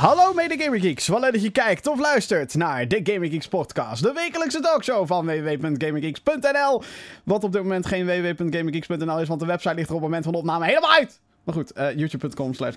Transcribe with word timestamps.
Hallo 0.00 0.32
mede 0.32 0.58
Gamer 0.58 0.80
Geeks, 0.80 1.08
wat 1.08 1.20
leuk 1.20 1.32
dat 1.32 1.42
je 1.42 1.50
kijkt 1.50 1.86
of 1.86 1.98
luistert 1.98 2.54
naar 2.54 2.88
de 2.88 3.00
Gamer 3.02 3.28
Geeks 3.28 3.48
podcast, 3.48 4.02
de 4.02 4.12
wekelijkse 4.12 4.60
talkshow 4.60 5.06
van 5.06 5.26
www.gamergeeks.nl. 5.26 6.82
Wat 7.24 7.44
op 7.44 7.52
dit 7.52 7.62
moment 7.62 7.86
geen 7.86 8.06
www.gamergeeks.nl 8.06 9.20
is, 9.20 9.28
want 9.28 9.40
de 9.40 9.46
website 9.46 9.74
ligt 9.74 9.88
er 9.88 9.94
op 9.94 10.00
het 10.00 10.08
moment 10.08 10.24
van 10.24 10.32
de 10.32 10.38
opname 10.38 10.64
helemaal 10.64 10.90
uit. 10.90 11.20
Maar 11.44 11.54
goed, 11.54 11.78
uh, 11.78 11.96
youtube.com 11.96 12.54
slash 12.54 12.76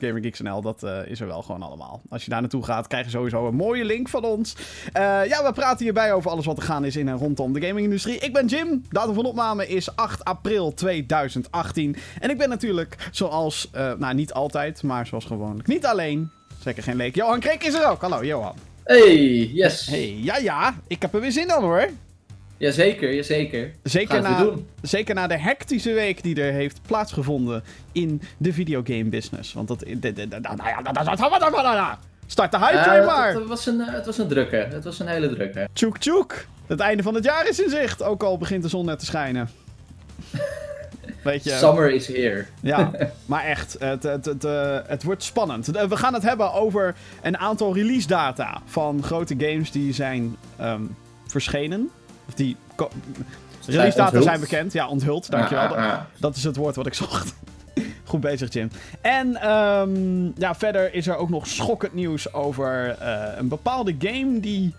dat 0.61 0.83
uh, 0.83 0.97
is 1.05 1.19
er 1.19 1.27
wel 1.27 1.41
gewoon 1.41 1.61
allemaal. 1.61 2.01
Als 2.09 2.23
je 2.23 2.29
daar 2.29 2.41
naartoe 2.41 2.63
gaat, 2.63 2.87
krijg 2.87 3.05
je 3.05 3.11
sowieso 3.11 3.47
een 3.47 3.55
mooie 3.55 3.85
link 3.85 4.09
van 4.09 4.23
ons. 4.23 4.55
Uh, 4.57 5.01
ja, 5.27 5.43
we 5.43 5.51
praten 5.53 5.83
hierbij 5.83 6.13
over 6.13 6.31
alles 6.31 6.45
wat 6.45 6.57
er 6.57 6.63
gaan 6.63 6.85
is 6.85 6.95
in 6.95 7.07
en 7.07 7.17
rondom 7.17 7.53
de 7.53 7.65
gamingindustrie. 7.65 8.19
Ik 8.19 8.33
ben 8.33 8.45
Jim, 8.45 8.83
datum 8.89 9.13
van 9.13 9.25
opname 9.25 9.67
is 9.67 9.95
8 9.95 10.23
april 10.23 10.73
2018. 10.73 11.95
En 12.19 12.29
ik 12.29 12.37
ben 12.37 12.49
natuurlijk, 12.49 13.09
zoals, 13.11 13.69
nou 13.97 14.13
niet 14.13 14.33
altijd, 14.33 14.83
maar 14.83 15.07
zoals 15.07 15.25
gewoonlijk, 15.25 15.67
niet 15.67 15.85
alleen. 15.85 16.31
Zeker 16.63 16.83
geen 16.83 16.95
leek. 16.95 17.15
Johan 17.15 17.39
Kreek 17.39 17.63
is 17.63 17.73
er 17.73 17.89
ook. 17.89 18.01
Hallo, 18.01 18.23
Johan. 18.23 18.55
Hey, 18.83 19.49
yes. 19.53 19.85
Hey, 19.85 20.17
ja, 20.21 20.37
ja. 20.37 20.75
Ik 20.87 21.01
heb 21.01 21.13
er 21.13 21.21
weer 21.21 21.31
zin 21.31 21.47
in 21.47 21.61
hoor. 21.61 21.89
Jazeker, 22.57 23.13
jazeker. 23.13 23.71
Zeker 23.83 24.21
na, 24.21 24.53
zeker 24.81 25.15
na 25.15 25.27
de 25.27 25.37
hectische 25.37 25.93
week 25.93 26.23
die 26.23 26.41
er 26.41 26.53
heeft 26.53 26.79
plaatsgevonden 26.85 27.63
in 27.91 28.21
de 28.37 28.53
videogame 28.53 29.03
business. 29.03 29.53
Want 29.53 29.67
dat... 29.67 29.85
Start 32.27 32.51
de 32.51 32.57
hype 32.57 32.99
uh, 32.99 33.05
maar. 33.05 33.33
Het 33.33 33.47
was, 33.47 33.65
een, 33.65 33.79
het 33.79 34.05
was 34.05 34.17
een 34.17 34.27
drukke. 34.27 34.55
Het 34.55 34.83
was 34.83 34.99
een 34.99 35.07
hele 35.07 35.35
drukke. 35.35 35.67
Tjoek 35.73 35.97
tjoek. 35.97 36.45
Het 36.67 36.79
einde 36.79 37.03
van 37.03 37.15
het 37.15 37.23
jaar 37.23 37.47
is 37.47 37.59
in 37.59 37.69
zicht. 37.69 38.03
Ook 38.03 38.23
al 38.23 38.37
begint 38.37 38.63
de 38.63 38.69
zon 38.69 38.85
net 38.85 38.99
te 38.99 39.05
schijnen. 39.05 39.49
Weet 41.23 41.43
je, 41.43 41.49
Summer 41.49 41.91
is 41.91 42.07
here. 42.07 42.45
Ja, 42.61 42.91
maar 43.25 43.43
echt, 43.43 43.75
het, 43.79 44.03
het, 44.03 44.25
het, 44.25 44.45
uh, 44.45 44.77
het 44.85 45.03
wordt 45.03 45.23
spannend. 45.23 45.65
We 45.65 45.97
gaan 45.97 46.13
het 46.13 46.23
hebben 46.23 46.53
over 46.53 46.95
een 47.21 47.37
aantal 47.37 47.73
release 47.73 48.07
data 48.07 48.61
van 48.65 49.03
grote 49.03 49.35
games 49.37 49.71
die 49.71 49.93
zijn 49.93 50.35
um, 50.61 50.95
verschenen. 51.27 51.89
Of 52.27 52.33
die. 52.33 52.55
Release 53.65 53.97
data 53.97 54.21
zijn 54.21 54.39
bekend. 54.39 54.73
Ja, 54.73 54.87
onthuld, 54.87 55.29
dankjewel. 55.31 55.63
Ah, 55.63 55.71
ah, 55.71 55.91
ah. 55.91 55.99
Dat 56.17 56.35
is 56.35 56.43
het 56.43 56.55
woord 56.55 56.75
wat 56.75 56.85
ik 56.85 56.93
zocht. 56.93 57.33
Goed 58.03 58.21
bezig, 58.21 58.53
Jim. 58.53 58.69
En 59.01 59.51
um, 59.51 60.33
ja, 60.37 60.55
verder 60.55 60.93
is 60.93 61.07
er 61.07 61.15
ook 61.15 61.29
nog 61.29 61.47
schokkend 61.47 61.93
nieuws 61.93 62.33
over 62.33 62.97
uh, 63.01 63.23
een 63.37 63.47
bepaalde 63.47 63.95
game 63.99 64.39
die 64.39 64.75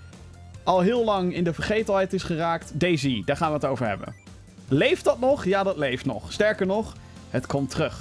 al 0.62 0.80
heel 0.80 1.04
lang 1.04 1.34
in 1.34 1.44
de 1.44 1.54
vergetelheid 1.54 2.12
is 2.12 2.22
geraakt. 2.22 2.80
Daisy, 2.80 3.22
daar 3.24 3.36
gaan 3.36 3.48
we 3.48 3.54
het 3.54 3.64
over 3.64 3.86
hebben. 3.86 4.23
Leeft 4.68 5.04
dat 5.04 5.20
nog? 5.20 5.44
Ja, 5.44 5.62
dat 5.62 5.76
leeft 5.76 6.04
nog. 6.04 6.32
Sterker 6.32 6.66
nog, 6.66 6.92
het 7.30 7.46
komt 7.46 7.70
terug. 7.70 7.98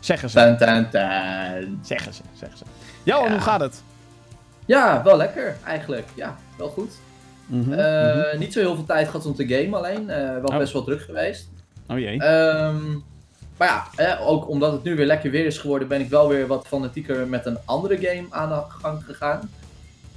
Zeggen 0.00 0.30
ze. 0.30 0.36
Tan, 0.36 0.56
tan, 0.56 0.90
tan. 0.90 1.80
Zeggen 1.82 2.14
ze, 2.14 2.22
zeggen 2.38 2.58
ze. 2.58 2.64
Johan, 3.02 3.24
ja. 3.24 3.30
hoe 3.30 3.40
gaat 3.40 3.60
het? 3.60 3.82
Ja, 4.66 5.02
wel 5.02 5.16
lekker 5.16 5.56
eigenlijk. 5.64 6.08
Ja, 6.14 6.36
wel 6.56 6.68
goed. 6.68 6.92
Mm 7.46 7.62
-hmm, 7.62 7.72
uh, 7.72 7.78
mm 7.78 8.20
-hmm. 8.20 8.38
Niet 8.38 8.52
zo 8.52 8.60
heel 8.60 8.74
veel 8.74 8.84
tijd 8.84 9.06
gehad 9.06 9.26
om 9.26 9.34
te 9.34 9.48
gamen 9.48 9.78
alleen. 9.78 10.02
Uh, 10.02 10.16
wel 10.16 10.42
oh. 10.42 10.56
best 10.56 10.72
wel 10.72 10.84
druk 10.84 11.00
geweest. 11.00 11.48
Oh 11.88 11.98
jee. 11.98 12.24
Um, 12.24 13.04
maar 13.56 13.68
ja, 13.68 13.86
eh, 13.96 14.28
ook 14.28 14.48
omdat 14.48 14.72
het 14.72 14.82
nu 14.82 14.96
weer 14.96 15.06
lekker 15.06 15.30
weer 15.30 15.46
is 15.46 15.58
geworden, 15.58 15.88
ben 15.88 16.00
ik 16.00 16.08
wel 16.08 16.28
weer 16.28 16.46
wat 16.46 16.66
fanatieker 16.66 17.26
met 17.26 17.46
een 17.46 17.58
andere 17.64 17.96
game 17.96 18.26
aan 18.30 18.48
de 18.48 18.62
gang 18.68 19.04
gegaan. 19.04 19.50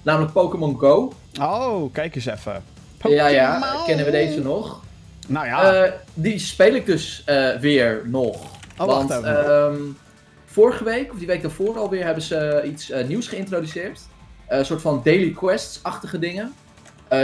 Namelijk 0.01 0.33
Pokémon 0.33 0.79
Go. 0.79 1.13
Oh, 1.41 1.93
kijk 1.93 2.15
eens 2.15 2.25
even. 2.25 2.63
Pokemon. 2.97 3.15
Ja, 3.17 3.27
ja, 3.27 3.83
kennen 3.85 4.05
we 4.05 4.11
deze 4.11 4.41
nog? 4.41 4.83
Nou 5.27 5.45
ja. 5.45 5.85
Uh, 5.85 5.91
die 6.13 6.39
speel 6.39 6.73
ik 6.73 6.85
dus 6.85 7.23
uh, 7.29 7.55
weer 7.55 8.01
nog. 8.05 8.35
Oh, 8.77 8.87
Want 8.87 9.11
um, 9.11 9.97
vorige 10.45 10.83
week, 10.83 11.11
of 11.11 11.17
die 11.17 11.27
week 11.27 11.41
daarvoor 11.41 11.77
alweer, 11.77 12.05
hebben 12.05 12.23
ze 12.23 12.63
iets 12.65 12.89
uh, 12.89 13.07
nieuws 13.07 13.27
geïntroduceerd. 13.27 13.99
Een 14.47 14.65
soort 14.65 14.81
van 14.81 15.01
daily 15.03 15.31
quests-achtige 15.31 16.19
dingen. 16.19 16.53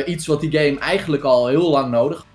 iets 0.06 0.28
wat 0.28 0.42
die 0.42 0.52
game 0.52 0.80
eigenlijk 0.80 1.24
al 1.24 1.48
heel 1.48 1.70
lang 1.70 1.92
nodig 1.92 2.26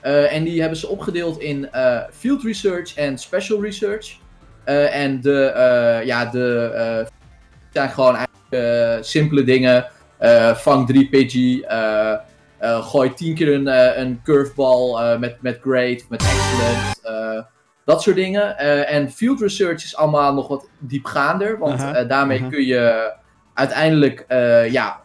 en 0.00 0.44
die 0.44 0.60
hebben 0.60 0.78
ze 0.78 0.88
opgedeeld 0.88 1.40
in 1.40 1.68
field 2.12 2.42
research 2.42 2.94
en 2.94 3.18
special 3.18 3.62
research. 3.62 4.18
en 4.64 5.20
de, 5.20 5.52
ja, 6.04 6.24
de 6.24 7.06
zijn 7.72 7.90
gewoon 7.90 8.16
eigenlijk 8.16 9.04
simpele 9.04 9.44
dingen. 9.44 9.86
vang 10.54 10.86
3 10.86 11.08
Pidgey, 11.08 11.64
uh, 11.70 12.14
gooi 12.60 13.14
tien 13.14 13.34
keer 13.34 13.54
een, 13.54 13.66
uh, 13.66 13.96
een 13.96 14.20
curveball 14.22 15.12
uh, 15.12 15.18
met, 15.18 15.42
met 15.42 15.58
great, 15.60 16.04
met 16.08 16.22
excellent. 16.22 17.00
dat 17.84 18.02
soort 18.02 18.16
dingen. 18.16 18.58
en 18.86 19.10
field 19.10 19.40
research 19.40 19.84
is 19.84 19.96
allemaal 19.96 20.34
nog 20.34 20.48
wat 20.48 20.68
diepgaander. 20.78 21.58
Want 21.58 21.82
-huh. 21.82 22.08
daarmee 22.08 22.38
-huh. 22.38 22.48
kun 22.48 22.64
je 22.64 23.12
uiteindelijk 23.54 24.24
ja, 24.70 25.00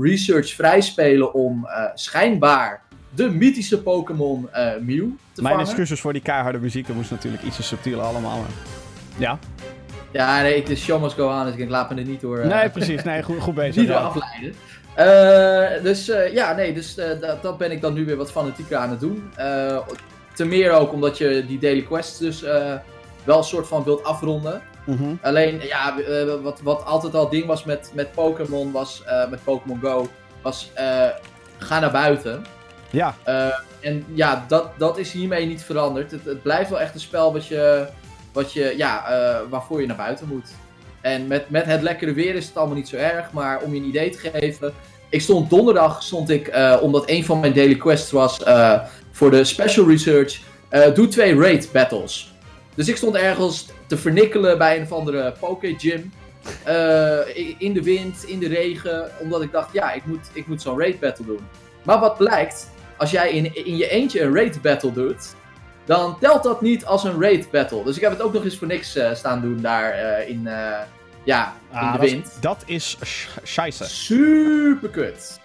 research 0.00 0.54
vrijspelen 0.54 1.34
om 1.34 1.68
schijnbaar 1.94 2.82
de 3.14 3.30
mythische 3.30 3.82
Pokémon 3.82 4.48
Mew 4.80 5.06
te 5.32 5.42
Mijn 5.42 5.58
excuses 5.58 6.00
voor 6.00 6.12
die 6.12 6.22
keiharde 6.22 6.58
muziek. 6.58 6.86
Dat 6.86 6.96
moest 6.96 7.10
natuurlijk 7.10 7.42
iets 7.42 7.66
subtieler 7.66 8.04
allemaal. 8.04 8.44
Ja. 9.16 9.38
Ja, 10.12 10.42
nee, 10.42 10.64
de 10.64 10.76
show 10.76 11.02
must 11.02 11.14
go 11.14 11.28
on, 11.28 11.44
dus 11.44 11.54
ik 11.54 11.68
laat 11.68 11.90
me 11.90 11.96
er 11.96 12.06
niet 12.06 12.20
door... 12.20 12.46
nee, 12.46 12.70
precies. 12.70 13.02
Nee, 13.02 13.22
goed, 13.22 13.40
goed 13.40 13.54
bezig. 13.54 13.76
niet 13.82 13.88
door 13.88 13.96
afleiden. 13.96 14.54
Uh, 14.98 15.82
dus 15.82 16.08
uh, 16.08 16.32
ja, 16.32 16.54
nee, 16.54 16.72
dus 16.72 16.98
uh, 16.98 17.04
dat, 17.20 17.42
dat, 17.42 17.58
ben 17.58 17.70
ik 17.70 17.80
dan 17.80 17.92
nu 17.94 18.04
weer 18.04 18.16
wat 18.16 18.30
fanatieker 18.30 18.76
aan 18.76 18.90
het 18.90 19.00
doen. 19.00 19.32
ten 20.34 20.48
meer 20.48 20.72
ook 20.72 20.92
omdat 20.92 21.18
je 21.18 21.44
die 21.46 21.58
daily 21.58 21.82
quests 21.82 22.18
dus 22.18 22.40
wel 23.24 23.36
een 23.36 23.44
soort 23.44 23.66
van 23.66 23.84
wilt 23.84 24.04
afronden. 24.04 24.62
Mm 24.84 24.96
-hmm. 24.96 25.18
Alleen, 25.22 25.60
ja, 25.62 25.94
wat, 26.42 26.60
wat 26.60 26.84
altijd 26.84 27.14
al 27.14 27.28
ding 27.28 27.46
was 27.46 27.64
met, 27.64 27.90
met 27.94 28.12
Pokémon, 28.12 28.72
was 28.72 29.02
met 29.30 29.44
Pokémon 29.44 29.80
Go, 29.80 30.08
was 30.42 30.72
ga 31.58 31.80
naar 31.80 31.90
buiten. 31.90 32.44
Ja. 32.90 33.14
en 33.80 34.04
ja, 34.12 34.44
dat, 34.48 34.70
dat 34.78 34.98
is 34.98 35.12
hiermee 35.12 35.46
niet 35.46 35.62
veranderd. 35.62 36.10
Het, 36.10 36.24
het 36.24 36.42
blijft 36.42 36.70
wel 36.70 36.80
echt 36.80 36.94
een 36.94 37.00
spel 37.00 37.32
wat 37.32 37.46
je, 37.46 37.86
wat 38.32 38.52
je, 38.52 38.74
ja, 38.76 39.04
waarvoor 39.48 39.80
je 39.80 39.86
naar 39.86 39.96
buiten 39.96 40.28
moet. 40.28 40.50
En 41.00 41.26
met, 41.26 41.50
met 41.50 41.64
het 41.64 41.82
lekkere 41.82 42.12
weer 42.12 42.34
is 42.34 42.46
het 42.46 42.56
allemaal 42.56 42.76
niet 42.76 42.88
zo 42.88 42.96
erg. 42.96 43.32
Maar 43.32 43.60
om 43.60 43.74
je 43.74 43.80
een 43.80 43.86
idee 43.86 44.10
te 44.10 44.30
geven. 44.30 44.72
Ik 45.08 45.20
stond 45.20 45.50
donderdag, 45.50 46.02
stond 46.02 46.30
ik, 46.30 46.56
uh, 46.56 46.76
omdat 46.80 47.10
een 47.10 47.24
van 47.24 47.40
mijn 47.40 47.52
daily 47.52 47.76
quests 47.76 48.10
was 48.10 48.40
uh, 48.40 48.80
voor 49.10 49.30
de 49.30 49.44
special 49.44 49.88
research. 49.88 50.40
Uh, 50.70 50.94
doe 50.94 51.08
twee 51.08 51.40
raid 51.40 51.68
battles. 51.72 52.34
Dus 52.74 52.88
ik 52.88 52.96
stond 52.96 53.16
ergens 53.16 53.66
te 53.86 53.96
vernikkelen 53.96 54.58
bij 54.58 54.76
een 54.76 54.82
of 54.82 54.92
andere 54.92 55.34
poke 55.40 55.74
gym. 55.78 56.12
in 57.58 57.72
de 57.72 57.82
wind, 57.82 58.24
in 58.26 58.38
de 58.38 58.48
regen. 58.48 59.10
Omdat 59.20 59.42
ik 59.42 59.52
dacht, 59.52 59.72
ja, 59.72 59.92
ik 59.92 60.06
moet, 60.06 60.30
ik 60.32 60.46
moet 60.46 60.62
zo'n 60.62 60.78
raid 60.78 61.00
battle 61.00 61.26
doen. 61.26 61.40
Maar 61.82 62.00
wat 62.00 62.16
blijkt, 62.16 62.70
als 62.96 63.10
jij 63.10 63.30
in, 63.30 63.64
in 63.66 63.76
je 63.76 63.88
eentje 63.88 64.20
een 64.20 64.34
raid 64.34 64.62
battle 64.62 64.92
doet, 64.92 65.34
dan 65.84 66.18
telt 66.18 66.42
dat 66.42 66.60
niet 66.60 66.84
als 66.84 67.04
een 67.04 67.20
raid 67.20 67.50
battle. 67.50 67.84
Dus 67.84 67.96
ik 67.96 68.02
heb 68.02 68.10
het 68.10 68.22
ook 68.22 68.32
nog 68.32 68.44
eens 68.44 68.58
voor 68.58 68.66
niks 68.66 68.96
uh, 68.96 69.14
staan 69.14 69.40
doen 69.40 69.60
daar 69.60 69.94
uh, 69.94 70.28
in, 70.28 70.40
uh, 70.44 70.78
ja, 71.24 71.54
ah, 71.72 71.82
in 71.82 71.92
de 71.92 72.06
wind. 72.06 72.36
Dat 72.40 72.62
is 72.66 72.98
scheisse. 73.42 73.84
Super 73.84 74.88
kut. 74.88 75.40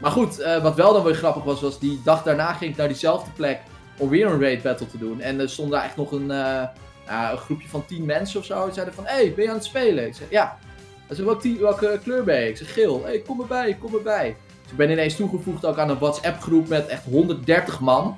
Maar 0.00 0.10
goed, 0.10 0.36
wat 0.62 0.74
wel 0.74 0.92
dan 0.92 1.04
weer 1.04 1.14
grappig 1.14 1.42
was, 1.44 1.60
was 1.60 1.78
die 1.78 2.00
dag 2.04 2.22
daarna 2.22 2.52
ging 2.52 2.70
ik 2.70 2.76
naar 2.76 2.88
diezelfde 2.88 3.30
plek 3.30 3.60
om 3.96 4.08
weer 4.08 4.26
een 4.26 4.40
raid 4.40 4.62
battle 4.62 4.86
te 4.86 4.98
doen. 4.98 5.20
En 5.20 5.40
er 5.40 5.48
stond 5.48 5.70
daar 5.70 5.84
echt 5.84 5.96
nog 5.96 6.12
een, 6.12 6.30
een 6.30 7.36
groepje 7.36 7.68
van 7.68 7.86
tien 7.86 8.04
mensen 8.04 8.40
of 8.40 8.46
zo. 8.46 8.64
Die 8.64 8.74
zeiden 8.74 8.94
van, 8.94 9.06
hé, 9.06 9.14
hey, 9.14 9.34
ben 9.34 9.44
je 9.44 9.50
aan 9.50 9.56
het 9.56 9.64
spelen? 9.64 10.06
Ik 10.06 10.14
zei, 10.14 10.28
ja. 10.30 10.58
Ze 11.08 11.14
zei, 11.14 11.26
welke, 11.26 11.58
welke 11.58 12.00
kleur 12.02 12.24
ben 12.24 12.40
je? 12.40 12.48
Ik 12.48 12.56
zeg, 12.56 12.72
geel. 12.72 13.02
Hé, 13.02 13.08
hey, 13.08 13.18
kom 13.18 13.40
erbij, 13.40 13.76
kom 13.80 13.94
erbij. 13.94 14.36
Dus 14.62 14.70
ik 14.70 14.76
ben 14.76 14.90
ineens 14.90 15.16
toegevoegd 15.16 15.64
ook 15.64 15.78
aan 15.78 15.90
een 15.90 15.98
WhatsApp 15.98 16.40
groep 16.40 16.68
met 16.68 16.86
echt 16.86 17.04
130 17.04 17.80
man. 17.80 18.16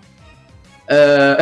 Uh, 0.90 1.40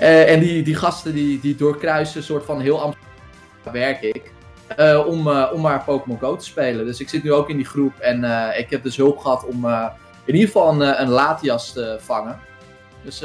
en 0.32 0.40
die, 0.40 0.62
die 0.62 0.74
gasten 0.74 1.14
die, 1.14 1.40
die 1.40 1.54
doorkruisen 1.54 2.22
soort 2.22 2.44
van 2.44 2.60
heel 2.60 2.80
Amsterdam 2.80 3.72
werk 3.72 4.02
ik. 4.02 4.32
Uh, 4.78 5.06
om, 5.06 5.28
om 5.28 5.60
maar 5.60 5.84
Pokémon 5.84 6.18
Go 6.18 6.36
te 6.36 6.44
spelen. 6.44 6.86
Dus 6.86 7.00
ik 7.00 7.08
zit 7.08 7.22
nu 7.22 7.32
ook 7.32 7.50
in 7.50 7.56
die 7.56 7.66
groep 7.66 7.98
en 7.98 8.24
ik 8.58 8.70
heb 8.70 8.82
dus 8.82 8.96
hulp 8.96 9.18
gehad 9.18 9.46
om 9.46 9.66
in 10.24 10.34
ieder 10.34 10.46
geval 10.46 10.72
een, 10.72 11.00
een 11.00 11.08
Latias 11.08 11.72
te 11.72 11.96
vangen. 12.00 12.38
Dus 13.02 13.20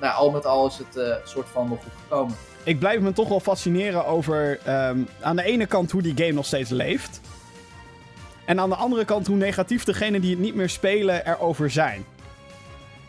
nou, 0.00 0.14
al 0.14 0.30
met 0.30 0.46
al 0.46 0.66
is 0.66 0.78
het 0.78 1.20
soort 1.24 1.48
van 1.48 1.68
nog 1.68 1.82
goed 1.82 1.92
gekomen. 2.02 2.36
Ik 2.64 2.78
blijf 2.78 3.00
me 3.00 3.12
toch 3.12 3.28
wel 3.28 3.40
fascineren 3.40 4.06
over 4.06 4.58
um, 4.68 5.08
aan 5.20 5.36
de 5.36 5.42
ene 5.42 5.66
kant 5.66 5.90
hoe 5.90 6.02
die 6.02 6.16
game 6.16 6.32
nog 6.32 6.46
steeds 6.46 6.70
leeft. 6.70 7.20
En 8.44 8.60
aan 8.60 8.68
de 8.68 8.76
andere 8.76 9.04
kant 9.04 9.26
hoe 9.26 9.36
negatief 9.36 9.84
degenen 9.84 10.20
die 10.20 10.30
het 10.30 10.38
niet 10.38 10.54
meer 10.54 10.68
spelen 10.68 11.26
erover 11.26 11.70
zijn. 11.70 12.04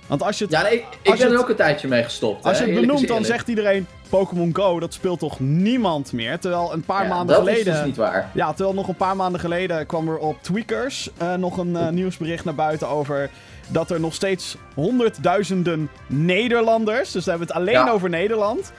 Want 0.08 0.24
als 0.24 0.38
je 0.38 0.44
het, 0.44 0.54
ja, 0.54 0.62
nee, 0.62 0.74
ik, 0.74 0.86
ik 1.02 1.18
ben 1.18 1.32
er 1.32 1.40
ook 1.40 1.50
een 1.50 1.56
tijdje 1.56 1.88
mee 1.88 2.04
gestopt. 2.04 2.46
Als 2.46 2.58
je 2.58 2.66
het 2.66 2.80
benoemt, 2.80 3.08
dan 3.08 3.26
zegt 3.26 3.48
iedereen: 3.48 3.88
Pokémon 4.10 4.50
Go, 4.56 4.80
dat 4.80 4.94
speelt 4.94 5.20
toch 5.20 5.40
niemand 5.40 6.12
meer? 6.12 6.40
Terwijl 6.40 6.74
een 6.74 6.84
paar 6.84 7.08
maanden 7.08 7.36
geleden. 7.36 7.66
Dat 7.66 7.74
is 7.74 7.80
dus 7.80 7.88
niet 7.88 7.98
waar. 7.98 8.30
Ja, 8.34 8.54
terwijl 8.54 8.76
nog 8.76 8.88
een 8.88 8.96
paar 8.96 9.16
maanden 9.16 9.40
geleden 9.40 9.86
kwam 9.86 10.10
er 10.10 10.18
op 10.18 10.38
Tweakers 10.42 11.10
uh, 11.22 11.34
nog 11.34 11.58
een 11.58 11.72
uh, 11.72 11.90
nieuwsbericht 11.90 12.46
naar 12.46 12.56
buiten 12.56 12.88
over. 12.88 13.30
Dat 13.68 13.92
er 13.92 14.00
nog 14.00 14.14
steeds 14.14 14.58
honderdduizenden 14.74 15.90
Nederlanders, 16.08 17.12
dus 17.12 17.24
daar 17.24 17.38
hebben 17.38 17.56
we 17.56 17.60
het 17.60 17.70
alleen 17.70 17.86
ja. 17.86 17.92
over 17.92 18.10
Nederland. 18.10 18.72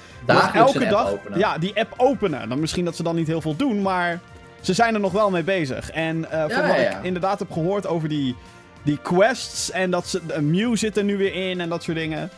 Elke 0.55 0.87
dag. 0.87 1.13
Ja, 1.35 1.59
die 1.59 1.79
app 1.81 1.95
openen. 1.97 2.49
Dan 2.49 2.61
misschien 2.61 2.85
dat 2.85 2.97
ze 2.97 3.03
dan 3.03 3.15
niet 3.15 3.27
heel 3.27 3.41
veel 3.41 3.57
doen, 3.57 3.83
maar 3.83 4.21
ze 4.61 4.75
zijn 4.75 4.95
er 4.95 5.01
nog 5.01 5.13
wel 5.13 5.31
mee 5.31 5.43
bezig. 5.43 5.91
En 5.91 6.19
uh, 6.19 6.45
van 6.49 6.67
wat 6.67 6.77
ik 6.77 6.97
inderdaad 7.03 7.39
heb 7.39 7.53
gehoord 7.53 7.87
over 7.87 8.09
die, 8.09 8.37
die 8.85 8.99
quests 9.03 9.71
en 9.71 9.91
dat 9.91 10.07
ze, 10.07 10.21
uh, 10.31 10.37
Mew 10.39 10.77
zit 10.77 10.97
er 10.97 11.05
nu 11.05 11.17
weer 11.17 11.51
in 11.51 11.61
en 11.61 11.69
dat 11.69 11.83
soort 11.83 11.97
dingen. 11.97 12.31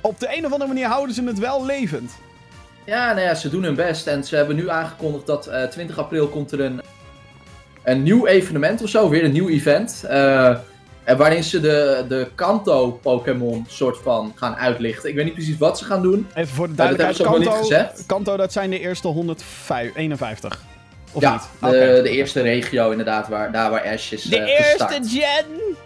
Op 0.00 0.20
de 0.20 0.36
een 0.36 0.46
of 0.46 0.52
andere 0.52 0.70
manier 0.70 0.86
houden 0.86 1.14
ze 1.14 1.24
het 1.24 1.38
wel 1.38 1.66
levend. 1.66 2.12
Ja, 2.84 3.12
nou 3.12 3.26
ja, 3.26 3.34
ze 3.34 3.48
doen 3.48 3.62
hun 3.62 3.74
best. 3.74 4.06
En 4.06 4.24
ze 4.24 4.36
hebben 4.36 4.56
nu 4.56 4.70
aangekondigd 4.70 5.26
dat 5.26 5.48
uh, 5.48 5.62
20 5.62 5.98
april 5.98 6.28
komt 6.28 6.52
er 6.52 6.60
een, 6.60 6.80
een 7.82 8.02
nieuw 8.02 8.26
evenement 8.26 8.82
of 8.82 8.88
zo. 8.88 9.08
Weer 9.08 9.24
een 9.24 9.32
nieuw 9.32 9.48
event. 9.48 10.04
Uh, 10.04 10.58
waarin 11.16 11.44
ze 11.44 11.60
de, 11.60 12.04
de 12.08 12.28
Kanto-Pokémon 12.34 13.64
soort 13.68 13.98
van 14.02 14.32
gaan 14.34 14.54
uitlichten. 14.54 15.08
Ik 15.08 15.14
weet 15.14 15.24
niet 15.24 15.34
precies 15.34 15.58
wat 15.58 15.78
ze 15.78 15.84
gaan 15.84 16.02
doen. 16.02 16.26
Even 16.34 16.54
voor 16.54 16.68
de 16.68 16.74
duidelijkheid, 16.74 17.28
Kanto. 17.28 17.68
Kanto, 18.06 18.36
dat 18.36 18.52
zijn 18.52 18.70
de 18.70 18.78
eerste 18.80 19.08
151. 19.08 20.62
Of 21.12 21.22
ja, 21.22 21.32
niet? 21.32 21.42
De, 21.60 21.66
okay. 21.66 22.02
de, 22.02 22.10
eerste 22.10 22.40
regio 22.40 22.90
inderdaad, 22.90 23.28
waar, 23.28 23.52
daar 23.52 23.70
waar 23.70 23.86
Ash 23.86 24.12
is 24.12 24.22
De 24.22 24.36
uh, 24.36 24.48
eerste 24.48 25.00
gen! 25.02 25.76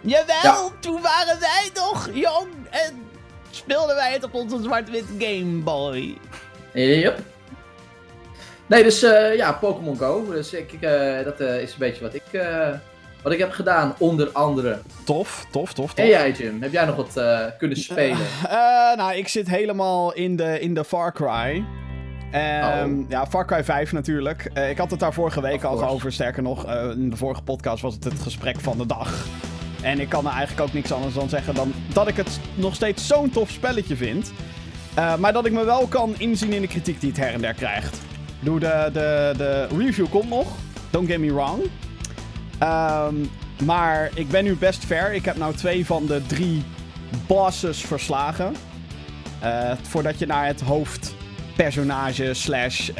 Jawel, 0.00 0.36
ja. 0.42 0.68
toen 0.80 1.00
waren 1.02 1.40
wij 1.40 1.70
nog 1.74 2.10
jong 2.12 2.48
en 2.70 3.02
speelden 3.50 3.94
wij 3.94 4.12
het 4.12 4.24
op 4.24 4.34
onze 4.34 4.62
zwart-wit 4.62 5.04
Game 5.18 5.62
Boy. 5.62 6.18
Yep. 6.72 7.18
Nee, 8.66 8.82
dus 8.82 9.02
uh, 9.02 9.36
ja, 9.36 9.52
Pokémon 9.52 9.96
Go. 9.96 10.26
Dus 10.30 10.52
ik, 10.52 10.72
uh, 10.80 11.24
dat 11.24 11.40
uh, 11.40 11.62
is 11.62 11.72
een 11.72 11.78
beetje 11.78 12.02
wat 12.02 12.14
ik, 12.14 12.22
wat 13.22 13.32
ik 13.32 13.38
heb 13.38 13.50
gedaan, 13.50 13.94
onder 13.98 14.28
andere. 14.32 14.78
Tof, 15.04 15.46
tof, 15.50 15.72
tof, 15.72 15.94
tof. 15.94 16.04
En 16.04 16.10
jij, 16.10 16.30
Jim? 16.30 16.62
Heb 16.62 16.72
jij 16.72 16.84
nog 16.84 16.96
wat 16.96 17.22
kunnen 17.58 17.76
spelen? 17.78 18.26
nou, 18.96 19.14
ik 19.14 19.28
zit 19.28 19.48
helemaal 19.48 20.12
in 20.12 20.36
de, 20.36 20.60
in 20.60 20.74
de 20.74 20.84
Far 20.84 21.12
Cry. 21.12 21.64
Um, 22.34 23.00
oh. 23.00 23.10
Ja, 23.10 23.26
Far 23.26 23.46
Cry 23.46 23.64
5 23.64 23.92
natuurlijk. 23.92 24.50
ik 24.70 24.78
had 24.78 24.90
het 24.90 25.00
daar 25.00 25.12
vorige 25.12 25.40
week 25.40 25.62
al 25.62 25.88
over. 25.88 26.12
Sterker 26.12 26.42
nog, 26.42 26.72
in 26.92 27.10
de 27.10 27.16
vorige 27.16 27.42
podcast 27.42 27.82
was 27.82 27.94
het 27.94 28.04
het 28.04 28.20
gesprek 28.20 28.60
van 28.60 28.78
de 28.78 28.86
dag. 28.86 29.26
En 29.82 30.00
ik 30.00 30.08
kan 30.08 30.26
er 30.26 30.32
eigenlijk 30.32 30.68
ook 30.68 30.74
niks 30.74 30.92
anders 30.92 31.14
dan 31.14 31.28
zeggen 31.28 31.54
dan 31.54 31.72
dat 31.92 32.08
ik 32.08 32.16
het 32.16 32.40
nog 32.54 32.74
steeds 32.74 33.06
zo'n 33.06 33.30
tof 33.30 33.50
spelletje 33.50 33.96
vind. 33.96 34.32
Uh, 34.98 35.16
maar 35.16 35.32
dat 35.32 35.46
ik 35.46 35.52
me 35.52 35.64
wel 35.64 35.86
kan 35.86 36.14
inzien 36.18 36.52
in 36.52 36.60
de 36.60 36.66
kritiek 36.66 37.00
die 37.00 37.10
het 37.10 37.18
her 37.18 37.32
en 37.32 37.40
der 37.40 37.54
krijgt. 37.54 38.00
Doe 38.40 38.60
de, 38.60 38.90
de, 38.92 39.34
de 39.36 39.66
review 39.78 40.08
komt 40.08 40.28
nog. 40.28 40.46
Don't 40.90 41.08
get 41.08 41.18
me 41.18 41.32
wrong. 41.32 41.62
Um, 42.62 43.30
maar 43.64 44.10
ik 44.14 44.28
ben 44.28 44.44
nu 44.44 44.56
best 44.56 44.84
ver. 44.84 45.12
Ik 45.12 45.24
heb 45.24 45.36
nou 45.36 45.54
twee 45.54 45.86
van 45.86 46.06
de 46.06 46.22
drie 46.26 46.64
bosses 47.26 47.80
verslagen. 47.80 48.54
Voordat 49.82 50.18
je 50.18 50.26
naar 50.26 50.46
het 50.46 50.60
hoofdpersonage 51.60 52.34
slash 52.34 52.88
uh, 52.88 52.94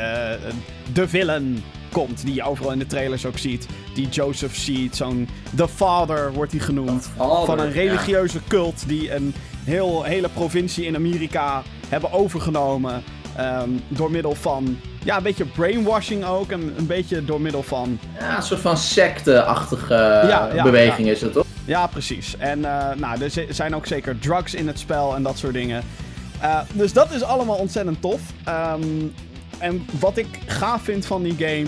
de 0.92 1.08
villain 1.08 1.64
komt. 1.92 2.24
Die 2.24 2.34
je 2.34 2.42
overal 2.42 2.72
in 2.72 2.78
de 2.78 2.86
trailers 2.86 3.26
ook 3.26 3.38
ziet. 3.38 3.66
Die 3.94 4.08
Joseph 4.08 4.54
ziet. 4.54 4.96
Zo'n 4.96 5.28
The 5.56 5.68
Father 5.68 6.32
wordt 6.32 6.52
hij 6.52 6.60
genoemd. 6.60 7.10
Father, 7.16 7.46
van 7.46 7.58
een 7.60 7.72
religieuze 7.72 8.36
ja. 8.36 8.42
cult 8.48 8.88
die 8.88 9.14
een 9.14 9.34
heel, 9.64 10.02
hele 10.02 10.28
provincie 10.28 10.86
in 10.86 10.94
Amerika 10.94 11.62
hebben 11.88 12.12
overgenomen. 12.12 13.02
Um, 13.40 13.80
door 13.88 14.10
middel 14.10 14.34
van. 14.34 14.78
Ja, 15.04 15.16
een 15.16 15.22
beetje 15.22 15.44
brainwashing 15.44 16.24
ook. 16.24 16.50
En 16.50 16.74
een 16.76 16.86
beetje 16.86 17.24
door 17.24 17.40
middel 17.40 17.62
van. 17.62 17.98
Ja, 18.18 18.36
een 18.36 18.42
soort 18.42 18.60
van 18.60 18.76
secte-achtige 18.76 19.94
ja, 19.94 20.50
ja, 20.54 20.62
beweging 20.62 21.08
is 21.08 21.20
het 21.20 21.32
toch? 21.32 21.46
Ja, 21.64 21.86
precies. 21.86 22.36
En 22.38 22.58
uh, 22.58 22.88
nou, 22.96 23.22
er 23.22 23.46
zijn 23.48 23.74
ook 23.74 23.86
zeker 23.86 24.18
drugs 24.18 24.54
in 24.54 24.66
het 24.66 24.78
spel 24.78 25.14
en 25.14 25.22
dat 25.22 25.38
soort 25.38 25.52
dingen. 25.52 25.82
Uh, 26.42 26.60
dus 26.72 26.92
dat 26.92 27.12
is 27.12 27.22
allemaal 27.22 27.56
ontzettend 27.56 28.00
tof. 28.00 28.20
Um, 28.48 29.12
en 29.58 29.86
wat 30.00 30.16
ik 30.16 30.26
gaaf 30.46 30.82
vind 30.82 31.06
van 31.06 31.22
die 31.22 31.34
game. 31.36 31.66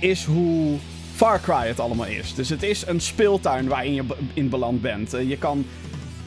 is 0.00 0.24
hoe 0.24 0.78
Far 1.14 1.40
Cry 1.40 1.66
het 1.66 1.80
allemaal 1.80 2.06
is. 2.06 2.34
Dus 2.34 2.48
het 2.48 2.62
is 2.62 2.86
een 2.86 3.00
speeltuin 3.00 3.68
waarin 3.68 3.94
je 3.94 4.04
in 4.34 4.48
beland 4.48 4.80
bent. 4.80 5.14
Uh, 5.14 5.28
je 5.28 5.38
kan 5.38 5.66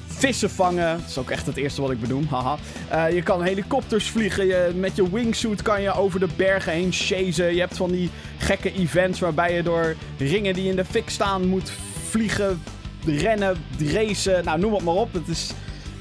vissen 0.07 0.49
vangen. 0.49 0.97
Dat 0.97 1.09
is 1.09 1.17
ook 1.17 1.29
echt 1.29 1.45
het 1.45 1.57
eerste 1.57 1.81
wat 1.81 1.91
ik 1.91 2.01
bedoel. 2.01 2.23
Haha. 2.29 2.57
Uh, 2.93 3.15
je 3.15 3.21
kan 3.21 3.43
helikopters 3.43 4.09
vliegen. 4.09 4.45
Je, 4.45 4.71
met 4.75 4.95
je 4.95 5.09
wingsuit 5.11 5.61
kan 5.61 5.81
je 5.81 5.93
over 5.93 6.19
de 6.19 6.27
bergen 6.35 6.71
heen 6.71 6.91
chasen. 6.91 7.53
Je 7.53 7.59
hebt 7.59 7.77
van 7.77 7.91
die 7.91 8.09
gekke 8.37 8.73
events 8.73 9.19
waarbij 9.19 9.53
je 9.53 9.63
door 9.63 9.95
ringen 10.17 10.53
die 10.53 10.69
in 10.69 10.75
de 10.75 10.85
fik 10.85 11.09
staan 11.09 11.47
moet 11.47 11.71
vliegen, 12.09 12.61
rennen, 13.05 13.57
racen. 13.79 14.45
Nou, 14.45 14.59
noem 14.59 14.73
het 14.73 14.83
maar 14.83 14.93
op. 14.93 15.13
Het 15.13 15.27
is 15.27 15.51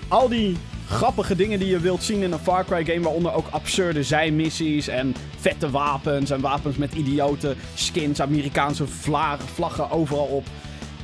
al 0.08 0.28
die 0.28 0.56
grappige 0.88 1.37
dingen 1.37 1.58
die 1.58 1.69
je 1.69 1.79
wilt 1.79 2.02
zien 2.02 2.23
in 2.23 2.32
een 2.32 2.38
Far 2.38 2.64
Cry 2.64 2.85
game. 2.85 3.00
Waaronder 3.00 3.32
ook 3.32 3.46
absurde 3.50 4.02
zijmissies 4.02 4.88
en 4.88 5.14
vette 5.38 5.70
wapens. 5.70 6.31
En 6.31 6.40
wapens 6.40 6.76
met 6.76 6.94
idiote 6.94 7.55
skins, 7.75 8.20
Amerikaanse 8.20 8.87
vlaggen, 8.87 9.49
vlaggen 9.49 9.90
overal 9.90 10.26
op. 10.26 10.46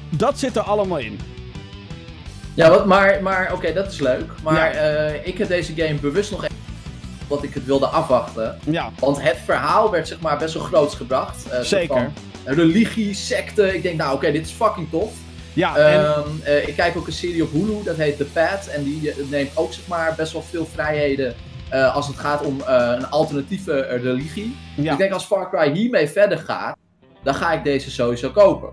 Dat 0.08 0.38
zit 0.38 0.56
er 0.56 0.62
allemaal 0.62 0.98
in. 0.98 1.18
Ja, 2.54 2.70
wat, 2.70 2.86
maar, 2.86 3.22
maar 3.22 3.44
oké, 3.44 3.54
okay, 3.54 3.72
dat 3.72 3.92
is 3.92 4.00
leuk. 4.00 4.32
Maar 4.42 4.74
ja. 4.74 5.08
uh, 5.10 5.26
ik 5.26 5.38
heb 5.38 5.48
deze 5.48 5.74
game 5.74 5.94
bewust 5.94 6.30
nog 6.30 6.44
even 6.44 6.56
wat 7.28 7.42
ik 7.42 7.54
het 7.54 7.64
wilde 7.64 7.86
afwachten. 7.86 8.58
Ja. 8.64 8.92
Want 8.98 9.22
het 9.22 9.36
verhaal 9.44 9.90
werd 9.90 10.08
zeg 10.08 10.20
maar 10.20 10.38
best 10.38 10.54
wel 10.54 10.62
groots 10.62 10.94
gebracht. 10.94 11.46
Uh, 11.52 11.60
Zeker. 11.60 12.10
religie, 12.44 13.14
secte. 13.14 13.74
Ik 13.74 13.82
denk, 13.82 13.96
nou 13.96 14.08
oké, 14.08 14.18
okay, 14.18 14.32
dit 14.32 14.46
is 14.46 14.52
fucking 14.52 14.90
tof. 14.90 15.12
Ja, 15.54 15.76
en... 15.76 16.00
um, 16.00 16.40
uh, 16.46 16.68
ik 16.68 16.74
kijk 16.74 16.96
ook 16.96 17.06
een 17.06 17.12
serie 17.12 17.42
op 17.42 17.52
Hulu, 17.52 17.82
dat 17.84 17.96
heet 17.96 18.16
The 18.16 18.24
Pad. 18.24 18.66
En 18.66 18.82
die 18.82 19.12
neemt 19.30 19.56
ook 19.56 19.72
zeg 19.72 19.86
maar 19.86 20.14
best 20.16 20.32
wel 20.32 20.42
veel 20.42 20.66
vrijheden 20.66 21.34
als 21.92 22.06
het 22.06 22.16
gaat 22.16 22.44
om 22.44 22.60
een 22.66 23.10
alternatieve 23.10 23.80
religie. 23.80 24.56
Ja. 24.76 24.92
Ik 24.92 24.98
denk 24.98 25.12
als 25.12 25.24
Far 25.24 25.50
Cry 25.50 25.72
hiermee 25.72 26.08
verder 26.08 26.38
gaat, 26.38 26.76
dan 27.22 27.34
ga 27.34 27.52
ik 27.52 27.64
deze 27.64 27.90
sowieso 27.90 28.30
kopen. 28.30 28.68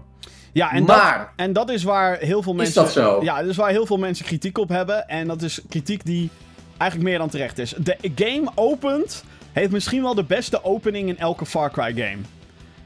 Ja, 0.52 0.72
en, 0.72 0.84
maar, 0.84 1.18
dat, 1.18 1.28
en 1.36 1.54
dat 1.54 1.70
is 1.70 1.84
waar 1.84 2.18
heel 2.18 2.42
veel 2.42 2.54
mensen. 2.54 2.86
Is 2.86 2.94
dat 2.94 3.04
zo? 3.04 3.24
Ja, 3.24 3.40
dat 3.40 3.50
is 3.50 3.58
waar 3.58 3.70
heel 3.70 3.86
veel 3.86 3.98
mensen 3.98 4.26
kritiek 4.26 4.58
op 4.58 4.70
hebben. 4.70 5.08
En 5.08 5.28
dat 5.28 5.42
is 5.42 5.62
kritiek 5.70 6.06
die 6.06 6.30
eigenlijk 6.78 7.10
meer 7.10 7.20
dan 7.20 7.30
terecht 7.30 7.58
is. 7.58 7.74
De 7.78 7.98
game 8.16 8.52
opent. 8.56 9.24
Heeft 9.52 9.72
misschien 9.72 10.02
wel 10.02 10.16
de 10.16 10.24
beste 10.24 10.64
opening 10.64 11.10
in 11.10 11.18
elke 11.18 11.46
Far 11.46 11.72
Cry 11.72 11.94
game. 11.94 12.22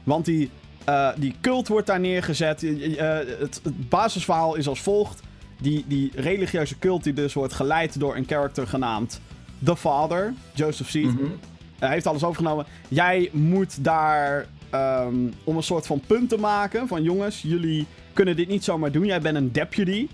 Want 0.04 0.24
die, 0.24 0.50
uh, 0.88 1.08
die 1.16 1.34
cult 1.40 1.68
wordt 1.68 1.86
daar 1.86 2.00
neergezet. 2.00 2.62
Uh, 2.62 2.98
het, 3.38 3.60
het 3.62 3.88
basisverhaal 3.88 4.54
is 4.54 4.68
als 4.68 4.80
volgt. 4.80 5.22
Die, 5.60 5.84
die 5.86 6.10
religieuze 6.14 6.78
cult 6.78 7.04
die 7.04 7.12
dus 7.12 7.34
wordt 7.34 7.52
geleid 7.52 8.00
door 8.00 8.16
een 8.16 8.26
character 8.26 8.66
genaamd 8.66 9.20
The 9.64 9.76
Father, 9.76 10.34
Joseph 10.52 10.88
Seed. 10.88 11.04
Mm 11.04 11.16
-hmm. 11.16 11.38
Hij 11.78 11.90
heeft 11.90 12.06
alles 12.06 12.24
overgenomen. 12.24 12.66
Jij 12.88 13.30
moet 13.32 13.84
daar 13.84 14.46
Um, 14.74 15.32
om 15.44 15.56
een 15.56 15.62
soort 15.62 15.86
van 15.86 16.00
punt 16.06 16.28
te 16.28 16.36
maken 16.36 16.88
van 16.88 17.02
jongens, 17.02 17.42
jullie 17.42 17.86
kunnen 18.12 18.36
dit 18.36 18.48
niet 18.48 18.64
zomaar 18.64 18.92
doen. 18.92 19.04
Jij 19.06 19.20
bent 19.20 19.36
een 19.36 19.52
deputy. 19.52 20.08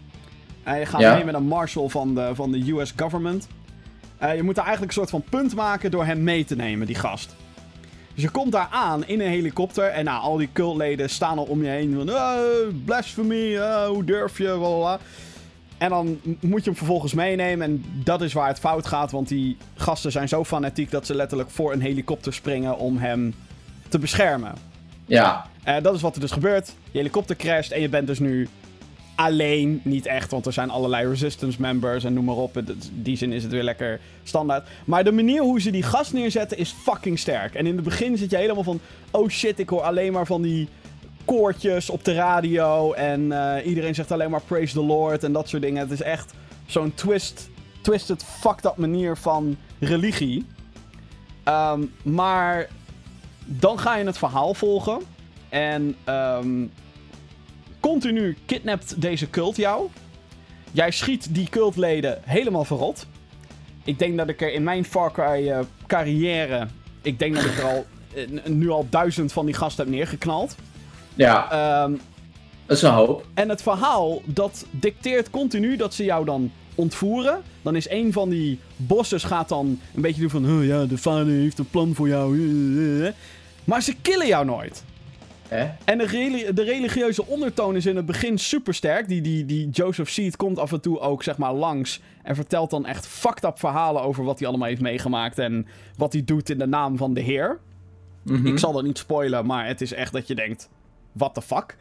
Uh, 0.69 0.79
je 0.79 0.87
gaat 0.87 1.01
ja. 1.01 1.15
mee 1.15 1.25
met 1.25 1.35
een 1.35 1.47
marshal 1.47 1.89
van 1.89 2.15
de, 2.15 2.31
van 2.35 2.53
de 2.53 2.73
US 2.73 2.93
government. 2.97 3.49
Uh, 4.23 4.37
je 4.37 4.43
moet 4.43 4.55
daar 4.55 4.65
eigenlijk 4.65 4.97
een 4.97 5.03
soort 5.05 5.11
van 5.11 5.25
punt 5.31 5.55
maken 5.55 5.91
door 5.91 6.05
hem 6.05 6.23
mee 6.23 6.45
te 6.45 6.57
nemen, 6.57 6.87
die 6.87 6.97
gast. 6.97 7.37
Dus 8.15 8.23
je 8.23 8.31
komt 8.31 8.53
daar 8.53 8.69
aan 8.71 9.07
in 9.07 9.21
een 9.21 9.29
helikopter 9.29 9.85
en 9.85 10.05
nou, 10.05 10.23
al 10.23 10.37
die 10.37 10.49
cultleden 10.53 11.11
staan 11.11 11.39
al 11.39 11.45
om 11.45 11.63
je 11.63 11.69
heen. 11.69 11.95
Van, 11.95 12.11
oh, 12.11 12.75
blasphemy, 12.85 13.57
oh, 13.57 13.87
hoe 13.87 14.05
durf 14.05 14.39
je, 14.39 14.45
blablabla. 14.45 14.99
En 15.79 15.89
dan 15.89 16.21
moet 16.41 16.65
je 16.65 16.71
hem 16.71 16.77
vervolgens 16.77 17.15
meenemen. 17.15 17.67
En 17.67 17.85
dat 18.05 18.23
is 18.23 18.33
waar 18.33 18.49
het 18.49 18.59
fout 18.59 18.87
gaat. 18.87 19.11
Want 19.11 19.29
die 19.29 19.57
gasten 19.75 20.13
zijn 20.13 20.29
zo 20.29 20.45
fanatiek 20.45 20.91
dat 20.91 21.07
ze 21.07 21.15
letterlijk 21.15 21.51
voor 21.51 21.73
een 21.73 21.81
helikopter 21.81 22.35
springen 22.35 22.79
om 22.79 22.99
hem 22.99 23.35
te 23.89 23.99
beschermen. 23.99 24.53
Ja. 25.07 25.47
Uh, 25.69 25.77
dat 25.83 25.95
is 25.95 26.01
wat 26.01 26.15
er 26.15 26.21
dus 26.21 26.31
gebeurt. 26.31 26.75
Je 26.91 26.99
helikopter 26.99 27.37
crasht 27.37 27.73
en 27.73 27.81
je 27.81 27.89
bent 27.89 28.07
dus 28.07 28.19
nu 28.19 28.49
alleen. 29.15 29.81
Niet 29.85 30.07
echt, 30.07 30.31
want 30.31 30.47
er 30.47 30.53
zijn 30.53 30.71
allerlei 30.71 31.09
resistance 31.09 31.61
members 31.61 32.05
en 32.05 32.13
noem 32.13 32.25
maar 32.25 32.37
op. 32.37 32.57
In 32.57 32.81
die 32.93 33.17
zin 33.17 33.33
is 33.33 33.43
het 33.43 33.53
weer 33.53 33.63
lekker 33.63 34.01
standaard. 34.23 34.69
Maar 34.85 35.05
de 35.05 35.13
manier 35.13 35.43
hoe 35.43 35.61
ze 35.61 35.71
die 35.71 35.83
gas 35.83 36.13
neerzetten 36.13 36.59
is 36.59 36.75
fucking 36.83 37.19
sterk. 37.19 37.55
En 37.55 37.67
in 37.67 37.75
het 37.75 37.85
begin 37.85 38.17
zit 38.17 38.31
je 38.31 38.37
helemaal 38.37 38.65
van... 38.65 38.81
Oh 39.11 39.29
shit, 39.29 39.59
ik 39.59 39.69
hoor 39.69 39.83
alleen 39.83 40.13
maar 40.13 40.27
van 40.27 40.43
die 40.43 40.69
koortjes 41.25 41.91
op 41.91 42.05
de 42.05 42.15
radio. 42.15 42.93
En 42.93 43.21
uh, 43.21 43.55
iedereen 43.65 43.95
zegt 43.95 44.11
alleen 44.11 44.31
maar 44.31 44.43
praise 44.43 44.75
the 44.75 44.85
Lord 44.85 45.25
en 45.25 45.33
dat 45.33 45.49
soort 45.49 45.63
dingen. 45.63 45.81
Het 45.81 45.91
is 45.91 46.03
echt 46.03 46.35
zo'n 46.67 46.95
twist, 46.95 47.51
twisted, 47.81 48.25
fucked 48.25 48.65
up 48.65 48.77
manier 48.77 49.17
van 49.17 49.57
religie. 49.79 50.47
Um, 51.45 51.93
maar 52.03 52.69
dan 53.45 53.79
ga 53.79 53.97
je 53.97 54.05
het 54.05 54.19
verhaal 54.19 54.55
volgen. 54.55 54.99
En 55.49 55.97
um, 56.09 56.71
continu 57.83 58.37
kidnapt 58.47 59.01
deze 59.01 59.31
cult 59.31 59.57
jou. 59.57 59.89
Jij 60.73 60.91
schiet 60.91 61.35
die 61.35 61.49
cultleden 61.49 62.19
helemaal 62.25 62.65
verrot. 62.65 63.07
Ik 63.85 63.99
denk 63.99 64.17
dat 64.17 64.29
ik 64.29 64.41
er 64.41 64.53
in 64.53 64.63
mijn 64.63 64.85
Far 64.85 65.13
Cry 65.13 65.49
uh, 65.49 65.59
carrière... 65.87 66.67
Ik 67.03 67.19
denk 67.19 67.35
dat 67.35 67.45
ik 67.45 67.59
er 67.59 67.65
al 67.65 67.87
uh, 68.15 68.45
nu 68.45 68.71
al 68.71 68.87
duizend 68.91 69.33
van 69.33 69.47
die 69.47 69.55
gasten 69.55 69.85
heb 69.85 69.95
neergeknald. 69.95 70.57
Ja, 71.15 71.83
um, 71.85 72.01
dat 72.67 72.77
is 72.77 72.83
een 72.83 72.93
hoop. 72.93 73.27
En 73.35 73.49
het 73.49 73.63
verhaal, 73.63 74.23
dat 74.25 74.67
dicteert 74.71 75.31
continu 75.31 75.77
dat 75.77 75.95
ze 75.95 76.05
jou 76.05 76.25
dan 76.25 76.51
ontvoeren. 76.75 77.43
Dan 77.63 77.77
is 77.77 77.91
een 77.91 78.13
van 78.13 78.29
die 78.29 78.59
bosses 78.77 79.25
gaat 79.25 79.49
dan 79.49 79.81
een 79.95 80.03
beetje 80.03 80.21
doen 80.21 80.31
van... 80.31 80.59
Oh 80.59 80.65
ja, 80.65 80.85
de 80.85 80.99
vader 80.99 81.33
heeft 81.33 81.59
een 81.59 81.71
plan 81.71 81.95
voor 81.95 82.09
jou. 82.09 82.39
Maar 83.65 83.83
ze 83.83 83.95
killen 84.03 84.27
jou 84.27 84.45
nooit. 84.45 84.85
Hè? 85.53 85.71
En 85.85 85.99
de, 85.99 86.07
reli- 86.07 86.53
de 86.53 86.63
religieuze 86.63 87.27
ondertoon 87.27 87.77
is 87.77 87.87
in 87.87 87.97
het 87.97 88.07
begin 88.07 88.39
super 88.39 88.75
sterk. 88.75 89.09
Die, 89.09 89.21
die, 89.21 89.45
die 89.45 89.69
Joseph 89.71 90.09
Seed 90.09 90.37
komt 90.37 90.59
af 90.59 90.73
en 90.73 90.81
toe 90.81 90.99
ook 91.01 91.23
zeg 91.23 91.39
maar 91.39 91.53
langs. 91.55 92.01
En 92.23 92.35
vertelt 92.35 92.71
dan 92.71 92.87
echt 92.87 93.07
fucked 93.07 93.45
up 93.45 93.59
verhalen 93.59 94.03
over 94.03 94.25
wat 94.25 94.39
hij 94.39 94.49
allemaal 94.49 94.69
heeft 94.69 94.81
meegemaakt. 94.81 95.39
En 95.39 95.67
wat 95.97 96.13
hij 96.13 96.25
doet 96.25 96.51
in 96.51 96.59
de 96.59 96.67
naam 96.67 96.97
van 96.97 97.15
de 97.15 97.21
Heer. 97.21 97.59
Mhm. 98.23 98.47
Ik 98.47 98.59
zal 98.59 98.73
dat 98.73 98.83
niet 98.85 98.99
spoilen, 98.99 99.47
maar 99.47 99.67
het 99.67 99.81
is 99.81 99.93
echt 99.93 100.13
dat 100.13 100.27
je 100.27 100.35
denkt: 100.35 100.69
what 101.13 101.35
the 101.35 101.43
fuck? 101.43 101.77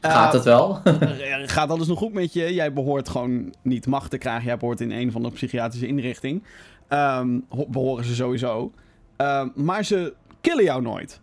Eh, 0.00 0.10
Gaat 0.10 0.32
het 0.32 0.44
wel? 0.44 0.80
eh, 0.84 1.42
Gaat 1.46 1.70
alles 1.70 1.86
nog 1.86 1.98
goed 1.98 2.12
met 2.12 2.32
je? 2.32 2.54
Jij 2.54 2.72
behoort 2.72 3.08
gewoon 3.08 3.54
niet 3.62 3.86
macht 3.86 4.10
te 4.10 4.18
krijgen. 4.18 4.44
Jij 4.44 4.56
behoort 4.56 4.80
in 4.80 4.90
een 4.90 5.12
van 5.12 5.22
de 5.22 5.30
psychiatrische 5.30 5.86
inrichting. 5.86 6.42
Ehm, 6.88 7.38
ho- 7.48 7.66
behoren 7.68 8.04
ze 8.04 8.14
sowieso. 8.14 8.72
Ehm, 9.16 9.48
maar 9.54 9.84
ze 9.84 10.14
killen 10.40 10.64
jou 10.64 10.82
nooit 10.82 11.20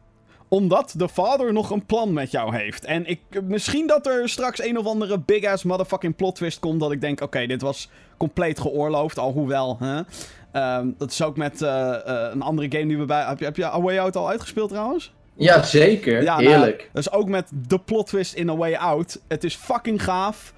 omdat 0.53 0.93
de 0.97 1.07
vader 1.07 1.53
nog 1.53 1.69
een 1.69 1.85
plan 1.85 2.13
met 2.13 2.31
jou 2.31 2.55
heeft. 2.55 2.85
En 2.85 3.05
ik, 3.05 3.19
misschien 3.43 3.87
dat 3.87 4.07
er 4.07 4.29
straks 4.29 4.63
een 4.63 4.77
of 4.77 4.85
andere 4.85 5.19
big 5.19 5.45
ass 5.45 5.63
motherfucking 5.63 6.15
plot 6.15 6.35
twist 6.35 6.59
komt. 6.59 6.79
Dat 6.79 6.91
ik 6.91 7.01
denk: 7.01 7.21
oké, 7.21 7.45
dit 7.45 7.61
was 7.61 7.89
compleet 8.17 8.59
geoorloofd. 8.59 9.19
Alhoewel, 9.19 9.77
hè. 9.79 10.01
Ehm, 10.51 10.87
dat 10.97 11.11
is 11.11 11.21
ook 11.21 11.37
met 11.37 11.61
eh, 11.61 11.93
eh, 11.93 12.31
een 12.33 12.41
andere 12.41 12.71
game 12.71 12.87
die 12.87 12.97
we 12.97 13.05
bij. 13.05 13.23
Heb 13.23 13.39
je, 13.39 13.45
heb 13.45 13.55
je 13.55 13.65
A 13.65 13.81
Way 13.81 13.99
Out 13.99 14.15
al 14.15 14.29
uitgespeeld 14.29 14.69
trouwens? 14.69 15.13
ja, 15.35 15.63
zeker. 15.63 16.21
Ja, 16.21 16.39
nou, 16.39 16.47
Heerlijk. 16.47 16.89
dus 16.93 17.11
ook 17.11 17.27
met 17.27 17.49
de 17.67 17.79
plot 17.79 18.07
twist 18.07 18.33
in 18.33 18.49
A 18.49 18.55
Way 18.55 18.73
Out. 18.73 19.21
Het 19.27 19.43
is 19.43 19.55
fucking 19.55 20.03
gaaf. 20.03 20.53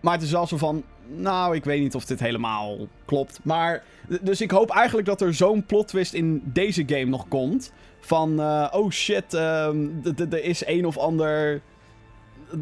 Maar 0.00 0.12
het 0.12 0.22
is 0.22 0.30
wel 0.30 0.46
zo 0.46 0.56
van. 0.56 0.84
Nou, 1.06 1.54
ik 1.56 1.64
weet 1.64 1.80
niet 1.80 1.94
of 1.94 2.04
dit 2.04 2.20
helemaal 2.20 2.76
klopt. 3.04 3.40
Maar. 3.42 3.82
Dus 4.20 4.40
ik 4.40 4.50
hoop 4.50 4.70
eigenlijk 4.70 5.06
dat 5.06 5.20
er 5.20 5.34
zo'n 5.34 5.64
plot 5.64 5.88
twist 5.88 6.12
in 6.14 6.40
deze 6.44 6.82
game 6.86 7.04
nog 7.04 7.28
komt. 7.28 7.72
Van. 8.00 8.40
eh, 8.40 8.68
oh 8.72 8.90
shit, 8.90 9.34
ehm, 9.34 9.86
er 10.30 10.44
is 10.44 10.66
een 10.66 10.86
of 10.86 10.98
ander. 10.98 11.60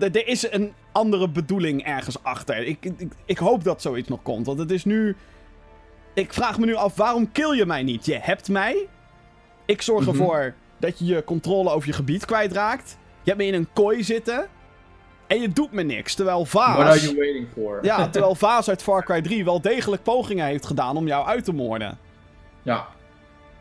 Er 0.00 0.26
is 0.26 0.52
een 0.52 0.72
andere 0.92 1.28
bedoeling 1.28 1.84
ergens 1.84 2.22
achter. 2.22 2.56
Ik, 2.66 2.84
ik, 2.84 3.12
ik 3.24 3.38
hoop 3.38 3.64
dat 3.64 3.82
zoiets 3.82 4.08
nog 4.08 4.22
komt. 4.22 4.46
Want 4.46 4.58
het 4.58 4.70
is 4.70 4.84
nu. 4.84 5.16
Ik 6.14 6.32
vraag 6.32 6.58
me 6.58 6.66
nu 6.66 6.74
af, 6.74 6.96
waarom 6.96 7.32
kill 7.32 7.56
je 7.56 7.66
mij 7.66 7.82
niet? 7.82 8.06
Je 8.06 8.18
hebt 8.20 8.48
mij. 8.48 8.86
Ik 9.66 9.82
zorg 9.82 10.00
Mhm. 10.00 10.10
ervoor 10.10 10.54
dat 10.78 10.98
je 10.98 11.04
je 11.04 11.24
controle 11.24 11.70
over 11.70 11.88
je 11.88 11.94
gebied 11.94 12.24
kwijtraakt. 12.24 12.96
Je 13.22 13.30
hebt 13.30 13.42
me 13.42 13.46
in 13.48 13.54
een 13.54 13.68
kooi 13.72 14.02
zitten. 14.04 14.46
En 15.32 15.40
je 15.40 15.48
doet 15.52 15.72
me 15.72 15.82
niks. 15.82 16.14
Terwijl 16.14 16.46
What 16.46 16.64
are 16.76 16.84
Vaas. 16.84 17.02
you 17.02 17.16
waiting 17.16 17.46
for? 17.52 17.78
Ja, 17.84 18.08
terwijl 18.12 18.34
Vaas 18.34 18.68
uit 18.68 18.82
Far 18.82 19.04
Cry 19.04 19.22
3 19.22 19.44
wel 19.44 19.60
degelijk 19.60 20.02
pogingen 20.02 20.46
heeft 20.46 20.66
gedaan 20.66 20.96
om 20.96 21.06
jou 21.06 21.26
uit 21.26 21.44
te 21.44 21.52
moorden. 21.52 21.98
Ja. 22.62 22.86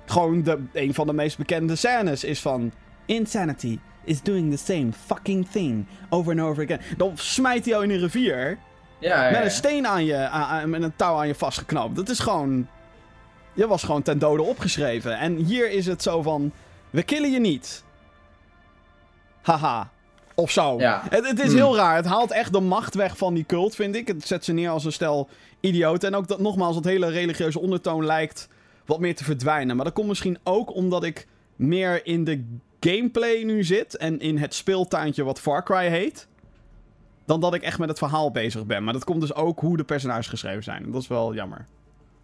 Gewoon 0.06 0.44
de, 0.44 0.60
een 0.74 0.94
van 0.94 1.08
de 1.08 1.14
meest 1.14 1.38
bekende 1.38 1.76
scènes 1.76 2.24
is 2.24 2.42
van. 2.42 2.72
Insanity 3.06 3.80
is 4.04 4.22
doing 4.22 4.52
the 4.52 4.58
same 4.74 4.90
fucking 5.06 5.48
thing 5.52 5.86
over 6.10 6.32
and 6.32 6.50
over 6.50 6.64
again. 6.64 6.82
Dan 6.98 7.12
smijt 7.16 7.64
hij 7.66 7.74
jou 7.74 7.84
in 7.84 7.90
een 7.90 8.00
rivier. 8.00 8.58
Ja, 9.00 9.26
ja, 9.26 9.32
Met 9.32 9.44
een 9.44 9.52
steen 9.52 9.88
aan 9.88 10.06
je, 10.06 10.16
aan- 10.18 10.70
met 10.70 10.82
een 10.84 10.96
touw 10.96 11.16
aan 11.18 11.28
je 11.28 11.36
vastgeknoopt. 11.36 11.96
Dat 11.96 12.10
is 12.10 12.20
gewoon. 12.20 12.68
Je 13.54 13.68
was 13.68 13.84
gewoon 13.84 14.02
ten 14.02 14.20
dode 14.20 14.42
opgeschreven. 14.44 15.18
En 15.18 15.36
hier 15.36 15.72
is 15.72 15.86
het 15.86 16.02
zo 16.02 16.22
van. 16.22 16.52
We 16.90 17.04
killen 17.04 17.32
je 17.32 17.40
niet. 17.40 17.84
Haha. 19.42 19.90
Of 20.36 20.52
zo. 20.52 20.80
Ja. 20.80 21.04
Het, 21.10 21.28
het 21.28 21.40
is 21.40 21.48
Hmm. 21.48 21.56
heel 21.56 21.76
raar. 21.76 21.96
Het 21.96 22.06
haalt 22.06 22.32
echt 22.32 22.54
de 22.54 22.60
macht 22.60 22.96
weg 22.96 23.18
van 23.18 23.34
die 23.34 23.46
cult, 23.46 23.76
vind 23.76 23.96
ik. 23.96 24.08
Het 24.08 24.28
zet 24.28 24.46
ze 24.46 24.54
neer 24.54 24.70
als 24.70 24.86
een 24.86 24.92
stel 24.92 25.30
idioten. 25.60 26.10
En 26.10 26.16
ook 26.16 26.28
dat 26.28 26.40
nogmaals, 26.40 26.76
dat 26.76 26.84
hele 26.84 27.10
religieuze 27.10 27.60
ondertoon 27.60 28.06
lijkt 28.06 28.48
wat 28.86 29.00
meer 29.00 29.16
te 29.16 29.24
verdwijnen. 29.24 29.76
Maar 29.76 29.86
dat 29.86 29.94
komt 29.94 30.08
misschien 30.08 30.38
ook 30.44 30.76
omdat 30.76 31.04
ik 31.04 31.28
meer 31.56 32.06
in 32.06 32.24
de 32.24 32.44
gameplay 32.80 33.44
nu 33.44 33.64
zit. 33.64 33.98
En 33.98 34.20
in 34.20 34.38
het 34.38 34.54
speeltuintje 34.54 35.24
wat 35.24 35.40
Far 35.40 35.64
Cry 35.64 35.88
heet. 35.88 36.28
Dan 37.26 37.40
dat 37.40 37.54
ik 37.54 37.62
echt 37.62 37.80
met 37.80 37.90
het 37.90 37.98
verhaal 37.98 38.32
bezig 38.32 38.66
ben. 38.66 38.84
Maar 38.84 38.94
dat 38.94 39.04
komt 39.04 39.22
dus 39.22 39.34
ook 39.34 39.60
hoe 39.60 39.78
de 39.78 39.84
personages 39.84 40.28
geschreven 40.28 40.64
zijn. 40.64 40.84
En 40.84 40.92
dat 40.92 41.02
is 41.02 41.08
wel 41.08 41.34
jammer. 41.34 41.66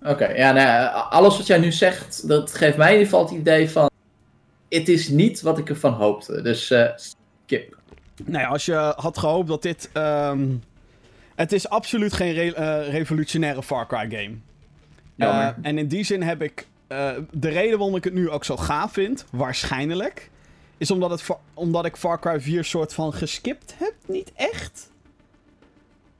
Oké, 0.03 0.27
ja, 0.27 0.51
nou, 0.51 0.67
ja, 0.67 0.87
alles 0.87 1.37
wat 1.37 1.47
jij 1.47 1.57
nu 1.57 1.71
zegt, 1.71 2.27
dat 2.27 2.53
geeft 2.53 2.77
mij 2.77 2.87
in 2.87 2.93
ieder 2.99 3.09
geval 3.09 3.25
het 3.25 3.37
idee 3.39 3.69
van... 3.69 3.89
Het 4.69 4.89
is 4.89 5.09
niet 5.09 5.41
wat 5.41 5.57
ik 5.57 5.69
ervan 5.69 5.93
hoopte, 5.93 6.41
dus 6.41 6.71
eh 6.71 6.89
skip. 6.95 7.76
Nou 8.25 8.43
ja, 8.43 8.47
als 8.49 8.65
je 8.65 8.93
had 8.95 9.17
gehoopt 9.17 9.47
dat 9.47 9.61
dit... 9.61 9.89
ehm, 9.93 10.47
Het 11.35 11.51
is 11.51 11.69
absoluut 11.69 12.13
geen 12.13 12.33
re- 12.33 12.51
eh, 12.51 12.89
revolutionaire 12.91 13.63
Far 13.63 13.87
Cry 13.87 14.09
game. 14.09 14.35
Eh, 15.27 15.49
en 15.61 15.77
in 15.77 15.87
die 15.87 16.03
zin 16.03 16.21
heb 16.23 16.41
ik... 16.41 16.67
eh, 16.87 17.09
de 17.31 17.49
reden 17.49 17.77
waarom 17.77 17.95
ik 17.95 18.03
het 18.03 18.13
nu 18.13 18.29
ook 18.29 18.43
zo 18.45 18.57
gaaf 18.57 18.91
vind, 18.93 19.25
waarschijnlijk... 19.31 20.29
Is 20.77 20.91
omdat, 20.91 21.09
het, 21.09 21.25
omdat 21.53 21.85
ik 21.85 21.95
Far 21.95 22.19
Cry 22.19 22.41
4 22.41 22.63
soort 22.63 22.93
van 22.93 23.13
geskipt 23.13 23.75
heb. 23.77 23.93
Niet 24.07 24.31
echt. 24.35 24.91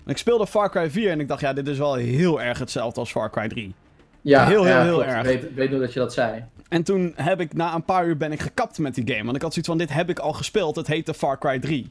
Ik 0.05 0.17
speelde 0.17 0.47
Far 0.47 0.69
Cry 0.69 0.89
4 0.89 1.11
en 1.11 1.19
ik 1.19 1.27
dacht, 1.27 1.41
ja, 1.41 1.53
dit 1.53 1.67
is 1.67 1.77
wel 1.77 1.93
heel 1.95 2.41
erg 2.41 2.59
hetzelfde 2.59 2.99
als 2.99 3.11
Far 3.11 3.29
Cry 3.31 3.47
3. 3.47 3.73
ja, 4.21 4.45
heel, 4.45 4.63
heel, 4.63 4.73
ja, 4.75 4.83
heel 4.83 5.05
erg. 5.05 5.29
Ik 5.29 5.41
weet, 5.41 5.53
weet 5.53 5.71
nog 5.71 5.79
dat 5.79 5.93
je 5.93 5.99
dat 5.99 6.13
zei. 6.13 6.43
En 6.69 6.83
toen 6.83 7.13
heb 7.15 7.39
ik, 7.41 7.53
na 7.53 7.73
een 7.75 7.83
paar 7.85 8.05
uur 8.07 8.17
ben 8.17 8.31
ik 8.31 8.39
gekapt 8.41 8.77
met 8.79 8.95
die 8.95 9.07
game. 9.13 9.23
Want 9.23 9.35
ik 9.35 9.41
had 9.41 9.51
zoiets 9.53 9.69
van, 9.69 9.77
dit 9.77 9.93
heb 9.93 10.09
ik 10.09 10.19
al 10.19 10.33
gespeeld. 10.33 10.75
Het 10.75 10.87
heette 10.87 11.13
Far 11.13 11.37
Cry 11.37 11.59
3. 11.59 11.89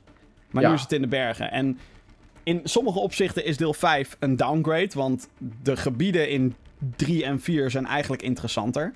Maar 0.51 0.63
Ja. 0.63 0.69
nu 0.69 0.75
is 0.75 0.83
het 0.83 0.93
in 0.93 1.01
de 1.01 1.09
bergen. 1.09 1.51
En 1.51 1.79
in 2.43 2.61
sommige 2.65 2.99
opzichten 2.99 3.45
is 3.45 3.57
deel 3.57 3.73
5 3.75 4.17
een 4.19 4.37
downgrade. 4.37 4.91
Want 4.95 5.29
de 5.63 5.77
gebieden 5.77 6.31
in 6.31 6.55
3 6.97 7.25
en 7.25 7.41
4 7.41 7.71
zijn 7.71 7.87
eigenlijk 7.87 8.23
interessanter. 8.23 8.93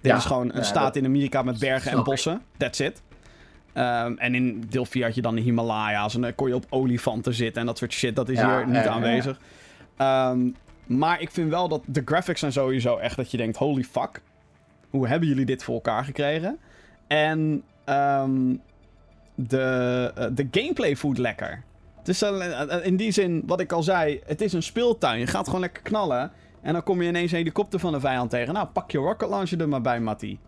Dit 0.00 0.10
Ja, 0.10 0.16
is 0.16 0.24
gewoon 0.24 0.48
een 0.48 0.56
ja, 0.56 0.62
staat 0.62 0.84
dat 0.84 0.96
in 0.96 1.04
Amerika 1.04 1.42
met 1.42 1.58
bergen 1.58 1.92
en 1.92 2.04
bossen. 2.04 2.42
That's 2.56 2.78
it. 2.78 3.02
Ehm, 3.72 4.14
en 4.16 4.34
in 4.34 4.64
deel 4.68 4.84
4 4.84 5.04
had 5.04 5.14
je 5.14 5.22
dan 5.22 5.34
de 5.34 5.40
Himalaya's. 5.40 6.14
En 6.14 6.20
dan 6.20 6.34
kon 6.34 6.48
je 6.48 6.54
op 6.54 6.66
olifanten 6.68 7.34
zitten 7.34 7.60
en 7.60 7.66
dat 7.66 7.78
soort 7.78 7.92
shit. 7.92 8.16
Dat 8.16 8.28
is 8.28 8.38
Ja, 8.38 8.56
hier 8.56 8.66
niet 8.66 8.74
ja, 8.74 8.82
ja. 8.82 8.88
aanwezig. 8.90 9.40
Ehm, 9.96 10.48
maar 10.86 11.20
ik 11.20 11.30
vind 11.30 11.50
wel 11.50 11.68
dat 11.68 11.82
de 11.86 12.02
graphics 12.04 12.40
zijn 12.40 12.52
sowieso 12.52 12.96
echt 12.96 13.16
dat 13.16 13.30
je 13.30 13.36
denkt: 13.36 13.56
holy 13.56 13.82
fuck. 13.84 14.20
Hoe 14.92 15.08
hebben 15.08 15.28
jullie 15.28 15.44
dit 15.46 15.64
voor 15.64 15.74
elkaar 15.74 16.04
gekregen? 16.04 16.58
En 17.06 17.62
ehm, 17.84 18.54
de, 19.34 20.12
eh, 20.14 20.26
de 20.32 20.48
gameplay 20.50 20.96
voelt 20.96 21.18
lekker. 21.18 21.62
Het 21.98 22.08
is 22.08 22.22
eh, 22.22 22.60
eh, 22.60 22.86
in 22.86 22.96
die 22.96 23.10
zin, 23.10 23.42
wat 23.46 23.60
ik 23.60 23.72
al 23.72 23.82
zei, 23.82 24.20
het 24.26 24.40
is 24.40 24.52
een 24.52 24.62
speeltuin. 24.62 25.18
Je 25.18 25.26
gaat 25.26 25.46
gewoon 25.46 25.60
lekker 25.60 25.82
knallen. 25.82 26.30
En 26.62 26.72
dan 26.72 26.82
kom 26.82 27.02
je 27.02 27.08
ineens 27.08 27.30
een 27.32 27.38
helikopter 27.38 27.80
van 27.80 27.92
de 27.92 28.00
vijand 28.00 28.30
tegen. 28.30 28.54
Nou, 28.54 28.66
pak 28.66 28.90
je 28.90 28.98
rocket 28.98 29.28
launcher 29.28 29.60
er 29.60 29.68
maar 29.68 29.80
bij, 29.80 30.00
Matty. 30.00 30.38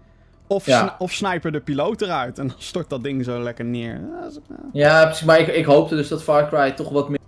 Of, 0.46 0.66
Ja. 0.66 0.78
sni- 0.80 0.94
of 0.98 1.12
sniper 1.12 1.52
de 1.52 1.60
piloot 1.60 2.00
eruit. 2.02 2.38
En 2.38 2.46
dan 2.46 2.56
stort 2.58 2.90
dat 2.90 3.02
ding 3.02 3.24
zo 3.24 3.42
lekker 3.42 3.64
neer. 3.64 4.00
Ja, 4.72 5.04
precies, 5.04 5.24
maar 5.26 5.38
ik, 5.40 5.46
ik 5.46 5.64
hoopte 5.64 5.96
dus 5.96 6.08
dat 6.08 6.22
Far 6.22 6.48
Cry 6.48 6.70
toch 6.72 6.88
wat 6.90 7.08
meer 7.08 7.18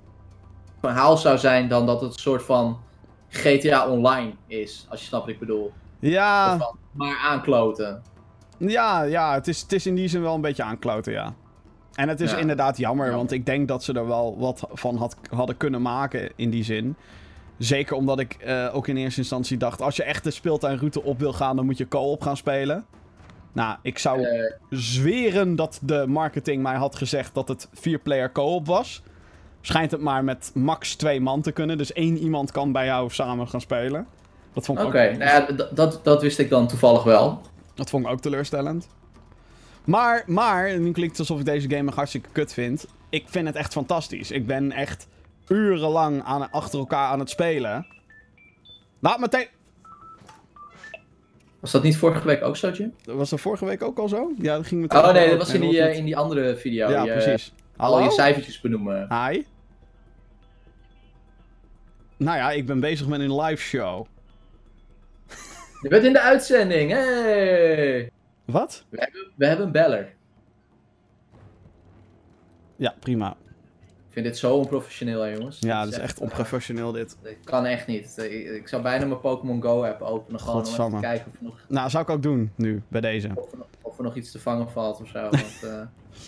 verhaal 0.81 1.17
zou 1.17 1.39
zijn 1.39 1.69
dan 1.69 1.87
dat 1.87 2.01
het 2.01 2.13
een 2.13 2.19
soort 2.19 2.43
van 2.43 2.81
GTA 3.29 3.89
Online 3.89 4.33
is, 4.47 4.87
als 4.89 5.01
je 5.01 5.07
snapt 5.07 5.25
wat 5.25 5.33
ik 5.35 5.41
bedoel. 5.41 5.73
Ja, 5.99 6.59
maar 6.93 7.19
aankloten. 7.25 8.03
ja, 8.59 9.03
ja 9.03 9.35
het, 9.35 9.49
is, 9.49 9.61
het 9.61 9.73
is 9.73 9.87
in 9.87 9.95
die 9.95 10.09
zin 10.09 10.23
wel 10.23 10.35
een 10.35 10.41
beetje 10.41 10.63
aankloten, 10.63 11.13
ja. 11.13 11.35
En 11.95 12.09
het 12.09 12.21
is 12.21 12.31
Ja. 12.31 12.37
inderdaad 12.37 12.77
jammer, 12.77 13.05
Jammer. 13.07 13.17
want 13.25 13.33
ik 13.33 13.47
denk 13.47 13.69
dat 13.69 13.85
ze 13.85 13.93
er 13.93 14.07
wel 14.07 14.39
wat 14.39 14.67
van 14.73 14.97
had, 14.97 15.17
hadden 15.31 15.57
kunnen 15.57 15.83
maken 15.83 16.31
in 16.37 16.51
die 16.51 16.65
zin. 16.65 16.97
Zeker 17.59 17.97
omdat 17.97 18.19
ik 18.19 18.33
eh, 18.35 18.71
ook 18.75 18.89
in 18.89 18.97
eerste 18.97 19.21
instantie 19.21 19.57
dacht, 19.57 19.83
als 19.83 19.97
je 19.97 20.03
echt 20.03 20.25
de 20.25 20.31
speeltuinroute 20.31 21.03
op 21.03 21.19
wil 21.19 21.33
gaan, 21.33 21.57
dan 21.57 21.65
moet 21.65 21.79
je 21.79 21.89
co-op 21.89 22.23
gaan 22.23 22.37
spelen. 22.37 22.85
Nou, 23.53 23.77
ik 23.83 23.99
zou 23.99 24.23
Eh, 24.23 24.53
zweren 24.71 25.57
dat 25.57 25.79
de 25.83 26.05
marketing 26.09 26.63
mij 26.63 26.77
had 26.77 26.97
gezegd 26.97 27.35
dat 27.35 27.49
het 27.49 27.69
4-player 27.73 28.33
co-op 28.33 28.67
was. 28.67 29.03
Schijnt 29.61 29.91
het 29.91 30.01
maar 30.01 30.25
met 30.25 30.51
max 30.55 30.95
twee 30.95 31.21
man 31.21 31.41
te 31.43 31.53
kunnen, 31.53 31.79
dus 31.79 31.93
één 31.93 32.19
iemand 32.19 32.51
kan 32.51 32.73
bij 32.73 32.85
jou 32.87 33.11
samen 33.11 33.49
gaan 33.49 33.61
spelen. 33.61 34.07
Dat 34.57 34.65
vond 34.65 34.79
ik, 34.79 34.85
Oké, 34.85 35.09
ook, 35.13 35.19
nou 35.19 35.31
ja, 35.31 35.67
dat, 35.73 36.01
dat 36.03 36.23
wist 36.23 36.39
ik 36.39 36.51
dan 36.51 36.67
toevallig 36.67 37.03
wel. 37.03 37.41
dat 37.75 37.91
vond 37.91 38.05
ik 38.05 38.13
ook 38.13 38.21
teleurstellend. 38.21 38.89
Maar, 39.85 40.23
maar, 40.27 40.79
nu 40.79 40.93
klinkt 40.93 41.11
het 41.11 41.19
alsof 41.19 41.39
ik 41.39 41.45
deze 41.45 41.69
game 41.71 41.83
nog 41.83 41.95
hartstikke 41.95 42.29
kut 42.33 42.53
vind. 42.53 42.87
Ik 43.09 43.25
vind 43.29 43.47
het 43.47 43.57
echt 43.57 43.73
fantastisch. 43.73 44.31
Ik 44.31 44.47
ben 44.47 44.73
echt 44.73 45.09
urenlang 45.49 46.23
aan, 46.23 46.51
achter 46.51 46.79
elkaar 46.79 47.09
aan 47.09 47.19
het 47.19 47.31
spelen. 47.31 47.87
Laat 49.01 49.19
meteen... 49.19 49.47
Was 51.61 51.71
dat 51.71 51.83
niet 51.83 51.97
vorige 51.97 52.27
week 52.27 52.43
ook 52.43 52.57
zo, 52.57 52.71
Jim? 52.71 52.95
Was 53.05 53.31
dat 53.31 53.41
vorige 53.41 53.65
week 53.65 53.83
ook 53.83 53.99
al 53.99 54.09
zo? 54.09 54.33
Ja, 54.39 54.57
dat 54.57 54.67
ging 54.67 54.81
meteen... 54.81 55.05
Oh 55.05 55.13
nee, 55.13 55.29
dat 55.29 55.39
was 55.39 55.55
in 55.55 55.61
die, 55.61 55.81
eh, 55.81 55.89
niet. 55.89 55.97
in 55.97 56.05
die 56.05 56.17
andere 56.17 56.57
video. 56.57 56.91
Ja, 56.91 57.07
eh, 57.07 57.13
precies. 57.13 57.53
Al 57.77 58.01
je 58.01 58.11
cijfertjes 58.11 58.61
benoemen. 58.61 59.07
Hi. 59.09 59.43
Nou 62.17 62.37
ja, 62.37 62.51
ik 62.51 62.67
ben 62.67 62.81
bezig 62.81 63.07
met 63.07 63.21
een 63.21 63.41
live 63.41 63.63
show. 63.63 64.07
Je 65.83 65.89
bent 65.89 66.05
in 66.05 66.13
de 66.13 66.21
uitzending, 66.21 66.91
hey! 66.91 68.11
Wat? 68.45 68.85
We 68.89 68.99
hebben, 69.01 69.33
we 69.35 69.47
hebben 69.47 69.67
een 69.67 69.73
beller. 69.73 70.15
Ja, 72.77 72.95
prima. 73.01 73.37
Ik 73.81 74.23
vind 74.23 74.27
dit 74.27 74.39
zo 74.39 74.57
onprofessioneel, 74.57 75.21
hè, 75.21 75.29
jongens. 75.29 75.59
Ja, 75.61 75.83
Dit 75.83 75.91
dat 75.91 76.01
is 76.01 76.07
echt 76.07 76.19
onprofessioneel 76.21 76.93
dit. 76.93 77.17
Dit 77.23 77.37
kan 77.45 77.65
echt 77.65 77.87
niet. 77.87 78.19
Ik, 78.19 78.69
zou 78.69 78.83
bijna 78.83 79.07
mijn 79.07 79.21
Pokémon 79.21 79.63
Go 79.63 79.85
app 79.85 80.03
openen. 80.03 80.41
Gewoon 80.41 80.57
om 80.57 80.91
te 80.95 81.01
kijken 81.01 81.27
of 81.33 81.39
er 81.39 81.45
nog, 81.45 81.61
Nou, 81.69 81.91
zou 81.91 82.03
ik 82.03 82.11
ook 82.11 82.23
doen 82.23 82.53
nu, 82.55 82.83
bij 82.89 83.01
deze. 83.01 83.31
of 83.35 83.53
er 83.53 83.59
nog, 83.59 83.67
of 83.83 83.97
of 83.97 84.05
er 84.05 84.09
nog 84.09 84.17
iets 84.17 84.31
te 84.31 84.39
vangen 84.39 84.71
valt 84.71 85.01
of 85.01 85.09
zo. 85.09 85.21
Want, 85.21 85.63
eh, 85.63 85.81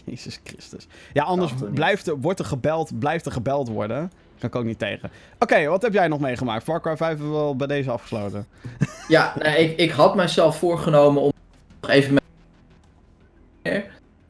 Jezus 0.04 0.40
Christus. 0.44 0.86
Ja, 1.12 1.22
anders 1.22 1.52
blijft 1.74 2.06
er, 2.06 2.16
wordt 2.16 2.38
er 2.38 2.44
gebeld, 2.44 2.98
blijft 2.98 3.26
er 3.26 3.32
gebeld 3.32 3.68
worden. 3.68 4.10
Kan 4.40 4.48
ik 4.48 4.54
ook 4.56 4.64
niet 4.64 4.78
tegen. 4.78 5.10
Oké, 5.38 5.66
wat 5.66 5.82
heb 5.82 5.92
jij 5.92 6.08
nog 6.08 6.20
meegemaakt? 6.20 6.64
Far 6.64 6.80
Cry 6.80 6.96
5 6.96 7.08
hebben 7.10 7.30
we 7.30 7.36
wel 7.36 7.56
bij 7.56 7.66
deze 7.66 7.90
afgesloten. 7.90 8.46
ja, 9.08 9.32
nee, 9.38 9.70
ik, 9.70 9.78
ik 9.78 9.90
had 9.90 10.14
mijzelf 10.14 10.58
voorgenomen 10.58 11.22
om 11.22 11.32
nog 11.80 11.90
even 11.90 12.14
met. 12.14 12.22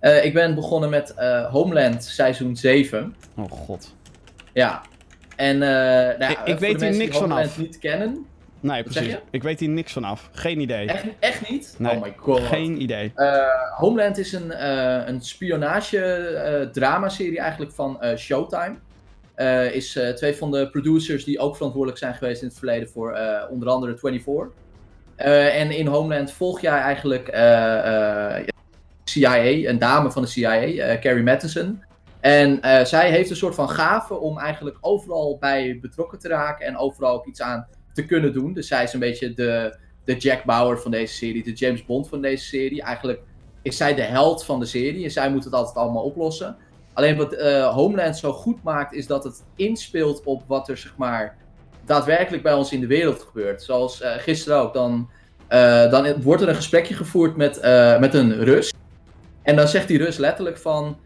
Eh, 0.01 0.25
ik 0.25 0.35
ben 0.35 0.55
begonnen 0.55 0.91
met 0.91 1.15
eh, 1.15 1.51
Homeland 1.51 2.05
seizoen 2.05 2.57
7. 2.57 3.15
Oh 3.37 3.51
god. 3.51 3.95
Ja. 4.53 4.83
En 5.37 5.55
eh 5.63 6.19
nou, 6.19 6.37
Ik- 6.45 6.59
weet 6.59 6.81
hier 6.81 6.97
niks 6.97 7.11
die 7.13 7.21
Homeland 7.21 7.51
vanaf. 7.51 7.59
niet 7.59 7.79
kennen. 7.79 8.27
Nee, 8.61 8.83
precies. 8.83 9.17
Ik 9.31 9.43
weet 9.43 9.61
hier 9.61 9.69
niks 9.69 9.93
vanaf. 9.93 10.29
Geen 10.33 10.61
idee. 10.61 10.87
Echt, 10.87 11.05
echt 11.19 11.51
niet? 11.51 11.75
Nee, 11.79 11.97
Oh 11.97 12.03
my 12.03 12.15
god. 12.17 12.41
Geen 12.41 12.83
idee. 12.83 13.13
Homeland 13.77 14.19
is 14.19 14.33
een, 14.33 14.67
een 15.09 15.21
spionage-drama-serie 15.21 17.39
eigenlijk 17.41 17.73
van 17.73 18.01
Showtime. 18.17 18.75
Eh, 19.39 19.75
is 19.75 19.97
eh, 19.97 20.09
twee 20.09 20.37
van 20.37 20.51
de 20.51 20.71
producers 20.71 21.25
die 21.25 21.39
ook 21.39 21.57
verantwoordelijk 21.57 22.01
zijn 22.01 22.15
geweest 22.15 22.43
in 22.43 22.49
het 22.49 22.57
verleden 22.59 22.89
voor 22.89 23.13
eh, 23.13 23.51
onder 23.51 23.69
andere 23.69 23.99
24. 23.99 24.55
Eh, 25.17 25.61
en 25.61 25.71
in 25.71 25.87
Homeland 25.87 26.33
volg 26.33 26.61
jij 26.61 26.79
eigenlijk 26.79 27.27
CIA, 29.05 29.69
een 29.69 29.79
dame 29.79 30.11
van 30.11 30.23
de 30.23 30.29
CIA, 30.29 30.99
Carrie 30.99 31.23
Matheson. 31.23 31.83
En 32.21 32.59
zij 32.87 33.11
heeft 33.11 33.31
een 33.31 33.37
soort 33.37 33.55
van 33.55 33.69
gave 33.69 34.15
om 34.15 34.39
eigenlijk 34.39 34.77
overal 34.81 35.37
bij 35.41 35.79
betrokken 35.81 36.19
te 36.19 36.29
raken 36.29 36.67
en 36.67 36.77
overal 36.77 37.15
ook 37.15 37.27
iets 37.27 37.43
aan 37.43 37.67
te 37.93 38.07
kunnen 38.07 38.33
doen. 38.33 38.53
Dus 38.53 38.69
zij 38.69 38.83
is 38.83 38.93
een 38.93 39.01
beetje 39.01 39.35
de, 39.35 39.79
de 40.05 40.17
Jack 40.17 40.45
Bauer 40.45 40.79
van 40.79 40.91
deze 40.91 41.15
serie, 41.15 41.43
de 41.43 41.53
James 41.53 41.85
Bond 41.85 42.09
van 42.09 42.21
deze 42.21 42.45
serie. 42.45 42.83
Eigenlijk 42.83 43.21
is 43.63 43.77
zij 43.77 43.95
de 43.95 44.03
held 44.03 44.45
van 44.45 44.61
de 44.61 44.67
serie 44.67 45.05
en 45.05 45.11
zij 45.11 45.31
moet 45.31 45.45
het 45.45 45.53
altijd 45.53 45.77
allemaal 45.77 46.05
oplossen. 46.05 46.57
Alleen 46.99 47.17
wat 47.17 47.33
eh, 47.33 47.75
Homeland 47.75 48.17
zo 48.17 48.33
goed 48.33 48.63
maakt, 48.63 48.93
is 48.93 49.07
dat 49.07 49.25
het 49.25 49.45
inspeelt 49.57 50.23
op 50.25 50.43
wat 50.47 50.69
er 50.69 50.77
zeg 50.77 50.97
maar 50.97 51.37
daadwerkelijk 51.85 52.43
bij 52.43 52.53
ons 52.53 52.73
in 52.73 52.81
de 52.81 52.87
wereld 52.87 53.23
gebeurt. 53.23 53.63
Zoals 53.63 54.01
eh, 54.01 54.13
gisteren 54.17 54.59
ook, 54.59 54.75
dan, 54.75 55.11
eh, 55.49 55.91
dan 55.91 56.23
wordt 56.23 56.43
er 56.43 56.49
een 56.49 56.55
gesprekje 56.55 56.95
gevoerd 56.95 57.37
met, 57.37 57.61
met 58.01 58.15
een 58.15 58.45
Rus. 58.45 58.73
En 59.43 59.57
dan 59.57 59.69
zegt 59.69 59.89
die 59.89 59.99
Rus 59.99 60.17
letterlijk 60.17 60.59
van, 60.59 60.99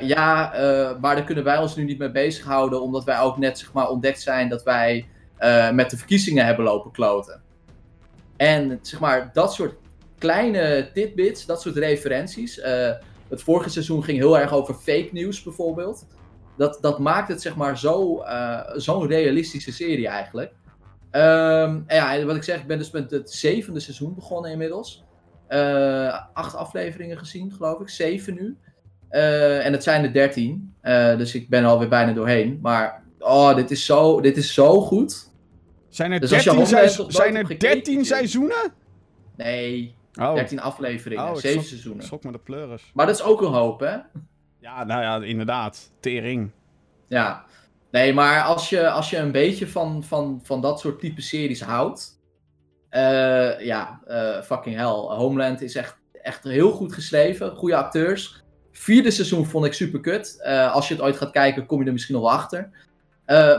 ja, 0.00 0.52
maar 1.00 1.14
daar 1.16 1.24
kunnen 1.24 1.44
wij 1.44 1.58
ons 1.58 1.76
nu 1.76 1.84
niet 1.84 1.98
mee 1.98 2.10
bezighouden, 2.10 2.82
omdat 2.82 3.04
wij 3.04 3.18
ook 3.18 3.38
net 3.38 3.58
zeg 3.58 3.72
maar 3.72 3.88
ontdekt 3.88 4.20
zijn 4.20 4.48
dat 4.48 4.62
wij 4.62 5.06
met 5.72 5.90
de 5.90 5.96
verkiezingen 5.96 6.44
hebben 6.44 6.64
lopen 6.64 6.90
kloten. 6.90 7.42
En 8.36 8.78
zeg 8.82 9.00
maar, 9.00 9.30
dat 9.32 9.54
soort 9.54 9.74
kleine 10.18 10.90
tidbits, 10.94 11.46
dat 11.46 11.62
soort 11.62 11.76
referenties. 11.76 12.60
Het 13.28 13.42
vorige 13.42 13.68
seizoen 13.70 14.04
ging 14.04 14.18
heel 14.18 14.38
erg 14.38 14.52
over 14.52 14.74
fake 14.74 15.08
news 15.12 15.42
bijvoorbeeld. 15.42 16.06
Dat, 16.56 16.78
dat 16.80 16.98
maakt 16.98 17.28
het 17.28 17.42
zeg 17.42 17.56
maar 17.56 17.78
zo, 17.78 18.20
eh, 18.20 18.60
zo'n 18.74 19.06
realistische 19.06 19.72
serie 19.72 20.08
eigenlijk. 20.08 20.52
Ehm, 21.10 21.80
en 21.86 21.96
ja, 21.96 22.24
wat 22.24 22.36
ik 22.36 22.42
zeg, 22.42 22.60
ik 22.60 22.66
ben 22.66 22.78
dus 22.78 22.90
met 22.90 23.10
het 23.10 23.30
zevende 23.30 23.80
seizoen 23.80 24.14
begonnen 24.14 24.50
inmiddels. 24.50 25.04
Eh, 25.48 26.20
acht 26.32 26.54
afleveringen 26.54 27.18
gezien, 27.18 27.52
geloof 27.52 27.80
ik. 27.80 27.88
Zeven 27.88 28.34
nu. 28.34 28.56
Eh, 29.08 29.66
en 29.66 29.72
het 29.72 29.82
zijn 29.82 30.04
er 30.04 30.12
dertien. 30.12 30.74
Dus 31.16 31.34
ik 31.34 31.48
ben 31.48 31.62
er 31.62 31.68
alweer 31.68 31.88
bijna 31.88 32.12
doorheen. 32.12 32.58
Maar, 32.62 33.02
oh, 33.18 33.54
dit 33.54 33.70
is 33.70 33.84
zo, 33.84 34.20
dit 34.20 34.36
is 34.36 34.54
zo 34.54 34.80
goed. 34.80 35.30
Zijn 35.88 36.12
er 36.12 36.20
Dus 36.20 36.32
als 36.32 36.42
je 36.44 36.50
13, 36.50 36.64
Homeland 36.66 36.86
seizo- 36.90 37.02
nog 37.02 37.12
nooit 37.12 37.22
zijn 37.22 37.30
er 37.30 37.36
hebt 37.36 37.50
gekeken, 37.52 37.74
13 37.74 37.98
je- 37.98 38.04
seizoenen? 38.04 38.72
Nee, 39.36 39.95
Oh, 40.20 40.34
13 40.34 40.60
afleveringen, 40.60 41.24
Oh, 41.24 41.30
ik 41.30 41.36
zeven 41.36 41.50
schrok- 41.50 41.66
seizoenen. 41.68 42.04
schok 42.04 42.24
me 42.24 42.32
de 42.32 42.38
pleuris. 42.38 42.90
Maar 42.94 43.06
dat 43.06 43.14
is 43.14 43.22
ook 43.22 43.40
een 43.42 43.52
hoop, 43.52 43.80
hè? 43.80 43.96
Ja, 44.60 44.84
nou 44.84 45.02
ja, 45.02 45.26
inderdaad. 45.26 45.92
Tering. 46.00 46.50
Ja. 47.08 47.44
Nee, 47.90 48.12
maar 48.14 48.42
als 48.42 48.68
je, 48.70 48.90
als 48.90 49.10
je 49.10 49.16
een 49.18 49.32
beetje 49.32 49.68
van, 49.68 50.04
van, 50.04 50.40
van 50.42 50.60
dat 50.60 50.80
soort 50.80 51.00
type 51.00 51.20
series 51.20 51.62
houdt. 51.62 52.14
eh, 52.88 53.60
ja, 53.60 54.00
eh, 54.06 54.42
fucking 54.42 54.76
hell. 54.76 55.16
Homeland 55.16 55.62
is 55.62 55.74
echt, 55.74 55.98
echt 56.22 56.44
heel 56.44 56.70
goed 56.70 56.92
geschreven. 56.92 57.56
Goede 57.56 57.76
acteurs. 57.76 58.44
Vierde 58.72 59.10
seizoen 59.10 59.46
vond 59.46 59.64
ik 59.66 59.72
super 59.72 60.00
kut. 60.00 60.40
Eh, 60.42 60.72
als 60.74 60.88
je 60.88 60.94
het 60.94 61.02
ooit 61.02 61.16
gaat 61.16 61.30
kijken, 61.30 61.66
kom 61.66 61.80
je 61.80 61.86
er 61.86 61.92
misschien 61.92 62.14
nog 62.14 62.24
wel 62.24 62.32
achter. 62.32 62.70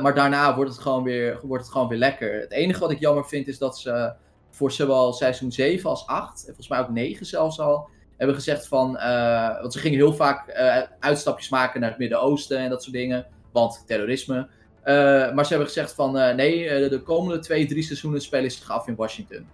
Maar 0.01 0.15
daarna 0.15 0.55
wordt 0.55 0.71
het, 0.71 0.79
gewoon 0.79 1.03
weer, 1.03 1.39
wordt 1.43 1.63
het 1.63 1.71
gewoon 1.71 1.87
weer 1.87 1.97
lekker. 1.97 2.39
Het 2.39 2.51
enige 2.51 2.79
wat 2.79 2.91
ik 2.91 2.99
jammer 2.99 3.25
vind 3.27 3.47
is 3.47 3.57
dat 3.57 3.79
ze 3.79 4.13
voor 4.57 4.71
zowel 4.71 5.13
seizoen 5.13 5.51
7 5.51 5.89
als 5.89 6.07
8, 6.07 6.39
en 6.39 6.45
volgens 6.45 6.67
mij 6.67 6.79
ook 6.79 6.89
9 6.89 7.25
zelfs 7.25 7.59
al, 7.59 7.89
hebben 8.17 8.35
gezegd 8.35 8.67
van. 8.67 8.97
eh, 8.97 9.61
want 9.61 9.73
ze 9.73 9.79
gingen 9.79 9.97
heel 9.97 10.13
vaak 10.13 10.47
eh, 10.47 10.81
uitstapjes 10.99 11.49
maken 11.49 11.79
naar 11.79 11.89
het 11.89 11.99
Midden-Oosten 11.99 12.57
en 12.57 12.69
dat 12.69 12.83
soort 12.83 12.95
dingen. 12.95 13.25
Want 13.51 13.83
terrorisme. 13.85 14.47
Eh, 14.83 14.93
maar 15.33 15.43
ze 15.43 15.49
hebben 15.49 15.67
gezegd 15.67 15.93
van 15.93 16.11
nee, 16.35 16.89
de 16.89 17.01
komende 17.01 17.39
twee, 17.39 17.65
drie 17.65 17.83
seizoenen 17.83 18.21
spelen 18.21 18.51
zich 18.51 18.69
af 18.69 18.87
in 18.87 18.95
Washington. 18.95 19.47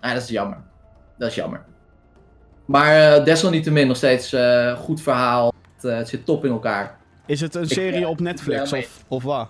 Nou, 0.00 0.14
dat 0.14 0.22
is 0.22 0.28
jammer. 0.28 0.62
Dat 1.18 1.28
is 1.28 1.34
jammer. 1.34 1.64
Maar 2.64 3.24
desalniettemin 3.24 3.86
nog 3.86 3.96
steeds 3.96 4.36
goed 4.76 5.02
verhaal. 5.02 5.52
Het, 5.74 5.82
het 5.82 6.08
zit 6.08 6.24
top 6.24 6.44
in 6.44 6.50
elkaar. 6.50 6.98
Is 7.26 7.40
het 7.40 7.54
een 7.54 7.68
serie 7.68 8.08
op 8.08 8.20
Netflix 8.20 8.72
of, 8.72 9.04
of 9.08 9.22
wat? 9.22 9.48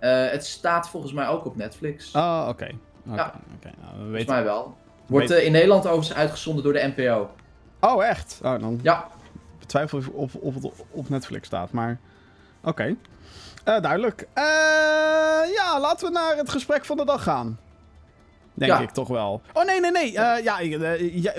Het 0.00 0.46
staat 0.46 0.88
volgens 0.88 1.12
mij 1.12 1.28
ook 1.28 1.44
op 1.44 1.56
Netflix. 1.56 2.12
Oh, 2.12 2.46
oké. 2.48 2.68
Ja. 3.14 3.32
oké. 3.56 3.70
Nou, 3.80 3.80
we 3.80 3.88
volgens 3.92 4.10
weten... 4.12 4.34
mij 4.34 4.44
wel. 4.44 4.76
Wordt 5.06 5.28
weet- 5.28 5.38
eh, 5.38 5.44
in 5.46 5.52
Nederland 5.52 5.86
overigens 5.86 6.14
uitgezonden 6.16 6.64
door 6.64 6.72
de 6.72 6.92
NPO. 6.96 7.30
Oh, 7.80 8.04
echt? 8.04 8.40
Oh, 8.42 8.60
dan 8.60 8.78
Ja, 8.82 9.08
betwijfel 9.58 9.98
ik 9.98 10.04
of, 10.14 10.34
of 10.34 10.54
het 10.54 10.70
op 10.90 11.08
Netflix 11.08 11.46
staat, 11.46 11.70
maar... 11.70 11.98
Oké. 12.64 12.96
Eh, 13.64 13.80
duidelijk. 13.80 14.26
Eh, 14.32 14.44
ja, 15.54 15.80
laten 15.80 16.06
we 16.06 16.12
naar 16.12 16.36
het 16.36 16.50
gesprek 16.50 16.84
van 16.84 16.96
de 16.96 17.04
dag 17.04 17.22
gaan. 17.22 17.58
Denk 18.54 18.72
Ja. 18.72 18.78
ik 18.80 18.90
toch 18.90 19.08
wel. 19.08 19.42
Oh, 19.52 19.64
nee, 19.64 19.80
nee, 19.80 19.90
nee. 19.90 20.12
Ja, 20.12 20.40
jij, 20.40 20.64
Oh, 20.64 20.70
jij 21.22 21.36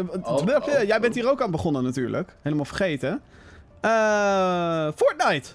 oh, 0.96 1.00
bent 1.02 1.06
oh. 1.08 1.14
hier 1.14 1.30
ook 1.30 1.42
aan 1.42 1.52
begonnen 1.52 1.84
natuurlijk. 1.84 2.36
Helemaal 2.42 2.66
vergeten. 2.66 3.22
Fortnite. 4.96 5.50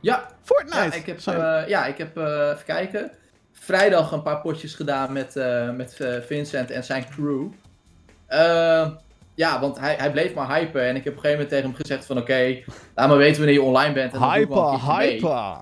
ja, 0.00 0.26
Fortnite. 0.42 0.76
ja, 0.76 0.92
ik 0.92 1.06
heb, 1.06 1.20
ja, 1.68 1.86
ik 1.86 1.98
heb 1.98 2.16
even 2.16 2.64
kijken. 2.64 3.10
Vrijdag 3.60 4.12
een 4.12 4.22
paar 4.22 4.40
potjes 4.40 4.74
gedaan 4.74 5.12
met, 5.12 5.36
eh, 5.36 5.70
met 5.70 6.00
eh, 6.00 6.14
Vincent 6.26 6.70
en 6.70 6.84
zijn 6.84 7.06
crew. 7.10 7.46
Eh, 8.26 8.88
ja, 9.34 9.60
want 9.60 9.78
hij, 9.78 9.94
hij 9.98 10.10
bleef 10.10 10.34
maar 10.34 10.56
hypen. 10.56 10.82
En 10.82 10.96
ik 10.96 11.04
heb 11.04 11.12
op 11.12 11.24
een 11.24 11.30
gegeven 11.30 11.30
moment 11.30 11.48
tegen 11.48 11.64
hem 11.64 11.74
gezegd 11.74 12.06
van... 12.06 12.18
Oké, 12.18 12.58
laat 12.94 13.08
maar 13.08 13.16
weten 13.16 13.36
wanneer 13.36 13.54
je 13.54 13.62
online 13.62 13.92
bent. 13.92 14.12
En 14.12 14.30
Hyper, 14.30 14.98
hyper. 14.98 15.56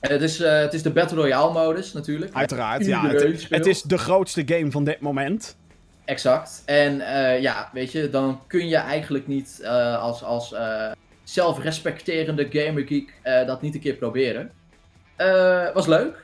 En 0.00 0.12
het 0.12 0.22
is, 0.22 0.40
eh, 0.40 0.58
het 0.58 0.74
is 0.74 0.82
de 0.82 0.90
Battle 0.90 1.16
Royale 1.16 1.52
modus 1.52 1.92
natuurlijk. 1.92 2.34
Uiteraard, 2.34 2.86
ja. 2.86 3.08
Het, 3.48 3.66
is 3.66 3.82
de 3.82 3.98
grootste 3.98 4.42
game 4.46 4.70
van 4.70 4.84
dit 4.84 5.00
moment. 5.00 5.56
Exact. 6.04 6.62
En 6.64 6.96
ja, 7.40 7.70
weet 7.72 7.92
je, 7.92 8.10
dan 8.10 8.40
kun 8.46 8.68
je 8.68 8.76
eigenlijk 8.76 9.26
niet 9.26 9.66
als, 10.00 10.22
als 10.22 10.54
zelfrespecterende 11.22 12.48
gamergeek 12.50 13.14
dat 13.22 13.62
niet 13.62 13.74
een 13.74 13.80
keer 13.80 13.94
proberen. 13.94 14.50
Was 15.74 15.86
leuk. 15.86 16.23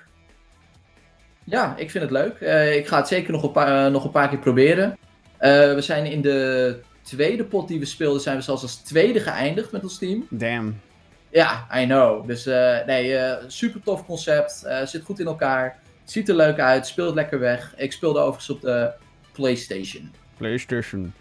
Ja, 1.45 1.77
ik 1.77 1.91
vind 1.91 2.05
het 2.05 2.13
leuk. 2.13 2.41
Eh, 2.41 2.77
ik 2.77 2.87
ga 2.87 2.97
het 2.97 3.09
zeker 3.09 3.33
nog 3.33 3.43
een 3.43 3.53
paar, 3.53 3.87
eh, 3.87 3.93
nog 3.93 4.05
een 4.05 4.11
paar 4.11 4.29
keer 4.29 4.39
proberen. 4.39 4.99
Eh, 5.37 5.75
we 5.75 5.81
zijn 5.81 6.07
in 6.07 6.21
de 6.21 6.81
tweede 7.03 7.45
pot 7.45 7.69
die 7.69 7.79
we 7.79 7.85
speelden, 7.85 8.21
zijn 8.21 8.37
we 8.37 8.43
zelfs 8.43 8.63
als 8.63 8.77
tweede 8.77 9.21
geëindigd 9.21 9.73
met 9.73 9.83
ons 9.83 9.99
team. 9.99 10.27
Damn. 10.31 10.81
Ja, 11.29 11.67
I 11.75 11.85
know. 11.85 12.27
Dus 12.27 12.45
nee, 12.87 13.19
super 13.47 13.83
tof 13.83 14.07
concept. 14.07 14.67
Zit 14.85 15.05
goed 15.05 15.21
in 15.21 15.27
elkaar. 15.27 15.79
Ziet 16.05 16.29
er 16.29 16.35
leuk 16.35 16.59
uit. 16.59 16.87
Speelt 16.87 17.15
lekker 17.15 17.39
weg. 17.39 17.75
Ik 17.77 17.93
speelde 17.93 18.19
overigens 18.19 18.51
op 18.51 18.61
de 18.61 18.93
PlayStation. 19.33 20.11
PlayStation. 20.37 21.13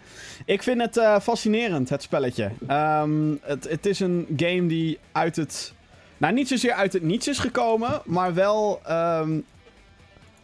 Ik 0.44 0.62
vind 0.62 0.80
het 0.80 1.22
fascinerend, 1.22 1.88
het 1.88 2.02
spelletje. 2.02 2.50
Ehm, 2.66 3.34
het, 3.42 3.68
het 3.68 3.86
is 3.86 4.00
een 4.00 4.26
game 4.36 4.66
die 4.66 4.98
uit 5.12 5.36
het... 5.36 5.72
Nou, 6.16 6.34
niet 6.34 6.48
zozeer 6.48 6.72
uit 6.72 6.92
het 6.92 7.02
niets 7.02 7.28
is 7.28 7.38
gekomen, 7.38 8.02
maar 8.04 8.34
wel 8.34 8.80
ehm, 8.84 9.38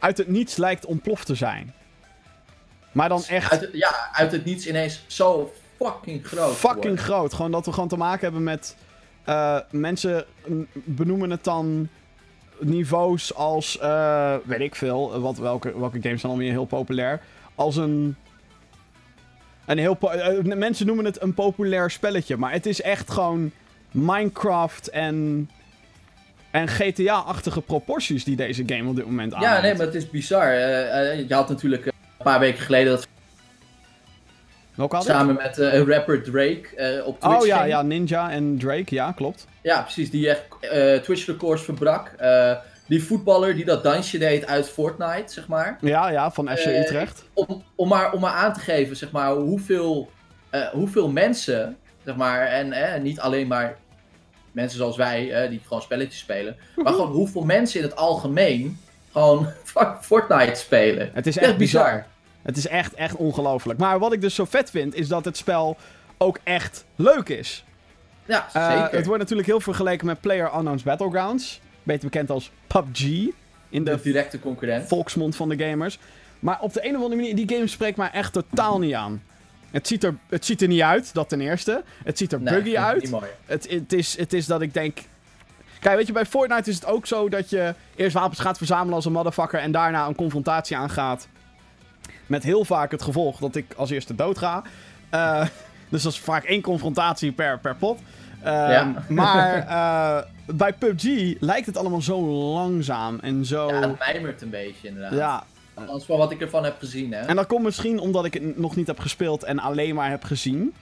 uit 0.07 0.19
het 0.19 0.29
niets 0.29 0.57
lijkt 0.57 0.87
ontploft 0.87 1.27
te 1.27 1.35
zijn. 1.35 1.75
Maar 2.93 3.09
dan 3.09 3.25
echt 3.25 3.51
Uit 3.51 3.61
het, 3.61 3.71
ja, 3.73 4.09
uit 4.13 4.33
het 4.33 4.45
niets 4.45 4.67
ineens 4.67 5.05
zo 5.07 5.53
fucking 5.79 6.27
groot. 6.27 6.55
fucking 6.55 7.01
groot. 7.01 7.35
Gewoon 7.35 7.51
dat 7.51 7.67
we 7.67 7.73
gewoon 7.73 7.89
te 7.89 7.97
maken 7.97 8.21
hebben 8.21 8.43
met... 8.43 8.77
eh, 9.25 9.59
mensen 9.71 10.25
benoemen 10.73 11.31
het 11.31 11.45
dan 11.45 11.89
niveaus 12.59 13.35
als... 13.35 13.79
eh, 13.79 14.35
weet 14.45 14.61
ik 14.61 14.75
veel, 14.75 15.21
wat, 15.21 15.39
welke, 15.39 15.79
welke 15.79 16.03
games 16.03 16.21
zijn 16.21 16.33
alweer 16.33 16.51
heel 16.51 16.65
populair. 16.65 17.21
Als 17.55 17.77
een... 17.77 18.17
Een 19.67 19.79
heel 19.79 19.99
eh, 20.01 20.43
mensen 20.43 20.87
noemen 20.87 21.05
het 21.05 21.23
een 21.23 21.35
populair 21.35 21.91
spelletje, 21.91 22.37
maar 22.37 22.53
het 22.53 22.67
is 22.67 22.83
echt 22.83 23.11
gewoon 23.11 23.51
Minecraft 23.91 24.89
en, 24.89 25.51
en 26.51 26.69
GTA-achtige 26.69 27.61
proporties 27.61 28.25
die 28.25 28.37
deze 28.37 28.63
game 28.67 28.89
op 28.89 28.97
dit 28.97 29.05
moment 29.05 29.35
aanneemt. 29.35 29.55
Ja, 29.55 29.61
nee, 29.61 29.75
maar 29.75 29.87
het 29.87 29.95
is 29.95 30.11
bizar. 30.11 30.53
Eh, 30.53 31.29
je 31.29 31.35
had 31.35 31.49
natuurlijk 31.49 31.87
eh, 31.87 31.93
een 32.19 32.25
paar 32.25 32.41
weken 32.41 32.63
geleden 32.63 32.93
dat 32.93 33.07
Welke 34.75 34.97
ik? 34.97 35.03
Samen 35.03 35.35
met 35.35 35.59
eh, 35.59 35.83
rapper 35.83 36.23
Drake 36.23 37.03
op 37.05 37.21
Twitch 37.21 37.37
Oh 37.37 37.47
ja, 37.47 37.59
ging. 37.59 37.69
ja, 37.69 37.83
Ninja 37.83 38.31
en 38.31 38.59
Drake, 38.59 38.95
ja, 38.95 39.13
klopt. 39.13 39.47
Ja, 39.63 39.83
precies. 39.83 40.11
Die 40.11 40.29
echt 40.29 40.45
Twitch-records 41.05 41.63
verbrak. 41.63 42.11
Die 42.89 43.05
voetballer 43.05 43.55
die 43.55 43.65
dat 43.65 43.83
dansje 43.83 44.19
deed 44.19 44.47
uit 44.47 44.69
Fortnite, 44.69 45.33
zeg 45.33 45.49
maar. 45.49 45.79
Ja, 45.81 46.09
ja, 46.09 46.31
van 46.31 46.49
FC 46.49 46.67
Utrecht. 46.67 47.25
Om, 47.33 47.63
om, 47.75 47.89
maar, 47.89 48.13
om 48.13 48.21
maar 48.21 48.33
aan 48.33 48.53
te 48.53 48.61
geven, 48.61 48.97
zeg 48.97 49.11
maar, 49.11 49.33
hoeveel, 49.33 50.11
hoeveel 50.73 51.09
mensen, 51.11 51.77
zeg 52.05 52.17
maar, 52.17 52.47
en 52.47 53.03
niet 53.03 53.21
alleen 53.21 53.47
maar 53.47 53.77
mensen 54.57 54.79
zoals 54.79 54.97
wij, 54.97 55.33
eh, 55.33 55.51
die 55.51 55.61
gewoon 55.67 55.83
spelletjes 55.83 56.19
spelen, 56.19 56.57
maar 56.77 56.93
gewoon 56.93 57.11
hoeveel 57.13 57.45
mensen 57.45 57.81
in 57.81 57.87
het 57.87 57.97
algemeen 57.97 58.79
gewoon 59.13 59.49
Fortnite 60.01 60.55
spelen. 60.61 61.11
Het 61.13 61.27
is 61.27 61.37
Echt 61.37 61.47
echt 61.47 61.57
bizar. 61.57 61.85
bizar. 61.85 62.07
Het 62.43 62.57
is 62.57 62.67
echt, 62.67 62.95
echt 62.95 63.15
ongelooflijk. 63.17 63.79
Maar 63.79 63.99
wat 63.99 64.13
ik 64.13 64.21
dus 64.21 64.35
zo 64.35 64.45
vet 64.45 64.71
vind, 64.71 64.95
is 64.95 65.09
dat 65.09 65.25
het 65.25 65.37
spel 65.37 65.77
ook 66.19 66.39
echt 66.43 66.85
leuk 66.97 67.29
is. 67.29 67.65
Ja, 68.25 68.47
Eh, 68.53 68.71
zeker. 68.81 68.97
het 68.97 69.07
wordt 69.07 69.21
natuurlijk 69.21 69.49
heel 69.49 69.61
vergeleken 69.61 70.07
met 70.07 70.21
Player 70.21 70.51
Unknown's 70.55 70.83
Battlegrounds. 70.83 71.61
Beter 71.83 72.05
bekend 72.05 72.31
als 72.31 72.51
PUBG. 72.67 73.03
In 73.69 73.85
de 73.85 73.91
de 73.91 74.01
directe 74.03 74.41
concurrent. 74.41 74.89
volksmond 74.89 75.37
van 75.37 75.49
de 75.49 75.65
gamers. 75.65 75.99
Maar 76.39 76.61
op 76.61 76.73
de 76.73 76.85
een 76.85 76.97
of 76.97 77.03
andere 77.03 77.21
manier, 77.21 77.37
die 77.37 77.49
game 77.57 77.67
spreekt 77.67 77.97
mij 77.97 78.11
echt 78.11 78.33
totaal 78.33 78.79
niet 78.79 78.95
aan. 78.95 79.23
Het 79.77 79.87
ziet, 79.87 80.05
er, 80.05 80.15
het 80.29 80.45
ziet 80.45 80.63
er 80.63 80.69
niet 80.69 80.81
uit, 80.81 81.15
dat 81.15 81.29
ten 81.29 81.41
eerste. 81.41 81.83
Het 82.05 82.19
ziet 82.19 82.33
er 82.33 82.41
Nee, 82.41 82.55
buggy 82.55 82.77
uit. 82.77 83.11
Het, 83.47 83.71
het, 83.71 83.93
is, 83.93 84.19
het 84.19 84.33
is 84.33 84.47
dat 84.47 84.61
ik 84.61 84.75
denk... 84.75 84.99
Kijk, 85.81 85.97
weet 85.97 86.07
je, 86.07 86.13
bij 86.13 86.27
Fortnite 86.27 86.71
is 86.71 86.75
het 86.75 86.87
ook 86.87 87.07
zo 87.07 87.29
dat 87.29 87.51
je 87.51 87.75
eerst 87.97 88.15
wapens 88.15 88.39
gaat 88.41 88.57
verzamelen 88.57 88.95
als 88.95 89.05
een 89.05 89.13
motherfucker... 89.13 89.61
en 89.61 89.73
daarna 89.73 90.07
een 90.07 90.15
confrontatie 90.15 90.77
aangaat. 90.77 91.29
Met 92.27 92.43
heel 92.43 92.65
vaak 92.65 92.91
het 92.91 93.03
gevolg 93.03 93.39
dat 93.39 93.55
ik 93.57 93.75
als 93.77 93.91
eerste 93.91 94.15
dood 94.15 94.39
ga. 94.39 94.63
Eh, 95.11 95.47
dus 95.91 96.03
dat 96.03 96.13
is 96.13 96.19
vaak 96.19 96.45
één 96.45 96.63
confrontatie 96.63 97.33
per, 97.33 97.59
per 97.59 97.77
pot. 97.77 97.99
Ehm, 98.43 98.71
Ja. 98.71 98.95
Maar 99.09 99.67
eh, 99.67 100.57
bij 100.57 100.73
PUBG 100.73 101.35
lijkt 101.41 101.67
het 101.67 101.77
allemaal 101.77 102.03
zo 102.03 102.21
langzaam 102.53 103.19
en 103.21 103.45
zo... 103.45 103.69
Ja, 103.69 103.81
het 103.81 103.99
mijmert 103.99 104.43
een 104.43 104.51
beetje 104.51 104.89
inderdaad. 104.89 105.13
ja, 105.13 105.45
Van 105.85 106.19
wat 106.19 106.31
ik 106.31 106.41
ervan 106.41 106.65
heb 106.65 106.79
gezien, 106.79 107.13
hè. 107.13 107.21
en 107.21 107.37
dat 107.37 107.47
komt 107.47 107.63
misschien 107.65 107.99
omdat 107.99 108.25
ik 108.25 108.35
het 108.35 108.59
nog 108.59 108.77
niet 108.77 108.87
heb 108.87 108.99
gespeeld 108.99 109.43
en 109.45 109.59
alleen 109.59 109.95
maar 109.95 110.11
heb 110.11 110.25
gezien. 110.25 110.75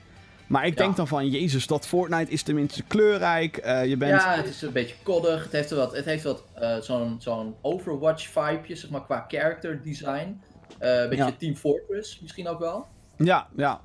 Maar 0.47 0.67
ik 0.67 0.79
Ja. 0.79 0.85
denk 0.85 0.97
dan 0.97 1.09
van, 1.09 1.29
jezus, 1.29 1.67
dat 1.67 1.87
Fortnite 1.87 2.31
is 2.31 2.43
tenminste 2.43 2.83
kleurrijk. 2.83 3.57
Eh, 3.57 3.87
je 3.87 3.97
bent... 3.97 4.21
Ja, 4.23 4.35
het 4.37 4.47
is 4.47 4.63
een 4.63 4.73
beetje 4.73 4.95
koddig. 5.03 5.43
Het 5.43 5.53
heeft, 5.53 5.71
wat, 5.71 5.97
het 5.97 6.05
heeft 6.05 6.23
wat 6.25 6.45
eh, 6.55 6.77
zo'n 6.81 7.17
zo'n 7.19 7.55
Overwatch-vibeje, 7.63 8.75
zeg 8.77 8.91
maar, 8.91 9.05
qua 9.05 9.25
character 9.29 9.83
design. 9.83 10.41
Eh, 10.79 11.01
een 11.01 11.09
beetje 11.09 11.25
Ja. 11.25 11.33
Team 11.39 11.57
Fortress 11.57 12.21
misschien 12.21 12.49
ook 12.49 12.59
wel. 12.59 12.87
Ja, 13.17 13.47
ja. 13.57 13.81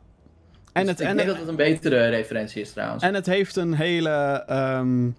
En, 0.73 0.81
Dus 0.81 0.91
het, 0.91 0.99
ik 0.99 1.07
en, 1.07 1.15
denk 1.15 1.27
het, 1.27 1.37
dat 1.37 1.47
het 1.47 1.47
een 1.47 1.55
betere 1.73 2.07
referentie 2.09 2.61
is 2.61 2.71
trouwens. 2.71 3.03
en 3.03 3.13
het 3.13 3.25
heeft 3.25 3.55
een 3.55 3.73
hele 3.73 4.43
ehm, 4.47 5.09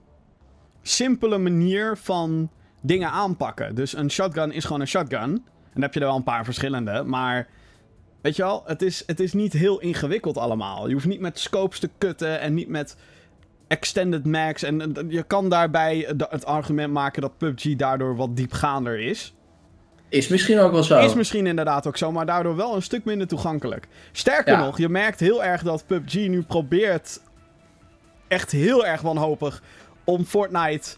simpele 0.83 1.39
manier 1.39 1.97
van 1.97 2.51
dingen 2.81 3.11
aanpakken. 3.11 3.75
Dus 3.75 3.97
een 3.97 4.11
shotgun 4.11 4.53
is 4.53 4.65
gewoon 4.65 4.81
een 4.81 4.87
shotgun. 4.89 5.45
En 5.71 5.77
dan 5.77 5.83
heb 5.83 5.95
je 5.95 6.01
er 6.01 6.07
wel 6.07 6.17
een 6.17 6.23
paar 6.23 6.45
verschillende. 6.45 7.03
Maar 7.03 7.49
weet 8.21 8.37
je 8.37 8.43
wel, 8.43 8.63
het 8.67 8.83
is, 8.83 9.03
het 9.07 9.21
is 9.21 9.33
niet 9.33 9.53
heel 9.53 9.81
ingewikkeld 9.81 10.39
allemaal. 10.39 10.87
Je 10.89 10.93
hoeft 10.95 11.07
niet 11.07 11.21
met 11.21 11.39
scopes 11.39 11.79
te 11.79 11.91
kutten 11.99 12.41
en 12.41 12.55
niet 12.55 12.69
met 12.69 12.97
extended 13.69 14.27
max. 14.27 14.63
En 14.63 15.07
je 15.09 15.23
kan 15.23 15.49
daarbij 15.49 16.15
het 16.29 16.45
argument 16.45 16.93
maken 16.93 17.23
dat 17.23 17.39
PUBG 17.39 17.77
daardoor 17.77 18.17
wat 18.17 18.37
diepgaander 18.37 19.01
is. 19.01 19.35
Is 20.09 20.29
misschien 20.29 20.59
ook 20.59 20.73
wel 20.73 20.83
zo. 20.83 20.99
Is 20.99 21.15
misschien 21.15 21.47
inderdaad 21.47 21.87
ook 21.87 21.97
zo, 21.97 22.13
maar 22.13 22.27
daardoor 22.27 22.57
wel 22.57 22.75
een 22.75 22.83
stuk 22.83 23.05
minder 23.05 23.27
toegankelijk. 23.27 23.89
Sterker 24.13 24.53
Ja. 24.53 24.65
nog, 24.65 24.79
je 24.79 24.89
merkt 24.89 25.21
heel 25.21 25.45
erg 25.45 25.63
dat 25.63 25.87
PUBG 25.87 26.15
nu 26.15 26.43
probeert 26.43 27.21
echt 28.29 28.51
heel 28.51 28.87
erg 28.87 29.01
wanhopig 29.01 29.63
om 30.05 30.25
Fortnite 30.25 30.97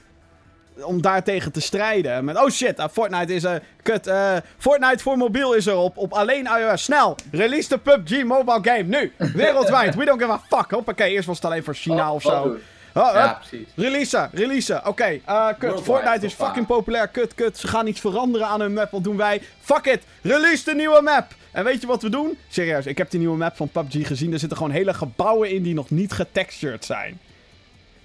om 0.81 1.03
daartegen 1.03 1.53
te 1.53 1.61
strijden. 1.61 2.25
Met, 2.25 2.37
oh 2.37 2.49
shit, 2.51 2.79
uh, 2.79 2.85
Fortnite 2.93 3.35
is... 3.35 3.45
eh 3.45 3.55
kut, 3.83 4.07
eh, 4.07 4.37
Fortnite 4.59 5.03
voor 5.03 5.17
mobiel 5.17 5.55
is 5.55 5.67
er 5.67 5.77
op, 5.77 5.97
op 5.97 6.13
alleen 6.13 6.47
iOS. 6.59 6.83
Snel, 6.83 7.17
release 7.31 7.69
de 7.69 7.79
PUBG 7.79 8.25
mobile 8.25 8.59
game, 8.63 8.83
nu. 8.83 9.13
Wereldwijd, 9.35 9.95
we 9.95 10.05
don't 10.05 10.21
give 10.21 10.33
a 10.33 10.41
fuck. 10.49 10.71
Hoppakee, 10.71 11.11
eerst 11.11 11.27
was 11.27 11.37
het 11.37 11.45
alleen 11.45 11.65
voor 11.65 11.75
China 11.75 12.09
Oh, 12.09 12.15
of 12.15 12.23
zo. 12.23 12.43
doen. 12.43 12.59
Oh, 12.95 13.11
Ja, 13.15 13.29
hup, 13.29 13.39
precies. 13.49 13.69
Releasen, 13.77 14.31
releasen. 14.33 14.87
Oké, 14.87 15.05
eh, 15.05 15.47
kut. 15.47 15.61
Worldwide, 15.61 15.83
Fortnite 15.85 16.27
is 16.27 16.33
fucking 16.33 16.67
populair. 16.67 17.09
Kut, 17.09 17.35
kut. 17.35 17.59
Ze 17.59 17.69
gaan 17.69 17.87
iets 17.87 18.01
veranderen 18.01 18.47
aan 18.47 18.61
hun 18.61 18.73
map. 18.73 18.91
Wat 18.91 19.05
doen 19.05 19.17
wij? 19.17 19.43
Fuck 19.61 19.87
it. 19.87 20.03
Release 20.23 20.65
de 20.65 20.75
nieuwe 20.75 21.01
map. 21.03 21.35
En 21.53 21.65
weet 21.65 21.81
je 21.81 21.87
wat 21.87 22.03
we 22.03 22.09
doen? 22.11 22.39
Serieus, 22.49 22.87
ik 22.87 22.99
heb 22.99 23.11
die 23.11 23.19
nieuwe 23.19 23.37
map 23.37 23.57
van 23.57 23.69
PUBG 23.69 24.07
gezien. 24.07 24.33
Er 24.33 24.39
zitten 24.39 24.57
gewoon 24.59 24.73
hele 24.73 24.95
gebouwen 24.95 25.51
in 25.51 25.63
die 25.63 25.75
nog 25.75 25.91
niet 25.91 26.13
getextured 26.13 26.85
zijn. 26.85 27.21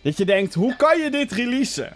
Dat 0.02 0.18
je 0.18 0.26
denkt, 0.26 0.54
hoe 0.54 0.76
kan 0.76 1.00
je 1.00 1.10
dit 1.12 1.32
releasen? 1.32 1.96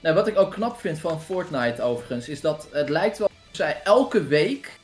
Nou, 0.00 0.14
wat 0.14 0.26
ik 0.26 0.38
ook 0.38 0.52
knap 0.52 0.80
vind 0.80 0.98
van 0.98 1.20
Fortnite 1.20 1.82
overigens, 1.82 2.28
is 2.28 2.40
dat 2.40 2.68
het 2.70 2.88
lijkt 2.88 3.18
wel 3.18 3.26
of 3.26 3.56
zij 3.56 3.80
elke 3.84 4.24
week 4.26 4.78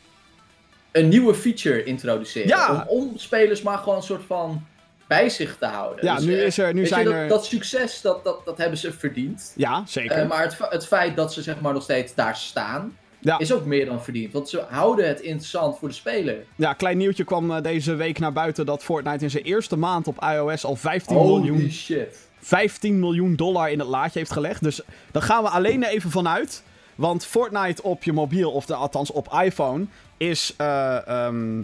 een 0.92 1.08
nieuwe 1.08 1.34
feature 1.34 1.84
introduceren. 1.84 2.48
Ja. 2.48 2.86
Om, 2.88 2.98
om 3.08 3.18
spelers 3.18 3.62
maar 3.62 3.78
gewoon 3.78 3.96
een 3.96 4.02
soort 4.02 4.24
van 4.26 4.66
bij 5.06 5.28
zich 5.28 5.56
te 5.58 5.66
houden. 5.66 6.04
Ja, 6.04 6.14
Dus, 6.14 6.24
nu, 6.24 6.38
eh, 6.38 6.46
is 6.46 6.58
er, 6.58 6.74
nu 6.74 6.80
je, 6.80 6.86
zijn 6.86 7.04
dat, 7.04 7.14
er... 7.14 7.28
dat 7.28 7.46
succes, 7.46 8.00
dat, 8.00 8.24
dat, 8.24 8.44
dat 8.44 8.58
hebben 8.58 8.78
ze 8.78 8.92
verdiend. 8.92 9.52
Ja, 9.56 9.82
zeker. 9.86 10.16
Eh, 10.16 10.28
maar 10.28 10.42
het, 10.42 10.56
het 10.58 10.86
feit 10.86 11.16
dat 11.16 11.32
ze 11.32 11.42
zeg 11.42 11.60
maar 11.60 11.72
nog 11.72 11.82
steeds 11.82 12.14
daar 12.14 12.36
staan, 12.36 12.96
Ja. 13.18 13.38
is 13.38 13.52
ook 13.52 13.64
meer 13.64 13.86
dan 13.86 14.02
verdiend. 14.02 14.32
Want 14.32 14.48
ze 14.48 14.64
houden 14.68 15.08
het 15.08 15.20
interessant 15.20 15.78
voor 15.78 15.88
de 15.88 15.94
speler. 15.94 16.36
Ja, 16.56 16.72
klein 16.72 16.96
nieuwtje 16.98 17.24
kwam 17.24 17.50
eh, 17.50 17.62
deze 17.62 17.94
week 17.94 18.18
naar 18.18 18.32
buiten 18.32 18.66
dat 18.66 18.82
Fortnite 18.82 19.24
in 19.24 19.30
zijn 19.30 19.44
eerste 19.44 19.76
maand 19.76 20.06
op 20.06 20.24
iOS 20.32 20.64
al 20.64 20.76
15 20.76 21.16
miljoen 21.16 21.56
Holy 21.56 21.70
shit. 21.70 22.25
15 22.40 22.98
miljoen 22.98 23.36
dollar 23.36 23.70
in 23.70 23.78
het 23.78 23.88
laadje 23.88 24.18
heeft 24.18 24.32
gelegd. 24.32 24.62
Dus 24.62 24.80
daar 25.10 25.22
gaan 25.22 25.42
we 25.42 25.48
alleen 25.48 25.82
even 25.82 26.10
vanuit. 26.10 26.62
Want 26.94 27.24
Fortnite 27.24 27.82
op 27.82 28.02
je 28.02 28.12
mobiel, 28.12 28.50
of 28.50 28.66
de, 28.66 28.74
althans 28.74 29.10
op 29.10 29.38
iPhone, 29.42 29.86
is 30.16 30.54
eh, 30.56 31.08
ehm, 31.08 31.62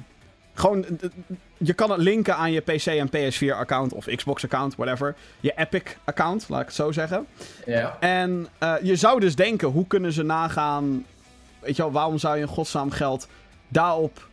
gewoon. 0.54 0.84
Je 1.56 1.72
kan 1.72 1.90
het 1.90 2.00
linken 2.00 2.36
aan 2.36 2.52
je 2.52 2.60
PC 2.60 2.86
en 2.86 3.08
PS4 3.08 3.56
account 3.56 3.92
of 3.92 4.04
Xbox 4.04 4.44
account, 4.44 4.76
whatever. 4.76 5.14
Je 5.40 5.52
Epic 5.56 5.82
account, 6.04 6.48
laat 6.48 6.60
ik 6.60 6.66
het 6.66 6.74
zo 6.74 6.92
zeggen. 6.92 7.26
Ja. 7.66 7.96
En 8.00 8.48
eh, 8.58 8.74
je 8.82 8.96
zou 8.96 9.20
dus 9.20 9.34
denken, 9.34 9.68
hoe 9.68 9.86
kunnen 9.86 10.12
ze 10.12 10.22
nagaan. 10.22 11.06
Weet 11.58 11.76
je 11.76 11.82
wel, 11.82 11.92
waarom 11.92 12.18
zou 12.18 12.36
je 12.36 12.42
in 12.42 12.48
godsnaam 12.48 12.90
geld 12.90 13.28
daarop 13.68 14.28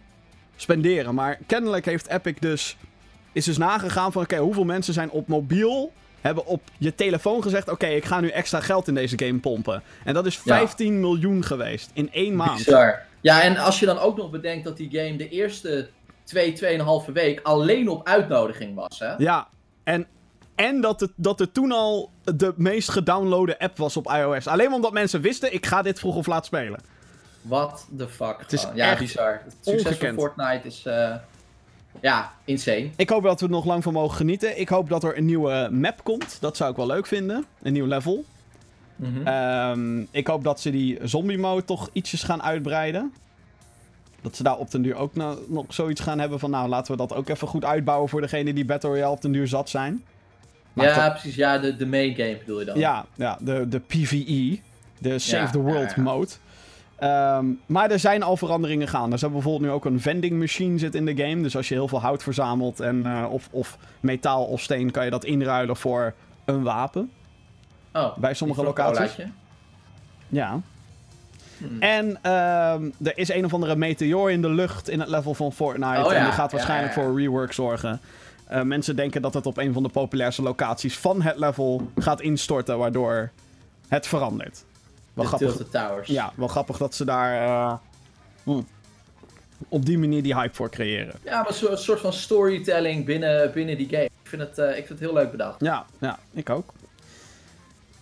spenderen? 0.56 1.16
Maar 1.16 1.40
kennelijk 1.46 1.86
heeft 1.86 2.10
Epic 2.10 2.36
dus. 2.40 2.78
Is 3.32 3.46
dus 3.46 3.58
nagegaan 3.58 4.12
van: 4.12 4.22
oké, 4.22 4.38
hoeveel 4.38 4.66
mensen 4.66 4.94
zijn 4.94 5.10
op 5.10 5.28
mobiel. 5.28 5.92
Hebben 6.22 6.46
op 6.46 6.62
je 6.78 6.96
telefoon 6.96 7.42
gezegd: 7.42 7.70
oké, 7.70 7.88
ik 7.88 8.06
ga 8.06 8.20
nu 8.20 8.30
extra 8.30 8.60
geld 8.60 8.88
in 8.88 8.94
deze 8.94 9.20
game 9.20 9.40
pompen. 9.40 9.84
En 10.04 10.14
dat 10.14 10.26
is 10.26 10.36
Ja. 10.36 10.58
15 10.58 11.00
miljoen 11.00 11.44
geweest 11.44 11.90
in 11.94 12.10
één 12.12 12.36
maand. 12.36 12.58
Bizar. 12.58 13.02
Ja, 13.22 13.42
en 13.42 13.58
als 13.58 13.80
je 13.80 13.86
dan 13.86 14.00
ook 14.00 14.18
nog 14.18 14.30
bedenkt 14.30 14.64
dat 14.64 14.78
die 14.78 14.90
game 14.92 15.16
de 15.18 15.30
eerste 15.30 15.90
2, 16.24 16.54
2,5 17.08 17.12
week 17.14 17.40
alleen 17.44 17.90
op 17.90 18.08
uitnodiging 18.08 18.76
was, 18.76 19.00
hè? 19.00 19.14
Ja, 19.18 19.48
en, 19.84 20.08
en 20.56 20.82
dat, 20.82 21.00
het, 21.00 21.12
dat 21.16 21.40
het 21.40 21.54
toen 21.54 21.72
al 21.72 22.10
de 22.24 22.54
meest 22.56 22.90
gedownloade 22.90 23.60
app 23.60 23.78
was 23.78 23.98
op 23.98 24.12
iOS. 24.12 24.48
Alleen 24.48 24.74
omdat 24.74 24.92
mensen 24.94 25.22
wisten: 25.22 25.54
ik 25.54 25.66
ga 25.66 25.82
dit 25.82 26.00
vroeg 26.00 26.16
of 26.16 26.28
laat 26.28 26.46
spelen. 26.46 26.80
What 27.42 27.88
the 27.98 28.08
fuck. 28.08 28.36
Het 28.40 28.54
is 28.54 28.68
ja, 28.74 28.98
bizar. 28.98 29.42
Het 29.44 29.56
succes 29.62 29.86
ongekend. 29.86 30.16
van 30.16 30.24
Fortnite 30.24 30.68
is, 30.68 30.86
eh, 30.86 31.16
ja, 32.02 32.32
insane. 32.46 32.90
Ik 32.96 33.10
hoop 33.10 33.24
dat 33.24 33.40
we 33.40 33.46
er 33.46 33.52
nog 33.52 33.66
lang 33.66 33.84
van 33.84 33.94
mogen 33.94 34.18
genieten. 34.18 34.60
Ik 34.60 34.70
hoop 34.70 34.90
dat 34.90 35.04
er 35.04 35.18
een 35.18 35.26
nieuwe 35.26 35.68
map 35.72 36.04
komt. 36.04 36.38
Dat 36.42 36.58
zou 36.58 36.72
ik 36.72 36.76
wel 36.78 36.86
leuk 36.88 37.06
vinden. 37.06 37.46
Een 37.62 37.74
nieuw 37.74 37.86
level. 37.86 38.26
Mhm. 38.96 39.28
Ehm, 39.28 40.00
ik 40.12 40.28
hoop 40.28 40.44
dat 40.44 40.60
ze 40.60 40.72
die 40.72 40.98
zombie 41.04 41.38
mode 41.38 41.66
toch 41.66 41.90
ietsjes 41.94 42.24
gaan 42.24 42.44
uitbreiden. 42.44 43.14
Dat 44.22 44.36
ze 44.36 44.44
daar 44.44 44.58
op 44.58 44.72
den 44.72 44.82
duur 44.82 44.96
ook 44.96 45.16
na- 45.16 45.36
nog 45.48 45.66
zoiets 45.70 46.02
gaan 46.02 46.20
hebben 46.20 46.40
van... 46.40 46.50
Nou, 46.50 46.70
laten 46.70 46.92
we 46.92 46.98
dat 46.98 47.14
ook 47.14 47.30
even 47.30 47.48
goed 47.48 47.66
uitbouwen 47.66 48.10
voor 48.10 48.22
degenen 48.22 48.56
die 48.56 48.66
Battle 48.66 48.90
Royale 48.90 49.12
op 49.16 49.22
den 49.22 49.32
duur 49.32 49.48
zat 49.48 49.70
zijn. 49.70 50.04
Maar 50.74 50.86
ja, 50.86 51.04
dat- 51.04 51.12
precies. 51.14 51.36
Ja, 51.36 51.58
de, 51.58 51.76
de 51.76 51.86
main 51.86 52.16
game 52.16 52.38
bedoel 52.40 52.60
je 52.60 52.66
dan. 52.66 52.80
Ja, 52.80 53.06
ja 53.16 53.38
de, 53.42 53.68
de 53.68 53.80
PvE. 53.80 54.60
De 54.98 55.20
Save 55.20 55.44
Ja, 55.44 55.50
the 55.52 55.60
World 55.60 55.90
ja, 55.90 55.94
ja. 55.96 56.02
mode. 56.02 56.30
Ehm, 57.00 57.46
maar 57.66 57.92
er 57.92 58.00
zijn 58.00 58.24
al 58.24 58.38
veranderingen 58.38 58.88
gaande. 58.88 59.18
Ze 59.18 59.26
hebben 59.26 59.42
bijvoorbeeld 59.42 59.72
nu 59.72 59.78
ook 59.78 59.86
een 59.86 60.02
vending 60.02 60.40
machine 60.40 60.78
zit 60.78 60.96
in 60.96 61.06
de 61.06 61.16
game. 61.16 61.42
Dus 61.42 61.56
als 61.56 61.68
je 61.68 61.74
heel 61.74 61.88
veel 61.88 62.02
hout 62.02 62.24
verzamelt 62.24 62.80
en, 62.80 63.06
eh, 63.06 63.32
of, 63.32 63.48
of 63.52 63.78
metaal 64.00 64.46
of 64.46 64.62
steen... 64.62 64.92
kan 64.92 65.06
je 65.06 65.12
dat 65.12 65.26
inruilen 65.26 65.76
voor 65.76 66.14
een 66.46 66.64
wapen. 66.64 67.12
Oh, 67.94 68.18
Bij 68.18 68.34
sommige 68.34 68.64
locaties. 68.64 69.18
Ja. 70.30 70.60
Hmm. 71.58 71.82
En 71.82 72.18
ehm, 72.22 72.90
er 73.04 73.18
is 73.18 73.30
een 73.30 73.46
of 73.46 73.54
andere 73.54 73.76
meteor 73.76 74.32
in 74.32 74.42
de 74.42 74.50
lucht 74.50 74.90
in 74.90 75.00
het 75.00 75.10
level 75.10 75.34
van 75.34 75.52
Fortnite. 75.52 76.06
Oh 76.06 76.12
ja, 76.12 76.18
En 76.18 76.24
die 76.24 76.34
gaat 76.34 76.52
waarschijnlijk 76.52 76.96
ja, 76.96 77.02
ja. 77.02 77.08
voor 77.08 77.20
rework 77.20 77.54
zorgen. 77.54 78.00
Eh, 78.46 78.62
mensen 78.62 78.96
denken 78.96 79.22
dat 79.22 79.34
het 79.34 79.46
op 79.46 79.58
een 79.58 79.74
van 79.74 79.84
de 79.84 79.90
populairste 79.90 80.42
locaties 80.42 80.98
van 80.98 81.22
het 81.22 81.38
level 81.38 81.92
gaat 81.98 82.22
instorten, 82.22 82.78
waardoor 82.78 83.32
het 83.88 84.08
verandert. 84.08 84.66
Wel 85.14 85.24
De 85.24 85.30
grappig, 85.30 85.56
Tilted 85.56 85.72
Towers. 85.72 86.08
ja, 86.08 86.32
wel 86.36 86.48
grappig 86.48 86.78
dat 86.78 86.96
ze 86.96 87.06
daar. 87.06 87.42
eh, 87.42 87.74
hm. 88.44 88.62
op 89.70 89.86
die 89.86 89.98
manier 89.98 90.24
die 90.24 90.36
hype 90.36 90.56
voor 90.56 90.70
creëren. 90.70 91.16
Ja, 91.24 91.42
maar 91.42 91.72
een 91.72 91.78
soort 91.78 92.00
van 92.00 92.14
storytelling 92.14 93.06
binnen, 93.06 93.52
binnen 93.52 93.78
die 93.78 93.88
game. 93.90 94.04
Ik 94.04 94.12
vind, 94.24 94.42
het, 94.42 94.58
uh, 94.58 94.70
ik 94.70 94.88
vind 94.88 94.90
het 94.90 95.00
heel 95.00 95.14
leuk 95.14 95.32
bedacht. 95.32 95.62
Ja, 95.62 95.86
ja 96.00 96.20
ik 96.32 96.50
ook. 96.50 96.74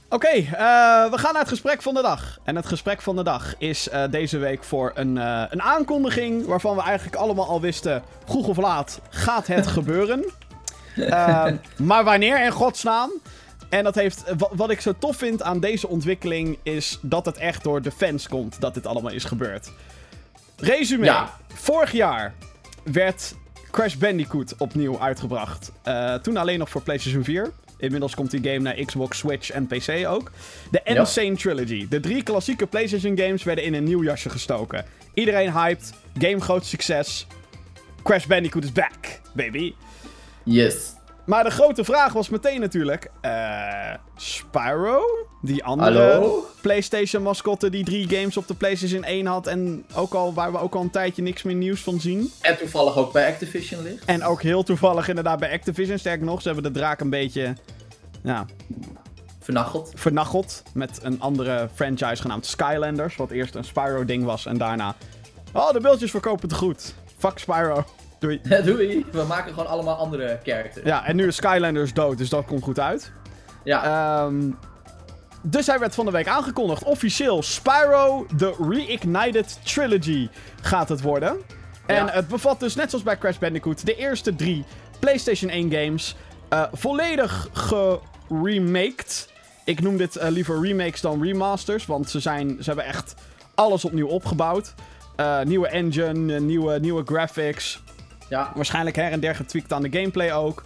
Oké, 0.09 0.27
okay, 0.27 0.39
uh, 0.39 1.11
we 1.11 1.17
gaan 1.17 1.31
naar 1.31 1.41
het 1.41 1.49
gesprek 1.49 1.81
van 1.81 1.93
de 1.93 2.01
dag. 2.01 2.39
En 2.43 2.55
het 2.55 2.65
gesprek 2.65 3.01
van 3.01 3.15
de 3.15 3.23
dag 3.23 3.55
is 3.57 3.87
uh, 3.87 4.03
deze 4.09 4.37
week 4.37 4.63
voor 4.63 4.91
een, 4.95 5.15
uh, 5.15 5.43
een 5.49 5.61
aankondiging 5.61 6.45
waarvan 6.45 6.75
we 6.75 6.81
eigenlijk 6.81 7.15
allemaal 7.17 7.47
al 7.47 7.61
wisten, 7.61 8.03
vroeg 8.25 8.47
of 8.47 8.57
laat 8.57 8.99
gaat 9.09 9.47
het 9.47 9.67
gebeuren. 9.67 10.25
maar 11.77 12.03
wanneer 12.03 12.43
in 12.45 12.51
godsnaam? 12.51 13.11
En 13.69 13.83
dat 13.83 13.95
heeft, 13.95 14.23
wat 14.51 14.69
ik 14.69 14.81
zo 14.81 14.93
tof 14.99 15.17
vind 15.17 15.41
aan 15.41 15.59
deze 15.59 15.87
ontwikkeling 15.87 16.57
is 16.63 16.99
dat 17.01 17.25
het 17.25 17.37
echt 17.37 17.63
door 17.63 17.81
de 17.81 17.91
fans 17.91 18.27
komt 18.27 18.61
dat 18.61 18.73
dit 18.73 18.85
allemaal 18.85 19.11
is 19.11 19.23
gebeurd. 19.23 19.71
Resume. 20.57 21.05
Ja. 21.05 21.37
Vorig 21.47 21.91
jaar 21.91 22.33
werd 22.83 23.35
Crash 23.71 23.95
Bandicoot 23.95 24.55
opnieuw 24.57 24.99
uitgebracht. 24.99 25.71
toen 26.21 26.37
alleen 26.37 26.59
nog 26.59 26.69
voor 26.69 26.81
PlayStation 26.81 27.23
4. 27.23 27.51
Inmiddels 27.77 28.15
komt 28.15 28.31
die 28.31 28.43
game 28.43 28.59
naar 28.59 28.85
Xbox, 28.85 29.17
Switch 29.17 29.51
en 29.51 29.67
PC 29.67 30.07
ook. 30.07 30.31
De 30.71 30.81
Insane 30.83 31.35
Trilogy. 31.35 31.87
De 31.87 31.99
drie 31.99 32.23
klassieke 32.23 32.67
PlayStation 32.67 33.17
games 33.17 33.43
werden 33.43 33.63
in 33.63 33.73
een 33.73 33.83
nieuw 33.83 34.03
jasje 34.03 34.29
gestoken. 34.29 34.85
Iedereen 35.13 35.51
hyped. 35.51 35.93
Game 36.17 36.41
groot 36.41 36.65
succes. 36.65 37.27
Crash 38.03 38.25
Bandicoot 38.25 38.63
is 38.63 38.71
back, 38.71 39.21
baby. 39.33 39.73
Yes. 40.43 40.93
Maar 41.27 41.43
de 41.43 41.49
grote 41.49 41.83
vraag 41.83 42.13
was 42.13 42.29
meteen 42.29 42.59
natuurlijk... 42.59 43.11
Uh, 43.21 43.93
Spyro? 44.15 45.01
Die 45.41 45.63
andere 45.63 46.29
PlayStation-mascotte 46.61 47.69
die 47.69 47.83
drie 47.83 48.09
games 48.09 48.37
op 48.37 48.47
de 48.47 48.53
PlayStation 48.53 49.03
1 49.03 49.25
had... 49.25 49.47
en 49.47 49.85
ook 49.95 50.13
al, 50.13 50.33
waar 50.33 50.51
we 50.51 50.59
ook 50.59 50.75
al 50.75 50.81
een 50.81 50.89
tijdje 50.89 51.21
niks 51.21 51.43
meer 51.43 51.55
nieuws 51.55 51.81
van 51.81 51.99
zien. 51.99 52.31
En 52.41 52.57
toevallig 52.57 52.97
ook 52.97 53.13
bij 53.13 53.27
Activision 53.27 53.83
ligt. 53.83 54.05
En 54.05 54.23
ook 54.23 54.41
heel 54.41 54.63
toevallig 54.63 55.07
inderdaad 55.07 55.39
bij 55.39 55.51
Activision. 55.51 55.97
Sterker 55.97 56.25
nog, 56.25 56.41
ze 56.41 56.47
hebben 56.47 56.73
de 56.73 56.79
draak 56.79 56.99
een 56.99 57.09
beetje... 57.09 57.55
Ja, 58.23 58.45
Vernacheld. 59.39 59.91
Vernacheld. 59.95 60.63
Met 60.73 60.99
een 61.03 61.19
andere 61.21 61.69
franchise 61.73 62.21
genaamd 62.21 62.45
Skylanders. 62.45 63.15
Wat 63.15 63.31
eerst 63.31 63.55
een 63.55 63.63
Spyro-ding 63.63 64.23
was 64.23 64.45
en 64.45 64.57
daarna... 64.57 64.95
Oh, 65.53 65.71
de 65.71 65.79
beeldjes 65.79 66.11
verkopen 66.11 66.47
te 66.47 66.55
goed. 66.55 66.93
Fuck 67.17 67.37
Spyro. 67.37 67.85
Doei. 68.19 68.41
Doei. 68.65 69.05
We 69.11 69.23
maken 69.23 69.53
gewoon 69.53 69.67
allemaal 69.67 69.95
andere 69.95 70.39
characters. 70.43 70.85
Ja, 70.85 71.05
en 71.05 71.15
nu 71.15 71.27
is 71.27 71.35
Skylanders 71.35 71.93
dood, 71.93 72.17
dus 72.17 72.29
dat 72.29 72.45
komt 72.45 72.63
goed 72.63 72.79
uit. 72.79 73.11
Ja. 73.63 74.23
Um, 74.23 74.57
dus 75.41 75.67
hij 75.67 75.79
werd 75.79 75.95
van 75.95 76.05
de 76.05 76.11
week 76.11 76.27
aangekondigd. 76.27 76.83
Officieel, 76.83 77.43
Spyro 77.43 78.25
The 78.37 78.55
Reignited 78.69 79.59
Trilogy 79.63 80.29
gaat 80.61 80.89
het 80.89 81.01
worden. 81.01 81.37
En 81.85 82.09
het 82.09 82.27
bevat 82.27 82.59
dus, 82.59 82.75
net 82.75 82.89
zoals 82.89 83.05
bij 83.05 83.17
Crash 83.17 83.37
Bandicoot, 83.37 83.85
de 83.85 83.95
eerste 83.95 84.35
drie 84.35 84.65
PlayStation 84.99 85.49
1 85.51 85.71
games. 85.71 86.15
Uh, 86.53 86.63
volledig 86.73 87.49
geremaked. 87.53 89.29
Ik 89.65 89.81
noem 89.81 89.97
dit 89.97 90.15
uh, 90.15 90.27
liever 90.27 90.61
remakes 90.61 91.01
dan 91.01 91.23
remasters, 91.23 91.85
want 91.85 92.09
ze, 92.09 92.19
zijn, 92.19 92.57
ze 92.59 92.63
hebben 92.63 92.85
echt 92.85 93.15
alles 93.55 93.85
opnieuw 93.85 94.07
opgebouwd. 94.07 94.73
Uh, 95.19 95.41
nieuwe 95.41 95.67
engine, 95.67 96.39
nieuwe, 96.39 96.79
nieuwe 96.79 97.03
graphics. 97.05 97.83
Ja. 98.29 98.51
Waarschijnlijk 98.55 98.95
her 98.95 99.11
en 99.11 99.19
der 99.19 99.35
getweakt 99.35 99.73
aan 99.73 99.81
de 99.81 99.91
gameplay 99.91 100.33
ook. 100.33 100.63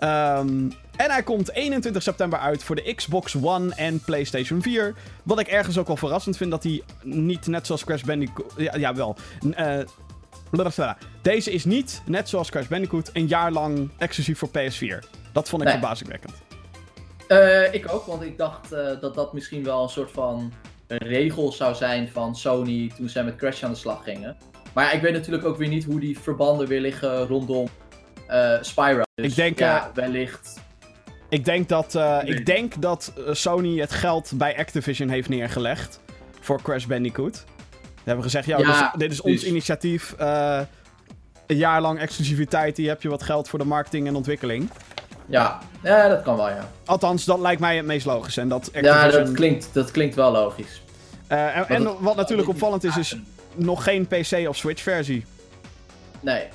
Um, 0.00 0.72
en 0.96 1.10
hij 1.10 1.22
komt 1.22 1.52
21 1.52 2.02
september 2.02 2.38
uit 2.38 2.62
voor 2.62 2.76
de 2.76 2.94
Xbox 2.94 3.36
One 3.42 3.74
en 3.74 4.00
PlayStation 4.00 4.62
4. 4.62 4.94
Wat 5.22 5.40
ik 5.40 5.48
ergens 5.48 5.78
ook 5.78 5.86
wel 5.86 5.96
verrassend 5.96 6.36
vind 6.36 6.50
dat 6.50 6.62
hij 6.62 6.82
niet 7.02 7.46
net 7.46 7.66
zoals 7.66 7.84
Crash 7.84 8.02
Bandicoot. 8.02 8.52
Ja, 8.56 8.76
ja 8.76 8.94
wel. 8.94 9.16
Uh, 9.58 10.92
deze 11.22 11.52
is 11.52 11.64
niet, 11.64 12.02
net 12.06 12.28
zoals 12.28 12.50
Crash 12.50 12.66
Bandicoot, 12.66 13.10
een 13.12 13.26
jaar 13.26 13.52
lang 13.52 13.90
exclusief 13.98 14.38
voor 14.38 14.48
PS4. 14.48 15.08
Dat 15.32 15.48
vond 15.48 15.62
ik 15.62 15.68
nee. 15.68 15.78
verbazingwekkend. 15.78 16.34
Uh, 17.28 17.74
ik 17.74 17.92
ook, 17.92 18.06
want 18.06 18.22
ik 18.22 18.38
dacht 18.38 18.72
uh, 18.72 19.00
dat 19.00 19.14
dat 19.14 19.32
misschien 19.32 19.64
wel 19.64 19.82
een 19.82 19.88
soort 19.88 20.10
van 20.10 20.52
regel 20.86 21.52
zou 21.52 21.74
zijn 21.74 22.08
van 22.08 22.36
Sony 22.36 22.92
toen 22.96 23.08
zij 23.08 23.24
met 23.24 23.36
Crash 23.36 23.62
aan 23.62 23.70
de 23.70 23.76
slag 23.76 24.04
gingen. 24.04 24.36
Maar 24.72 24.84
ja, 24.84 24.90
ik 24.90 25.00
weet 25.00 25.12
natuurlijk 25.12 25.44
ook 25.44 25.56
weer 25.56 25.68
niet 25.68 25.84
hoe 25.84 26.00
die 26.00 26.18
verbanden 26.18 26.66
weer 26.66 26.80
liggen 26.80 27.26
rondom 27.26 27.68
uh, 28.30 28.56
Spyro. 28.60 29.02
Dus 29.14 29.26
ik 29.26 29.34
denk, 29.34 29.58
ja, 29.58 29.90
wellicht. 29.94 30.60
Ik 31.28 31.44
denk 31.44 31.68
dat, 31.68 31.94
uh, 31.94 32.18
ik 32.24 32.46
denk 32.46 32.82
dat 32.82 33.12
Sony 33.30 33.78
het 33.78 33.92
geld 33.92 34.32
bij 34.34 34.58
Activision 34.58 35.08
heeft 35.08 35.28
neergelegd 35.28 36.00
voor 36.40 36.62
Crash 36.62 36.84
Bandicoot. 36.84 37.36
Ze 37.36 38.06
hebben 38.06 38.24
gezegd, 38.24 38.46
ja, 38.46 38.58
ja 38.58 38.94
dit 38.96 39.12
is 39.12 39.20
ons 39.20 39.40
dus... 39.40 39.50
initiatief. 39.50 40.14
Uh, 40.20 40.60
een 41.46 41.56
jaar 41.56 41.80
lang 41.80 41.98
exclusiviteit, 41.98 42.76
hier 42.76 42.88
heb 42.88 43.02
je 43.02 43.08
wat 43.08 43.22
geld 43.22 43.48
voor 43.48 43.58
de 43.58 43.64
marketing 43.64 44.06
en 44.06 44.14
ontwikkeling. 44.14 44.70
Ja, 45.26 45.58
ja 45.82 46.08
dat 46.08 46.22
kan 46.22 46.36
wel, 46.36 46.48
ja. 46.48 46.70
Althans, 46.84 47.24
dat 47.24 47.40
lijkt 47.40 47.60
mij 47.60 47.76
het 47.76 47.86
meest 47.86 48.06
logisch. 48.06 48.36
En 48.36 48.48
dat 48.48 48.66
Activision... 48.66 48.94
Ja, 48.94 49.10
dat 49.10 49.32
klinkt, 49.32 49.68
dat 49.72 49.90
klinkt 49.90 50.14
wel 50.14 50.32
logisch. 50.32 50.82
Uh, 51.28 51.56
en, 51.56 51.66
en 51.68 51.96
wat 52.00 52.16
natuurlijk 52.16 52.48
opvallend 52.48 52.84
is, 52.84 52.96
is 52.96 53.16
nog 53.54 53.84
geen 53.84 54.06
PC 54.06 54.48
of 54.48 54.56
Switch 54.56 54.82
versie. 54.82 55.24
Nee, 56.20 56.48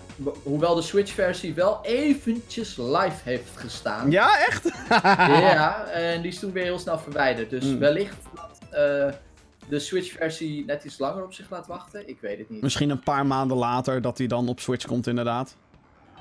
hoewel 0.44 0.76
de 0.76 0.82
Switch 0.82 1.14
versie 1.14 1.54
wel 1.54 1.80
eventjes 1.84 2.78
live 2.78 3.18
heeft 3.24 3.58
gestaan. 3.58 4.12
Ja, 4.12 4.46
echt? 4.48 4.72
ja, 5.54 5.86
en 5.86 6.22
die 6.22 6.32
is 6.32 6.40
toen 6.40 6.52
weer 6.52 6.64
heel 6.64 6.80
snel 6.80 7.00
verwijderd. 7.00 7.50
Dus 7.50 7.66
mm. 7.66 7.80
wellicht 7.80 8.18
dat 8.36 8.60
uh, 8.64 9.14
de 9.70 9.80
Switch 9.80 10.12
versie 10.12 10.66
net 10.66 10.84
iets 10.84 10.98
langer 10.98 11.24
op 11.24 11.34
zich 11.34 11.50
laat 11.50 11.68
wachten. 11.68 12.10
Ik 12.10 12.18
weet 12.22 12.38
het 12.38 12.50
niet. 12.50 12.62
Misschien 12.62 12.90
een 12.90 13.04
paar 13.04 13.26
maanden 13.26 13.58
later 13.58 14.02
dat 14.02 14.18
hij 14.18 14.28
dan 14.28 14.48
op 14.48 14.60
Switch 14.60 14.86
komt 14.86 15.08
inderdaad. 15.08 15.56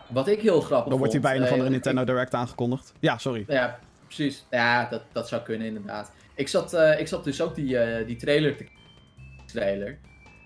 Wat 0.09 0.29
ik 0.29 0.41
heel 0.41 0.61
grappig 0.61 0.89
Dan 0.89 0.99
wordt 0.99 1.13
hij 1.13 1.23
bij 1.23 1.37
een 1.37 1.43
of 1.43 1.49
andere 1.49 1.69
uh, 1.69 1.73
Nintendo 1.73 2.01
ik... 2.01 2.07
Direct 2.07 2.35
aangekondigd. 2.35 2.93
Ja, 3.01 3.19
sorry. 3.19 3.45
Ja, 3.49 3.79
precies. 4.05 4.47
Ja, 4.51 4.89
dat, 4.91 5.03
dat 5.13 5.29
zou 5.29 5.43
kunnen 5.43 5.67
inderdaad. 5.67 6.13
Ik 6.35 6.49
zat, 6.49 6.75
uh, 6.75 7.01
ik 7.01 7.09
zat 7.09 7.25
dus 7.25 7.41
ook 7.41 7.55
die, 7.55 8.05
die 8.05 8.17
trailer 8.17 8.57
te 8.57 8.67
trailer. 9.47 9.99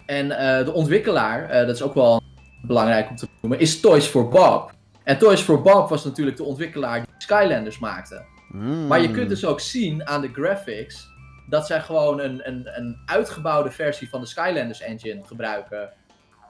En 0.09 0.27
uh, 0.27 0.65
de 0.65 0.73
ontwikkelaar, 0.73 1.43
uh, 1.43 1.67
dat 1.67 1.75
is 1.75 1.83
ook 1.83 1.95
wel 1.95 2.21
belangrijk 2.63 3.11
om 3.11 3.17
te 3.17 3.29
noemen, 3.41 3.61
is 3.61 3.81
Toys 3.81 4.07
for 4.07 4.29
Bob. 4.29 4.73
En 5.05 5.19
Toys 5.19 5.41
for 5.41 5.63
Bob 5.63 5.89
was 5.89 6.05
natuurlijk 6.05 6.37
de 6.37 6.45
ontwikkelaar 6.45 7.01
die 7.01 7.15
Skylanders 7.19 7.79
maakte. 7.79 8.25
Mm. 8.49 8.87
Maar 8.87 9.01
je 9.01 9.11
kunt 9.11 9.29
dus 9.29 9.45
ook 9.45 9.61
zien 9.61 10.07
aan 10.09 10.21
de 10.21 10.33
graphics 10.33 11.09
dat 11.49 11.67
zij 11.67 11.81
gewoon 11.81 12.21
een, 12.21 12.49
een, 12.49 12.69
een 12.77 12.97
uitgebouwde 13.07 13.71
versie 13.71 14.09
van 14.09 14.21
de 14.21 14.27
Skylanders 14.27 14.81
engine 14.81 15.21
gebruiken 15.25 15.93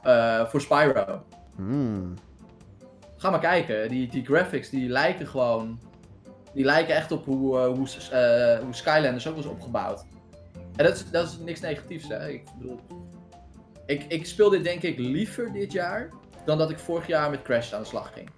uh, 0.04 0.46
voor 0.46 0.60
Spyro. 0.60 1.24
Mm. 1.56 2.14
Ga 3.16 3.30
maar 3.30 3.40
kijken, 3.40 3.88
die, 3.88 4.08
die 4.08 4.24
graphics 4.24 4.70
die 4.70 4.88
lijken 4.88 5.26
gewoon, 5.26 5.80
die 6.54 6.64
lijken 6.64 6.94
echt 6.94 7.12
op 7.12 7.24
hoe, 7.24 7.58
hoe, 7.58 7.88
hoe 8.62 8.74
Skylanders 8.74 9.28
ook 9.28 9.36
was 9.36 9.46
opgebouwd. 9.46 10.04
En 10.76 10.84
dat 10.84 10.94
is, 10.94 11.10
dat 11.10 11.26
is 11.26 11.38
niks 11.38 11.60
negatiefs, 11.60 12.08
hè. 12.08 12.28
Ik 12.28 12.42
bedoel... 12.58 12.80
Ik, 13.88 14.04
ik 14.08 14.26
speel 14.26 14.50
dit 14.50 14.64
denk 14.64 14.82
ik 14.82 14.98
liever 14.98 15.52
dit 15.52 15.72
jaar... 15.72 16.10
dan 16.44 16.58
dat 16.58 16.70
ik 16.70 16.78
vorig 16.78 17.06
jaar 17.06 17.30
met 17.30 17.42
Crash 17.42 17.72
aan 17.72 17.80
de 17.80 17.86
slag 17.86 18.12
ging. 18.12 18.30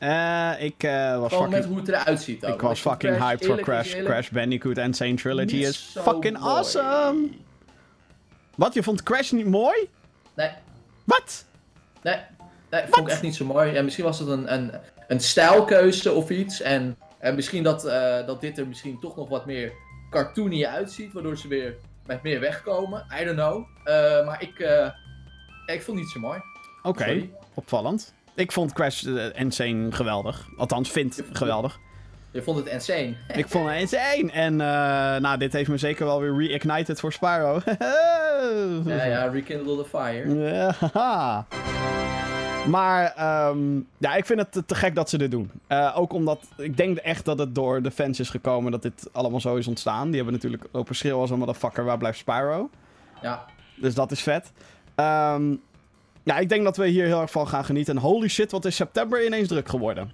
Uh, 0.00 0.52
ik 0.58 0.82
uh, 0.82 1.18
was 1.18 1.32
Gewoon 1.32 1.44
fucking... 1.44 1.50
met 1.50 1.64
hoe 1.64 1.76
het 1.76 1.88
eruit 1.88 2.22
ziet 2.22 2.44
ook. 2.44 2.54
Ik 2.54 2.60
was 2.60 2.80
fucking 2.80 3.16
Crash, 3.16 3.28
hyped 3.28 3.46
voor 3.46 3.60
Crash. 3.60 4.02
Crash 4.04 4.28
Bandicoot 4.28 4.78
en 4.78 4.84
Insane 4.84 5.14
Trilogy 5.14 5.56
is 5.56 5.96
fucking 5.98 6.38
mooi. 6.38 6.52
awesome! 6.52 7.28
Wat, 8.54 8.74
je 8.74 8.82
vond 8.82 9.02
Crash 9.02 9.30
niet 9.30 9.46
mooi? 9.46 9.88
Nee. 10.34 10.50
Wat? 11.04 11.44
Nee, 12.02 12.16
nee 12.70 12.82
vond 12.88 13.06
ik 13.06 13.12
echt 13.12 13.22
niet 13.22 13.34
zo 13.34 13.44
mooi. 13.44 13.72
Ja, 13.72 13.82
misschien 13.82 14.04
was 14.04 14.18
het 14.18 14.28
een, 14.28 14.52
een, 14.52 14.72
een 15.08 15.20
stijlkeuze 15.20 16.12
of 16.12 16.30
iets. 16.30 16.60
En, 16.60 16.96
en 17.18 17.34
misschien 17.34 17.62
dat, 17.62 17.86
uh, 17.86 18.26
dat 18.26 18.40
dit 18.40 18.58
er 18.58 18.66
misschien 18.66 19.00
toch 19.00 19.16
nog 19.16 19.28
wat 19.28 19.46
meer 19.46 19.72
cartoony 20.10 20.64
uitziet, 20.64 21.12
waardoor 21.12 21.38
ze 21.38 21.48
weer 21.48 21.76
met 22.06 22.22
meer 22.22 22.40
wegkomen. 22.40 23.06
I 23.20 23.24
don't 23.24 23.36
know. 23.36 23.66
Uh, 23.84 24.26
maar 24.26 24.42
ik, 24.42 24.58
uh, 24.58 24.86
ik 25.66 25.82
vond 25.82 25.86
het 25.86 25.96
niet 25.96 26.08
zo 26.08 26.20
mooi. 26.20 26.38
Oké, 26.82 26.88
okay. 26.88 27.30
opvallend. 27.54 28.14
Ik 28.34 28.52
vond 28.52 28.72
Crash 28.72 29.02
uh, 29.02 29.24
Insane 29.34 29.92
geweldig. 29.92 30.48
Althans, 30.56 30.90
vind 30.90 31.22
geweldig. 31.32 31.78
Je 32.30 32.42
vond 32.42 32.58
het 32.58 32.66
insane? 32.66 33.14
ik 33.34 33.48
vond 33.48 33.68
het 33.68 33.78
insane. 33.78 34.30
En 34.32 34.56
nou, 35.22 35.38
dit 35.38 35.52
heeft 35.52 35.68
me 35.68 35.76
zeker 35.76 36.06
wel 36.06 36.20
weer 36.20 36.46
reignited 36.46 37.00
voor 37.00 37.12
Spyro. 37.12 37.60
ja, 38.84 39.04
ja, 39.04 39.24
rekindle 39.24 39.76
the 39.76 39.88
fire. 39.88 40.34
Ja, 40.34 41.46
maar 42.70 43.04
um, 43.48 43.88
ja, 43.98 44.14
ik 44.14 44.26
vind 44.26 44.38
het 44.38 44.68
te, 44.68 44.74
gek 44.74 44.94
dat 44.94 45.10
ze 45.10 45.18
dit 45.18 45.30
doen. 45.30 45.50
Uh, 45.68 45.92
ook 45.96 46.12
omdat 46.12 46.48
ik 46.56 46.76
denk 46.76 46.96
echt 46.96 47.24
dat 47.24 47.38
het 47.38 47.54
door 47.54 47.82
de 47.82 47.90
fans 47.90 48.20
is 48.20 48.30
gekomen 48.30 48.72
dat 48.72 48.82
dit 48.82 49.08
allemaal 49.12 49.40
zo 49.40 49.56
is 49.56 49.66
ontstaan. 49.66 50.06
Die 50.06 50.16
hebben 50.16 50.32
natuurlijk 50.32 50.66
lopen 50.72 50.94
schreeuwen 50.94 51.20
als 51.20 51.30
een 51.30 51.38
motherfucker, 51.38 51.84
waar 51.84 51.98
blijft 51.98 52.18
Spyro? 52.18 52.70
Ja. 53.22 53.44
Dus 53.76 53.94
dat 53.94 54.10
is 54.10 54.22
vet. 54.22 54.52
Um, 54.96 55.60
ja, 56.22 56.38
ik 56.38 56.48
denk 56.48 56.64
dat 56.64 56.76
we 56.76 56.86
hier 56.86 57.06
heel 57.06 57.20
erg 57.20 57.30
van 57.30 57.48
gaan 57.48 57.64
genieten. 57.64 57.96
En 57.96 58.02
holy 58.02 58.28
shit, 58.28 58.50
wat 58.50 58.64
is 58.64 58.76
september 58.76 59.26
ineens 59.26 59.48
druk 59.48 59.68
geworden. 59.68 60.12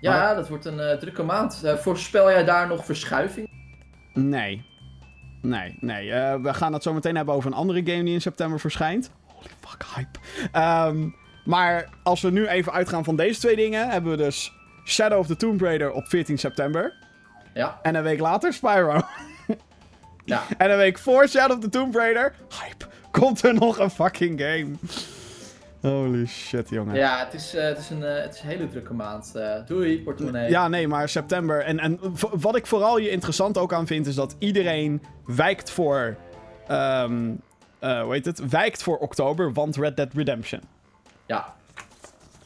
Ja, 0.00 0.12
maar... 0.12 0.34
dat 0.34 0.48
wordt 0.48 0.64
een 0.64 0.78
uh, 0.78 0.92
drukke 0.92 1.22
maand. 1.22 1.62
Uh, 1.64 1.74
voorspel 1.74 2.30
jij 2.30 2.44
daar 2.44 2.68
nog 2.68 2.84
verschuiving? 2.84 3.50
Nee. 4.14 4.66
Nee, 5.42 5.76
nee. 5.80 6.10
We 6.40 6.54
gaan 6.54 6.72
het 6.72 6.82
zo 6.82 6.92
meteen 6.92 7.16
hebben 7.16 7.34
over 7.34 7.50
een 7.50 7.56
andere 7.56 7.82
game 7.84 8.04
die 8.04 8.14
in 8.14 8.20
september 8.20 8.60
verschijnt. 8.60 9.10
Holy 9.26 9.50
fuck, 9.60 9.84
hype. 9.94 10.18
Ehm, 10.52 11.08
maar 11.48 11.88
als 12.02 12.20
we 12.20 12.30
nu 12.30 12.46
even 12.46 12.72
uitgaan 12.72 13.04
van 13.04 13.16
deze 13.16 13.40
twee 13.40 13.56
dingen, 13.56 13.88
hebben 13.90 14.10
we 14.10 14.16
dus 14.16 14.52
Shadow 14.84 15.18
of 15.18 15.26
the 15.26 15.36
Tomb 15.36 15.60
Raider 15.60 15.92
op 15.92 16.06
14 16.06 16.38
september. 16.38 16.92
Ja, 17.54 17.78
En 17.82 17.94
een 17.94 18.02
week 18.02 18.20
later 18.20 18.52
Spyro. 18.52 19.00
ja. 20.24 20.42
En 20.58 20.70
een 20.70 20.76
week 20.76 20.98
voor 20.98 21.28
Shadow 21.28 21.56
of 21.56 21.62
the 21.62 21.68
Tomb 21.68 21.94
Raider, 21.94 22.34
hype, 22.48 22.84
komt 23.10 23.42
er 23.42 23.54
nog 23.54 23.78
een 23.78 23.90
fucking 23.90 24.40
game. 24.40 24.70
Holy 25.80 26.26
shit, 26.26 26.68
jongen. 26.70 26.94
Ja, 26.94 27.00
ja 27.00 27.24
het, 27.24 27.34
is, 27.34 27.54
eh, 27.54 27.64
het, 27.64 27.78
is 27.78 27.90
een, 27.90 28.02
eh, 28.02 28.22
het 28.22 28.34
is 28.34 28.40
een 28.40 28.48
hele 28.48 28.68
drukke 28.68 28.94
maand. 28.94 29.34
Eh, 29.34 29.66
doei, 29.66 30.02
portemonnee. 30.02 30.50
nee, 30.68 30.88
maar 30.88 31.08
september. 31.08 31.60
En, 31.60 31.78
en 31.78 32.00
wat 32.30 32.56
ik 32.56 32.66
vooral 32.66 32.96
hier 32.96 33.10
interessant 33.10 33.58
ook 33.58 33.72
aan 33.72 33.86
vind, 33.86 34.06
is 34.06 34.14
dat 34.14 34.36
iedereen 34.38 35.02
wijkt 35.24 35.70
voor. 35.70 36.16
ehm 36.66 37.30
eh, 37.78 38.02
hoe 38.02 38.12
heet 38.12 38.24
het? 38.24 38.48
Wijkt 38.48 38.82
voor 38.82 38.98
oktober, 38.98 39.52
want 39.52 39.76
Red 39.76 39.96
Dead 39.96 40.12
Redemption. 40.14 40.60
Ja. 41.28 41.54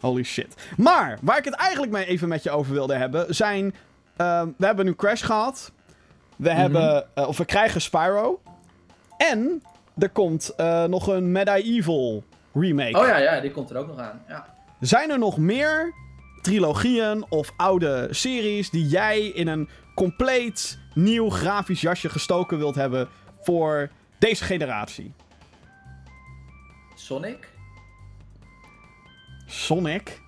Holy 0.01 0.23
shit. 0.23 0.55
Maar, 0.77 1.19
waar 1.23 1.39
ik 1.39 1.45
het 1.45 1.55
eigenlijk 1.55 1.93
mee 1.93 2.05
even 2.07 2.29
met 2.29 2.43
je 2.43 2.51
over 2.51 2.73
wilde 2.73 2.95
hebben, 2.95 3.35
zijn... 3.35 3.75
ehm, 4.17 4.49
we 4.57 4.67
hebben 4.67 4.85
nu 4.85 4.95
Crash 4.95 5.25
gehad. 5.25 5.73
We 6.37 6.51
hebben... 6.51 7.07
eh, 7.15 7.29
of 7.29 7.39
we 7.39 7.45
krijgen 7.45 7.81
Spyro. 7.81 8.41
En 9.17 9.63
er 9.99 10.09
komt 10.09 10.55
eh, 10.57 10.85
nog 10.85 11.07
een 11.07 11.33
Medieval 11.33 12.25
remake. 12.55 12.99
Oh 12.99 13.07
ja, 13.07 13.17
ja, 13.17 13.41
die 13.41 13.51
komt 13.51 13.71
er 13.71 13.77
ook 13.77 13.87
nog 13.87 13.99
aan. 13.99 14.23
Ja. 14.29 14.47
Zijn 14.81 15.11
er 15.11 15.19
nog 15.19 15.39
meer 15.39 15.95
trilogieën 16.41 17.25
of 17.29 17.53
oude 17.57 18.09
series 18.11 18.71
die 18.71 18.87
jij 18.87 19.21
in 19.27 19.49
een 19.49 19.69
compleet 19.95 20.79
nieuw 20.95 21.31
grafisch 21.31 21.81
jasje 21.81 22.09
gestoken 22.09 22.59
wilt 22.59 22.75
hebben 22.75 23.09
voor 23.41 23.91
deze 24.19 24.45
generatie? 24.45 25.13
Sonic? 26.95 27.52
Sonic? 29.53 30.21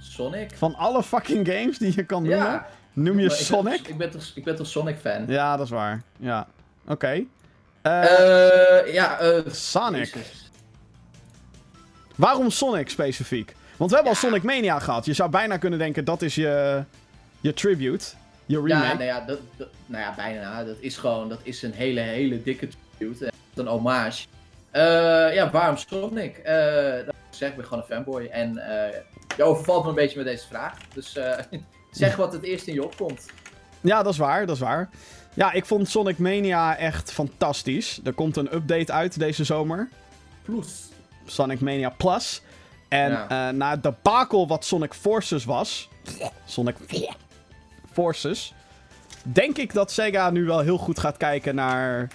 Sonic? 0.00 0.50
Van 0.56 0.74
alle 0.74 1.02
fucking 1.02 1.46
games 1.48 1.78
die 1.78 1.92
je 1.96 2.04
kan 2.04 2.22
noemen, 2.22 2.46
Ja. 2.46 2.66
noem 2.92 3.18
je 3.18 3.24
ik 3.24 3.30
Sonic? 3.32 3.88
Ik 3.88 3.96
ben 3.96 4.10
toch, 4.10 4.32
ik 4.34 4.44
ben 4.44 4.56
toch 4.56 4.66
Sonic-fan? 4.66 5.24
Ja, 5.28 5.56
dat 5.56 5.64
is 5.66 5.72
waar. 5.72 6.02
Ja. 6.16 6.46
Oké. 6.88 7.24
Eh, 7.82 8.02
Eh, 8.02 8.92
ja, 8.94 9.18
eh... 9.18 9.40
Sonic. 9.50 10.14
Jezus. 10.14 10.50
Waarom 12.16 12.50
Sonic 12.50 12.88
specifiek? 12.88 13.54
Want 13.76 13.90
we 13.90 13.96
hebben 13.96 14.14
al. 14.14 14.18
Sonic 14.20 14.42
Mania 14.42 14.78
gehad. 14.78 15.04
Je 15.04 15.12
zou 15.12 15.30
bijna 15.30 15.56
kunnen 15.56 15.78
denken 15.78 16.04
dat 16.04 16.22
is 16.22 16.34
je, 16.34 16.82
je 17.40 17.54
tribute. 17.54 18.04
Je 18.46 18.56
remake. 18.56 18.84
Ja, 18.86 18.92
nou 18.92 19.04
ja, 19.04 19.20
dat, 19.20 19.38
dat- 19.56 19.68
nou 19.86 20.02
ja, 20.02 20.14
bijna. 20.16 20.64
Dat 20.64 20.76
is 20.80 20.96
gewoon, 20.96 21.28
dat 21.28 21.40
is 21.42 21.62
een 21.62 21.72
hele, 21.72 22.00
hele 22.00 22.42
dikke 22.42 22.68
tribute. 22.98 23.32
Een 23.54 23.66
hommage. 23.66 24.26
Eh, 24.70 24.82
ja, 25.34 25.50
waarom 25.50 25.76
Sonic? 25.76 26.36
Eh 26.36 26.94
zeg 27.36 27.50
ik 27.50 27.56
ben 27.56 27.64
gewoon 27.64 27.82
een 27.82 27.88
fanboy. 27.94 28.24
En 28.26 28.58
eh 28.58 29.00
je 29.36 29.42
overvalt 29.42 29.82
me 29.82 29.88
een 29.88 29.94
beetje 29.94 30.16
met 30.16 30.26
deze 30.26 30.46
vraag. 30.46 30.74
Dus 30.94 31.16
eh, 31.16 31.38
zeg 31.90 32.16
wat 32.16 32.32
het 32.32 32.42
eerst 32.42 32.66
in 32.66 32.74
je 32.74 32.84
opkomt. 32.84 33.26
Ja, 33.80 34.02
dat 34.02 34.12
is 34.12 34.18
waar, 34.18 34.46
dat 34.46 34.54
is 34.56 34.62
waar. 34.62 34.88
Ja, 35.34 35.52
ik 35.52 35.66
vond 35.66 35.88
Sonic 35.88 36.18
Mania 36.18 36.76
echt 36.76 37.12
fantastisch. 37.12 38.00
Er 38.04 38.12
komt 38.12 38.36
een 38.36 38.54
update 38.54 38.92
uit 38.92 39.18
deze 39.18 39.44
zomer. 39.44 39.88
Plus. 40.42 40.88
Sonic 41.26 41.60
Mania 41.60 41.88
Plus. 41.90 42.42
En 42.88 43.10
Ja. 43.10 43.48
eh, 43.48 43.54
na 43.54 43.70
het 43.70 43.82
debakel 43.82 44.46
wat 44.48 44.64
Sonic 44.64 44.94
Forces 44.94 45.44
was... 45.44 45.88
Sonic 46.44 46.76
Forces... 47.92 48.54
Denk 49.22 49.56
ik 49.58 49.72
dat 49.72 49.90
Sega 49.92 50.30
nu 50.30 50.44
wel 50.44 50.60
heel 50.60 50.78
goed 50.78 50.98
gaat 50.98 51.16
kijken 51.16 51.54
naar... 51.54 52.08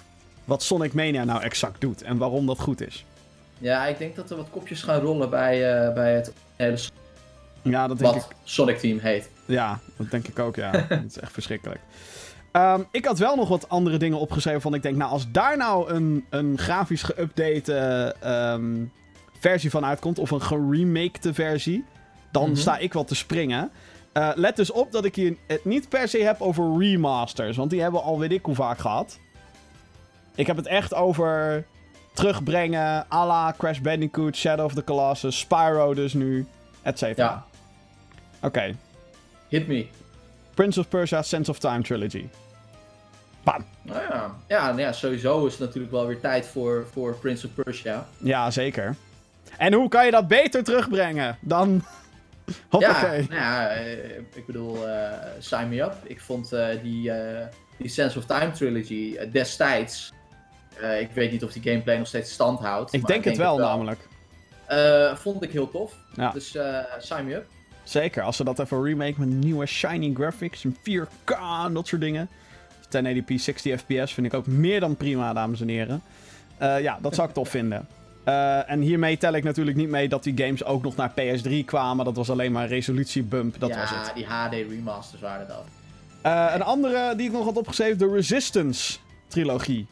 wat 0.44 0.62
Sonic 0.62 0.92
Mania 0.94 1.24
nou 1.24 1.42
exact 1.42 1.80
doet. 1.80 2.02
En 2.02 2.16
waarom 2.18 2.46
dat 2.46 2.58
goed 2.60 2.80
is. 2.86 3.04
Ja, 3.62 3.86
ik 3.86 3.98
denk 3.98 4.16
dat 4.16 4.30
er 4.30 4.36
wat 4.36 4.50
kopjes 4.50 4.82
gaan 4.82 5.00
rollen 5.00 5.30
bij, 5.30 5.86
eh, 5.86 5.94
bij 5.94 6.14
het 6.14 6.32
hele 6.56 6.78
Ja, 7.62 7.86
dat 7.86 7.98
denk 7.98 8.14
wat 8.14 8.22
ik 8.22 8.36
Sonic 8.44 8.78
Team 8.78 8.98
heet. 8.98 9.30
Ja, 9.44 9.78
dat 9.96 10.10
denk 10.10 10.28
ik 10.28 10.38
ook, 10.38 10.56
ja. 10.56 10.70
dat 10.88 11.04
is 11.06 11.18
echt 11.18 11.32
verschrikkelijk. 11.32 11.80
Ehm, 12.52 12.80
ik 12.90 13.04
had 13.04 13.18
wel 13.18 13.36
nog 13.36 13.48
wat 13.48 13.68
andere 13.68 13.96
dingen 13.96 14.18
opgeschreven 14.18 14.60
van 14.60 14.74
ik 14.74 14.82
denk, 14.82 14.96
nou, 14.96 15.10
als 15.10 15.30
daar 15.30 15.56
nou 15.56 15.90
een, 15.92 16.24
een 16.30 16.58
grafisch 16.58 17.12
geüpdate 17.12 17.72
ehm, 18.20 18.84
versie 19.40 19.70
van 19.70 19.84
uitkomt, 19.84 20.18
of 20.18 20.30
een 20.30 20.42
geremakte 20.42 21.34
versie, 21.34 21.84
dan 22.30 22.48
Mhm. 22.50 22.56
sta 22.58 22.78
ik 22.78 22.92
wel 22.92 23.04
te 23.04 23.14
springen. 23.14 23.70
Eh, 24.12 24.30
let 24.34 24.56
dus 24.56 24.70
op 24.70 24.92
dat 24.92 25.04
ik 25.04 25.14
hier 25.14 25.36
het 25.46 25.64
niet 25.64 25.88
per 25.88 26.08
se 26.08 26.18
heb 26.22 26.40
over 26.40 26.78
remasters, 26.78 27.56
want 27.56 27.70
die 27.70 27.80
hebben 27.82 28.00
we 28.00 28.06
al 28.06 28.18
weet 28.18 28.32
ik 28.32 28.44
hoe 28.44 28.54
vaak 28.54 28.78
gehad. 28.78 29.18
Ik 30.34 30.46
heb 30.46 30.56
het 30.56 30.66
echt 30.66 30.94
over 30.94 31.64
terugbrengen, 32.12 33.04
à 33.10 33.26
la 33.26 33.54
Crash 33.58 33.80
Bandicoot, 33.80 34.36
Shadow 34.36 34.64
of 34.64 34.74
the 34.74 34.84
Colossus, 34.84 35.38
Spyro 35.38 35.94
dus 35.94 36.14
nu, 36.14 36.46
et 36.82 36.98
cetera. 36.98 37.26
Ja. 37.26 37.44
Oké, 38.40 38.74
Hit 39.52 39.68
me. 39.68 39.86
Prince 40.54 40.80
of 40.80 40.88
Persia 40.88 41.22
Sense 41.22 41.50
of 41.50 41.58
Time 41.58 41.82
Trilogy. 41.82 42.28
Bam. 43.44 43.64
Nou 43.82 44.00
ja. 44.00 44.34
Ja, 44.48 44.66
nou 44.66 44.80
ja, 44.80 44.92
sowieso 44.92 45.46
is 45.46 45.52
het 45.52 45.60
natuurlijk 45.60 45.92
wel 45.92 46.06
weer 46.06 46.20
tijd 46.20 46.46
voor, 46.46 46.86
voor 46.92 47.14
Prince 47.14 47.46
of 47.46 47.64
Persia. 47.64 48.06
Ja, 48.18 48.50
zeker. 48.50 48.96
En 49.58 49.72
hoe 49.72 49.88
kan 49.88 50.04
je 50.04 50.10
dat 50.10 50.28
beter 50.28 50.64
terugbrengen 50.64 51.38
dan... 51.40 51.82
Hoppakee. 52.68 53.20
Ja, 53.20 53.28
nou 53.28 53.40
ja, 53.40 53.68
eh, 53.68 54.16
ik 54.34 54.46
bedoel, 54.46 54.88
eh 54.88 55.12
sign 55.38 55.68
me 55.68 55.80
up. 55.80 55.94
Ik 56.02 56.20
vond 56.20 56.52
eh, 56.52 56.66
die, 56.82 57.10
eh, 57.10 57.46
die 57.76 57.88
Sense 57.88 58.18
of 58.18 58.24
Time 58.24 58.50
trilogy 58.50 59.18
destijds. 59.30 60.12
Eh, 60.82 61.00
ik 61.00 61.10
weet 61.12 61.30
niet 61.32 61.44
of 61.44 61.52
die 61.52 61.62
gameplay 61.62 61.96
nog 61.98 62.06
steeds 62.06 62.32
stand 62.32 62.60
houdt. 62.60 62.92
ik 62.92 63.06
denk 63.06 63.24
het 63.24 63.36
wel, 63.36 63.58
namelijk. 63.58 64.08
Eh, 64.66 65.14
vond 65.14 65.42
ik 65.42 65.52
heel 65.52 65.70
tof. 65.70 65.94
Ja. 66.14 66.30
Dus 66.30 66.54
eh 66.54 66.78
sign 66.98 67.24
me 67.24 67.34
up. 67.34 67.46
Zeker, 67.82 68.22
als 68.22 68.36
ze 68.36 68.44
dat 68.44 68.58
even 68.58 68.82
remake 68.82 69.14
met 69.16 69.28
nieuwe 69.28 69.66
shiny 69.66 70.14
graphics 70.14 70.64
en 70.64 70.76
4K 70.82 71.30
en 71.66 71.72
dat 71.72 71.86
soort 71.86 72.00
dingen. 72.00 72.28
1080p 72.88 73.34
60 73.34 73.80
fps 73.80 74.14
vind 74.14 74.26
ik 74.26 74.34
ook 74.34 74.46
meer 74.46 74.80
dan 74.80 74.96
prima, 74.96 75.32
dames 75.32 75.60
en 75.60 75.68
heren. 75.68 76.02
Ja, 76.58 76.98
dat 77.02 77.14
zou 77.14 77.28
ik 77.28 77.34
tof 77.34 77.48
vinden. 77.58 77.88
En 78.66 78.80
hiermee 78.80 79.16
tel 79.16 79.32
ik 79.32 79.44
natuurlijk 79.44 79.76
niet 79.76 79.88
mee 79.88 80.08
dat 80.08 80.22
die 80.22 80.36
games 80.36 80.64
ook 80.64 80.82
nog 80.82 80.96
naar 80.96 81.10
PS3 81.10 81.64
kwamen. 81.64 82.04
Dat 82.04 82.16
was 82.16 82.30
alleen 82.30 82.52
maar 82.52 82.62
een 82.62 82.68
resolutiebump, 82.68 83.60
dat 83.60 83.68
ja, 83.68 83.80
was 83.80 83.90
het. 83.90 84.12
die 84.14 84.26
HD 84.26 84.52
remasters 84.52 85.20
waren 85.20 85.48
dat. 85.48 85.64
Een 86.54 86.62
andere 86.62 87.16
die 87.16 87.26
ik 87.26 87.32
nog 87.32 87.44
had 87.44 87.56
opgeschreven, 87.56 87.98
de 87.98 88.08
Resistance 88.08 88.98
trilogie. 89.28 89.86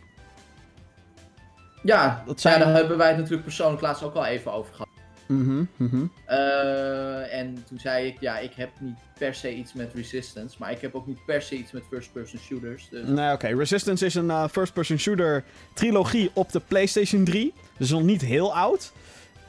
Ja, 1.82 2.22
Dat 2.26 2.40
zijn- 2.40 2.58
ja, 2.58 2.64
daar 2.64 2.74
hebben 2.74 2.96
wij 2.98 3.08
het 3.08 3.16
natuurlijk 3.16 3.42
persoonlijk 3.44 3.82
laatst 3.82 4.02
ook 4.02 4.14
al 4.14 4.26
even 4.26 4.52
over 4.52 4.72
gehad. 4.72 4.88
Mhm, 5.26 5.64
mhm. 5.76 6.04
Eh, 6.24 7.34
en 7.38 7.64
toen 7.68 7.78
zei 7.78 8.06
ik, 8.06 8.16
ja, 8.20 8.38
ik 8.38 8.52
heb 8.54 8.70
niet 8.80 8.98
per 9.18 9.34
se 9.34 9.54
iets 9.54 9.72
met 9.72 9.92
Resistance, 9.94 10.56
maar 10.58 10.70
ik 10.70 10.80
heb 10.80 10.94
ook 10.94 11.06
niet 11.06 11.24
per 11.26 11.42
se 11.42 11.54
iets 11.56 11.72
met 11.72 11.82
first-person 11.90 12.40
shooters. 12.40 12.88
Dus 12.90 13.06
Nee, 13.08 13.32
oké. 13.32 13.46
Resistance 13.46 14.04
is 14.06 14.14
een 14.14 14.30
eh, 14.30 14.48
first-person 14.48 14.98
shooter 14.98 15.44
trilogie 15.74 16.30
op 16.32 16.52
de 16.52 16.60
PlayStation 16.68 17.24
3. 17.24 17.52
Dus 17.76 17.90
nog 17.90 18.02
niet 18.02 18.20
heel 18.20 18.54
oud. 18.54 18.92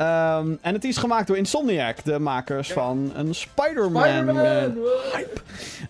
Ehm, 0.02 0.56
en 0.62 0.74
het 0.74 0.84
is 0.84 0.98
gemaakt 0.98 1.28
door 1.28 1.38
Insomniac, 1.38 2.04
de 2.04 2.20
makers 2.20 2.68
Ja. 2.68 2.74
van 2.74 3.12
een 3.16 3.36
Spider-Man. 3.36 4.04
Spider-Man! 4.04 4.78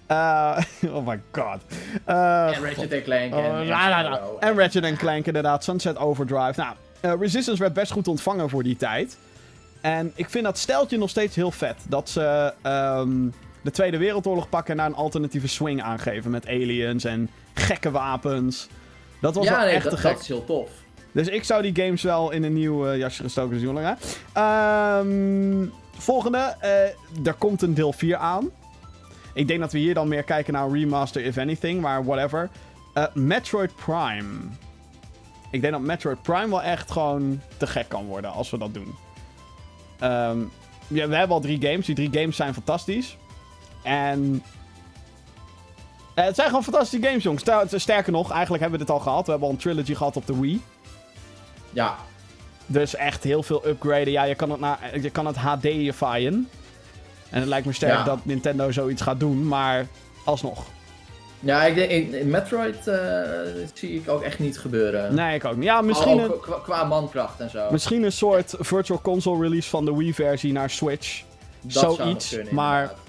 eh, 0.07 0.57
eh, 0.57 0.63
oh 0.95 1.07
my 1.07 1.21
god. 1.31 1.59
Eh, 2.05 2.55
En 2.57 2.63
Ratchet 2.65 3.03
Clank. 3.03 3.33
en, 3.33 3.43
en, 3.43 3.67
la, 3.67 3.89
la, 3.89 4.03
la. 4.03 4.15
Spyro. 4.15 4.37
en 4.39 4.57
Ratchet 4.57 4.95
Clank 4.97 5.25
inderdaad, 5.25 5.63
Sunset 5.63 5.97
Overdrive. 5.97 6.53
Nou, 7.01 7.19
Resistance 7.19 7.61
werd 7.61 7.73
best 7.73 7.91
goed 7.91 8.07
ontvangen 8.07 8.49
voor 8.49 8.63
die 8.63 8.75
tijd. 8.75 9.17
En 9.81 10.11
ik 10.15 10.29
vind 10.29 10.43
dat 10.43 10.57
steltje 10.57 10.97
nog 10.97 11.09
steeds 11.09 11.35
heel 11.35 11.51
vet. 11.51 11.77
Dat 11.87 12.09
ze 12.09 12.53
ehm, 12.61 13.27
de 13.61 13.71
Tweede 13.71 13.97
Wereldoorlog 13.97 14.49
pakken 14.49 14.71
en 14.71 14.77
naar 14.77 14.87
een 14.87 14.95
alternatieve 14.95 15.47
swing 15.47 15.81
aangeven. 15.81 16.31
Met 16.31 16.47
aliens 16.47 17.03
en 17.03 17.29
gekke 17.53 17.91
wapens. 17.91 18.67
Dat 19.21 19.35
was 19.35 19.45
ja, 19.45 19.55
wel 19.55 19.65
nee, 19.65 19.73
echt 19.73 19.83
dat, 19.83 19.93
te 19.93 19.99
gek. 19.99 20.11
dat 20.11 20.21
is 20.21 20.27
heel 20.27 20.45
tof. 20.45 20.69
Dus 21.11 21.27
ik 21.27 21.43
zou 21.43 21.61
die 21.71 21.83
games 21.85 22.01
wel 22.01 22.31
in 22.31 22.43
een 22.43 22.53
nieuw 22.53 22.87
eh, 22.87 22.97
jasje 22.97 23.23
gestoken 23.23 23.59
zien. 23.59 23.75
Hè? 23.75 23.93
Ehm, 24.33 25.65
volgende. 25.97 26.37
eh, 26.59 27.27
er 27.27 27.33
komt 27.37 27.61
een 27.61 27.73
deel 27.73 27.93
4 27.93 28.17
aan. 28.17 28.49
Ik 29.33 29.47
denk 29.47 29.59
dat 29.59 29.71
we 29.71 29.77
hier 29.77 29.93
dan 29.93 30.07
meer 30.07 30.23
kijken 30.23 30.53
naar 30.53 30.71
remaster, 30.71 31.23
if 31.23 31.37
anything. 31.37 31.81
Maar 31.81 32.05
whatever. 32.05 32.49
Eh, 32.93 33.03
Metroid 33.13 33.75
Prime. 33.75 34.25
Ik 35.51 35.61
denk 35.61 35.73
dat 35.73 35.81
Metroid 35.81 36.21
Prime 36.21 36.49
wel 36.49 36.61
echt 36.61 36.91
gewoon 36.91 37.41
te 37.57 37.67
gek 37.67 37.89
kan 37.89 38.05
worden 38.05 38.31
als 38.31 38.49
we 38.49 38.57
dat 38.57 38.73
doen. 38.73 38.95
Ehm, 39.99 40.39
ja, 40.87 41.07
we 41.07 41.15
hebben 41.15 41.35
al 41.35 41.41
drie 41.41 41.61
games. 41.61 41.85
Die 41.85 41.95
drie 41.95 42.09
games 42.13 42.35
zijn 42.35 42.53
fantastisch. 42.53 43.17
En... 43.83 44.43
het 46.13 46.35
zijn 46.35 46.47
gewoon 46.47 46.63
fantastische 46.63 47.07
games, 47.07 47.23
jongens. 47.23 47.41
Ster- 47.43 47.79
Sterker 47.79 48.11
nog, 48.11 48.31
eigenlijk 48.31 48.61
hebben 48.61 48.79
we 48.79 48.85
dit 48.85 48.95
al 48.95 49.01
gehad. 49.01 49.25
We 49.25 49.31
hebben 49.31 49.49
al 49.49 49.53
een 49.53 49.59
trilogy 49.61 49.95
gehad 49.95 50.15
op 50.17 50.25
de 50.25 50.39
Wii. 50.39 50.61
Ja, 51.73 51.95
Dus 52.65 52.95
echt 52.95 53.23
heel 53.23 53.43
veel 53.43 53.67
upgraden. 53.67 54.11
Ja, 54.11 54.23
je 54.23 54.35
kan 54.35 54.49
het, 54.51 54.59
naar, 54.59 54.99
je 55.01 55.09
kan 55.09 55.25
het 55.25 55.35
HD'ifyen. 55.37 56.49
En 57.29 57.39
het 57.39 57.47
lijkt 57.47 57.65
me 57.65 57.73
sterk 57.73 57.93
Ja. 57.93 58.03
dat 58.03 58.25
Nintendo 58.25 58.71
zoiets 58.71 59.01
gaat 59.01 59.19
doen, 59.19 59.47
maar 59.47 59.87
alsnog. 60.25 60.65
Ja, 61.39 61.63
ik 61.63 61.75
denk, 61.75 62.23
Metroid 62.23 62.87
eh, 62.87 62.97
zie 63.73 63.93
ik 63.95 64.09
ook 64.09 64.21
echt 64.21 64.39
niet 64.39 64.59
gebeuren. 64.59 65.15
Nee, 65.15 65.35
ik 65.35 65.45
ook 65.45 65.55
niet. 65.55 65.63
Ja, 65.63 65.81
misschien, 65.81 66.17
een, 66.19 66.39
qua, 66.41 66.59
qua 66.63 66.83
mankracht 66.83 67.39
en 67.39 67.49
zo. 67.49 67.67
misschien 67.71 68.03
een 68.03 68.11
soort 68.11 68.53
virtual 68.59 69.01
console 69.01 69.41
release 69.43 69.69
van 69.69 69.85
de 69.85 69.95
Wii-versie 69.95 70.51
naar 70.51 70.69
Switch. 70.69 71.23
Dat 71.61 71.95
zoiets, 71.95 72.29
kunnen, 72.29 72.53
maar 72.55 72.81
inderdaad. 72.81 72.99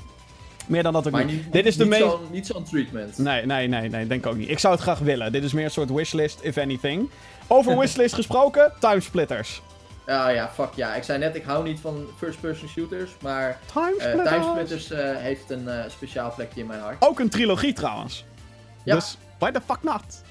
Meer 0.66 0.82
dan 0.82 0.92
dat 0.92 1.06
ook 1.06 1.12
Maar 1.12 1.24
niet. 1.24 1.44
niet, 1.44 1.52
Dit 1.52 1.66
is 1.66 1.76
de 1.76 1.84
meest... 1.84 2.02
zo'n- 2.02 2.20
niet 2.30 2.46
zo'n 2.46 2.64
treatment. 2.64 3.18
Nee, 3.18 3.46
nee, 3.46 3.68
nee, 3.68 3.88
nee, 3.88 4.06
denk 4.06 4.24
ik 4.24 4.30
ook 4.30 4.36
niet. 4.36 4.48
Ik 4.48 4.58
zou 4.58 4.74
het 4.74 4.82
graag 4.82 4.98
willen. 4.98 5.32
Dit 5.32 5.44
is 5.44 5.52
meer 5.52 5.64
een 5.64 5.70
soort 5.70 5.90
wishlist, 5.90 6.38
if 6.42 6.58
anything. 6.58 7.08
Over 7.52 7.78
wishlist 7.78 8.14
gesproken, 8.14 8.72
timesplitters. 8.78 9.62
Ja, 10.06 10.28
ja, 10.28 10.48
fuck 10.48 10.72
ja. 10.74 10.94
Ik 10.94 11.02
zei 11.02 11.18
net, 11.18 11.34
ik 11.34 11.44
hou 11.44 11.64
niet 11.64 11.80
van 11.80 12.06
first-person 12.16 12.68
shooters, 12.68 13.10
maar 13.20 13.48
eh 13.48 13.56
Timesplitters. 13.72 14.28
Timesplitters 14.28 14.90
eh, 14.90 15.16
heeft 15.16 15.50
een 15.50 15.68
eh, 15.68 15.90
speciaal 15.90 16.32
plekje 16.34 16.60
in 16.60 16.66
mijn 16.66 16.80
hart. 16.80 16.96
Ook 17.00 17.18
een 17.18 17.28
trilogie 17.28 17.72
trouwens. 17.72 18.24
Ja. 18.84 18.94
Dus, 18.94 19.16
why 19.38 19.50
the 19.50 19.60
fuck 19.66 19.82
not? 19.82 20.22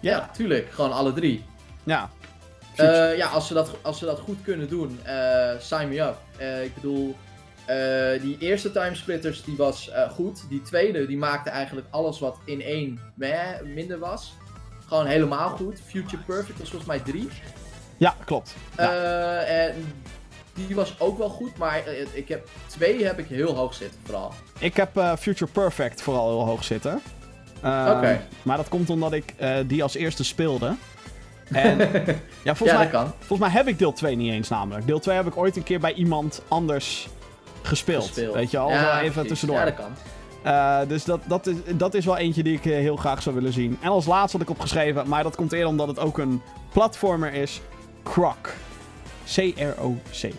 Ja, 0.00 0.30
tuurlijk. 0.32 0.70
Gewoon 0.70 0.92
alle 0.92 1.12
drie. 1.12 1.44
Ja. 1.82 2.10
Ja, 3.16 3.26
als 3.26 3.46
ze, 3.46 3.54
dat, 3.54 3.70
als 3.82 3.98
ze 3.98 4.04
dat 4.04 4.18
goed 4.18 4.38
kunnen 4.42 4.68
doen, 4.68 5.00
sign 5.58 5.88
me 5.88 6.00
up. 6.00 6.16
Ik 6.64 6.74
bedoel, 6.74 7.16
die 8.20 8.36
eerste 8.38 8.72
timesplitters 8.72 9.44
die 9.44 9.56
was 9.56 9.90
goed. 10.10 10.48
Die 10.48 10.62
tweede 10.62 11.06
die 11.06 11.16
maakte 11.16 11.50
eigenlijk 11.50 11.86
alles 11.90 12.18
wat 12.18 12.36
in 12.44 12.62
één 12.62 13.00
meh, 13.14 13.60
minder 13.64 13.98
was. 13.98 14.32
Gewoon 14.88 15.06
helemaal 15.06 15.48
goed. 15.48 15.80
Future 15.86 16.22
Perfect 16.26 16.58
was 16.58 16.68
volgens 16.68 16.90
mij 16.90 17.00
drie. 17.00 17.28
Ja, 17.96 18.14
klopt. 18.24 18.54
Ja. 18.76 18.92
Eh, 18.92 19.66
en 19.66 19.94
die 20.54 20.74
was 20.74 20.94
ook 20.98 21.18
wel 21.18 21.28
goed, 21.28 21.56
maar 21.58 21.86
eh, 21.86 22.06
ik 22.12 22.28
heb, 22.28 22.48
twee 22.66 23.04
heb 23.04 23.18
ik 23.18 23.26
heel 23.26 23.54
hoog 23.54 23.74
zitten 23.74 24.00
vooral. 24.04 24.32
Ik 24.58 24.76
heb 24.76 24.96
eh, 24.96 25.16
Future 25.16 25.50
Perfect 25.50 26.02
vooral 26.02 26.28
heel 26.28 26.46
hoog 26.46 26.64
zitten. 26.64 27.00
Oké. 27.58 28.20
Maar 28.42 28.56
dat 28.56 28.68
komt 28.68 28.90
omdat 28.90 29.12
ik 29.12 29.34
die 29.66 29.82
als 29.82 29.94
eerste 29.94 30.24
speelde. 30.24 30.74
En 31.52 31.78
ja, 32.44 32.54
volgens, 32.54 32.70
ja, 32.70 32.78
mij, 32.78 32.88
kan. 32.88 33.12
volgens 33.18 33.38
mij 33.38 33.50
heb 33.50 33.68
ik 33.68 33.78
deel 33.78 33.92
2 33.92 34.16
niet 34.16 34.32
eens 34.32 34.48
namelijk. 34.48 34.86
Deel 34.86 34.98
2 34.98 35.16
heb 35.16 35.26
ik 35.26 35.36
ooit 35.36 35.56
een 35.56 35.62
keer 35.62 35.80
bij 35.80 35.92
iemand 35.92 36.42
anders 36.48 37.08
gespeeld. 37.62 38.04
Gespeeld. 38.06 38.34
Weet 38.34 38.50
je 38.50 38.58
al, 38.58 38.70
Ja, 38.70 39.00
even 39.00 39.12
precies. 39.12 39.28
tussendoor. 39.28 39.58
Ja, 39.58 39.64
dat 39.64 39.74
kan. 39.74 39.92
Eh, 40.42 40.80
dus 40.88 41.04
dat, 41.04 41.20
dat, 41.24 41.46
is, 41.46 41.56
dat 41.74 41.94
is 41.94 42.04
wel 42.04 42.16
eentje 42.16 42.42
die 42.42 42.56
ik 42.56 42.66
eh, 42.66 42.72
heel 42.72 42.96
graag 42.96 43.22
zou 43.22 43.34
willen 43.34 43.52
zien. 43.52 43.78
En 43.80 43.88
als 43.88 44.06
laatste 44.06 44.36
had 44.36 44.46
ik 44.46 44.52
opgeschreven, 44.52 45.08
maar 45.08 45.22
dat 45.22 45.36
komt 45.36 45.52
eerder 45.52 45.68
omdat 45.68 45.88
het 45.88 45.98
ook 45.98 46.18
een 46.18 46.42
platformer 46.72 47.32
is. 47.32 47.60
Croc. 48.02 48.54
C-R-O-C. 49.34 50.32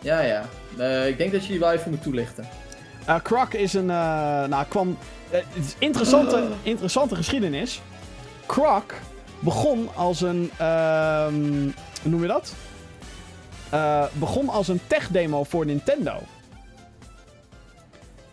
Ja, 0.00 0.20
ja. 0.20 0.44
Eh, 0.78 1.08
ik 1.08 1.18
denk 1.18 1.32
dat 1.32 1.42
je 1.42 1.50
die 1.50 1.60
wel 1.60 1.72
even 1.72 1.90
moet 1.90 2.02
toelichten. 2.02 2.48
Eh 3.04 3.16
Croc 3.22 3.52
is 3.52 3.74
een. 3.74 3.86
nou, 3.86 4.64
kwam. 4.68 4.98
het 5.30 5.44
is 5.54 5.74
interessante, 5.78 6.46
interessante 6.62 7.16
geschiedenis. 7.16 7.80
Croc 8.46 8.94
begon 9.38 9.88
als 9.94 10.20
een. 10.20 10.50
ehm, 10.58 11.70
hoe 12.02 12.10
noem 12.10 12.22
je 12.22 12.26
dat? 12.26 12.54
Begon 14.12 14.48
als 14.48 14.68
een 14.68 14.80
tech-demo 14.86 15.44
voor 15.44 15.66
Nintendo. 15.66 16.12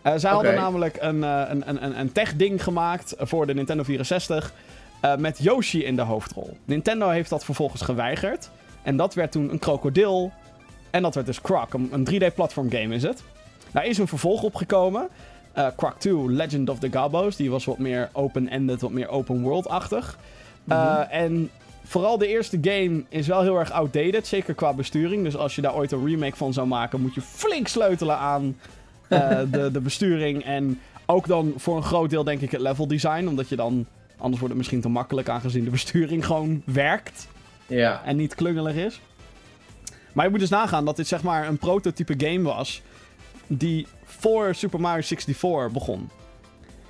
Eh, 0.02 0.14
zij 0.16 0.32
hadden 0.32 0.56
namelijk 0.56 0.97
een, 0.99 1.24
eh, 1.24 1.41
een, 1.47 1.70
een, 1.70 1.84
een, 1.84 1.99
een 1.99 2.12
tech-ding 2.12 2.64
gemaakt 2.64 3.16
voor 3.18 3.47
de 3.47 3.54
Nintendo 3.54 3.84
64. 3.84 4.54
eh, 5.02 5.16
met 5.16 5.38
Yoshi 5.41 5.84
in 5.84 5.95
de 5.95 6.02
hoofdrol. 6.02 6.58
Nintendo 6.66 7.10
heeft 7.10 7.30
dat 7.30 7.45
vervolgens 7.45 7.82
geweigerd. 7.82 8.49
En 8.84 8.97
dat 8.97 9.14
werd 9.14 9.32
toen 9.32 9.52
een 9.52 9.60
krokodil. 9.60 10.32
En 10.89 11.02
dat 11.02 11.16
werd 11.16 11.28
dus 11.28 11.41
Croc. 11.41 11.74
Een, 11.74 11.89
een 11.91 12.08
3D-platform 12.12 12.72
game 12.72 12.95
is 12.95 13.04
het. 13.04 13.24
Daar 13.72 13.86
is 13.86 13.97
een 13.97 14.08
vervolg 14.08 14.43
op 14.43 14.56
gekomen. 14.56 15.08
Eh 15.54 15.68
Croc 15.78 15.93
2, 15.97 16.30
Legend 16.32 16.70
of 16.70 16.80
the 16.80 16.91
Gabos. 16.91 17.36
Die 17.36 17.52
was 17.52 17.66
wat 17.66 17.78
meer 17.78 18.10
open-ended, 18.14 18.82
wat 18.82 18.91
meer 18.91 19.10
open 19.10 19.41
world-achtig. 19.41 20.18
Eh, 20.68 20.99
en 21.10 21.49
vooral 21.84 22.18
de 22.18 22.28
eerste 22.28 22.58
game 22.62 23.04
is 23.10 23.28
wel 23.28 23.41
heel 23.41 23.60
erg 23.60 23.72
outdated. 23.72 24.28
Zeker 24.28 24.54
qua 24.54 24.74
besturing. 24.74 25.24
Dus 25.24 25.38
als 25.38 25.56
je 25.56 25.62
daar 25.62 25.76
ooit 25.76 25.91
een 25.91 26.06
remake 26.06 26.36
van 26.36 26.54
zou 26.54 26.68
maken, 26.68 27.02
moet 27.02 27.14
je 27.14 27.22
flink 27.22 27.68
sleutelen 27.68 28.18
aan 28.18 28.58
de, 29.51 29.70
de 29.74 29.80
besturing. 29.82 30.43
En 30.43 30.80
ook 31.05 31.28
dan 31.28 31.53
voor 31.57 31.78
een 31.78 31.84
groot 31.84 32.09
deel 32.09 32.24
denk 32.24 32.41
ik 32.41 32.51
het 32.51 32.62
level 32.62 32.88
design. 32.88 33.28
Omdat 33.28 33.49
je 33.49 33.55
dan... 33.55 33.86
Anders 34.18 34.39
wordt 34.39 34.47
het 34.47 34.57
misschien 34.57 34.82
te 34.82 34.89
makkelijk 34.89 35.30
aangezien 35.30 35.64
de 35.64 35.70
besturing 35.70 36.26
gewoon 36.26 36.62
werkt 36.66 37.28
Ja. 37.68 38.01
en 38.05 38.16
niet 38.16 38.36
klungelig 38.36 38.76
is. 38.76 38.99
Maar 40.14 40.26
je 40.26 40.32
moet 40.32 40.39
dus 40.39 40.49
nagaan 40.49 40.86
dat 40.86 40.95
dit 40.95 41.07
zeg 41.07 41.24
maar 41.24 41.47
een 41.47 41.57
prototype 41.57 42.14
game 42.18 42.41
was 42.41 42.82
die 43.47 43.88
voor 44.03 44.55
Super 44.55 44.80
Mario 44.80 45.01
64 45.01 45.72
begon. 45.72 46.09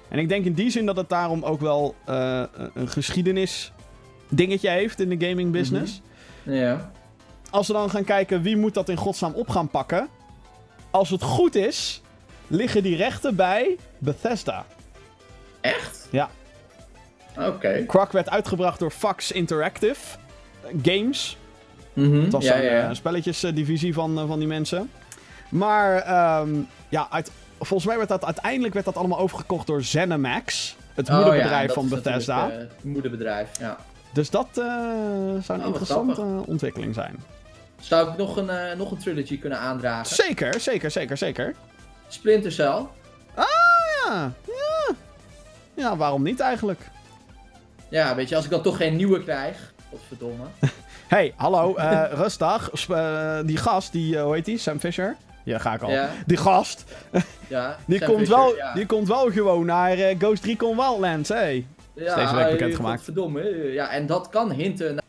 En 0.10 0.20
ik 0.20 0.30
denk 0.30 0.46
in 0.46 0.54
die 0.54 0.70
zin 0.70 0.86
dat 0.86 0.96
het 0.96 1.10
daarom 1.10 1.44
ook 1.44 1.60
wel 1.60 1.96
eh, 2.06 2.44
een 2.74 2.88
geschiedenis 2.88 3.72
dingetje 4.30 4.70
heeft 4.70 5.00
in 5.00 5.10
de 5.18 5.28
gaming 5.28 5.52
business. 5.52 6.02
Ja. 6.44 6.92
Als 7.50 7.68
we 7.68 7.74
dan 7.74 7.90
gaan 7.90 8.04
kijken 8.04 8.42
wie 8.42 8.58
moet 8.58 8.74
dat 8.74 8.90
in 8.90 8.98
godsnaam 8.98 9.34
op 9.34 9.50
gaan 9.50 9.70
pakken. 9.70 10.08
Als 10.90 11.10
het 11.10 11.22
goed 11.22 11.56
is, 11.56 12.02
liggen 12.52 12.84
die 12.84 12.96
rechten 12.96 13.36
bij 13.36 13.78
Bethesda. 13.98 14.66
Echt? 15.62 16.08
Ja. 16.10 16.30
Oké. 17.40 17.84
Croc 17.88 18.12
werd 18.12 18.30
uitgebracht 18.30 18.80
door 18.80 18.92
Fox 18.92 19.32
Interactive 19.32 20.18
Games. 20.82 21.38
Mhm. 21.94 22.22
Het 22.22 22.32
was 22.32 22.44
ja, 22.44 22.56
een 22.58 22.64
ja, 22.64 22.72
ja. 22.72 22.90
eh, 22.90 22.96
spelletjesdivisie 22.96 23.94
van, 23.94 24.20
eh, 24.20 24.28
van 24.28 24.40
die 24.40 24.48
mensen. 24.48 24.92
Maar 25.50 25.96
ehm, 25.98 26.50
ja, 26.90 27.08
uit, 27.10 27.32
volgens 27.60 27.86
mij 27.86 27.98
werd 27.98 28.10
dat 28.10 28.26
uiteindelijk 28.26 28.74
werd 28.74 28.86
dat 28.86 28.96
allemaal 28.96 29.20
overgekocht 29.20 29.68
door 29.68 29.84
ZeniMax. 29.84 30.76
Het 30.94 31.10
Oh, 31.10 31.16
moederbedrijf 31.16 31.66
dat 31.68 31.76
van 31.76 31.90
Bethesda. 31.90 32.36
natuurlijk, 32.42 32.70
eh, 32.70 32.76
Het 32.76 32.86
moederbedrijf, 32.86 33.60
ja. 33.60 33.78
Dus 34.14 34.30
dat 34.30 34.48
zou 34.54 34.70
een 35.48 35.60
Oh, 35.60 35.66
interessante 35.66 36.22
ontwikkeling 36.46 36.94
zijn. 36.94 37.16
Zou 37.80 38.10
ik 38.12 38.18
nog 38.18 38.38
een, 38.38 38.50
eh, 38.50 38.78
nog 38.78 38.92
een 38.92 38.98
trilogy 38.98 39.40
kunnen 39.40 39.60
aandragen? 39.60 40.16
Zeker, 40.16 40.60
zeker, 40.60 40.92
zeker, 40.92 41.18
zeker. 41.18 41.56
Splinter 42.14 42.52
Cell. 42.52 42.86
Ja, 43.36 44.34
ja. 44.46 44.96
Ja, 45.74 45.98
waarom 45.98 46.24
niet 46.24 46.40
eigenlijk? 46.40 46.90
Ja, 47.90 48.16
weet 48.16 48.30
je, 48.30 48.36
als 48.36 48.46
ik 48.46 48.52
dan 48.52 48.62
toch 48.62 48.78
geen 48.78 48.96
nieuwe 48.96 49.24
krijg. 49.24 49.74
Godverdomme. 49.90 50.44
hey, 51.08 51.34
hallo, 51.36 51.76
eh 51.76 52.04
rustig. 52.22 52.72
Eh, 52.90 53.40
die 53.46 53.58
gast, 53.58 53.92
die, 53.92 54.18
eh, 54.18 54.24
hoe 54.24 54.34
heet 54.34 54.46
die? 54.46 54.58
Sam 54.58 54.80
Fisher? 54.80 55.16
Ja, 55.44 55.58
ga 55.58 55.74
ik 55.74 55.82
al. 55.82 55.90
Ja, 55.90 56.10
Die 56.26 56.38
gast, 56.38 56.84
ja. 57.48 57.78
die 57.88 57.98
Sam 57.98 58.08
komt, 58.08 58.20
Fisher, 58.20 58.36
wel, 58.36 58.56
ja. 58.56 58.74
die 58.74 58.86
komt 58.86 59.08
wel 59.08 59.32
gewoon 59.32 59.66
naar 59.66 59.98
Ghost 60.18 60.46
Recon 60.46 60.76
Wildlands, 60.76 61.30
hey. 61.30 61.66
ja, 61.94 62.16
deze 62.16 62.36
week 62.36 62.52
bekendgemaakt. 62.52 62.96
Godverdomme. 62.96 63.72
Ja, 63.72 63.90
en 63.90 64.06
dat 64.06 64.30
kan 64.30 64.52
hinten 64.52 64.94
naar... 64.94 65.04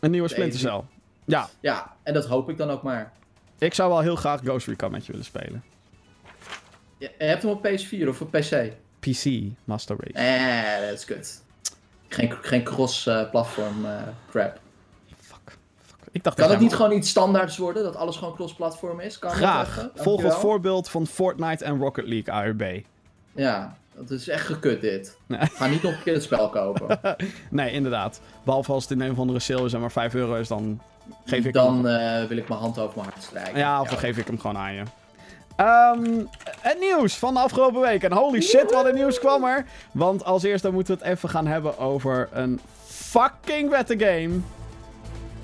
Een 0.00 0.10
nieuwe 0.10 0.28
Splinter 0.28 0.58
Cell. 0.58 0.80
Ja, 1.24 1.48
Ja, 1.60 1.92
en 2.02 2.14
dat 2.14 2.26
hoop 2.26 2.48
ik 2.48 2.56
dan 2.56 2.70
ook 2.70 2.82
maar. 2.82 3.12
ik 3.58 3.74
zou 3.74 3.90
wel 3.90 4.00
heel 4.00 4.16
graag 4.16 4.40
Ghost 4.40 4.66
Recon 4.66 4.90
met 4.90 5.06
je 5.06 5.12
willen 5.12 5.26
spelen. 5.26 5.64
Je 6.98 7.10
je 7.18 7.24
hebt 7.24 7.42
hem 7.42 7.50
op 7.50 7.66
PS4 7.66 8.08
of 8.08 8.20
op 8.20 8.30
PC? 8.30 8.72
PC, 9.00 9.24
Master 9.64 9.96
Race. 10.00 10.12
Eh, 10.26 10.88
dat 10.88 10.98
is 10.98 11.04
kut. 11.04 11.42
Geen, 12.08 12.32
geen 12.40 12.62
cross-platform 12.62 13.84
eh, 13.84 14.02
crap. 14.30 14.58
Fuck, 15.20 15.58
fuck. 15.82 15.98
Ik 16.12 16.24
dacht 16.24 16.36
Kan 16.36 16.50
het 16.50 16.60
niet 16.60 16.74
gewoon 16.74 16.92
iets 16.92 17.10
standaards 17.10 17.56
worden, 17.56 17.82
dat 17.82 17.96
alles 17.96 18.16
gewoon 18.16 18.34
cross-platform 18.34 19.00
is? 19.00 19.18
Kan 19.18 19.30
Graag. 19.30 19.88
Volg 19.94 20.22
het 20.22 20.34
voorbeeld 20.34 20.88
van 20.88 21.06
Fortnite 21.06 21.64
en 21.64 21.78
Rocket 21.78 22.06
League 22.06 22.34
ARB. 22.34 22.80
Ja, 23.32 23.76
dat 23.94 24.10
is 24.10 24.28
echt 24.28 24.46
gekut 24.46 24.80
dit. 24.80 25.18
Nee. 25.26 25.40
Ga 25.40 25.66
niet 25.66 25.82
nog 25.82 25.92
een 25.92 26.02
keer 26.02 26.14
het 26.14 26.22
spel 26.22 26.48
kopen. 26.48 27.00
Nee, 27.50 27.72
inderdaad. 27.72 28.20
Behalve 28.44 28.72
als 28.72 28.82
het 28.82 28.92
in 28.92 29.00
een 29.00 29.10
of 29.10 29.18
andere 29.18 29.38
sale 29.38 29.64
is 29.64 29.72
en 29.72 29.80
maar 29.80 29.92
5 29.92 30.14
euro 30.14 30.34
is, 30.34 30.48
dan 30.48 30.80
geef 31.24 31.44
ik 31.44 31.52
dan 31.52 31.84
hem. 31.86 32.22
eh, 32.22 32.28
wil 32.28 32.36
ik 32.36 32.48
mijn 32.48 32.60
hand 32.60 32.78
over 32.78 32.96
mijn 32.96 33.08
hart 33.08 33.22
strijken. 33.22 33.58
Ja, 33.58 33.80
of 33.80 33.88
dan 33.88 33.98
geef 33.98 34.18
ik 34.18 34.26
hem 34.26 34.38
gewoon 34.38 34.58
aan 34.58 34.74
je. 34.74 34.82
Ehm, 35.56 36.24
het 36.60 36.78
nieuws 36.80 37.16
van 37.18 37.34
de 37.34 37.40
afgelopen 37.40 37.80
week. 37.80 38.02
En 38.02 38.12
holy 38.12 38.40
shit, 38.42 38.72
wat 38.72 38.86
een 38.86 38.94
nieuws 38.94 39.18
kwam 39.18 39.44
er. 39.44 39.64
Want 39.92 40.24
als 40.24 40.42
eerste 40.42 40.70
moeten 40.70 40.98
we 40.98 41.04
het 41.04 41.12
even 41.12 41.28
gaan 41.28 41.46
hebben 41.46 41.78
over 41.78 42.28
een 42.32 42.60
fucking 42.86 43.72
vette 43.72 43.98
game. 43.98 44.30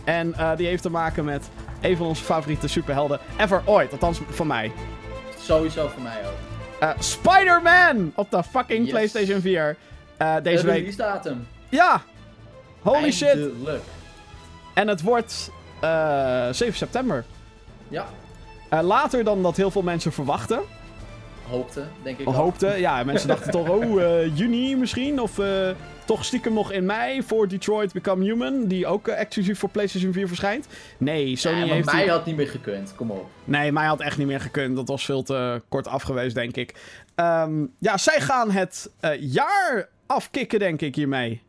En 0.04 0.34
eh, 0.34 0.56
die 0.56 0.66
heeft 0.66 0.82
te 0.82 0.90
maken 0.90 1.24
met 1.24 1.48
een 1.80 1.96
van 1.96 2.06
onze 2.06 2.24
favoriete 2.24 2.68
superhelden 2.68 3.20
ever 3.38 3.62
ooit. 3.64 3.92
Althans, 3.92 4.20
van 4.30 4.46
mij. 4.46 4.72
Sowieso 5.38 5.88
voor 5.88 6.02
mij 6.02 6.18
ook. 6.26 6.32
Eh, 6.80 6.90
Spider-Man 6.98 8.12
op 8.14 8.30
de 8.30 8.42
fucking 8.42 8.80
Yes. 8.82 8.90
PlayStation 8.90 9.40
4. 9.40 9.76
Eh, 10.16 10.34
deze 10.42 10.60
de 10.64 10.66
week. 10.70 10.76
release 10.78 10.96
datum. 10.96 11.46
Ja! 11.68 12.02
Holy 12.82 13.12
shit! 13.12 13.38
En 14.74 14.88
het 14.88 15.02
wordt 15.02 15.50
eh 15.80 16.48
7 16.50 16.74
september. 16.76 17.24
Ja. 17.88 18.06
Eh, 18.72 18.82
later 18.82 19.24
dan 19.24 19.42
dat 19.42 19.56
heel 19.56 19.70
veel 19.70 19.82
mensen 19.82 20.12
verwachten. 20.12 20.60
hoopten, 21.48 21.90
denk 22.02 22.18
ik. 22.18 22.28
Ook. 22.28 22.34
hoopten. 22.34 22.80
Ja, 22.80 23.04
mensen 23.04 23.28
dachten 23.28 23.50
toch, 23.50 23.68
oh, 23.68 24.02
eh, 24.02 24.36
juni 24.36 24.76
misschien. 24.76 25.20
Of 25.20 25.38
eh, 25.38 25.70
toch 26.04 26.24
stiekem 26.24 26.52
nog 26.52 26.72
in 26.72 26.86
mei 26.86 27.22
voor 27.22 27.48
Detroit 27.48 27.92
Become 27.92 28.24
Human. 28.24 28.66
Die 28.66 28.86
ook 28.86 29.08
eh, 29.08 29.20
exclusief 29.20 29.58
voor 29.58 29.68
PlayStation 29.68 30.12
4 30.12 30.26
verschijnt. 30.28 30.66
Nee, 30.98 31.36
Sony 31.36 31.54
ja, 31.58 31.66
maar 31.66 31.74
heeft... 31.74 31.92
mij 31.92 32.02
die- 32.02 32.10
had 32.10 32.26
niet 32.26 32.36
meer 32.36 32.48
gekund, 32.48 32.94
kom 32.96 33.10
op. 33.10 33.26
Nee, 33.44 33.72
mij 33.72 33.86
had 33.86 34.00
echt 34.00 34.18
niet 34.18 34.26
meer 34.26 34.40
gekund. 34.40 34.76
Dat 34.76 34.88
was 34.88 35.04
veel 35.04 35.22
te 35.22 35.62
kort 35.68 35.86
af 35.86 36.02
geweest, 36.02 36.34
denk 36.34 36.56
ik. 36.56 36.74
Ehm, 37.14 37.66
ja, 37.78 37.96
zij 37.96 38.20
gaan 38.20 38.50
het 38.50 38.90
jaar 39.20 39.88
afkicken, 40.06 40.58
denk 40.58 40.80
ik, 40.80 40.94
hiermee. 40.94 41.42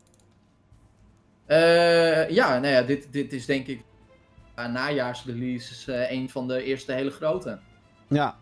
Ja, 2.28 2.58
nou 2.58 2.66
ja, 2.66 2.82
dit, 2.82 3.06
dit 3.10 3.32
is 3.32 3.46
denk 3.46 3.66
ik 3.66 3.80
uh, 4.58 4.66
najaarsrelease 4.66 5.70
is 5.70 5.86
eh, 5.88 6.10
een 6.10 6.30
van 6.30 6.48
de 6.48 6.62
eerste 6.64 6.92
hele 6.92 7.10
grote. 7.10 7.58
Ja, 8.08 8.36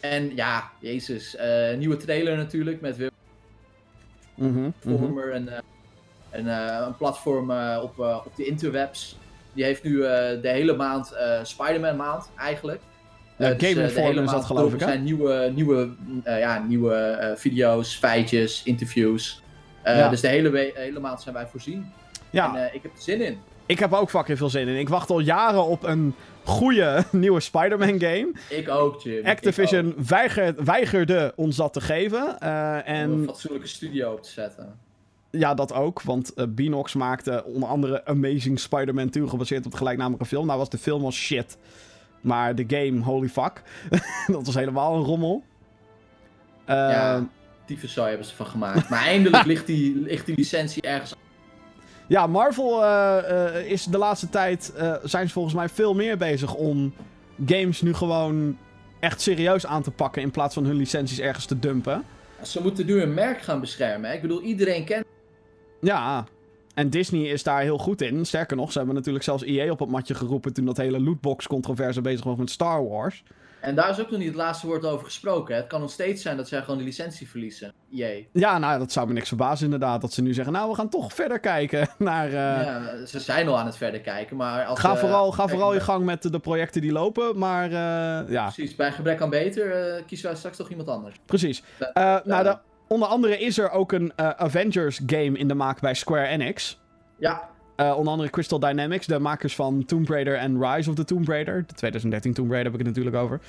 En 0.00 0.34
ja, 0.36 0.70
jezus, 0.80 1.36
eh, 1.36 1.76
nieuwe 1.76 1.96
trailer 1.96 2.36
natuurlijk 2.36 2.80
met 2.80 2.96
weer 2.96 3.10
mhm, 4.34 4.58
mhm. 4.58 4.70
Former, 4.80 5.34
een, 5.34 5.48
eh, 5.48 5.58
een, 6.30 6.48
eh, 6.48 6.84
een 6.86 6.96
platform 6.96 7.50
eh, 7.50 7.80
op, 7.82 8.00
eh, 8.00 8.20
op 8.26 8.36
de 8.36 8.44
interwebs. 8.46 9.18
Die 9.52 9.64
heeft 9.64 9.82
nu 9.82 10.02
eh, 10.04 10.42
de 10.42 10.48
hele 10.48 10.76
maand 10.76 11.12
eh, 11.12 11.38
Spider-Man 11.42 11.96
maand 11.96 12.30
eigenlijk. 12.38 12.80
Ja, 13.36 13.50
Eh, 13.50 13.58
dus, 13.58 13.68
Game 13.68 13.82
eh, 13.82 13.88
Informer 13.88 14.22
is 14.24 14.30
dat, 14.30 14.44
geloof 14.44 14.72
ik, 14.74 14.80
hè? 14.80 14.86
zijn 14.86 15.02
nieuwe, 15.04 15.52
nieuwe, 15.54 15.94
eh, 16.24 16.38
ja, 16.38 16.58
nieuwe 16.58 16.94
eh, 16.94 17.36
video's, 17.36 17.94
feitjes, 17.96 18.62
interviews. 18.62 19.42
Eh, 19.82 19.96
Ja. 19.98 20.08
Dus 20.08 20.20
de 20.20 20.28
hele, 20.28 20.72
hele 20.74 21.00
maand 21.00 21.22
zijn 21.22 21.34
wij 21.34 21.46
voorzien. 21.46 21.92
Ja, 22.30 22.54
En 22.56 22.68
eh, 22.68 22.74
ik 22.74 22.82
heb 22.82 22.92
er 22.92 23.02
zin 23.02 23.20
in. 23.20 23.38
Ik 23.66 23.78
heb 23.78 23.92
ook 23.92 24.10
fucking 24.10 24.38
veel 24.38 24.50
zin 24.50 24.68
in. 24.68 24.76
Ik 24.78 24.88
wacht 24.88 25.10
al 25.10 25.18
jaren 25.20 25.64
op 25.64 25.82
een 25.82 26.14
goede 26.44 27.04
nieuwe 27.12 27.40
Spider-Man 27.40 28.00
game. 28.00 28.32
Ik 28.50 28.68
ook, 28.68 29.00
Jim. 29.02 29.26
Activision 29.26 29.86
ook. 29.98 30.06
weigert, 30.08 30.62
weigerde 30.62 31.32
ons 31.36 31.56
dat 31.56 31.72
te 31.72 31.80
geven. 31.80 32.40
eh, 32.40 32.48
Om 32.74 32.80
en 32.84 33.10
een 33.10 33.24
fatsoenlijke 33.24 33.68
studio 33.68 34.12
op 34.12 34.22
te 34.22 34.30
zetten. 34.30 34.78
Ja, 35.30 35.54
dat 35.54 35.72
ook. 35.72 36.02
Want 36.02 36.34
eh 36.34 36.44
Beanox 36.48 36.94
maakte 36.94 37.44
onder 37.44 37.68
andere 37.68 38.04
Amazing 38.04 38.60
Spider-Man 38.60 39.08
2 39.10 39.28
gebaseerd 39.28 39.64
op 39.66 39.70
de 39.70 39.76
gelijknamige 39.76 40.24
film. 40.24 40.46
Nou 40.46 40.58
was 40.58 40.70
de 40.70 40.78
film 40.78 41.04
al 41.04 41.12
shit. 41.12 41.58
Maar 42.20 42.54
de 42.54 42.64
game, 42.68 43.00
holy 43.02 43.28
fuck. 43.28 43.62
dat 44.26 44.46
was 44.46 44.54
helemaal 44.54 44.94
een 44.94 45.02
rommel. 45.02 45.44
Eh, 46.64 46.74
ja, 46.76 47.28
tyfuszooi 47.66 48.08
hebben 48.08 48.26
ze 48.26 48.34
van 48.34 48.46
gemaakt. 48.46 48.88
Maar 48.88 49.02
eindelijk 49.04 49.44
ligt 49.44 49.66
die, 49.66 49.96
ligt 49.96 50.26
die 50.26 50.36
licentie 50.36 50.82
ergens 50.82 51.14
ja, 52.06 52.26
Marvel 52.26 52.84
eh, 52.84 53.56
eh, 53.58 53.70
is 53.70 53.84
de 53.84 53.98
laatste 53.98 54.28
tijd... 54.28 54.72
eh, 54.76 54.94
zijn 55.02 55.26
ze 55.26 55.32
volgens 55.32 55.54
mij 55.54 55.68
veel 55.68 55.94
meer 55.94 56.16
bezig 56.16 56.54
om 56.54 56.92
games 57.46 57.82
nu 57.82 57.94
gewoon 57.94 58.58
echt 59.00 59.20
serieus 59.20 59.66
aan 59.66 59.82
te 59.82 59.90
pakken... 59.90 60.22
in 60.22 60.30
plaats 60.30 60.54
van 60.54 60.64
hun 60.64 60.76
licenties 60.76 61.20
ergens 61.20 61.46
te 61.46 61.58
dumpen. 61.58 62.04
Ze 62.42 62.62
moeten 62.62 62.86
nu 62.86 63.02
een 63.02 63.14
merk 63.14 63.42
gaan 63.42 63.60
beschermen. 63.60 64.10
hè. 64.10 64.16
Ik 64.16 64.22
bedoel, 64.22 64.40
iedereen 64.40 64.84
kent. 64.84 65.04
Ja, 65.80 66.24
en 66.74 66.90
Disney 66.90 67.22
is 67.22 67.42
daar 67.42 67.60
heel 67.60 67.78
goed 67.78 68.02
in. 68.02 68.24
Sterker 68.24 68.56
nog, 68.56 68.72
ze 68.72 68.78
hebben 68.78 68.96
natuurlijk 68.96 69.24
zelfs 69.24 69.42
EA 69.42 69.70
op 69.70 69.78
het 69.78 69.88
matje 69.88 70.14
geroepen... 70.14 70.52
toen 70.52 70.64
dat 70.64 70.76
hele 70.76 71.00
lootbox-controverse 71.00 72.00
bezig 72.00 72.24
was 72.24 72.36
met 72.36 72.50
Star 72.50 72.88
Wars... 72.88 73.22
En 73.60 73.74
daar 73.74 73.90
is 73.90 74.00
ook 74.00 74.10
nog 74.10 74.18
niet 74.18 74.28
het 74.28 74.36
laatste 74.36 74.66
woord 74.66 74.84
over 74.84 75.04
gesproken. 75.04 75.54
hè. 75.54 75.60
Het 75.60 75.70
kan 75.70 75.80
nog 75.80 75.90
steeds 75.90 76.22
zijn 76.22 76.36
dat 76.36 76.48
zij 76.48 76.60
gewoon 76.62 76.78
de 76.78 76.84
licentie 76.84 77.28
verliezen. 77.28 77.72
Jee. 77.88 78.28
Ja, 78.32 78.58
nou, 78.58 78.78
dat 78.78 78.92
zou 78.92 79.06
me 79.06 79.12
niks 79.12 79.28
verbazen 79.28 79.64
inderdaad. 79.64 80.00
Dat 80.00 80.12
ze 80.12 80.22
nu 80.22 80.34
zeggen, 80.34 80.52
nou, 80.52 80.68
we 80.70 80.74
gaan 80.76 80.88
toch 80.88 81.12
verder 81.12 81.40
kijken 81.40 81.88
naar... 81.98 82.26
eh, 82.26 82.32
Ja, 82.32 83.06
ze 83.06 83.20
zijn 83.20 83.48
al 83.48 83.58
aan 83.58 83.66
het 83.66 83.76
verder 83.76 84.00
kijken, 84.00 84.36
maar 84.36 84.64
als... 84.64 84.80
ga 84.80 84.96
vooral, 84.96 85.32
ga 85.32 85.44
bij 85.44 85.52
vooral 85.54 85.74
je 85.74 85.80
gang 85.80 86.04
met 86.04 86.22
de, 86.22 86.38
projecten 86.38 86.80
die 86.80 86.92
lopen, 86.92 87.38
maar 87.38 87.64
eh, 87.64 88.30
ja, 88.32 88.42
Precies, 88.42 88.74
bij 88.74 88.92
gebrek 88.92 89.20
aan 89.20 89.30
beter 89.30 89.94
eh, 89.96 90.02
kiezen 90.06 90.26
wij 90.26 90.36
straks 90.36 90.56
toch 90.56 90.70
iemand 90.70 90.88
anders. 90.88 91.16
precies. 91.26 91.62
Nou, 91.94 92.42
de, 92.42 92.58
onder 92.88 93.08
andere 93.08 93.38
is 93.38 93.58
er 93.58 93.70
ook 93.70 93.92
een 93.92 94.12
Avengers 94.16 95.00
game 95.06 95.38
in 95.38 95.48
de 95.48 95.54
maak 95.54 95.80
bij 95.80 95.94
Square 95.94 96.26
Enix. 96.26 96.80
Ja, 97.18 97.48
Eh, 97.76 97.96
onder 97.96 98.12
andere 98.12 98.30
Crystal 98.30 98.58
Dynamics, 98.58 99.06
de 99.06 99.18
makers 99.18 99.54
van 99.54 99.84
Tomb 99.84 100.08
Raider 100.08 100.36
en 100.36 100.62
Rise 100.64 100.90
of 100.90 100.96
the 100.96 101.04
Tomb 101.04 101.28
Raider. 101.28 101.64
De 101.66 101.74
2013 101.74 102.34
Tomb 102.34 102.50
Raider 102.50 102.72
heb 102.72 102.80
ik 102.80 102.86
het 102.86 102.96
natuurlijk 102.96 103.24
over. 103.24 103.40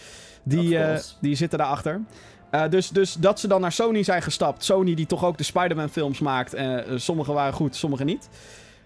Die, 0.43 0.78
eh, 0.78 0.99
die 1.21 1.36
zitten 1.36 1.57
daarachter. 1.57 2.01
Eh 2.49 2.69
dus, 2.69 2.89
dus 2.89 3.13
dat 3.13 3.39
ze 3.39 3.47
dan 3.47 3.61
naar 3.61 3.71
Sony 3.71 4.03
zijn 4.03 4.21
gestapt. 4.21 4.63
Sony 4.63 4.95
die 4.95 5.05
toch 5.05 5.25
ook 5.25 5.38
de 5.38 5.43
Spider-Man 5.43 5.89
films 5.89 6.19
maakt. 6.19 6.55
sommige 6.95 7.34
waren 7.34 7.53
goed, 7.53 7.75
sommige 7.75 8.03
niet. 8.03 8.30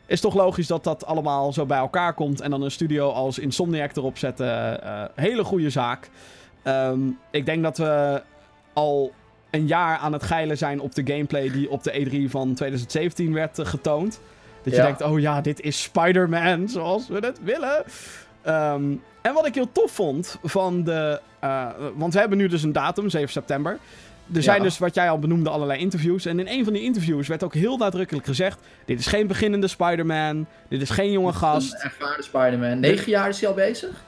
Is 0.06 0.22
toch 0.22 0.36
logisch 0.36 0.68
dat 0.68 0.84
dat 0.84 1.06
allemaal 1.06 1.54
zo 1.54 1.66
bij 1.66 1.78
elkaar 1.78 2.14
komt. 2.14 2.42
En 2.42 2.50
dan 2.50 2.62
een 2.62 2.72
studio 2.72 3.10
als 3.10 3.40
Insomniac 3.40 3.96
erop 3.96 4.18
zetten. 4.18 4.80
hele 5.16 5.44
goede 5.44 5.70
zaak. 5.70 6.10
Ehm, 6.64 7.00
ik 7.32 7.46
denk 7.46 7.64
dat 7.64 7.78
we 7.78 8.22
al 8.74 9.12
een 9.52 9.68
jaar 9.68 9.98
aan 9.98 10.14
het 10.14 10.24
geilen 10.24 10.58
zijn 10.58 10.80
op 10.80 10.96
de 10.96 11.06
gameplay 11.06 11.52
die 11.52 11.70
op 11.70 11.84
de 11.84 11.92
E3 11.92 12.30
van 12.30 12.54
2017 12.54 13.34
werd 13.34 13.60
getoond. 13.68 14.22
Dat 14.64 14.76
je 14.76 14.82
denkt, 14.82 15.02
oh 15.02 15.20
ja, 15.20 15.42
dit 15.42 15.60
is 15.62 15.82
Spider-Man 15.82 16.70
zoals 16.70 17.08
we 17.08 17.18
het 17.20 17.40
willen. 17.44 17.84
Ehm, 18.42 18.84
en 19.22 19.34
wat 19.34 19.46
ik 19.46 19.56
heel 19.56 19.72
tof 19.72 19.92
vond 19.92 20.38
van 20.44 20.84
de... 20.84 21.20
eh, 21.40 21.68
want 21.96 22.14
we 22.14 22.20
hebben 22.20 22.38
nu 22.38 22.48
dus 22.48 22.64
een 22.64 22.72
datum, 22.72 23.10
7 23.10 23.30
september. 23.30 23.78
Er 24.34 24.44
zijn 24.44 24.58
Ja. 24.58 24.64
dus, 24.64 24.78
wat 24.78 24.96
jij 24.96 25.10
al 25.10 25.20
benoemde, 25.20 25.50
allerlei 25.50 25.80
interviews. 25.80 26.26
En 26.26 26.40
in 26.40 26.48
een 26.48 26.64
van 26.64 26.74
die 26.74 26.82
interviews 26.82 27.28
werd 27.28 27.44
ook 27.44 27.54
heel 27.54 27.78
nadrukkelijk 27.78 28.26
gezegd... 28.26 28.60
Dit 28.86 29.00
is 29.00 29.08
geen 29.08 29.28
beginnende 29.28 29.68
Spider-Man. 29.68 30.46
Dit 30.68 30.82
is 30.82 30.90
geen 30.90 31.12
jonge 31.12 31.28
een 31.28 31.34
gast. 31.34 31.74
ervaren 31.74 32.24
Spider-Man. 32.24 32.80
Negen 32.80 33.10
jaar 33.12 33.30
is 33.30 33.40
hij 33.40 33.50
al 33.50 33.56
bezig? 33.56 34.04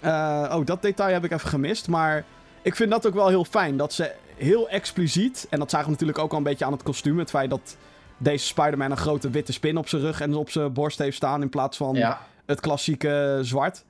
Eh, 0.00 0.54
oh, 0.54 0.66
dat 0.66 0.82
detail 0.82 1.12
heb 1.12 1.24
ik 1.24 1.30
even 1.32 1.48
gemist. 1.48 1.88
Maar 1.88 2.24
ik 2.62 2.76
vind 2.76 2.90
dat 2.90 3.06
ook 3.06 3.14
wel 3.14 3.28
heel 3.28 3.44
fijn. 3.44 3.76
Dat 3.76 3.92
ze 3.92 4.10
heel 4.36 4.68
expliciet... 4.68 5.46
En 5.50 5.58
dat 5.58 5.70
zagen 5.70 5.86
we 5.86 5.92
natuurlijk 5.92 6.18
ook 6.18 6.30
al 6.32 6.38
een 6.38 6.42
beetje 6.44 6.64
aan 6.64 6.72
het 6.72 6.82
kostuum. 6.82 7.18
Het 7.18 7.30
feit 7.30 7.50
dat 7.50 7.76
deze 8.18 8.46
Spider-Man 8.46 8.90
een 8.90 8.96
grote 8.96 9.30
witte 9.30 9.52
spin 9.52 9.76
op 9.76 9.88
zijn 9.88 10.02
rug 10.02 10.20
en 10.20 10.34
op 10.34 10.50
zijn 10.50 10.72
borst 10.72 10.98
heeft 10.98 11.16
staan... 11.16 11.42
in 11.42 11.48
plaats 11.48 11.76
van 11.76 11.94
Ja. 11.94 12.18
het 12.46 12.60
klassieke 12.60 13.38
zwart. 13.42 13.84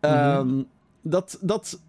Ehm, 0.00 0.62
dat, 1.02 1.38
dat, 1.40 1.80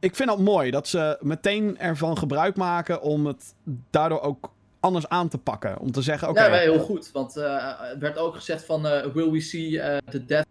ik 0.00 0.16
vind 0.16 0.28
dat 0.28 0.38
mooi. 0.38 0.70
Dat 0.70 0.88
ze 0.88 1.18
meteen 1.20 1.78
ervan 1.78 2.18
gebruik 2.18 2.56
maken 2.56 3.02
om 3.02 3.26
het 3.26 3.54
daardoor 3.90 4.20
ook 4.20 4.52
anders 4.80 5.08
aan 5.08 5.28
te 5.28 5.38
pakken. 5.38 5.78
Om 5.78 5.92
te 5.92 6.02
zeggen, 6.02 6.28
oké... 6.28 6.44
Ja, 6.44 6.50
wel 6.50 6.58
heel 6.58 6.78
goed. 6.78 7.10
Want 7.12 7.36
eh, 7.36 7.80
het 7.80 7.98
werd 7.98 8.18
ook 8.18 8.34
gezegd 8.34 8.64
van... 8.64 8.86
eh, 8.86 9.06
will 9.12 9.30
we 9.30 9.40
see 9.40 9.80
eh, 9.80 9.98
the 10.10 10.24
death 10.24 10.46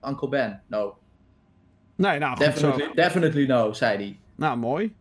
of 0.00 0.08
Uncle 0.10 0.28
Ben? 0.28 0.62
No. 0.66 0.98
nee, 1.94 2.18
nou, 2.18 2.36
zo. 2.36 2.44
Definitely, 2.44 2.90
definitely 2.94 3.46
no, 3.46 3.72
zei 3.72 3.96
hij. 3.96 4.18
Nou, 4.34 4.56
mooi. 4.58 4.94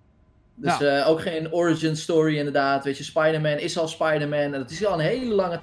Dus 0.60 0.78
Ja. 0.78 1.00
eh, 1.00 1.10
ook 1.10 1.22
geen 1.22 1.52
origin 1.54 1.96
story 1.96 2.38
inderdaad. 2.38 2.84
Weet 2.84 2.98
je, 2.98 3.04
Spider-Man 3.04 3.58
is 3.58 3.78
al 3.78 3.88
Spider-Man. 3.88 4.40
En 4.40 4.52
dat 4.52 4.72
is 4.72 4.86
al 4.86 4.94
een 4.94 5.00
hele 5.06 5.34
lange... 5.34 5.60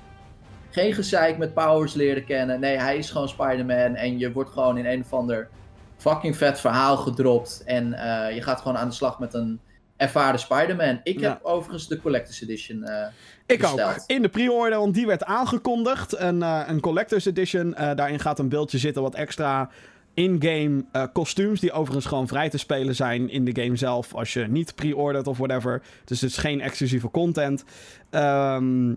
Geen 0.70 0.94
gezeik 0.94 1.38
met 1.38 1.54
powers 1.54 1.94
leren 1.94 2.24
kennen. 2.24 2.60
Nee, 2.60 2.76
hij 2.76 2.96
is 2.96 3.10
gewoon 3.10 3.28
Spider-Man. 3.28 3.94
En 3.94 4.18
je 4.18 4.32
wordt 4.32 4.50
gewoon 4.50 4.78
in 4.78 4.86
een 4.86 5.00
of 5.00 5.12
ander 5.12 5.48
fucking 5.96 6.36
vet 6.36 6.60
verhaal 6.60 6.96
gedropt. 6.96 7.62
En 7.66 7.92
eh, 7.94 8.34
je 8.34 8.42
gaat 8.42 8.60
gewoon 8.60 8.76
aan 8.76 8.88
de 8.88 8.94
slag 8.94 9.18
met 9.18 9.34
een 9.34 9.60
ervaren 9.96 10.38
Spider-Man. 10.38 11.00
Ik 11.02 11.20
Ja. 11.20 11.28
heb 11.28 11.38
overigens 11.42 11.88
de 11.88 12.00
Collector's 12.00 12.42
Edition 12.42 12.82
eh, 12.84 13.06
Ik 13.46 13.58
besteld. 13.60 13.80
ook. 13.80 14.02
In 14.06 14.22
de 14.22 14.28
pre-order, 14.28 14.78
want 14.78 14.94
die 14.94 15.06
werd 15.06 15.24
aangekondigd. 15.24 16.18
Een, 16.18 16.40
een 16.42 16.80
Collector's 16.80 17.24
Edition. 17.26 17.70
Daarin 17.70 18.20
gaat 18.20 18.38
een 18.38 18.48
beeldje 18.48 18.78
zitten 18.78 19.02
wat 19.02 19.14
extra 19.14 19.70
in-game 20.14 20.84
eh, 20.92 21.04
kostuums. 21.12 21.60
Die 21.60 21.72
overigens 21.72 22.06
gewoon 22.06 22.28
vrij 22.28 22.50
te 22.50 22.58
spelen 22.58 22.94
zijn 22.94 23.30
in 23.30 23.44
de 23.44 23.62
game 23.62 23.76
zelf. 23.76 24.14
Als 24.14 24.32
je 24.32 24.46
niet 24.48 24.74
pre-ordert 24.74 25.26
of 25.26 25.38
whatever. 25.38 25.82
Dus 26.04 26.20
het 26.20 26.30
is 26.30 26.36
geen 26.36 26.60
exclusieve 26.60 27.10
content. 27.10 27.64
Ehm, 28.10 28.94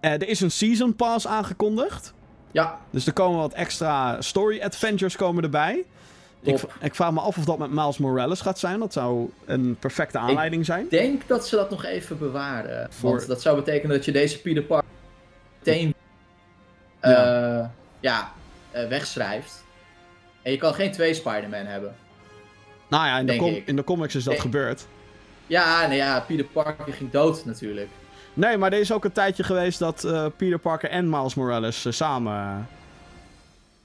eh, 0.00 0.12
er 0.12 0.28
is 0.28 0.40
een 0.40 0.50
Season 0.50 0.96
Pass 0.96 1.26
aangekondigd. 1.26 2.14
Ja, 2.50 2.78
Dus 2.90 3.06
er 3.06 3.12
komen 3.12 3.38
wat 3.38 3.52
extra 3.52 4.20
story 4.22 4.60
adventures 4.60 5.16
komen 5.16 5.42
erbij. 5.42 5.84
Ik, 6.42 6.60
ik 6.80 6.94
vraag 6.94 7.12
me 7.12 7.20
af 7.20 7.38
of 7.38 7.44
dat 7.44 7.58
met 7.58 7.70
Miles 7.70 7.98
Morales 7.98 8.40
gaat 8.40 8.58
zijn. 8.58 8.78
Dat 8.78 8.92
zou 8.92 9.30
een 9.44 9.76
perfecte 9.78 10.18
aanleiding 10.18 10.64
zijn. 10.64 10.84
ik 10.84 10.90
denk 10.90 11.22
dat 11.28 11.46
ze 11.48 11.56
dat 11.56 11.70
nog 11.70 11.84
even 11.84 12.18
bewaren. 12.18 12.86
Voor- 12.90 13.10
Want 13.16 13.26
dat 13.26 13.42
zou 13.42 13.56
betekenen 13.56 13.96
dat 13.96 14.04
je 14.04 14.12
deze 14.12 14.40
Peter 14.40 14.62
Parker 14.62 14.88
meteen 15.58 15.94
Ja. 17.02 17.60
eh, 17.60 17.66
ja, 18.00 18.32
wegschrijft. 18.88 19.64
En 20.48 20.54
je 20.54 20.60
kan 20.60 20.74
geen 20.74 20.92
twee 20.92 21.14
Spider-Man 21.14 21.66
hebben. 21.66 21.94
Nou 22.88 23.06
ja, 23.06 23.18
in 23.18 23.26
de, 23.26 23.36
com- 23.36 23.62
in 23.64 23.76
de 23.76 23.84
comics 23.84 24.14
is 24.14 24.24
dat 24.24 24.32
Nee. 24.32 24.42
gebeurd. 24.42 24.86
Ja, 25.46 25.80
nou 25.80 25.94
ja, 25.94 26.20
Peter 26.20 26.44
Parker 26.44 26.92
ging 26.92 27.10
dood 27.10 27.44
natuurlijk. 27.44 27.88
Nee, 28.34 28.56
maar 28.56 28.72
er 28.72 28.78
is 28.78 28.92
ook 28.92 29.04
een 29.04 29.12
tijdje 29.12 29.42
geweest 29.42 29.78
dat 29.78 30.04
eh, 30.04 30.26
Peter 30.36 30.58
Parker 30.58 30.90
en 30.90 31.10
Miles 31.10 31.34
Morales 31.34 31.84
eh, 31.84 31.92
samen 31.92 32.68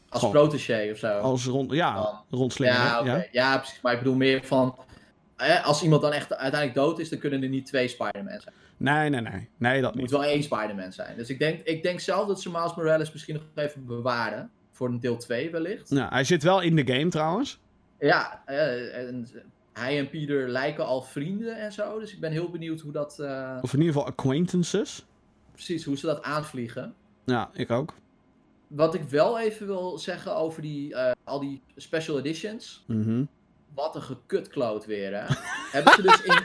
Als 0.10 0.22
Gewoon. 0.24 0.32
protégé 0.36 0.90
of 0.92 0.98
zo. 0.98 1.08
als 1.20 1.46
rond, 1.46 1.72
ja, 1.72 1.94
Dan. 2.30 2.46
ja, 2.64 3.02
ja. 3.06 3.26
ja, 3.32 3.58
precies. 3.58 3.82
Maar 3.82 3.94
ik 3.94 4.00
bedoel 4.00 4.16
meer 4.16 4.44
van... 4.44 4.78
eh, 5.38 5.66
als 5.66 5.84
iemand 5.84 6.02
dan 6.02 6.12
echt 6.12 6.34
uiteindelijk 6.36 6.74
dood 6.86 7.00
is, 7.00 7.10
dan 7.10 7.20
kunnen 7.20 7.44
er 7.44 7.50
niet 7.50 7.66
twee 7.66 7.88
Spider-Man 7.88 8.40
zijn. 8.42 8.56
Nee, 8.78 9.10
nee, 9.10 9.22
nee. 9.22 9.50
Nee, 9.58 9.74
dat 9.82 9.90
Het 9.92 10.00
moet 10.00 10.02
niet. 10.12 10.12
wel 10.12 10.24
één 10.24 10.44
Spider-Man 10.44 10.92
zijn. 10.92 11.18
Dus 11.18 11.30
ik 11.30 11.40
denk, 11.40 11.60
ik 11.64 11.84
denk 11.84 12.00
zelf 12.00 12.28
dat 12.28 12.42
ze 12.42 12.50
Miles 12.52 12.76
Morales 12.76 13.12
misschien 13.14 13.34
nog 13.36 13.66
even 13.66 13.86
bewaren. 13.86 14.52
Voor 14.84 14.92
een 14.92 15.00
deel 15.00 15.18
2 15.18 15.52
wellicht. 15.52 15.90
Ja, 15.90 16.10
hij 16.10 16.24
zit 16.24 16.44
wel 16.44 16.62
in 16.62 16.76
de 16.76 16.94
game 16.94 17.10
trouwens. 17.10 17.60
Ja, 18.00 18.42
eh, 18.46 18.98
en 19.08 19.28
hij 19.74 19.98
en 20.00 20.10
Pieter 20.10 20.50
lijken 20.50 20.86
al 20.86 21.02
vrienden 21.02 21.58
en 21.60 21.72
zo. 21.72 22.00
Dus 22.00 22.14
ik 22.14 22.20
ben 22.20 22.32
heel 22.32 22.50
benieuwd 22.50 22.80
hoe 22.80 22.92
dat. 22.92 23.20
eh, 23.20 23.58
Of 23.62 23.74
in 23.74 23.80
ieder 23.80 23.94
geval 23.94 24.10
acquaintances. 24.10 25.06
precies, 25.52 25.84
hoe 25.86 25.98
ze 25.98 26.06
dat 26.06 26.22
aanvliegen. 26.24 26.94
Ja, 27.26 27.50
ik 27.54 27.72
ook. 27.72 27.94
Wat 28.68 28.94
ik 28.94 29.04
wel 29.04 29.40
even 29.40 29.68
wil 29.68 29.98
zeggen 29.98 30.36
over 30.36 30.62
die, 30.62 30.96
eh, 30.96 31.12
al 31.24 31.40
die 31.40 31.62
special 31.76 32.18
editions. 32.20 32.84
Mhm. 32.88 33.24
Wat 33.76 33.96
een 33.96 34.02
gekutcloud 34.02 34.86
weer, 34.86 35.12
hè? 35.20 35.26
Hebben 35.78 35.94
ze 35.94 36.02
dus 36.02 36.22
in, 36.24 36.44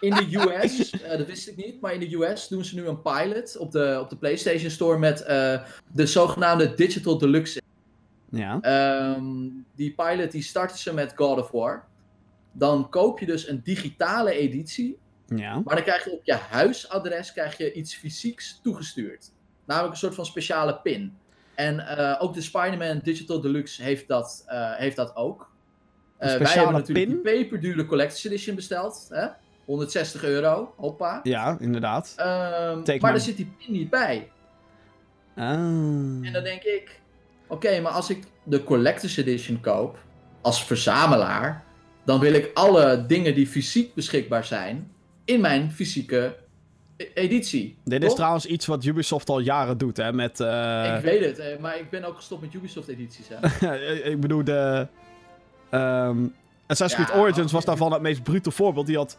in 0.00 0.14
de 0.14 0.36
US, 0.38 0.90
dat 1.18 1.26
wist 1.26 1.48
ik 1.48 1.56
niet, 1.56 1.80
maar 1.80 1.94
in 1.94 2.00
de 2.00 2.14
US 2.16 2.48
doen 2.48 2.64
ze 2.64 2.74
nu 2.74 2.86
een 2.86 3.02
pilot 3.02 3.56
op 3.56 3.70
de, 3.72 3.98
op 4.00 4.10
de 4.10 4.16
PlayStation 4.16 4.70
Store 4.70 4.98
met 4.98 5.18
de 5.92 6.06
zogenaamde 6.06 6.74
Digital 6.74 7.18
Deluxe. 7.18 7.59
Ja. 8.30 8.58
Ehm, 8.60 9.48
die 9.74 9.94
pilot 9.94 10.30
die 10.30 10.42
starten 10.42 10.78
ze 10.78 10.94
met 10.94 11.12
God 11.16 11.38
of 11.38 11.50
War. 11.50 11.84
Dan 12.52 12.88
koop 12.88 13.18
je 13.18 13.26
dus 13.26 13.48
een 13.48 13.60
digitale 13.64 14.32
editie, 14.32 14.98
Ja. 15.26 15.60
maar 15.64 15.74
dan 15.74 15.84
krijg 15.84 16.04
je 16.04 16.12
op 16.12 16.24
je 16.24 16.34
huisadres 16.34 17.32
krijg 17.32 17.56
je 17.56 17.72
iets 17.72 17.94
fysieks 17.94 18.60
toegestuurd. 18.62 19.30
Namelijk 19.64 19.92
een 19.92 19.98
soort 19.98 20.14
van 20.14 20.26
speciale 20.26 20.76
pin. 20.76 21.16
En 21.54 21.86
eh, 21.86 22.22
ook 22.22 22.34
de 22.34 22.40
Spider-Man 22.40 23.00
Digital 23.02 23.40
Deluxe 23.40 23.82
heeft 23.82 24.08
dat, 24.08 24.44
eh, 24.46 24.74
heeft 24.74 24.96
dat 24.96 25.16
ook. 25.16 25.50
Eh, 26.16 26.36
wij 26.36 26.52
hebben 26.52 26.72
natuurlijk 26.72 27.06
pin? 27.08 27.22
die 27.22 27.32
peperdure 27.32 27.86
Collector's 27.86 28.24
Edition 28.24 28.54
besteld. 28.54 29.06
Hè? 29.10 29.26
160 29.64 30.24
euro, 30.24 30.74
hoppa. 30.76 31.20
Ja, 31.22 31.56
inderdaad. 31.60 32.12
Ehm, 32.16 33.00
maar 33.00 33.14
er 33.14 33.20
zit 33.20 33.36
die 33.36 33.52
pin 33.58 33.72
niet 33.72 33.90
bij. 33.90 34.30
Ah. 35.36 35.52
En 35.52 36.30
dan 36.32 36.42
denk 36.42 36.62
ik, 36.62 36.99
oké, 37.50 37.80
maar 37.80 37.92
als 37.92 38.10
ik 38.10 38.24
de 38.44 38.64
Collector's 38.64 39.16
Edition 39.16 39.60
koop 39.60 39.98
als 40.40 40.64
verzamelaar, 40.64 41.64
dan 42.04 42.20
wil 42.20 42.32
ik 42.32 42.50
alle 42.54 43.04
dingen 43.06 43.34
die 43.34 43.46
fysiek 43.46 43.94
beschikbaar 43.94 44.44
zijn 44.44 44.92
in 45.24 45.40
mijn 45.40 45.70
fysieke 45.72 46.36
e- 46.96 47.04
editie. 47.14 47.76
Dit 47.84 48.04
is 48.04 48.14
trouwens 48.14 48.46
iets 48.46 48.66
wat 48.66 48.84
Ubisoft 48.84 49.28
al 49.28 49.38
jaren 49.40 49.78
doet, 49.78 49.96
hè? 49.96 50.12
Met. 50.12 50.40
eh, 50.40 50.94
Ik 50.96 51.02
weet 51.04 51.24
het, 51.24 51.38
eh, 51.38 51.58
maar 51.58 51.78
ik 51.78 51.90
ben 51.90 52.04
ook 52.04 52.16
gestopt 52.16 52.40
met 52.42 52.54
Ubisoft 52.54 52.88
edities. 52.88 53.26
Hè? 53.28 53.68
ik 54.10 54.20
bedoel, 54.20 54.44
de. 54.44 54.86
ehm 55.70 56.18
Assassin's 56.66 57.06
Ja, 57.06 57.12
Creed 57.12 57.22
Origins 57.24 57.52
was 57.52 57.64
daarvan 57.64 57.92
het 57.92 58.02
meest 58.02 58.22
brute 58.22 58.50
voorbeeld. 58.50 58.86
Die 58.86 58.96
had 58.96 59.16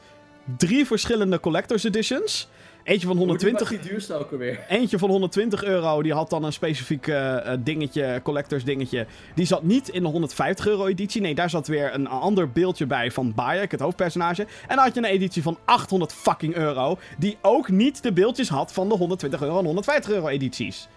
drie 0.57 0.85
verschillende 0.85 1.39
collector's 1.39 1.83
editions. 1.83 2.49
Eentje 2.83 3.07
van 3.07 3.17
120, 3.17 3.69
Die 3.69 3.79
duurste 3.79 4.13
ook 4.13 4.31
alweer. 4.31 4.59
Eentje 4.69 4.99
van 4.99 5.09
120 5.09 5.63
euro, 5.63 6.01
die 6.01 6.13
had 6.13 6.29
dan 6.29 6.43
een 6.43 6.53
specifiek 6.53 7.07
eh, 7.07 7.37
dingetje, 7.59 8.19
collectors 8.23 8.63
dingetje. 8.63 9.05
Die 9.35 9.45
zat 9.45 9.63
niet 9.63 9.89
in 9.89 10.03
de 10.03 10.09
150 10.09 10.67
euro 10.67 10.87
editie. 10.87 11.21
Nee, 11.21 11.35
daar 11.35 11.49
zat 11.49 11.67
weer 11.67 11.93
een 11.93 12.07
ander 12.07 12.51
beeldje 12.51 12.85
bij 12.85 13.11
van 13.11 13.33
Bayek, 13.33 13.71
het 13.71 13.79
hoofdpersonage. 13.79 14.41
En 14.41 14.75
dan 14.75 14.85
had 14.85 14.93
je 14.93 14.99
een 14.99 15.05
editie 15.05 15.41
van 15.41 15.57
800 15.65 16.13
fucking 16.13 16.55
euro. 16.55 16.97
Die 17.17 17.37
ook 17.41 17.69
niet 17.69 18.03
de 18.03 18.13
beeldjes 18.13 18.49
had 18.49 18.73
van 18.73 18.89
de 18.89 18.95
120 18.95 19.41
euro 19.41 19.59
en 19.59 19.65
150 19.65 20.11
euro 20.11 20.27
edities. 20.27 20.87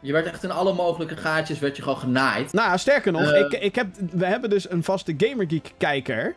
Je 0.00 0.12
werd 0.12 0.26
echt 0.26 0.42
in 0.44 0.50
alle 0.50 0.72
mogelijke 0.72 1.16
gaatjes 1.16 1.58
werd 1.58 1.76
je 1.76 1.82
gewoon 1.82 1.98
genaaid. 1.98 2.52
Nou 2.52 2.68
ja, 2.68 2.76
sterker 2.76 3.12
nog, 3.12 3.32
Eh. 3.32 3.40
ik, 3.40 3.52
ik 3.52 3.74
heb, 3.74 3.86
we 4.12 4.26
hebben 4.26 4.50
dus 4.50 4.70
een 4.70 4.82
vaste 4.84 5.14
Gamergeek 5.16 5.72
kijker. 5.78 6.34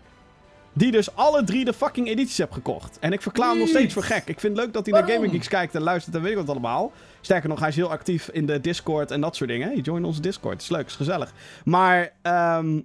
Die 0.74 0.92
dus 0.92 1.16
alle 1.16 1.44
drie 1.44 1.66
de 1.66 1.74
fucking 1.74 2.08
edities 2.08 2.38
heeft 2.38 2.54
gekocht. 2.54 2.98
En 3.00 3.12
ik 3.14 3.22
verklaar 3.22 3.50
hem 3.50 3.58
nog 3.60 3.68
steeds 3.68 3.94
voor 3.94 4.04
gek. 4.04 4.28
Ik 4.28 4.40
vind 4.40 4.56
het 4.56 4.66
leuk 4.66 4.74
dat 4.74 4.86
hij 4.86 4.94
naar 4.94 5.02
Waarom? 5.04 5.22
Gamergeeks 5.24 5.48
kijkt 5.48 5.76
en 5.76 5.82
luistert 5.82 6.16
en 6.16 6.22
weet 6.22 6.32
ik 6.32 6.38
wat 6.38 6.50
allemaal. 6.50 6.92
Sterker 7.22 7.50
nog, 7.50 7.60
hij 7.60 7.70
is 7.70 7.76
heel 7.76 7.90
actief 7.92 8.30
in 8.30 8.46
de 8.46 8.62
Discord 8.62 9.12
en 9.12 9.22
dat 9.22 9.36
soort 9.36 9.50
dingen. 9.50 9.68
Hey, 9.68 9.78
join 9.78 10.04
onze 10.06 10.22
Discord. 10.22 10.62
is 10.62 10.70
leuk, 10.70 10.86
is 10.86 10.96
gezellig. 10.96 11.34
Maar 11.66 12.14
ehm, 12.22 12.80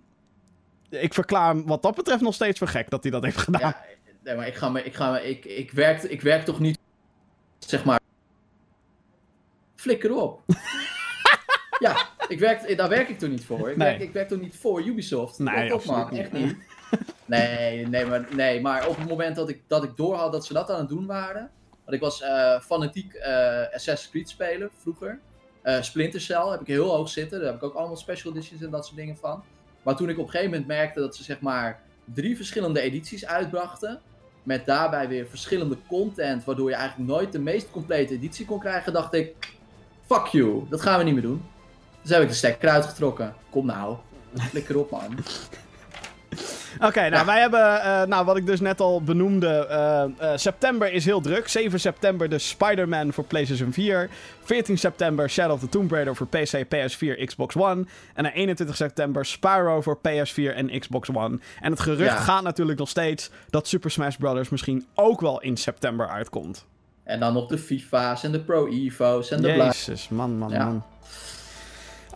ik 0.91 1.15
verklaar 1.15 1.49
hem 1.49 1.67
wat 1.67 1.83
dat 1.83 1.95
betreft 1.95 2.21
nog 2.21 2.35
steeds 2.35 2.59
voor 2.59 2.69
gek 2.69 2.91
dat 2.91 3.03
hij 3.03 3.13
dat 3.13 3.25
heeft 3.25 3.37
gedaan. 3.39 3.61
Ja, 3.61 3.85
nee, 4.25 4.37
maar 4.37 4.47
ik 4.47 4.55
ga 4.55 4.69
me, 4.69 4.83
ik 4.83 4.95
ga 4.95 5.11
me, 5.11 5.29
ik, 5.29 5.45
ik 5.45 5.71
werk, 5.71 6.03
ik 6.03 6.21
werk 6.23 6.45
toch 6.45 6.61
niet, 6.61 6.79
zeg 7.59 7.85
maar, 7.85 8.01
flikker 9.77 10.15
op. 10.15 10.41
ja, 11.87 11.97
ik 12.29 12.39
werk, 12.39 12.77
daar 12.77 12.89
werk 12.89 13.09
ik 13.09 13.19
toch 13.19 13.31
niet 13.31 13.45
voor. 13.45 13.71
Ik, 13.71 13.77
Nee. 13.77 13.89
werk, 13.89 14.01
ik 14.01 14.13
werk 14.13 14.29
toch 14.29 14.41
niet 14.41 14.57
voor 14.57 14.83
Ubisoft. 14.87 15.39
Nee, 15.39 15.75
op, 15.75 15.85
man, 15.85 16.09
niet. 16.11 16.21
echt 16.21 16.33
niet. 16.33 16.57
Nee, 17.29 17.87
nee, 17.87 18.07
maar, 18.07 18.27
nee, 18.35 18.61
maar 18.61 18.89
op 18.89 18.97
het 18.97 19.09
moment 19.09 19.37
dat 19.37 19.49
ik, 19.49 19.63
dat 19.67 19.85
ik 19.85 19.97
doorhad 19.97 20.33
dat 20.33 20.47
ze 20.47 20.53
dat 20.53 20.71
aan 20.71 20.79
het 20.79 20.89
doen 20.89 21.07
waren. 21.07 21.51
Want 21.85 21.97
ik 21.97 22.01
was 22.01 22.23
eh, 22.23 22.61
fanatiek 22.61 23.13
eh, 23.13 23.75
Assassin's 23.75 24.11
Creed 24.11 24.29
spelen 24.29 24.71
vroeger. 24.77 25.21
Eh, 25.63 25.83
Splinter 25.83 26.21
Cell 26.21 26.47
heb 26.47 26.61
ik 26.61 26.67
heel 26.67 26.95
hoog 26.95 27.09
zitten. 27.09 27.39
Daar 27.39 27.49
heb 27.49 27.57
ik 27.57 27.63
ook 27.63 27.75
allemaal 27.75 27.97
special 27.97 28.33
editions 28.33 28.63
en 28.63 28.71
dat 28.71 28.85
soort 28.85 28.97
dingen 28.97 29.17
van. 29.17 29.43
Maar 29.83 29.97
toen 29.97 30.09
ik 30.09 30.19
op 30.19 30.25
een 30.25 30.31
gegeven 30.31 30.51
moment 30.51 30.69
merkte 30.69 31.01
dat 31.01 31.17
ze 31.17 31.23
zeg 31.23 31.41
maar 31.41 31.81
drie 32.05 32.37
verschillende 32.37 32.81
edities 32.81 33.27
uitbrachten. 33.27 34.01
Met 34.43 34.67
daarbij 34.67 35.09
weer 35.09 35.27
verschillende 35.27 35.77
content. 35.89 36.45
Waardoor 36.45 36.69
je 36.69 36.77
eigenlijk 36.77 37.11
nooit 37.11 37.33
de 37.33 37.39
meest 37.39 37.71
complete 37.71 38.15
editie 38.15 38.47
kon 38.47 38.59
krijgen. 38.59 38.93
Dacht 38.93 39.15
ik, 39.15 39.35
fuck 40.07 40.27
you, 40.27 40.67
dat 40.69 40.81
gaan 40.81 40.99
we 40.99 41.05
niet 41.05 41.15
meer 41.15 41.23
doen. 41.23 41.45
Dus 42.03 42.11
heb 42.11 42.23
ik 42.23 42.29
de 42.29 42.35
stekker 42.35 42.69
uitgetrokken. 42.69 43.35
Kom 43.51 43.67
nou, 43.67 43.97
flikker 44.51 44.79
op 44.79 44.91
man. 44.91 45.19
Oké, 46.81 47.01
nou 47.01 47.13
Ja. 47.13 47.25
wij 47.25 47.41
hebben, 47.41 47.83
eh, 47.83 48.03
nou 48.03 48.25
wat 48.25 48.37
ik 48.37 48.47
dus 48.47 48.61
net 48.61 48.81
al 48.81 49.03
benoemde, 49.03 49.49
eh, 49.67 50.03
eh, 50.03 50.09
september 50.39 50.93
is 50.93 51.05
heel 51.05 51.21
druk. 51.21 51.49
7 51.49 51.81
september 51.81 52.29
de 52.29 52.39
Spider-Man 52.39 53.13
voor 53.13 53.25
PlayStation 53.25 53.73
4. 53.73 54.09
14 54.45 54.79
september 54.79 55.31
Shadow 55.31 55.53
of 55.55 55.61
the 55.61 55.69
Tomb 55.69 55.91
Raider 55.91 56.17
voor 56.17 56.27
PC, 56.27 56.65
PS4, 56.69 57.25
Xbox 57.27 57.57
One. 57.57 57.85
En 58.15 58.23
dan 58.23 58.33
21 58.33 58.77
september 58.77 59.25
Spyro 59.27 59.81
voor 59.81 59.99
PS4 59.99 60.55
en 60.55 60.79
Xbox 60.81 61.09
One. 61.15 61.39
En 61.61 61.71
het 61.71 61.81
gerucht 61.81 62.11
Ja. 62.13 62.17
gaat 62.17 62.43
natuurlijk 62.43 62.79
nog 62.79 62.89
steeds 62.89 63.31
dat 63.51 63.67
Super 63.69 63.91
Smash 63.91 64.17
Bros. 64.17 64.49
misschien 64.49 64.87
ook 64.95 65.21
wel 65.21 65.41
in 65.41 65.57
september 65.57 66.09
uitkomt. 66.09 66.67
En 67.05 67.21
dan 67.21 67.33
nog 67.33 67.47
de 67.47 67.59
FIFA's 67.59 68.23
en 68.25 68.33
de 68.33 68.41
Pro 68.41 68.67
Evo's 68.67 69.31
en 69.31 69.43
de 69.43 69.53
bla. 69.53 69.65
Jezus, 69.65 70.09
man, 70.09 70.39
man, 70.39 70.51
Ja. 70.51 70.65
man. 70.65 70.83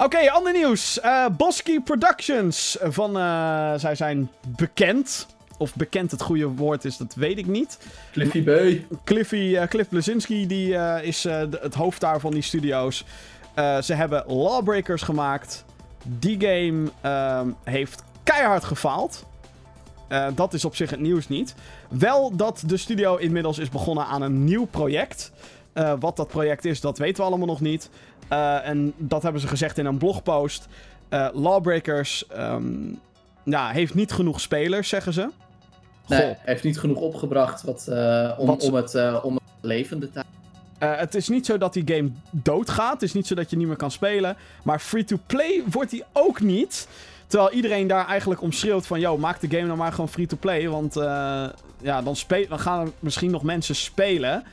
Oké, 0.05 0.31
ander 0.31 0.53
nieuws. 0.53 1.01
Eh 1.01 1.27
Bosky 1.37 1.81
Productions. 1.81 2.77
Van, 2.81 3.19
eh, 3.19 3.75
zij 3.77 3.95
zijn 3.95 4.31
bekend. 4.57 5.27
Of 5.59 5.75
bekend 5.75 6.11
het 6.11 6.23
goede 6.23 6.47
woord 6.47 6.85
is, 6.85 6.97
dat 6.97 7.15
weet 7.15 7.39
ik 7.39 7.47
niet. 7.47 7.79
Cliffy 8.13 8.43
B. 8.43 8.51
Cliffy, 9.05 9.57
eh, 9.57 9.69
Cliff 9.69 9.89
Blazinski 9.89 10.47
die, 10.47 10.77
eh, 10.77 11.07
is 11.07 11.25
eh, 11.25 11.41
het 11.61 11.75
hoofd 11.75 12.01
daar 12.01 12.21
van 12.21 12.33
die 12.33 12.43
studio's. 12.43 13.05
Eh, 13.55 13.81
ze 13.81 13.95
hebben 13.95 14.25
Lawbreakers 14.27 15.03
gemaakt. 15.03 15.65
Die 16.05 16.41
game 16.41 16.91
ehm, 17.01 17.51
heeft 17.65 18.03
keihard 18.23 18.65
gefaald. 18.65 19.25
Eh, 20.09 20.27
dat 20.35 20.55
is 20.55 20.65
op 20.65 20.77
zich 20.77 20.91
het 20.91 21.01
nieuws 21.01 21.29
niet. 21.29 21.55
Wel 21.89 22.37
dat 22.37 22.63
de 22.67 22.77
studio 22.77 23.17
inmiddels 23.17 23.59
is 23.59 23.69
begonnen 23.69 24.07
aan 24.07 24.23
een 24.23 24.45
nieuw 24.45 24.65
project. 24.65 25.33
Eh, 25.73 25.93
wat 26.01 26.17
dat 26.17 26.29
project 26.29 26.65
is, 26.65 26.81
dat 26.81 26.99
weten 26.99 27.17
we 27.17 27.29
allemaal 27.29 27.47
nog 27.47 27.61
niet. 27.61 27.91
Eh, 28.29 28.69
en 28.69 28.93
dat 28.97 29.23
hebben 29.23 29.41
ze 29.41 29.49
gezegd 29.49 29.79
in 29.79 29.87
een 29.87 29.99
blogpost. 29.99 30.69
Eh, 31.09 31.29
Lawbreakers 31.33 32.25
ja, 33.45 33.69
heeft 33.69 33.95
niet 33.95 34.13
genoeg 34.13 34.41
spelers, 34.41 34.89
zeggen 34.89 35.13
ze. 35.13 35.31
Nee, 36.07 36.21
Goh. 36.21 36.37
heeft 36.45 36.65
niet 36.65 36.79
genoeg 36.79 36.99
opgebracht 36.99 37.63
wat, 37.63 37.89
eh, 37.89 38.31
om, 38.39 38.47
Wat 38.47 38.63
om, 38.63 38.75
het, 38.75 39.23
om 39.23 39.35
het 39.35 39.43
levende 39.61 40.11
te 40.11 40.23
Eh, 40.79 40.97
het 40.97 41.15
is 41.15 41.29
niet 41.29 41.47
zo 41.47 41.59
dat 41.59 41.73
die 41.73 41.95
game 41.95 42.11
doodgaat. 42.31 42.93
Het 42.93 43.03
is 43.03 43.13
niet 43.13 43.27
zo 43.27 43.35
dat 43.35 43.51
je 43.51 43.57
niet 43.57 43.67
meer 43.67 43.77
kan 43.77 43.91
spelen. 43.91 44.37
Maar 44.63 44.79
free-to-play 44.79 45.63
wordt 45.71 45.91
die 45.91 46.05
ook 46.13 46.41
niet. 46.41 46.89
Terwijl 47.27 47.51
iedereen 47.51 47.87
daar 47.87 48.07
eigenlijk 48.07 48.43
om 48.43 48.53
schreeuwt 48.53 48.87
van... 48.87 49.01
Yo, 49.01 49.19
maak 49.19 49.41
de 49.41 49.49
game 49.49 49.67
nou 49.67 49.79
maar 49.79 49.93
gewoon 49.93 50.09
free-to-play. 50.09 50.69
Want 50.69 50.95
ja, 51.83 52.03
dan, 52.03 52.17
gaan 52.49 52.87
er 52.87 52.93
misschien 52.99 53.31
nog 53.31 53.43
mensen 53.43 53.75
spelen. 53.75 54.45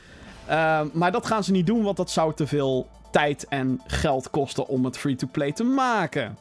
Maar 0.92 1.12
dat 1.12 1.26
gaan 1.26 1.44
ze 1.44 1.52
niet 1.52 1.66
doen, 1.66 1.82
want 1.82 1.96
dat 1.96 2.10
zou 2.10 2.34
te 2.34 2.46
veel 2.46 2.88
tijd 3.10 3.48
en 3.48 3.80
geld 3.86 4.30
kosten 4.30 4.66
om 4.66 4.84
het 4.84 4.98
free-to-play 4.98 5.52
te 5.52 5.64
maken. 5.64 6.38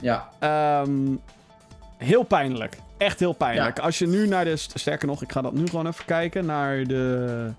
Ja, 0.00 0.28
Ehm, 0.38 1.14
heel 1.96 2.22
pijnlijk. 2.22 2.78
Echt 2.96 3.20
heel 3.20 3.32
pijnlijk. 3.32 3.78
Als 3.78 3.98
je 3.98 4.06
nu 4.06 4.28
naar 4.28 4.44
de... 4.44 4.56
Sterker 4.56 5.08
nog, 5.08 5.22
ik 5.22 5.32
ga 5.32 5.40
dat 5.40 5.52
nu 5.52 5.66
gewoon 5.66 5.86
even 5.86 6.04
kijken. 6.04 6.46
Naar 6.46 6.84
de 6.84 7.52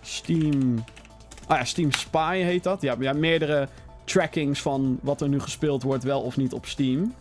Steam... 0.00 0.84
Ah 1.46 1.58
ja, 1.58 1.64
Steam 1.64 1.92
Spy 1.92 2.36
heet 2.36 2.62
dat. 2.62 2.82
Ja, 2.82 2.96
ja, 2.98 3.12
meerdere 3.12 3.68
trackings 4.04 4.62
van 4.62 4.98
wat 5.02 5.20
er 5.20 5.28
nu 5.28 5.40
gespeeld 5.40 5.82
wordt, 5.82 6.04
wel 6.04 6.20
of 6.20 6.36
niet 6.36 6.52
op 6.52 6.66
Steam. 6.66 7.14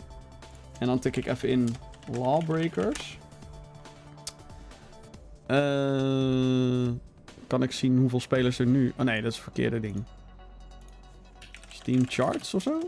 En 0.79 0.87
dan 0.87 0.99
tik 0.99 1.15
ik 1.15 1.25
even 1.25 1.49
in 1.49 1.75
Lawbreakers. 2.17 3.17
Eh, 5.45 6.89
kan 7.47 7.63
ik 7.63 7.71
zien 7.71 7.97
hoeveel 7.97 8.19
spelers 8.19 8.59
er 8.59 8.65
nu... 8.65 8.93
Oh 8.97 9.05
nee, 9.05 9.21
dat 9.21 9.31
is 9.31 9.35
het 9.35 9.43
verkeerde 9.43 9.79
ding. 9.79 10.03
Steam 11.85 12.03
Charts 12.07 12.53
of 12.53 12.61
zo? 12.61 12.81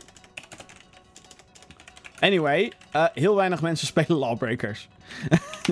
Anyway, 2.19 2.71
eh, 2.91 3.05
heel 3.13 3.35
weinig 3.35 3.61
mensen 3.61 3.87
spelen 3.93 4.17
Lawbreakers. 4.17 4.87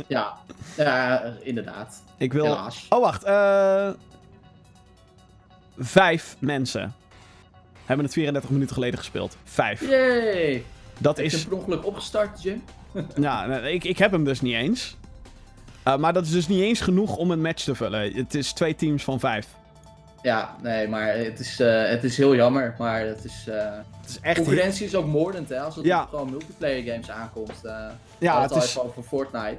ja, 0.08 0.38
eh, 0.76 1.20
inderdaad. 1.42 2.04
Ik 2.18 2.34
wil... 2.34 2.44
Helaas. 2.44 2.86
Oh, 2.90 3.02
wacht. 3.02 3.24
eh 3.24 3.90
vijf 5.78 6.36
mensen 6.40 6.96
hebben 7.86 8.06
het 8.06 8.14
34 8.14 8.50
minuten 8.50 8.74
geleden 8.74 9.00
gespeeld. 9.00 9.38
Vijf. 9.44 9.90
Yay! 9.90 10.64
Dat 10.98 11.18
Heb 11.18 11.26
is... 11.26 11.34
hem 11.34 11.48
per 11.50 11.58
ongeluk 11.58 11.86
opgestart, 11.86 12.42
Jim? 12.44 12.64
Ja, 13.22 13.58
ik, 13.58 13.84
ik 13.84 13.98
heb 13.98 14.12
hem 14.12 14.24
dus 14.24 14.42
niet 14.42 14.54
eens. 14.56 14.98
Maar 15.84 16.14
dat 16.14 16.26
is 16.26 16.32
dus 16.32 16.48
niet 16.48 16.62
eens 16.62 16.82
genoeg 16.82 17.16
om 17.16 17.32
een 17.32 17.42
match 17.42 17.64
te 17.64 17.76
vullen. 17.76 18.14
Het 18.14 18.34
is 18.36 18.54
twee 18.54 18.76
teams 18.76 19.04
van 19.04 19.20
vijf. 19.20 19.48
Ja, 20.26 20.56
nee, 20.62 20.88
maar 20.88 21.16
het 21.18 21.40
is, 21.40 21.60
eh, 21.60 21.88
het 21.90 22.04
is 22.04 22.18
heel 22.18 22.36
jammer. 22.36 22.76
Maar 22.78 23.02
het 23.06 23.24
is, 23.26 23.46
eh, 23.48 23.56
Het 24.02 24.10
is 24.10 24.20
echt... 24.22 24.36
concurrentie 24.38 24.86
is 24.86 24.96
ook 24.96 25.06
moordend, 25.06 25.50
hè? 25.50 25.60
Als 25.60 25.76
het 25.76 25.86
Ja. 25.86 26.02
op 26.04 26.10
gewoon 26.10 26.30
multiplayer 26.30 26.84
games 26.84 27.10
aankomt. 27.12 27.64
eh 27.66 27.88
Ja, 28.20 28.42
het 28.42 28.52
is, 28.56 28.80
over 28.80 29.04
Fortnite. 29.04 29.58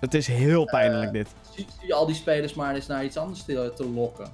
het 0.00 0.14
is 0.14 0.26
heel 0.26 0.64
pijnlijk 0.64 1.12
dit. 1.12 1.28
Zie, 1.54 1.66
zie 1.78 1.86
je 1.86 1.94
al 1.94 2.06
die 2.06 2.14
spelers 2.14 2.54
maar 2.54 2.74
eens 2.74 2.86
naar 2.86 3.04
iets 3.04 3.16
anders 3.16 3.42
te, 3.44 3.72
te 3.76 3.88
lokken. 3.88 4.30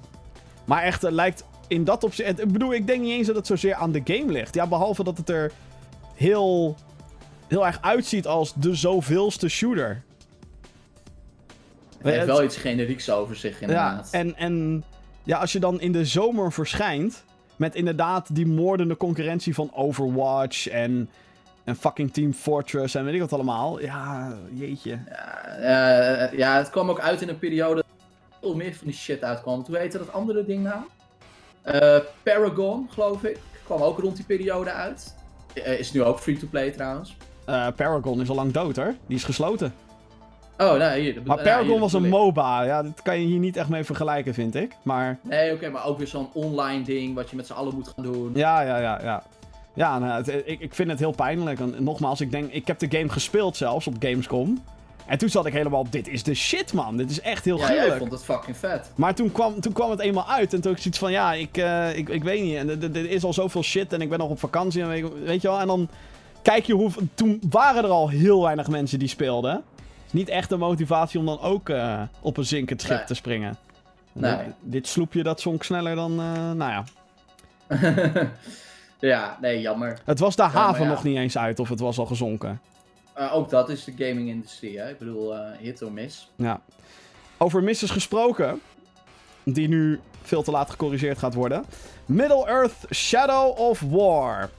Maar 0.65 0.83
echt, 0.83 1.01
het 1.01 1.11
lijkt 1.11 1.43
in 1.67 1.83
dat 1.83 2.03
opzicht... 2.03 2.39
Ik 2.39 2.51
bedoel, 2.51 2.73
ik 2.73 2.87
denk 2.87 3.01
niet 3.01 3.11
eens 3.11 3.27
dat 3.27 3.35
het 3.35 3.47
zozeer 3.47 3.73
aan 3.75 3.91
de 3.91 4.01
game 4.03 4.31
ligt. 4.31 4.55
Ja, 4.55 4.67
behalve 4.67 5.03
dat 5.03 5.17
het 5.17 5.29
er 5.29 5.51
heel, 6.15 6.75
heel 7.47 7.65
erg 7.65 7.77
uitziet 7.81 8.27
als 8.27 8.53
de 8.53 8.75
zoveelste 8.75 9.47
shooter. 9.49 10.03
Het 11.97 12.13
heeft 12.13 12.25
wel 12.25 12.43
iets 12.43 12.57
generieks 12.57 13.09
over 13.09 13.35
zich, 13.35 13.53
Ja, 13.55 13.61
inderdaad. 13.61 14.07
en, 14.11 14.35
en 14.35 14.83
ja, 15.25 15.37
als 15.37 15.51
je 15.51 15.59
dan 15.59 15.81
in 15.81 15.91
de 15.91 16.05
zomer 16.05 16.51
verschijnt... 16.51 17.23
met 17.55 17.75
inderdaad 17.75 18.35
die 18.35 18.47
moordende 18.47 18.97
concurrentie 18.97 19.53
van 19.53 19.71
Overwatch 19.73 20.67
en... 20.67 21.09
En 21.63 21.75
fucking 21.75 22.13
Team 22.13 22.33
Fortress 22.33 22.95
en 22.95 23.05
weet 23.05 23.13
ik 23.13 23.19
wat 23.19 23.33
allemaal. 23.33 23.81
Ja, 23.81 24.33
jeetje. 24.53 24.99
Ja, 25.09 26.27
eh, 26.27 26.37
ja, 26.37 26.57
het 26.57 26.69
kwam 26.69 26.89
ook 26.89 26.99
uit 26.99 27.21
in 27.21 27.29
een 27.29 27.39
periode 27.39 27.75
dat 27.75 28.07
veel 28.41 28.55
meer 28.55 28.75
van 28.75 28.87
die 28.87 28.95
shit 28.95 29.23
uitkwam. 29.23 29.63
Hoe 29.67 29.77
heette 29.77 29.97
dat 29.97 30.13
andere 30.13 30.45
ding 30.45 30.63
nou? 30.63 30.81
Eh, 31.61 31.97
Paragon, 32.23 32.87
geloof 32.91 33.23
ik. 33.23 33.39
Kwam 33.63 33.81
ook 33.81 33.99
rond 33.99 34.15
die 34.15 34.25
periode 34.25 34.71
uit. 34.71 35.15
Eh, 35.53 35.79
is 35.79 35.91
nu 35.91 36.03
ook 36.03 36.19
free-to-play 36.19 36.71
trouwens. 36.71 37.17
Eh, 37.45 37.67
Paragon 37.75 38.21
is 38.21 38.29
al 38.29 38.35
lang 38.35 38.51
dood, 38.51 38.75
hoor. 38.75 38.95
Die 39.07 39.17
is 39.17 39.23
gesloten. 39.23 39.73
Oh, 40.57 40.77
nee, 40.77 41.01
hier. 41.01 41.21
Maar 41.25 41.35
nee, 41.35 41.45
Paragon 41.45 41.79
was 41.79 41.93
een 41.93 42.03
ik. 42.05 42.09
MOBA. 42.11 42.63
Ja, 42.63 42.83
dat 42.83 43.01
kan 43.03 43.19
je 43.19 43.25
hier 43.25 43.39
niet 43.39 43.57
echt 43.57 43.69
mee 43.69 43.83
vergelijken, 43.83 44.33
vind 44.33 44.55
ik. 44.55 44.75
Maar 44.83 45.19
Nee, 45.21 45.53
oké, 45.53 45.69
maar 45.69 45.85
ook 45.85 45.97
weer 45.97 46.07
zo'n 46.07 46.29
online 46.33 46.83
ding 46.83 47.15
wat 47.15 47.29
je 47.29 47.35
met 47.35 47.47
z'n 47.47 47.53
allen 47.53 47.75
moet 47.75 47.87
gaan 47.95 48.03
doen. 48.03 48.31
ja, 48.35 48.61
ja, 48.61 48.77
ja, 48.77 48.99
ja. 49.03 49.23
Ja, 49.73 49.99
nou, 49.99 50.23
het- 50.23 50.43
ik, 50.45 50.59
ik 50.59 50.75
vind 50.75 50.89
het 50.89 50.99
heel 50.99 51.11
pijnlijk. 51.11 51.59
En 51.59 51.75
nogmaals, 51.79 52.21
ik 52.21 52.31
denk, 52.31 52.51
ik 52.51 52.67
heb 52.67 52.79
de 52.79 52.87
game 52.97 53.09
gespeeld 53.09 53.57
zelfs 53.57 53.87
op 53.87 53.93
Gamescom. 53.99 54.63
En 55.05 55.17
toen 55.17 55.29
zat 55.29 55.45
ik 55.45 55.53
helemaal 55.53 55.79
op, 55.79 55.91
dit 55.91 56.07
is 56.07 56.23
de 56.23 56.33
shit, 56.33 56.73
man. 56.73 56.97
Dit 56.97 57.09
is 57.09 57.21
echt 57.21 57.45
heel 57.45 57.57
Ja, 57.57 57.65
gruwelijk. 57.65 57.97
vond 57.97 58.11
het 58.11 58.23
fucking 58.23 58.57
vet. 58.57 58.91
Maar 58.95 59.15
toen 59.15 59.31
kwam, 59.31 59.59
toen 59.61 59.73
kwam 59.73 59.89
het 59.89 59.99
eenmaal 59.99 60.27
uit. 60.27 60.53
En 60.53 60.61
toen 60.61 60.71
ik 60.71 60.77
zoiets 60.77 60.99
van, 60.99 61.11
ja, 61.11 61.33
ik, 61.33 61.57
eh, 61.57 61.97
ik, 61.97 62.09
ik 62.09 62.23
weet 62.23 62.41
niet. 62.43 62.55
En 62.55 62.69
er 62.95 63.09
is 63.09 63.23
al 63.23 63.33
zoveel 63.33 63.63
shit. 63.63 63.93
En 63.93 64.01
ik 64.01 64.09
ben 64.09 64.19
nog 64.19 64.29
op 64.29 64.39
vakantie. 64.39 64.81
En 64.81 64.87
weet, 64.87 65.05
weet 65.25 65.41
je 65.41 65.47
wel. 65.47 65.59
En 65.59 65.67
dan 65.67 65.89
kijk 66.41 66.65
je 66.65 66.73
hoe... 66.73 66.91
Toen 67.13 67.41
waren 67.49 67.83
er 67.83 67.89
al 67.89 68.09
heel 68.09 68.41
weinig 68.43 68.67
mensen 68.67 68.99
die 68.99 69.07
speelden. 69.07 69.63
Niet 70.11 70.29
echt 70.29 70.51
een 70.51 70.59
motivatie 70.59 71.19
om 71.19 71.25
dan 71.25 71.39
ook 71.39 71.69
eh, 71.69 72.01
op 72.21 72.37
een 72.37 72.45
zinkend 72.45 72.81
schip 72.81 72.97
Nee. 72.97 73.05
te 73.05 73.13
springen. 73.13 73.57
Nee. 74.11 74.37
Dit, 74.37 74.53
dit 74.61 74.87
sloepje, 74.87 75.23
dat 75.23 75.41
zonk 75.41 75.63
sneller 75.63 75.95
dan... 75.95 76.11
eh, 76.19 76.51
nou 76.51 76.71
ja. 76.71 76.83
ja, 78.99 79.37
nee, 79.41 79.61
jammer. 79.61 79.99
Het 80.05 80.19
was 80.19 80.35
de 80.35 80.43
haven 80.43 80.83
ja. 80.83 80.89
nog 80.89 81.03
niet 81.03 81.17
eens 81.17 81.37
uit. 81.37 81.59
Of 81.59 81.69
het 81.69 81.79
was 81.79 81.97
al 81.97 82.05
gezonken. 82.05 82.61
Eh, 83.13 83.35
ook 83.35 83.49
dat 83.49 83.69
is 83.69 83.83
de 83.83 83.91
gaming-industrie, 83.97 84.79
hè. 84.79 84.89
Ik 84.89 84.97
bedoel, 84.97 85.35
hit 85.59 85.81
or 85.81 85.91
miss. 85.91 86.31
Ja. 86.35 86.61
Over 87.37 87.63
misses 87.63 87.89
gesproken. 87.91 88.59
Die 89.43 89.67
nu 89.67 89.99
veel 90.21 90.43
te 90.43 90.51
laat 90.51 90.69
gecorrigeerd 90.69 91.17
gaat 91.17 91.33
worden. 91.33 91.65
Middle-earth 92.05 92.75
Shadow 92.93 93.59
of 93.59 93.79
War. 93.79 94.49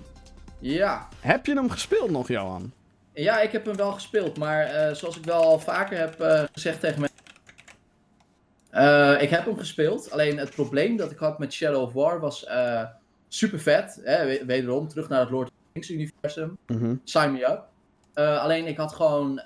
Ja, 0.59 1.09
Heb 1.21 1.47
je 1.47 1.55
hem 1.55 1.71
gespeeld 1.71 2.11
nog, 2.11 2.29
Johan? 2.29 2.73
Ja, 3.19 3.41
ik 3.41 3.53
heb 3.53 3.65
hem 3.67 3.77
wel 3.77 3.93
gespeeld, 3.93 4.39
maar 4.39 4.65
eh, 4.65 4.95
zoals 4.95 5.17
ik 5.19 5.25
wel 5.25 5.43
al 5.43 5.59
vaker 5.59 5.99
heb 5.99 6.21
eh, 6.21 6.43
gezegd 6.53 6.81
tegen 6.81 7.01
mensen. 7.01 7.17
Eh, 8.71 9.23
ik 9.23 9.31
heb 9.31 9.45
hem 9.45 9.57
gespeeld, 9.59 10.11
alleen 10.11 10.39
het 10.39 10.51
probleem 10.51 10.97
dat 10.97 11.11
ik 11.11 11.19
had 11.19 11.39
met 11.39 11.53
Shadow 11.53 11.83
of 11.83 11.93
War 11.93 12.21
was 12.21 12.47
super 13.29 13.61
vet. 13.61 14.01
Hè? 14.05 14.27
we- 14.27 14.43
Wederom, 14.47 14.89
terug 14.89 15.09
naar 15.09 15.21
het 15.21 15.31
Lord 15.31 15.49
of 15.49 15.55
the 15.55 15.71
Rings 15.73 15.91
universum. 15.91 16.59
Mhm. 16.67 16.95
Sign 17.05 17.31
me 17.33 17.49
up. 17.51 17.65
Alleen 18.19 18.67
ik 18.67 18.77
had 18.77 18.93
gewoon, 18.93 19.41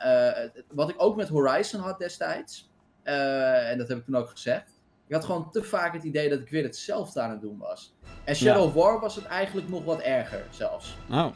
wat 0.73 0.89
ik 0.89 0.95
ook 1.03 1.17
met 1.17 1.29
Horizon 1.29 1.81
had 1.81 1.99
destijds, 1.99 2.71
en 3.03 3.79
dat 3.79 3.89
heb 3.89 3.99
ik 3.99 4.05
toen 4.05 4.17
ook 4.17 4.31
gezegd. 4.31 4.71
Ik 5.07 5.15
had 5.15 5.25
gewoon 5.25 5.51
te 5.51 5.63
vaak 5.63 5.93
het 5.93 6.05
idee 6.05 6.29
dat 6.29 6.41
ik 6.41 6.49
weer 6.49 6.63
hetzelfde 6.63 7.21
aan 7.21 7.31
het 7.31 7.41
doen 7.41 7.59
was. 7.59 7.95
En 8.25 8.35
Shadow 8.37 8.57
Ja. 8.63 8.69
of 8.69 8.75
War 8.75 9.01
was 9.01 9.17
het 9.17 9.25
eigenlijk 9.25 9.69
nog 9.69 9.85
wat 9.85 10.01
erger 10.01 10.45
zelfs. 10.51 10.97
Oh. 11.11 11.27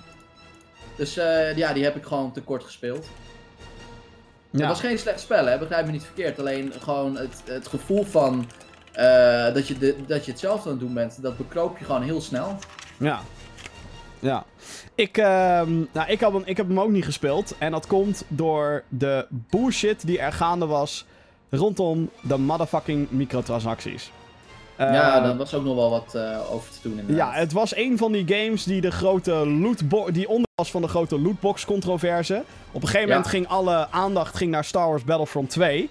Dus 0.97 1.17
eh, 1.17 1.57
ja, 1.57 1.73
die 1.73 1.85
heb 1.85 1.97
ik 1.97 2.05
gewoon 2.05 2.33
te 2.33 2.41
kort 2.41 2.65
gespeeld. 2.65 3.07
Het 4.51 4.61
Ja. 4.61 4.69
was 4.69 4.81
geen 4.81 4.99
slecht 4.99 5.21
spel, 5.21 5.47
hè? 5.47 5.59
begrijp 5.59 5.87
me 5.87 5.93
niet 5.93 6.05
verkeerd. 6.05 6.39
Alleen 6.39 6.73
gewoon 6.81 7.17
het, 7.17 7.43
het 7.45 7.69
gevoel 7.69 8.05
van 8.05 8.47
eh, 8.93 9.55
dat, 9.55 9.69
je 9.69 9.79
de, 9.79 9.97
dat 10.07 10.25
je 10.25 10.31
hetzelfde 10.31 10.65
aan 10.65 10.71
het 10.71 10.81
doen 10.81 10.95
bent, 10.95 11.23
dat 11.23 11.37
bekroop 11.37 11.79
je 11.79 11.85
gewoon 11.85 12.03
heel 12.03 12.21
snel. 12.21 12.57
Ja. 12.97 13.21
Ja. 14.19 14.45
Ik, 14.95 15.17
ehm, 15.19 15.73
nou, 15.93 16.09
ik, 16.09 16.21
had 16.21 16.33
hem, 16.33 16.43
ik 16.45 16.57
heb 16.57 16.69
hem 16.69 16.81
ook 16.81 16.91
niet 16.91 17.05
gespeeld. 17.05 17.55
En 17.59 17.71
dat 17.71 17.87
komt 17.87 18.25
door 18.29 18.83
de 18.89 19.27
bullshit 19.31 20.07
die 20.07 20.19
er 20.19 20.33
gaande 20.33 20.67
was 20.67 21.05
rondom 21.51 22.11
de 22.23 22.37
motherfucking 22.39 23.11
microtransacties. 23.11 24.11
Ja, 24.79 25.17
Eh, 25.17 25.23
daar 25.23 25.37
was 25.37 25.55
ook 25.55 25.65
nog 25.65 25.75
wel 25.75 25.91
wat 25.91 26.15
eh, 26.15 26.53
over 26.53 26.71
te 26.71 26.79
doen 26.83 26.99
inderdaad. 26.99 27.33
Ja, 27.35 27.41
het 27.41 27.53
was 27.53 27.77
een 27.77 27.99
van 27.99 28.13
die 28.13 28.25
games 28.35 28.65
die 28.65 28.81
de 28.81 28.91
grote 28.91 29.33
lootbox, 29.33 30.13
die 30.13 30.29
onder 30.29 30.49
was 30.55 30.71
van 30.71 30.83
de 30.83 30.89
grote 30.89 31.21
lootbox 31.21 31.65
controverse. 31.65 32.43
Op 32.73 32.83
een 32.83 32.89
gegeven 32.89 33.01
Ja. 33.09 33.15
moment 33.15 33.27
ging 33.27 33.49
alle 33.49 33.91
aandacht 33.91 34.37
ging 34.37 34.51
naar 34.51 34.65
Star 34.65 34.89
Wars 34.89 35.05
Battlefront 35.05 35.51
2. 35.51 35.91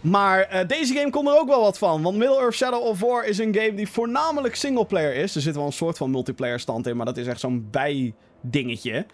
Maar 0.00 0.40
eh, 0.40 0.66
deze 0.68 0.94
game 0.94 1.10
kon 1.10 1.26
er 1.28 1.38
ook 1.38 1.48
wel 1.48 1.60
wat 1.60 1.78
van. 1.78 2.02
Want 2.02 2.16
Middle-earth 2.16 2.54
Shadow 2.54 2.82
of 2.82 3.00
War 3.00 3.24
is 3.24 3.38
een 3.38 3.54
game 3.54 3.74
die 3.74 3.88
voornamelijk 3.88 4.54
singleplayer 4.54 5.14
is. 5.14 5.34
Er 5.34 5.40
zit 5.40 5.54
wel 5.56 5.66
een 5.66 5.72
soort 5.72 5.96
van 5.96 6.10
multiplayer 6.10 6.60
stand 6.60 6.86
in, 6.86 6.96
maar 6.96 7.06
dat 7.06 7.16
is 7.16 7.26
echt 7.26 7.40
zo'n 7.40 7.68
bijdingetje. 7.70 9.06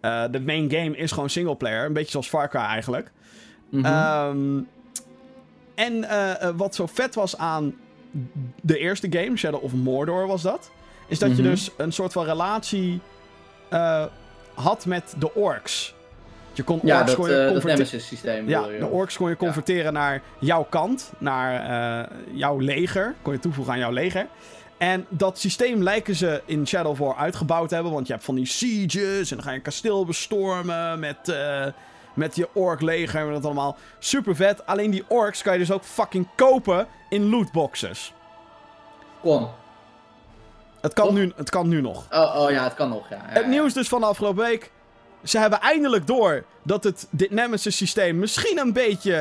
Eh 0.00 0.24
de 0.30 0.40
main 0.40 0.70
game 0.70 0.96
is 0.96 1.12
gewoon 1.12 1.30
singleplayer. 1.30 1.84
Een 1.84 1.92
beetje 1.92 2.10
zoals 2.10 2.28
Far 2.28 2.48
Cry 2.48 2.60
eigenlijk. 2.60 3.12
Mhm. 3.70 3.84
Ehm, 3.84 4.60
en 5.74 6.06
wat 6.56 6.74
zo 6.74 6.86
vet 6.86 7.14
was 7.14 7.38
aan 7.38 7.74
de 8.60 8.78
eerste 8.78 9.06
game, 9.10 9.36
Shadow 9.36 9.62
of 9.64 9.72
Mordor 9.72 10.26
was 10.26 10.42
dat, 10.42 10.70
is 11.08 11.18
dat 11.18 11.36
je 11.36 11.42
Mhm. 11.42 11.50
dus 11.50 11.70
een 11.76 11.92
soort 11.92 12.12
van 12.12 12.24
relatie 12.24 13.00
eh, 13.68 14.04
had 14.54 14.86
met 14.86 15.14
de 15.18 15.34
orks. 15.34 15.94
Je 16.52 16.62
kon 16.62 16.80
ja, 16.82 16.98
orks 17.00 17.16
dat, 17.16 17.26
je 17.26 17.44
converte- 17.46 17.66
Nemesis 17.68 18.06
systeem. 18.06 18.48
ja, 18.48 18.66
je, 18.66 18.78
de 18.78 18.86
orks 18.86 19.16
kon 19.16 19.28
je 19.28 19.36
converteren 19.36 19.92
naar 19.92 20.22
jouw 20.38 20.62
kant, 20.70 21.12
naar 21.18 21.60
eh, 22.00 22.16
jouw 22.32 22.58
leger. 22.58 23.14
Kon 23.22 23.32
je 23.32 23.38
toevoegen 23.38 23.72
aan 23.72 23.78
jouw 23.78 23.90
leger. 23.92 24.26
En 24.76 25.06
dat 25.08 25.38
systeem 25.38 25.82
lijken 25.82 26.14
ze 26.14 26.42
in 26.44 26.66
Shadow 26.66 26.90
of 26.92 26.98
War 26.98 27.16
uitgebouwd 27.16 27.68
te 27.68 27.74
hebben. 27.74 27.92
Want 27.92 28.06
je 28.06 28.12
hebt 28.12 28.24
van 28.24 28.34
die 28.34 28.46
sieges 28.46 29.30
en 29.30 29.36
dan 29.36 29.44
ga 29.44 29.50
je 29.50 29.56
een 29.56 29.62
kasteel 29.62 30.04
bestormen 30.04 30.98
met, 30.98 31.34
met 32.14 32.36
je 32.36 32.48
ork-leger 32.52 33.26
en 33.26 33.32
dat 33.32 33.44
allemaal. 33.44 33.76
Super 33.98 34.36
vet. 34.36 34.66
Alleen 34.66 34.90
die 34.90 35.04
orks 35.08 35.42
kan 35.42 35.52
je 35.52 35.58
dus 35.58 35.72
ook 35.72 35.84
fucking 35.84 36.28
kopen 36.36 36.86
in 37.08 37.30
lootboxes. 37.30 38.12
Kon. 39.20 39.48
Het 40.80 40.92
kan, 40.92 41.06
Toch? 41.06 41.14
nu, 41.14 41.32
het 41.36 41.50
kan 41.50 41.68
nu 41.68 41.80
nog. 41.80 42.06
Oh, 42.10 42.36
oh 42.38 42.50
ja, 42.50 42.64
het 42.64 42.74
kan 42.74 42.88
nog, 42.88 43.08
ja. 43.08 43.16
ja, 43.16 43.22
Het 43.32 43.46
nieuws 43.46 43.72
dus 43.72 43.88
van 43.88 44.00
de 44.00 44.06
afgelopen 44.06 44.44
week. 44.44 44.70
Ze 45.22 45.38
hebben 45.38 45.60
eindelijk 45.60 46.06
door 46.06 46.44
dat 46.62 46.84
het 46.84 47.06
dit 47.10 47.30
Nemesis 47.30 47.76
systeem 47.76 48.18
misschien 48.18 48.58
een 48.58 48.72
beetje 48.72 49.12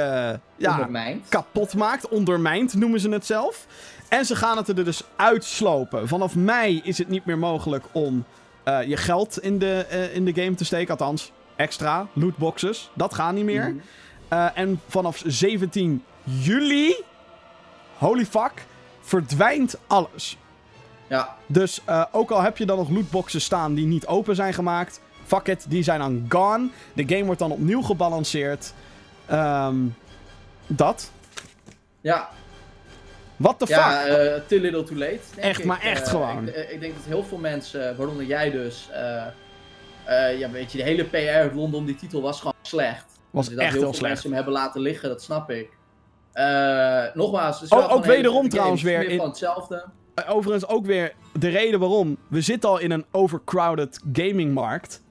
ja, 0.55 0.71
Ondermijnd. 0.71 1.29
kapot 1.29 1.73
maakt. 1.75 2.07
Ondermijnd 2.07 2.73
noemen 2.73 2.99
ze 2.99 3.09
het 3.09 3.25
zelf. 3.25 3.65
En 4.09 4.25
ze 4.25 4.35
gaan 4.35 4.57
het 4.57 4.67
er 4.67 4.85
dus 4.85 5.03
uitslopen. 5.15 6.07
Vanaf 6.07 6.35
mei 6.35 6.81
is 6.83 6.97
het 6.97 7.09
niet 7.09 7.25
meer 7.25 7.37
mogelijk 7.37 7.85
om 7.91 8.25
eh, 8.63 8.83
je 8.83 8.97
geld 8.97 9.39
in 9.39 9.59
de, 9.59 9.85
eh, 9.89 10.15
in 10.15 10.25
de 10.25 10.33
game 10.33 10.55
te 10.55 10.65
steken. 10.65 10.91
Althans, 10.91 11.31
extra 11.61 12.07
lootboxes. 12.13 12.89
Dat 12.93 13.13
gaat 13.13 13.33
niet 13.33 13.43
meer. 13.45 13.69
Mhm. 13.69 13.77
Eh, 14.27 14.47
en 14.53 14.81
vanaf 14.87 15.21
17 15.25 16.03
juli, 16.23 16.95
holy 17.97 18.25
fuck, 18.25 18.51
verdwijnt 19.01 19.75
alles. 19.87 20.37
Ja, 21.07 21.35
Dus 21.45 21.81
eh, 21.85 22.03
ook 22.11 22.31
al 22.31 22.41
heb 22.41 22.57
je 22.57 22.65
dan 22.65 22.77
nog 22.77 22.89
lootboxes 22.89 23.43
staan 23.43 23.73
die 23.73 23.85
niet 23.85 24.07
open 24.07 24.35
zijn 24.35 24.53
gemaakt, 24.53 25.01
fuck 25.25 25.47
it, 25.47 25.65
die 25.69 25.83
zijn 25.83 25.99
dan 25.99 26.25
gone. 26.29 26.69
De 26.93 27.03
game 27.07 27.23
wordt 27.25 27.39
dan 27.39 27.51
opnieuw 27.51 27.81
gebalanceerd. 27.81 28.73
Ehm, 29.25 29.75
dat. 30.67 31.11
ja, 32.01 32.29
What 33.35 33.59
the 33.59 33.65
ja 33.67 34.01
fuck? 34.01 34.07
eh, 34.17 34.41
too 34.47 34.59
little 34.59 34.83
too 34.83 34.97
late. 34.97 35.19
denk 35.35 35.47
Echt, 35.47 35.59
ik. 35.59 35.65
maar 35.65 35.81
echt 35.81 36.07
gewoon. 36.07 36.47
Ik, 36.47 36.69
ik 36.69 36.79
denk 36.79 36.93
dat 36.95 37.03
heel 37.05 37.23
veel 37.23 37.37
mensen, 37.37 37.97
waaronder 37.97 38.25
jij 38.25 38.51
dus, 38.51 38.89
eh, 40.05 40.39
ja, 40.39 40.49
weet 40.49 40.71
je, 40.71 40.77
de 40.77 40.83
hele 40.83 41.03
PR 41.03 41.53
rondom 41.55 41.85
die 41.85 41.95
titel 41.95 42.21
was 42.21 42.37
gewoon 42.39 42.53
slecht. 42.61 43.05
Was 43.31 43.45
Dus 43.47 43.55
dat 43.55 43.63
echt 43.65 43.73
heel 43.73 43.83
slecht. 43.93 44.01
mensen 44.01 44.25
hem 44.25 44.33
hebben 44.35 44.53
laten 44.53 44.81
liggen, 44.81 45.09
dat 45.09 45.21
snap 45.21 45.49
ik. 45.49 45.69
Eh, 46.33 47.03
nogmaals, 47.13 47.59
het 47.59 47.71
ook 47.73 47.89
hele 48.03 48.15
wederom 48.15 48.49
trouwens 48.49 48.81
weer 48.81 49.09
in- 49.09 49.17
van 49.17 49.27
hetzelfde. 49.27 49.85
Eh, 50.15 50.35
Overigens 50.35 50.67
ook 50.71 50.85
weer 50.85 51.13
de 51.39 51.49
reden 51.49 51.79
waarom. 51.79 52.17
We 52.27 52.41
zitten 52.41 52.69
al 52.69 52.77
in 52.79 52.91
een 52.91 53.05
overcrowded 53.11 54.01
gamingmarkt. 54.13 55.03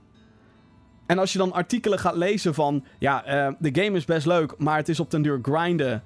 En 1.07 1.19
als 1.19 1.33
je 1.33 1.39
dan 1.39 1.53
artikelen 1.53 1.99
gaat 1.99 2.17
lezen 2.17 2.55
van... 2.55 2.85
Ja, 2.99 3.23
de 3.59 3.83
game 3.83 3.97
is 3.97 4.05
best 4.05 4.27
leuk, 4.27 4.55
maar 4.59 4.77
het 4.77 4.89
is 4.89 5.01
op 5.01 5.11
den 5.11 5.23
duur 5.23 5.39
grinden 5.43 6.03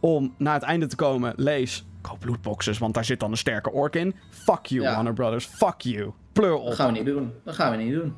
om 0.00 0.34
naar 0.38 0.54
het 0.54 0.62
einde 0.62 0.86
te 0.86 0.96
komen. 0.96 1.32
Lees, 1.36 1.84
koop 2.02 2.24
lootboxes, 2.24 2.78
want 2.78 2.94
daar 2.94 3.04
zit 3.04 3.20
dan 3.20 3.30
een 3.30 3.36
sterke 3.36 3.70
ork 3.72 3.96
in. 3.96 4.14
Fuck 4.30 4.66
you, 4.66 4.82
Ja. 4.82 4.94
Warner 4.94 5.12
Brothers. 5.12 5.46
Fuck 5.46 5.80
you. 5.80 6.10
Pleur 6.32 6.54
op. 6.54 6.66
Dat 6.66 6.74
gaan 6.74 6.92
we 6.92 6.98
niet 6.98 7.06
doen. 7.06 7.32
Dat 7.44 7.54
gaan 7.54 7.70
we 7.70 7.82
niet 7.82 7.92
doen. 7.94 8.14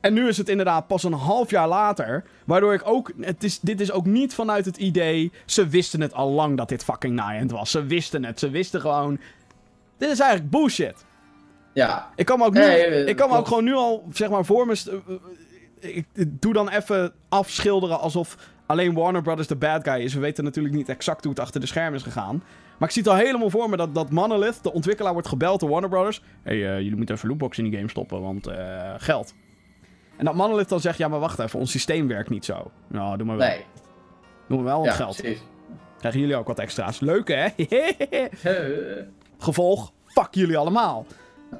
En 0.00 0.12
nu 0.12 0.28
is 0.28 0.36
het 0.36 0.48
inderdaad 0.48 0.86
pas 0.86 1.02
een 1.02 1.12
half 1.12 1.50
jaar 1.50 1.68
later. 1.68 2.24
Waardoor 2.44 2.74
ik 2.74 2.80
ook. 2.84 3.12
Het 3.20 3.44
is, 3.44 3.60
dit 3.60 3.80
is 3.80 3.92
ook 3.92 4.06
niet 4.06 4.34
vanuit 4.34 4.64
het 4.64 4.76
idee. 4.76 5.32
Ze 5.46 5.66
wisten 5.68 6.00
het 6.00 6.14
al 6.14 6.30
lang 6.30 6.56
dat 6.56 6.68
dit 6.68 6.84
fucking 6.84 7.14
Niantic 7.14 7.56
was. 7.56 7.70
Ze 7.70 7.84
wisten 7.86 8.24
het. 8.24 8.38
Ze 8.38 8.50
wisten 8.50 8.80
gewoon. 8.80 9.18
Dit 9.98 10.10
is 10.10 10.18
eigenlijk 10.20 10.50
bullshit. 10.50 11.04
Ja, 11.74 12.10
Ik 12.16 12.26
kan 12.26 12.38
me 12.38 12.44
ook, 12.44 12.52
nu, 12.52 12.60
Nee, 12.60 13.04
ik 13.04 13.16
kan 13.16 13.28
me 13.30 13.36
ook 13.36 13.46
gewoon 13.46 13.64
nu 13.64 13.74
al, 13.74 14.04
zeg 14.12 14.30
maar, 14.30 14.44
voor 14.44 14.66
me. 14.66 14.82
eh, 15.80 15.90
eh, 15.90 15.96
Ik 15.96 16.06
doe 16.42 16.52
dan 16.52 16.68
even 16.68 17.12
afschilderen 17.28 18.00
alsof 18.00 18.36
alleen 18.66 18.94
Warner 18.94 19.22
Brothers 19.22 19.48
de 19.48 19.56
bad 19.56 19.84
guy 19.88 20.00
is. 20.00 20.14
We 20.14 20.20
weten 20.20 20.44
natuurlijk 20.44 20.74
niet 20.74 20.88
exact 20.88 21.20
hoe 21.24 21.32
het 21.32 21.40
achter 21.42 21.60
de 21.60 21.66
schermen 21.66 21.94
is 21.94 22.02
gegaan. 22.02 22.42
Maar 22.82 22.90
ik 22.90 22.96
zie 22.96 23.10
het 23.10 23.12
al 23.20 23.26
helemaal 23.26 23.50
voor 23.50 23.70
me 23.70 23.76
dat, 23.76 23.94
dat 23.94 24.10
Monolith, 24.10 24.62
de 24.62 24.72
ontwikkelaar, 24.72 25.12
wordt 25.12 25.28
gebeld 25.28 25.60
door 25.60 25.68
Warner 25.68 25.90
Brothers. 25.90 26.22
Hé, 26.42 26.60
hey, 26.60 26.70
eh, 26.70 26.80
jullie 26.80 26.96
moeten 26.96 27.14
even 27.14 27.28
lootbox 27.28 27.58
in 27.58 27.64
die 27.64 27.76
game 27.76 27.88
stoppen, 27.88 28.20
want 28.20 28.46
eh, 28.46 28.94
geld. 28.96 29.34
En 30.16 30.24
dat 30.24 30.34
Monolith 30.34 30.68
dan 30.68 30.80
zegt, 30.80 30.98
ja, 30.98 31.08
maar 31.08 31.20
wacht 31.20 31.38
even, 31.38 31.58
ons 31.58 31.70
systeem 31.70 32.08
werkt 32.08 32.30
niet 32.30 32.44
zo. 32.44 32.70
Nou, 32.86 33.16
doe 33.16 33.26
maar 33.26 33.36
wel. 33.36 33.48
nee. 33.48 33.64
Doe 34.48 34.56
maar 34.56 34.66
wel, 34.66 34.74
want 34.74 34.90
Ja, 34.90 34.92
geld. 34.92 35.16
precies. 35.16 35.42
Krijgen 35.98 36.20
jullie 36.20 36.36
ook 36.36 36.46
wat 36.46 36.58
extra's. 36.58 37.00
Leuk, 37.00 37.28
hè? 37.28 37.48
Gevolg, 39.38 39.92
fuck 40.06 40.28
jullie 40.34 40.56
allemaal. 40.56 41.06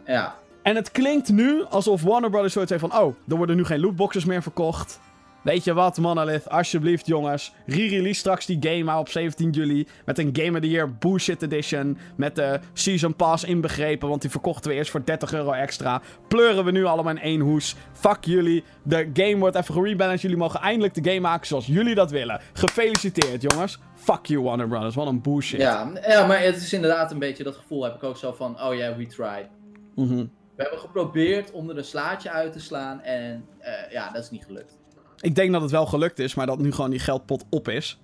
ja, 0.07 0.35
En 0.63 0.77
het 0.77 0.91
klinkt 0.91 1.31
nu 1.33 1.65
alsof 1.65 2.03
Warner 2.03 2.31
Brothers 2.31 2.53
zoiets 2.53 2.71
heeft 2.71 2.85
van... 2.89 3.01
Oh, 3.01 3.15
er 3.29 3.37
worden 3.37 3.57
nu 3.57 3.65
geen 3.65 3.81
lootboxes 3.81 4.25
meer 4.25 4.43
verkocht. 4.43 5.01
Weet 5.43 5.65
je 5.65 5.73
wat, 5.73 5.99
Monolith? 5.99 6.49
Alsjeblieft, 6.49 7.07
jongens. 7.07 7.53
Re-release 7.67 8.19
straks 8.19 8.47
die 8.47 8.59
game 8.61 8.83
maar 8.83 8.99
op 8.99 9.09
17 9.09 9.51
juli. 9.51 9.87
Met 10.05 10.19
een 10.19 10.31
Game 10.33 10.51
of 10.51 10.61
the 10.61 10.71
Year 10.71 10.95
Bullshit 10.95 11.43
Edition. 11.43 11.99
Met 12.17 12.37
de 12.37 12.61
Season 12.73 13.17
Pass 13.17 13.45
inbegrepen. 13.45 14.09
Want 14.09 14.21
die 14.21 14.31
verkochten 14.31 14.71
we 14.71 14.77
eerst 14.77 14.91
voor 14.91 15.05
30 15.05 15.33
euro 15.33 15.53
extra. 15.53 16.03
Pleuren 16.29 16.65
we 16.65 16.71
nu 16.71 16.85
allemaal 16.85 17.13
in 17.13 17.21
één 17.21 17.41
hoes. 17.41 17.75
Fuck 17.93 18.25
jullie. 18.25 18.65
De 18.83 19.11
game 19.13 19.37
wordt 19.37 19.57
even 19.57 19.75
gerebalanced. 19.75 20.21
Jullie 20.21 20.37
mogen 20.37 20.61
eindelijk 20.61 20.95
de 20.95 21.05
game 21.05 21.21
maken 21.21 21.47
zoals 21.47 21.67
jullie 21.67 21.95
dat 21.95 22.11
willen. 22.11 22.41
Gefeliciteerd, 22.53 23.43
jongens. 23.43 23.79
Fuck 23.95 24.27
you, 24.27 24.43
Warner 24.43 24.69
Brothers. 24.69 24.95
Wat 24.95 25.07
een 25.07 25.23
bullshit. 25.23 25.61
ja, 25.61 25.91
ja, 26.07 26.27
maar 26.27 26.43
het 26.43 26.57
is 26.57 26.73
inderdaad 26.73 27.11
een 27.11 27.19
beetje 27.19 27.45
dat 27.45 27.57
gevoel 27.57 27.85
heb 27.85 27.95
ik 27.95 28.03
ook 28.03 28.17
zo 28.17 28.33
van, 28.33 28.63
oh 28.63 28.75
ja, 28.75 28.97
we 28.97 29.07
tried. 29.07 29.47
Mhm. 29.95 30.27
We 30.57 30.63
hebben 30.63 30.79
geprobeerd 30.79 31.51
om 31.51 31.71
er 31.71 31.79
een 31.79 31.85
slaatje 31.85 32.31
uit 32.31 32.53
te 32.53 32.61
slaan 32.61 33.01
en 33.01 33.45
eh, 33.59 33.73
ja, 33.91 34.11
dat 34.11 34.23
is 34.23 34.31
niet 34.31 34.45
gelukt. 34.45 34.81
Ik 35.23 35.35
denk 35.35 35.53
dat 35.53 35.63
het 35.63 35.71
wel 35.71 35.87
gelukt 35.87 36.19
is, 36.19 36.35
maar 36.35 36.47
dat 36.47 36.59
nu 36.59 36.73
gewoon 36.73 36.91
die 36.91 36.99
geldpot 36.99 37.45
op 37.51 37.69
is. 37.69 38.01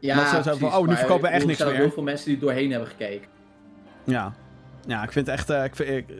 Ja, 0.00 0.16
Dat 0.16 0.28
ze 0.28 0.40
precies, 0.50 0.60
van, 0.60 0.74
oh, 0.80 0.86
nu 0.88 0.96
verkopen 0.96 1.22
we 1.22 1.28
echt 1.28 1.46
niks 1.46 1.58
Er 1.58 1.64
zijn 1.64 1.70
meer. 1.72 1.80
heel 1.86 1.90
veel 1.94 2.02
mensen 2.02 2.28
die 2.28 2.38
doorheen 2.38 2.70
hebben 2.70 2.88
gekeken. 2.88 3.28
Ja. 4.04 4.32
Ja, 4.86 5.02
ik 5.02 5.12
vind 5.12 5.26
het 5.26 5.36
echt... 5.36 5.50
eh, 5.50 5.64
ik 5.64 5.76
vind, 5.76 5.88
ik, 5.88 6.08
eh, 6.10 6.16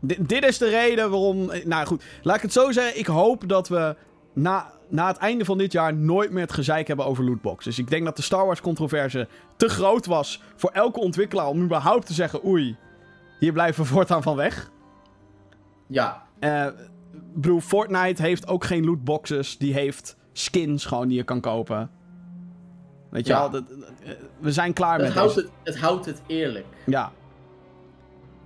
dit, 0.00 0.28
dit 0.28 0.44
is 0.44 0.58
de 0.58 0.68
reden 0.68 1.10
waarom... 1.10 1.50
eh, 1.50 1.64
Nou 1.64 1.86
goed, 1.86 2.02
laat 2.22 2.36
ik 2.36 2.42
het 2.42 2.52
zo 2.52 2.70
zeggen. 2.72 2.98
Ik 2.98 3.06
hoop 3.06 3.48
dat 3.48 3.68
we 3.68 3.96
na, 4.32 4.70
na 4.88 5.06
het 5.06 5.16
einde 5.16 5.44
van 5.44 5.58
dit 5.58 5.72
jaar 5.72 5.94
nooit 5.94 6.30
meer 6.30 6.42
het 6.42 6.52
gezeik 6.52 6.86
hebben 6.86 7.06
over 7.06 7.24
lootboxes. 7.24 7.78
Ik 7.78 7.90
denk 7.90 8.04
dat 8.04 8.16
de 8.16 8.22
Star 8.22 8.46
Wars 8.46 8.60
controverse 8.60 9.28
te 9.56 9.68
groot 9.68 10.06
was 10.06 10.42
voor 10.56 10.70
elke 10.70 11.00
ontwikkelaar 11.00 11.46
om 11.46 11.62
überhaupt 11.62 12.06
te 12.06 12.12
zeggen... 12.14 12.44
Oei, 12.46 12.76
hier 13.38 13.52
blijven 13.52 13.82
we 13.82 13.88
voortaan 13.88 14.22
van 14.22 14.36
weg. 14.36 14.70
Ja, 15.86 16.22
Eh, 16.38 16.66
bedoel, 17.34 17.60
Fortnite 17.60 18.22
heeft 18.22 18.46
ook 18.48 18.64
geen 18.64 18.84
lootboxes. 18.84 19.58
Die 19.58 19.72
heeft 19.72 20.16
skins 20.32 20.84
gewoon 20.84 21.08
die 21.08 21.16
je 21.16 21.22
kan 21.24 21.40
kopen. 21.40 21.90
Weet 23.10 23.26
je 23.26 23.32
Ja. 23.32 23.40
wel, 23.40 23.50
dat- 23.50 23.68
dat- 23.68 24.16
we 24.40 24.52
zijn 24.52 24.72
klaar 24.72 24.94
het 24.98 25.02
met 25.06 25.12
houdt 25.16 25.34
het, 25.34 25.48
het 25.64 25.78
houdt 25.78 26.06
het 26.06 26.22
eerlijk. 26.26 26.66
Ja, 26.86 27.12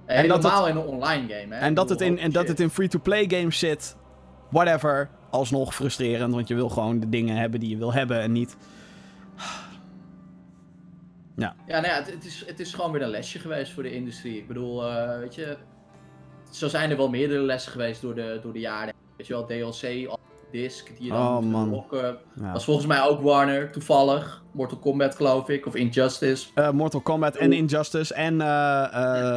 En 0.06 0.16
En 0.16 0.28
dat 0.28 0.42
Helemaal 0.42 0.68
in 0.68 0.76
een 0.76 0.82
online 0.82 1.34
game, 1.34 1.54
hè. 1.54 1.60
En 1.60 1.74
dat 1.74 1.88
het 1.88 2.00
in, 2.00 2.18
en 2.18 2.32
dat 2.32 2.48
het 2.48 2.60
in 2.60 2.70
free-to-play 2.70 3.24
games 3.28 3.58
zit. 3.58 3.96
Whatever. 4.50 5.10
Alsnog 5.30 5.74
frustrerend, 5.74 6.34
want 6.34 6.48
je 6.48 6.54
wil 6.54 6.68
gewoon 6.68 7.00
de 7.00 7.08
dingen 7.08 7.36
hebben 7.36 7.60
die 7.60 7.68
je 7.68 7.76
wil 7.76 7.92
hebben 7.92 8.20
en 8.20 8.32
niet. 8.32 8.56
Ja, 11.36 11.54
nou 11.66 11.84
ja, 11.86 11.94
het, 11.94 12.10
het 12.10 12.24
is, 12.24 12.44
het 12.46 12.60
is 12.60 12.74
gewoon 12.74 12.92
weer 12.92 13.02
een 13.02 13.08
lesje 13.08 13.38
geweest 13.38 13.72
voor 13.72 13.82
de 13.82 13.92
industrie. 13.94 14.36
Ik 14.36 14.46
bedoel, 14.46 14.86
eh, 14.88 15.18
weet 15.18 15.34
je, 15.34 15.56
zo 16.50 16.68
zijn 16.68 16.90
er 16.90 16.96
wel 16.96 17.08
meerdere 17.08 17.40
lessen 17.42 17.72
geweest 17.72 18.02
door 18.02 18.14
de, 18.14 18.38
door 18.42 18.52
de 18.52 18.58
jaren. 18.60 18.92
Weet 19.16 19.26
je 19.26 19.32
wel, 19.32 19.44
DLC, 19.46 20.16
disc, 20.52 20.86
die 20.96 21.04
je 21.06 21.10
dan 21.12 21.36
Oh, 21.36 21.42
man. 21.44 21.84
Ja. 21.90 22.52
was 22.52 22.64
volgens 22.64 22.86
mij 22.86 23.02
ook 23.02 23.20
Warner, 23.20 23.70
toevallig. 23.72 24.42
Mortal 24.52 24.78
Kombat, 24.78 25.14
geloof 25.14 25.48
ik, 25.48 25.66
of 25.66 25.74
Injustice. 25.74 26.46
Eh, 26.54 26.70
Mortal 26.70 27.00
Kombat 27.00 27.36
en 27.36 27.52
Injustice 27.52 28.14
en. 28.14 28.40
eh, 28.40 28.84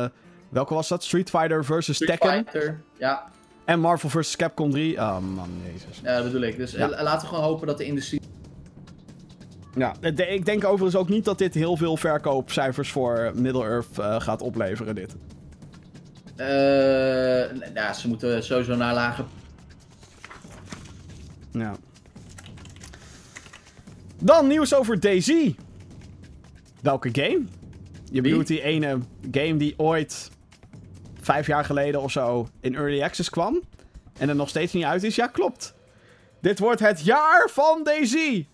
eh, 0.03 0.09
welke 0.49 0.73
was 0.73 0.87
dat? 0.87 1.03
Street 1.03 1.29
Fighter 1.29 1.65
versus 1.65 1.95
Street 1.95 2.19
Tekken. 2.19 2.31
Fighter, 2.45 2.81
ja, 2.97 3.23
En 3.65 3.79
Marvel 3.79 4.09
vs. 4.09 4.35
Capcom 4.35 4.71
3. 4.71 4.97
Oh 4.97 5.17
man, 5.19 5.49
jezus. 5.73 6.01
ja, 6.03 6.15
dat 6.15 6.23
bedoel 6.23 6.41
ik. 6.41 6.57
Dus 6.57 6.71
Ja. 6.71 6.87
laten 6.89 7.21
we 7.21 7.27
gewoon 7.35 7.43
hopen 7.49 7.67
dat 7.67 7.77
de 7.77 7.85
industrie... 7.85 8.21
Ja, 9.75 9.93
de- 10.13 10.27
ik 10.27 10.45
denk 10.45 10.63
overigens 10.65 10.95
ook 10.95 11.09
niet 11.09 11.25
dat 11.25 11.37
dit 11.37 11.53
heel 11.53 11.77
veel 11.77 11.97
verkoopcijfers 11.97 12.91
voor 12.91 13.31
Middle-earth 13.35 14.23
gaat 14.23 14.41
opleveren. 14.41 14.95
Dit. 14.95 15.15
Eh, 16.35 17.73
ja, 17.73 17.93
ze 17.93 18.07
moeten 18.07 18.43
sowieso 18.43 18.75
naar 18.75 18.93
lage... 18.93 19.23
Ja. 21.51 21.75
Dan 24.19 24.47
nieuws 24.47 24.75
over 24.75 24.99
Daisy. 24.99 25.55
Welke 26.81 27.09
game? 27.11 27.41
Je 28.11 28.21
bedoelt 28.21 28.47
die 28.47 28.61
ene 28.61 28.99
game 29.31 29.57
die 29.57 29.73
ooit 29.77 30.31
vijf 31.21 31.47
jaar 31.47 31.65
geleden 31.65 32.01
of 32.01 32.11
zo 32.11 32.47
in 32.59 32.75
Early 32.75 33.01
Access 33.01 33.29
kwam. 33.29 33.61
En 34.17 34.29
er 34.29 34.35
nog 34.35 34.49
steeds 34.49 34.73
niet 34.73 34.83
uit 34.83 35.03
is? 35.03 35.15
Ja, 35.15 35.27
klopt. 35.27 35.73
Dit 36.41 36.59
wordt 36.59 36.79
het 36.79 37.01
jaar 37.01 37.49
van 37.51 37.83
Daisy. 37.83 38.45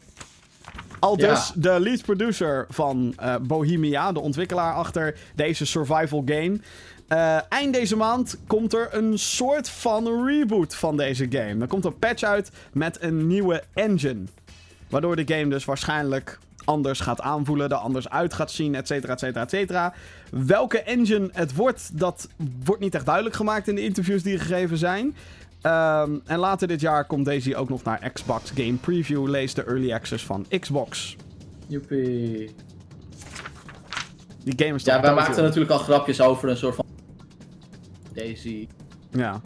Al 0.99 1.19
Ja. 1.19 1.29
dus 1.29 1.51
de 1.55 1.79
lead 1.79 2.01
producer 2.01 2.65
van 2.69 3.13
eh, 3.17 3.35
Bohemia, 3.41 4.11
de 4.11 4.19
ontwikkelaar 4.19 4.73
achter 4.73 5.17
deze 5.35 5.65
survival 5.65 6.21
game. 6.25 6.59
Eh, 7.07 7.37
eind 7.49 7.73
deze 7.73 7.95
maand 7.95 8.37
komt 8.47 8.73
er 8.73 8.87
een 8.91 9.19
soort 9.19 9.69
van 9.69 10.25
reboot 10.25 10.75
van 10.75 10.97
deze 10.97 11.27
game. 11.29 11.61
Er 11.61 11.67
komt 11.67 11.85
een 11.85 11.99
patch 11.99 12.23
uit 12.23 12.51
met 12.71 13.01
een 13.01 13.27
nieuwe 13.27 13.63
engine. 13.73 14.23
Waardoor 14.89 15.15
de 15.15 15.35
game 15.35 15.47
dus 15.47 15.65
waarschijnlijk 15.65 16.39
anders 16.65 16.99
gaat 16.99 17.21
aanvoelen, 17.21 17.69
er 17.69 17.75
anders 17.75 18.09
uit 18.09 18.33
gaat 18.33 18.51
zien, 18.51 18.75
et 18.75 18.87
cetera, 18.87 19.13
et 19.13 19.19
cetera, 19.19 19.41
et 19.41 19.49
cetera. 19.49 19.93
Welke 20.31 20.81
engine 20.81 21.29
het 21.33 21.55
wordt, 21.55 21.99
dat 21.99 22.27
wordt 22.63 22.81
niet 22.81 22.95
echt 22.95 23.05
duidelijk 23.05 23.35
gemaakt 23.35 23.67
in 23.67 23.75
de 23.75 23.83
interviews 23.83 24.23
die 24.23 24.39
gegeven 24.39 24.77
zijn. 24.77 25.15
Ehm, 25.61 26.11
en 26.25 26.37
later 26.39 26.67
dit 26.67 26.81
jaar 26.81 27.05
komt 27.05 27.25
Daisy 27.25 27.53
ook 27.53 27.69
nog 27.69 27.83
naar 27.83 28.11
Xbox 28.13 28.51
Game 28.55 28.73
Preview. 28.73 29.27
Lees 29.27 29.53
de 29.53 29.63
early 29.63 29.93
access 29.93 30.25
van 30.25 30.45
Xbox. 30.59 31.15
Joepie. 31.67 32.55
Die 34.43 34.53
game 34.55 34.75
is 34.75 34.83
Ja, 34.83 35.01
wij 35.01 35.13
maakten 35.13 35.43
natuurlijk 35.43 35.71
al 35.71 35.77
grapjes 35.77 36.21
over 36.21 36.49
een 36.49 36.57
soort 36.57 36.75
van... 36.75 36.85
Daisy. 38.17 38.67
Ja. 39.11 39.41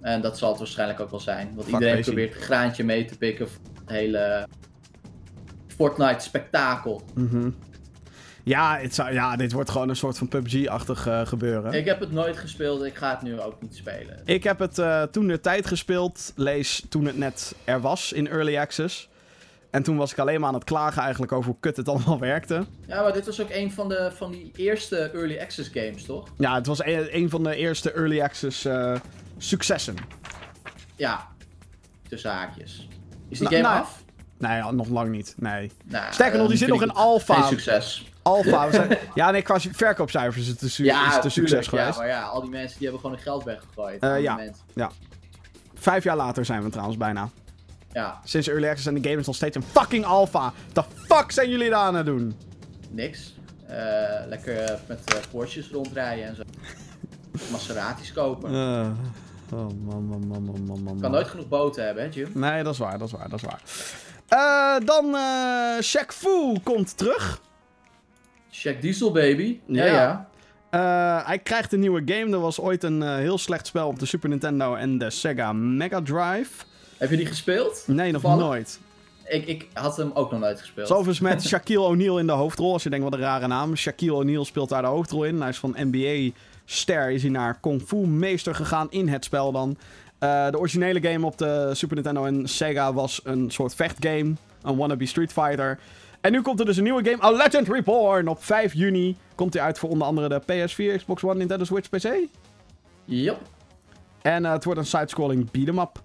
En 0.00 0.20
dat 0.20 0.38
zal 0.38 0.48
het 0.48 0.58
waarschijnlijk 0.58 1.00
ook 1.00 1.10
wel 1.10 1.20
zijn. 1.20 1.46
Want 1.46 1.62
Fuck 1.62 1.72
iedereen 1.72 1.94
Daisy. 1.94 2.10
probeert 2.10 2.34
een 2.34 2.40
graantje 2.40 2.84
mee 2.84 3.04
te 3.04 3.18
pikken 3.18 3.48
voor 3.48 3.60
het 3.80 3.90
hele 3.90 4.46
Fortnite-spektakel. 5.66 7.02
Mhm. 7.14 7.50
Ja, 8.44 8.78
het 8.78 8.94
zou, 8.94 9.12
ja, 9.12 9.36
dit 9.36 9.52
wordt 9.52 9.70
gewoon 9.70 9.88
een 9.88 9.96
soort 9.96 10.18
van 10.18 10.28
PUBG-achtig 10.28 11.06
eh, 11.06 11.26
gebeuren. 11.26 11.72
Ik 11.72 11.84
heb 11.84 12.00
het 12.00 12.12
nooit 12.12 12.36
gespeeld, 12.36 12.84
ik 12.84 12.94
ga 12.94 13.10
het 13.10 13.22
nu 13.22 13.40
ook 13.40 13.62
niet 13.62 13.76
spelen. 13.76 14.20
Ik 14.24 14.44
heb 14.44 14.58
het 14.58 14.78
eh, 14.78 15.02
toen 15.02 15.26
de 15.26 15.40
tijd 15.40 15.66
gespeeld, 15.66 16.32
lees 16.36 16.84
toen 16.88 17.04
het 17.04 17.18
net 17.18 17.54
er 17.64 17.80
was 17.80 18.12
in 18.12 18.28
Early 18.28 18.56
Access. 18.58 19.08
En 19.70 19.82
toen 19.82 19.96
was 19.96 20.12
ik 20.12 20.18
alleen 20.18 20.40
maar 20.40 20.48
aan 20.48 20.54
het 20.54 20.64
klagen 20.64 21.02
eigenlijk 21.02 21.32
over 21.32 21.50
hoe 21.50 21.60
kut 21.60 21.76
het 21.76 21.88
allemaal 21.88 22.18
werkte. 22.32 22.64
Ja, 22.86 23.02
maar 23.02 23.12
dit 23.12 23.26
was 23.26 23.40
ook 23.40 23.50
een 23.50 23.72
van, 23.72 23.88
de, 23.88 24.10
van 24.14 24.30
die 24.30 24.52
eerste 24.56 24.96
Early 25.10 25.38
Access 25.40 25.70
games, 25.72 26.04
toch? 26.04 26.28
Ja, 26.36 26.54
het 26.54 26.66
was 26.66 26.84
een, 26.84 27.16
een 27.16 27.30
van 27.30 27.42
de 27.42 27.54
eerste 27.56 27.92
Early 27.92 28.20
Access 28.20 28.64
eh, 28.64 28.94
successen. 29.38 29.94
Ja, 30.96 31.26
tussen 32.08 32.30
haakjes. 32.30 32.88
Is 33.28 33.38
die 33.38 33.48
Nou, 33.48 33.54
game 33.62 33.74
nou, 33.74 33.80
af? 33.84 34.02
Nee, 34.38 34.56
ja, 34.56 34.70
nog 34.70 34.88
lang 34.88 35.10
niet. 35.10 35.34
Nee. 35.36 35.70
Nou, 35.84 36.12
Sterker 36.12 36.38
nog, 36.38 36.48
die 36.48 36.58
dan 36.58 36.68
zit 36.68 36.68
nog 36.68 36.82
in 36.82 36.92
alpha. 36.92 37.34
Geen 37.34 37.48
succes. 37.48 38.12
Alpha. 38.22 38.70
zijn- 38.70 38.98
ja, 39.14 39.30
nee, 39.30 39.42
qua 39.42 39.60
verkoopcijfers 39.60 40.42
is 40.42 40.48
het 40.48 40.62
een, 40.62 40.70
su- 40.70 40.84
is 40.84 41.14
het 41.14 41.24
een 41.24 41.30
succes 41.30 41.66
geweest. 41.66 41.88
Ja, 41.94 41.96
maar 41.98 42.06
ja, 42.08 42.22
al 42.22 42.40
die 42.40 42.50
mensen 42.50 42.78
die 42.78 42.88
hebben 42.88 43.00
gewoon 43.00 43.16
hun 43.16 43.24
geld 43.24 43.44
weggegooid. 43.44 44.02
Eh, 44.02 44.12
die 44.12 44.22
ja. 44.22 44.34
mensen. 44.34 44.64
Vijf 45.74 46.04
jaar 46.04 46.16
later 46.16 46.44
zijn 46.44 46.62
we 46.62 46.68
trouwens 46.70 46.96
bijna. 46.98 47.28
Ja, 47.92 48.20
Sinds 48.24 48.48
Early 48.48 48.68
Access 48.68 48.86
en 48.86 48.94
de 48.94 49.08
game 49.08 49.20
is 49.20 49.26
nog 49.26 49.34
steeds 49.36 49.56
een 49.56 49.62
fucking 49.62 50.04
alpha. 50.04 50.52
The 50.72 50.82
fuck 51.06 51.30
zijn 51.30 51.50
jullie 51.50 51.70
daar 51.70 51.78
aan 51.80 51.94
het 51.94 52.06
doen? 52.06 52.34
niks. 52.90 53.36
Eh, 53.66 53.76
lekker 54.26 54.78
met 54.86 55.28
Porsches 55.30 55.70
rondrijden 55.70 56.24
en 56.24 56.34
zo. 56.36 56.42
Maseratis 57.52 58.12
kopen. 58.12 58.52
Eh, 58.54 58.90
Oh, 59.52 59.58
man, 59.84 60.04
man, 60.04 60.26
man, 60.26 60.42
man, 60.44 60.62
man, 60.66 60.82
man. 60.82 61.00
Kan 61.00 61.10
nooit 61.10 61.28
genoeg 61.28 61.48
boten 61.48 61.84
hebben, 61.84 62.02
hè, 62.04 62.10
Jim? 62.12 62.30
Nee, 62.34 62.62
dat 62.62 62.72
is 62.72 62.78
waar, 62.78 62.98
dat 62.98 63.08
is 63.08 63.14
waar, 63.14 63.28
dat 63.28 63.42
is 63.42 63.46
waar. 63.48 64.80
Dan 64.84 65.14
eh 65.14 65.82
Shaq 65.84 66.06
Fu 66.06 66.58
komt 66.62 66.96
terug. 66.96 67.40
Check 68.50 68.82
Diesel, 68.82 69.12
baby. 69.12 69.60
Ja, 69.66 69.84
Ja. 69.84 70.28
ja. 70.70 71.22
Hij 71.26 71.38
krijgt 71.38 71.72
een 71.72 71.80
nieuwe 71.80 72.02
game. 72.04 72.32
Er 72.32 72.40
was 72.40 72.60
ooit 72.60 72.82
een 72.84 73.02
heel 73.02 73.38
slecht 73.38 73.66
spel 73.66 73.88
op 73.88 73.98
de 73.98 74.06
Super 74.06 74.28
Nintendo 74.28 74.74
en 74.74 74.98
de 74.98 75.10
Sega 75.10 75.52
Mega 75.52 76.02
Drive. 76.02 76.64
Heb 76.98 77.10
je 77.10 77.16
die 77.16 77.26
gespeeld? 77.26 77.84
Nee, 77.86 78.12
nog 78.12 78.22
nooit. 78.22 78.80
Ik, 79.28 79.46
ik 79.46 79.68
had 79.72 79.96
hem 79.96 80.10
ook 80.14 80.30
nog 80.30 80.40
nooit 80.40 80.60
gespeeld. 80.60 80.88
Zoveel 80.88 81.14
met 81.20 81.44
Shaquille 81.48 81.80
O'Neal 81.80 82.18
in 82.18 82.26
de 82.26 82.32
hoofdrol. 82.32 82.72
Als 82.72 82.82
je 82.82 82.90
denkt, 82.90 83.04
wat 83.04 83.14
een 83.14 83.20
rare 83.20 83.46
naam. 83.46 83.76
Shaquille 83.76 84.14
O'Neal 84.14 84.44
speelt 84.44 84.68
daar 84.68 84.82
de 84.82 84.88
hoofdrol 84.88 85.24
in. 85.24 85.40
Hij 85.40 85.48
is 85.48 85.58
van 85.58 85.76
NBA-ster. 85.78 87.10
Is 87.10 87.22
hij 87.22 87.30
naar 87.30 87.58
Kung 87.60 87.82
Fu 87.86 87.96
meester 87.96 88.54
gegaan 88.54 88.86
in 88.90 89.08
het 89.08 89.24
spel 89.24 89.52
dan. 89.52 89.76
Eh, 90.18 90.50
de 90.50 90.58
originele 90.58 91.00
game 91.00 91.26
op 91.26 91.38
de 91.38 91.70
Super 91.72 91.94
Nintendo 91.94 92.24
en 92.24 92.48
Sega 92.48 92.92
was 92.92 93.20
een 93.24 93.50
soort 93.50 93.74
vechtgame. 93.74 94.34
Een 94.62 94.76
wannabe 94.76 95.06
Street 95.06 95.32
Fighter. 95.32 95.78
En 96.20 96.32
nu 96.32 96.42
komt 96.42 96.60
er 96.60 96.66
dus 96.66 96.76
een 96.76 96.82
nieuwe 96.82 97.04
game. 97.04 97.24
A 97.24 97.30
Legend 97.30 97.68
Reborn. 97.68 98.28
Op 98.28 98.44
5 98.44 98.74
juni 98.74 99.16
komt 99.34 99.54
hij 99.54 99.62
uit 99.62 99.78
voor 99.78 99.88
onder 99.88 100.06
andere 100.06 100.28
de 100.28 100.40
PS4, 100.40 100.96
Xbox 100.96 101.24
One, 101.24 101.34
Nintendo 101.34 101.64
Switch, 101.64 101.88
PC. 101.88 102.14
Yep. 103.04 103.38
En 104.22 104.44
eh, 104.44 104.52
het 104.52 104.64
wordt 104.64 104.80
een 104.80 104.86
side-scrolling 104.86 105.50
beat-em 105.50 105.78
up. 105.78 106.02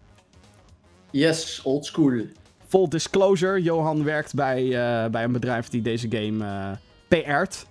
Yes, 1.14 1.61
old 1.64 1.86
school. 1.86 2.22
Full 2.68 2.88
disclosure, 2.88 3.61
Johan 3.61 4.03
werkt 4.03 4.34
bij, 4.34 4.64
eh, 4.64 5.09
bij 5.11 5.24
een 5.24 5.32
bedrijf 5.32 5.70
die 5.70 5.82
deze 5.82 6.07
game 6.09 6.45
eh 6.45 6.72
PR't. 7.07 7.66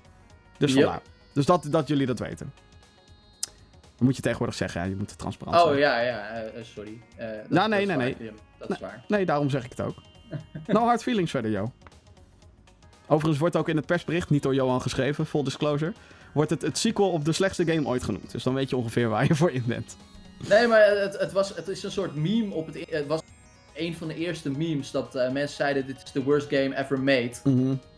Dus 0.58 0.72
Yep. 0.72 0.82
vandaar. 0.82 1.02
Dus 1.32 1.46
dat, 1.46 1.66
dat 1.70 1.88
jullie 1.88 2.06
dat 2.06 2.18
weten. 2.18 2.52
Dan 3.96 4.06
moet 4.06 4.16
je 4.16 4.22
tegenwoordig 4.22 4.56
zeggen, 4.56 4.88
je 4.88 4.96
moet 4.96 5.18
transparant 5.18 5.56
Oh 5.56 5.66
zijn. 5.66 5.78
ja, 5.78 6.00
ja, 6.00 6.28
eh, 6.28 6.62
sorry. 6.64 6.98
Eh, 7.16 7.26
dat, 7.26 7.48
Nou, 7.48 7.68
nee, 7.68 7.86
dat 7.86 7.96
is 7.96 8.02
nee, 8.04 8.12
waar, 8.14 8.22
Jim. 8.24 8.34
Dat 8.58 8.70
is 8.70 8.78
waar. 8.78 9.04
Nee, 9.08 9.26
daarom 9.26 9.50
zeg 9.50 9.64
ik 9.64 9.70
het 9.70 9.80
ook. 9.80 9.94
no 10.66 10.80
hard 10.84 11.02
feelings 11.02 11.30
verder, 11.30 11.50
Jo. 11.50 11.72
Overigens 13.06 13.38
wordt 13.38 13.56
ook 13.56 13.68
in 13.68 13.76
het 13.76 13.86
persbericht, 13.86 14.30
niet 14.30 14.42
door 14.42 14.54
Johan 14.54 14.82
geschreven, 14.82 15.26
full 15.26 15.42
disclosure, 15.42 15.92
wordt 16.32 16.50
het 16.50 16.62
het 16.62 16.78
sequel 16.78 17.10
op 17.10 17.24
de 17.24 17.32
slechtste 17.32 17.64
game 17.64 17.86
ooit 17.86 18.02
genoemd. 18.02 18.30
Dus 18.30 18.42
dan 18.42 18.54
weet 18.54 18.70
je 18.70 18.76
ongeveer 18.76 19.08
waar 19.08 19.26
je 19.26 19.34
voor 19.34 19.50
in 19.50 19.64
bent. 19.66 19.96
Nee, 20.48 20.66
maar 20.66 20.80
het, 20.96 21.18
het, 21.18 21.32
was, 21.32 21.54
het 21.54 21.68
is 21.68 21.82
een 21.82 21.90
soort 21.90 22.14
meme 22.14 22.54
op 22.54 22.66
het... 22.66 22.74
i- 22.76 22.86
Het 22.90 23.06
was 23.06 23.20
een 23.74 23.96
van 23.96 24.08
de 24.08 24.14
eerste 24.14 24.50
memes 24.50 24.90
dat 24.90 25.14
eh, 25.14 25.30
mensen 25.30 25.56
zeiden 25.56 25.86
dit 25.86 25.96
is 26.04 26.10
the 26.10 26.22
worst 26.22 26.48
game 26.48 26.76
ever 26.76 27.00
made. 27.00 27.30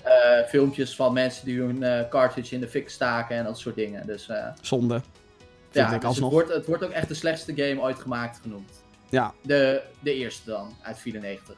Eh, 0.03 0.49
filmpjes 0.49 0.97
van 0.97 1.12
mensen 1.12 1.45
die 1.47 1.59
hun 1.61 1.82
eh, 1.82 2.09
cartridge 2.09 2.55
in 2.55 2.61
de 2.61 2.68
fik 2.68 2.88
staken 2.90 3.36
en 3.36 3.45
dat 3.45 3.59
soort 3.59 3.74
dingen. 3.74 4.07
Dus 4.07 4.28
Zonde. 4.61 5.01
Ja, 5.70 5.92
ik 5.95 6.01
dus 6.01 6.11
het, 6.11 6.18
wordt, 6.30 6.53
het 6.53 6.66
wordt 6.66 6.84
ook 6.84 6.90
echt 6.90 7.09
de 7.09 7.14
slechtste 7.14 7.53
game 7.55 7.80
ooit 7.80 7.99
gemaakt 7.99 8.38
genoemd. 8.42 8.82
Ja, 9.09 9.34
De, 9.42 9.82
de 10.01 10.14
eerste 10.14 10.51
dan, 10.51 10.76
uit 10.82 10.99
94. 10.99 11.55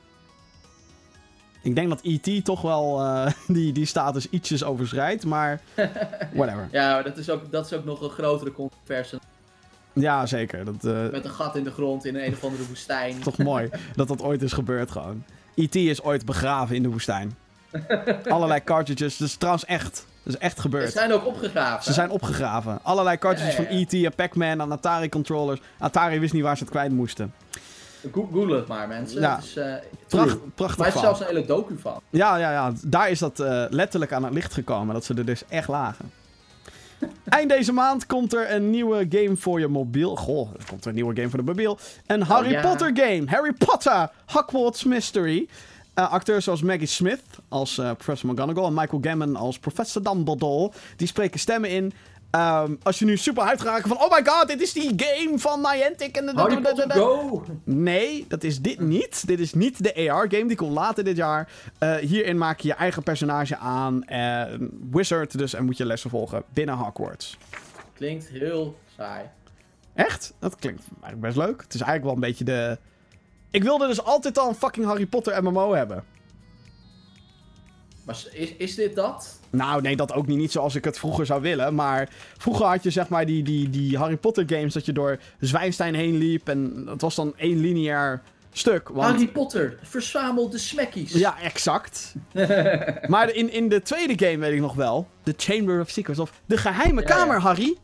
ik 1.63 1.75
denk 1.75 1.89
dat 1.89 2.01
E.T. 2.03 2.45
toch 2.45 2.63
wel 2.63 3.03
die, 3.47 3.73
die 3.73 3.87
status 3.87 4.29
ietsjes 4.31 4.65
overschrijdt, 4.65 5.25
maar 5.25 5.61
whatever. 6.35 6.69
Ja, 6.73 6.93
maar 6.93 7.05
dat 7.05 7.17
is 7.17 7.31
ook, 7.31 7.51
dat 7.53 7.67
is 7.67 7.73
ook 7.73 7.85
nog 7.85 8.01
een 8.01 8.11
grotere 8.11 8.53
controverse. 8.53 9.19
Ja, 9.99 10.27
zeker. 10.27 10.65
Dat, 10.65 10.85
eh, 10.85 11.11
Met 11.13 11.25
een 11.25 11.31
gat 11.31 11.57
in 11.57 11.65
de 11.65 11.71
grond 11.71 12.05
in 12.05 12.15
een, 12.15 12.27
een 12.27 12.33
of 12.33 12.45
andere 12.45 12.67
woestijn. 12.67 13.19
toch 13.23 13.39
mooi 13.39 13.69
dat 13.97 14.09
dat 14.09 14.23
ooit 14.23 14.43
is 14.43 14.53
gebeurd 14.53 14.91
gewoon. 14.91 15.25
E.T. 15.55 15.75
is 15.75 16.03
ooit 16.03 16.25
begraven 16.25 16.77
in 16.77 16.83
de 16.83 16.89
woestijn. 16.89 17.37
Allerlei 18.29 18.65
cartridges. 18.65 19.17
Dat 19.17 19.29
is 19.29 19.35
trouwens 19.37 19.65
echt. 19.65 20.07
Dat 20.23 20.35
is 20.35 20.41
echt 20.41 20.55
Ze 20.55 20.61
gebeurd. 20.61 20.93
zijn 20.93 21.13
ook 21.13 21.27
opgegraven. 21.27 21.85
Ze 21.85 21.93
zijn 21.93 22.11
opgegraven. 22.11 22.79
Allerlei 22.83 23.19
cartridges 23.19 23.57
Ja, 23.57 23.63
ja, 23.63 23.69
van 23.69 23.79
E.T. 23.79 23.93
en 24.05 24.15
Pac-Man 24.15 24.61
en 24.61 24.73
Atari 24.73 25.09
controllers. 25.09 25.61
Atari 25.79 26.19
wist 26.19 26.33
niet 26.33 26.43
waar 26.43 26.57
ze 26.57 26.63
het 26.63 26.73
kwijt 26.73 26.93
moesten. 26.93 27.35
Go- 28.13 28.29
Google 28.33 28.57
het 28.57 28.67
maar, 28.67 28.89
mensen. 28.89 29.21
Ja. 29.21 29.35
Het 29.37 29.45
is, 29.45 29.57
eh, 29.57 29.75
Pracht, 30.09 30.55
prachtig 30.55 30.79
Maar 30.79 30.89
er 30.89 30.95
is 30.95 31.01
zelfs 31.01 31.21
een 31.21 31.27
hele 31.27 31.45
docu 31.47 31.79
van. 31.81 32.01
Ja, 32.11 32.37
ja, 32.37 32.51
ja. 32.53 32.73
Daar 32.85 33.11
is 33.11 33.19
dat 33.19 33.41
eh, 33.41 33.65
letterlijk 33.71 34.13
aan 34.13 34.25
het 34.25 34.33
licht 34.35 34.53
gekomen. 34.55 34.95
Dat 34.95 35.05
ze 35.05 35.15
er 35.15 35.25
dus 35.25 35.43
echt 35.49 35.69
lagen. 35.69 36.11
Eind 37.29 37.51
deze 37.51 37.73
maand 37.73 38.07
komt 38.07 38.35
er 38.35 38.51
een 38.51 38.71
nieuwe 38.71 39.07
game 39.09 39.37
voor 39.37 39.61
je 39.61 39.69
mobiel. 39.69 40.17
Goh, 40.17 40.55
er 40.59 40.65
komt 40.69 40.83
er 40.83 40.89
een 40.89 40.95
nieuwe 40.95 41.15
game 41.17 41.29
voor 41.29 41.39
de 41.39 41.45
mobiel. 41.45 41.79
Een 42.07 42.23
Harry 42.23 42.51
ja. 42.51 42.61
Potter 42.61 42.91
game. 42.95 43.23
Harry 43.27 43.53
Potter 43.53 44.11
Hogwarts 44.27 44.85
Mystery. 44.85 45.49
Eh, 45.95 46.11
acteurs 46.11 46.45
zoals 46.45 46.63
Maggie 46.63 46.87
Smith 46.87 47.23
als 47.49 47.79
eh, 47.79 47.91
Professor 47.91 48.31
McGonagall 48.31 48.65
en 48.65 48.75
Michael 48.75 49.03
Gambon 49.03 49.37
als 49.37 49.59
Professor 49.59 50.03
Dumbledore. 50.03 50.73
Die 50.97 51.07
spreken 51.07 51.41
stemmen 51.41 51.71
in. 51.71 51.93
Ehm, 52.31 52.75
als 52.83 52.99
je 52.99 53.05
nu 53.05 53.17
super 53.17 53.45
hyped 53.45 53.61
gaat 53.61 53.69
raken 53.75 53.89
van... 53.89 53.99
Oh 54.01 54.11
my 54.11 54.21
god, 54.25 54.49
dit 54.49 54.61
is 54.61 54.73
die 54.73 54.93
game 54.97 55.39
van 55.39 55.61
Niantic. 55.61 56.17
En 56.17 56.37
Harry 56.37 56.61
Potter 56.61 56.89
de- 56.89 56.95
Go! 56.95 57.45
Nee, 57.65 58.25
dat 58.29 58.43
is 58.45 58.61
dit 58.61 58.81
niet. 58.81 59.27
Dit 59.27 59.39
is 59.41 59.55
niet 59.55 59.83
de 59.83 60.11
AR-game. 60.11 60.47
Die 60.47 60.57
komt 60.57 60.73
later 60.73 61.05
dit 61.05 61.17
jaar. 61.17 61.49
Eh, 61.79 61.95
hierin 61.95 62.39
maak 62.39 62.61
je 62.61 62.69
je 62.69 62.75
eigen 62.75 63.03
personage 63.03 63.57
aan. 63.57 64.03
een 64.07 64.89
wizard 64.91 65.39
dus. 65.39 65.55
En 65.55 65.65
moet 65.65 65.77
je 65.77 65.87
lessen 65.87 66.11
volgen 66.11 66.43
binnen 66.53 66.75
Hogwarts. 66.75 67.37
Klinkt 67.95 68.29
heel 68.29 68.79
saai. 68.97 69.25
Echt? 69.95 70.35
Dat 70.39 70.57
klinkt 70.57 70.83
eigenlijk 71.03 71.21
best 71.21 71.37
leuk. 71.47 71.63
Het 71.63 71.75
is 71.75 71.81
eigenlijk 71.81 72.05
wel 72.05 72.15
een 72.15 72.29
beetje 72.29 72.45
de... 72.45 72.79
Ik 73.51 73.63
wilde 73.63 73.87
dus 73.87 74.05
altijd 74.05 74.39
al 74.39 74.49
een 74.49 74.55
fucking 74.55 74.87
Harry 74.87 75.07
Potter 75.07 75.43
MMO 75.43 75.73
hebben. 75.75 76.05
Maar 78.07 78.23
is, 78.33 78.53
is 78.57 78.75
dit 78.75 78.95
dat? 78.95 79.39
Nou, 79.51 79.83
nee, 79.83 79.97
dat 79.97 80.13
ook 80.13 80.27
niet. 80.27 80.39
Niet 80.39 80.53
zoals 80.53 80.75
ik 80.75 80.85
het 80.85 80.99
vroeger 80.99 81.27
zou 81.27 81.43
willen. 81.43 81.75
Maar 81.75 82.09
vroeger 82.39 82.67
had 82.67 82.83
je 82.83 82.91
zeg 82.91 83.09
maar 83.09 83.27
die, 83.27 83.43
die, 83.43 83.71
die 83.71 83.99
Harry 83.99 84.17
Potter 84.17 84.45
games... 84.47 84.75
dat 84.75 84.87
je 84.87 84.93
door 84.93 85.19
Zwijnstein 85.41 85.95
heen 85.95 86.17
liep. 86.17 86.49
En 86.49 86.85
dat 86.85 87.01
was 87.01 87.15
dan 87.15 87.35
één 87.37 87.61
lineair 87.61 88.23
stuk. 88.53 88.89
Want... 88.89 89.11
Harry 89.11 89.29
Potter, 89.29 89.79
verzamel 89.83 90.51
de 90.51 90.59
smekkies. 90.59 91.13
Ja, 91.13 91.41
exact. 91.41 92.15
maar 93.15 93.35
in, 93.35 93.53
in 93.53 93.69
de 93.69 93.83
tweede 93.83 94.27
game 94.27 94.39
weet 94.39 94.53
ik 94.53 94.61
nog 94.61 94.75
wel. 94.75 95.09
The 95.23 95.35
Chamber 95.37 95.81
of 95.81 95.91
Secrets. 95.91 96.19
Of 96.19 96.33
de 96.47 96.57
geheime 96.57 97.01
Ja, 97.01 97.07
kamer, 97.07 97.37
ja. 97.37 97.43
Harry. 97.43 97.77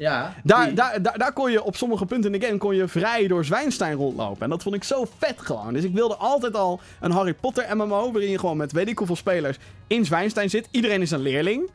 Ja, 0.00 0.34
Daar, 0.44 0.74
daar, 0.74 1.02
daar, 1.02 1.18
daar 1.18 1.32
kon 1.32 1.50
je 1.50 1.62
op 1.62 1.76
sommige 1.76 2.06
punten 2.06 2.34
in 2.34 2.40
de 2.40 2.46
game 2.46 2.58
kon 2.58 2.74
je 2.76 2.88
vrij 2.88 3.26
door 3.26 3.44
Zwijnstein 3.44 3.96
rondlopen. 3.96 4.42
En 4.42 4.50
dat 4.50 4.62
vond 4.62 4.74
ik 4.74 4.84
zo 4.84 5.06
vet 5.18 5.40
gewoon. 5.40 5.72
Dus 5.72 5.84
ik 5.84 5.94
wilde 5.94 6.14
altijd 6.16 6.54
al 6.54 6.80
een 7.00 7.10
Harry 7.10 7.34
Potter 7.34 7.76
MMO. 7.76 8.12
Waarin 8.12 8.30
je 8.30 8.38
gewoon 8.38 8.56
met 8.56 8.72
weet 8.72 8.88
ik 8.88 8.98
hoeveel 8.98 9.16
spelers 9.16 9.56
in 9.86 10.04
Zwijnstein 10.04 10.50
zit. 10.50 10.68
Iedereen 10.70 11.02
is 11.02 11.10
een 11.10 11.20
leerling. 11.20 11.70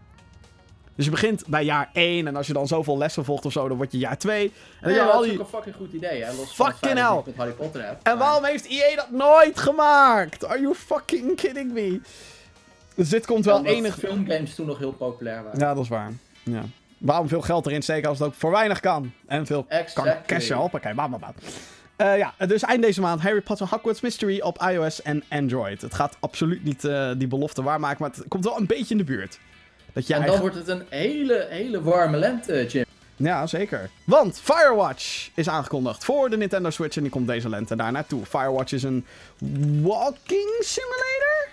Dus 0.96 1.06
je 1.06 1.12
begint 1.12 1.44
bij 1.48 1.64
jaar 1.64 1.90
1. 1.94 2.28
En 2.28 2.36
als 2.36 2.48
je 2.48 2.54
dan 2.54 2.68
zoveel 2.68 2.98
lessen 2.98 3.26
volgt 3.26 3.46
of 3.46 3.52
zo, 3.52 3.68
dan 3.68 3.78
word 3.78 3.92
je 3.92 3.98
jaar 3.98 4.18
2. 4.18 4.44
En 4.46 4.52
dan 4.82 4.92
Ja, 4.94 4.98
heb 4.98 5.06
je 5.08 5.12
al 5.12 5.18
dat 5.18 5.24
is 5.26 5.30
die... 5.32 5.40
ook 5.40 5.46
een 5.46 5.52
fucking 5.54 5.76
goed 5.76 5.94
idee, 5.94 6.24
hè? 6.24 6.34
Los 6.34 6.52
Fucking 6.54 6.98
hell. 6.98 7.22
met 7.26 7.36
Harry 7.36 7.52
Potter. 7.52 7.82
En 7.82 7.98
maar- 8.04 8.18
waarom 8.18 8.44
heeft 8.44 8.66
EA 8.68 8.96
dat 8.96 9.12
nooit 9.12 9.60
gemaakt? 9.60 10.46
Are 10.46 10.60
you 10.62 10.76
fucking 10.76 11.36
kidding 11.36 11.74
me? 11.74 12.00
Dus 12.96 13.10
dit 13.10 13.26
komt 13.26 13.46
wel 13.46 13.66
enig... 13.66 13.96
filmgames 13.98 14.56
toen 14.56 14.66
nog 14.66 14.78
heel 14.78 14.92
populair 14.94 15.44
waren. 15.44 15.60
Ja, 15.60 15.74
dat 15.74 15.84
is 15.84 15.90
waar. 15.90 16.12
Ja. 16.44 16.64
Waarom 17.06 17.28
veel 17.28 17.42
geld 17.42 17.66
erin 17.66 17.82
steken 17.82 18.10
als 18.10 18.20
het 18.20 18.28
ook 18.28 18.34
voor 18.34 18.52
weinig 18.52 18.80
kan? 18.80 19.12
En 19.28 19.46
veel 19.46 19.64
kan 19.64 19.78
Exactly. 19.80 20.22
cashen. 20.26 20.56
Hoppakee, 20.56 20.94
bam, 20.94 21.12
bam, 21.12 21.20
bam. 21.20 21.34
Eh, 21.96 22.18
ja, 22.18 22.34
dus 22.48 22.62
eind 22.64 22.82
deze 22.84 23.02
maand 23.02 23.22
Harry 23.22 23.42
Potter 23.42 23.68
Hogwarts 23.70 24.02
Mystery 24.02 24.40
op 24.40 24.62
iOS 24.72 25.02
en 25.02 25.24
Android. 25.30 25.82
Het 25.82 25.94
gaat 25.94 26.18
absoluut 26.20 26.64
niet 26.64 26.84
eh, 26.86 27.12
die 27.18 27.28
belofte 27.28 27.64
waarmaken, 27.64 27.98
maar 28.00 28.10
het 28.10 28.28
komt 28.28 28.44
wel 28.44 28.58
een 28.60 28.66
beetje 28.66 28.92
in 28.92 28.98
de 28.98 29.04
buurt. 29.04 29.40
Dat 29.94 30.08
je 30.08 30.14
en 30.14 30.20
dan 30.20 30.30
eigen- 30.30 30.50
wordt 30.52 30.56
het 30.68 30.68
een 30.80 30.86
hele, 30.90 31.48
hele 31.50 31.82
warme 31.82 32.18
lente, 32.18 32.66
Jim. 32.66 32.86
Ja, 33.16 33.48
zeker. 33.48 33.90
Want 34.06 34.40
Firewatch 34.44 35.30
is 35.36 35.50
aangekondigd 35.50 36.04
voor 36.06 36.30
de 36.30 36.38
Nintendo 36.38 36.70
Switch 36.70 36.96
en 36.96 37.02
die 37.02 37.12
komt 37.12 37.28
deze 37.28 37.50
lente 37.50 37.76
daar 37.76 37.92
naartoe. 37.92 38.26
Firewatch 38.26 38.72
is 38.74 38.84
een 38.84 39.06
walking 39.82 40.56
simulator? 40.60 41.48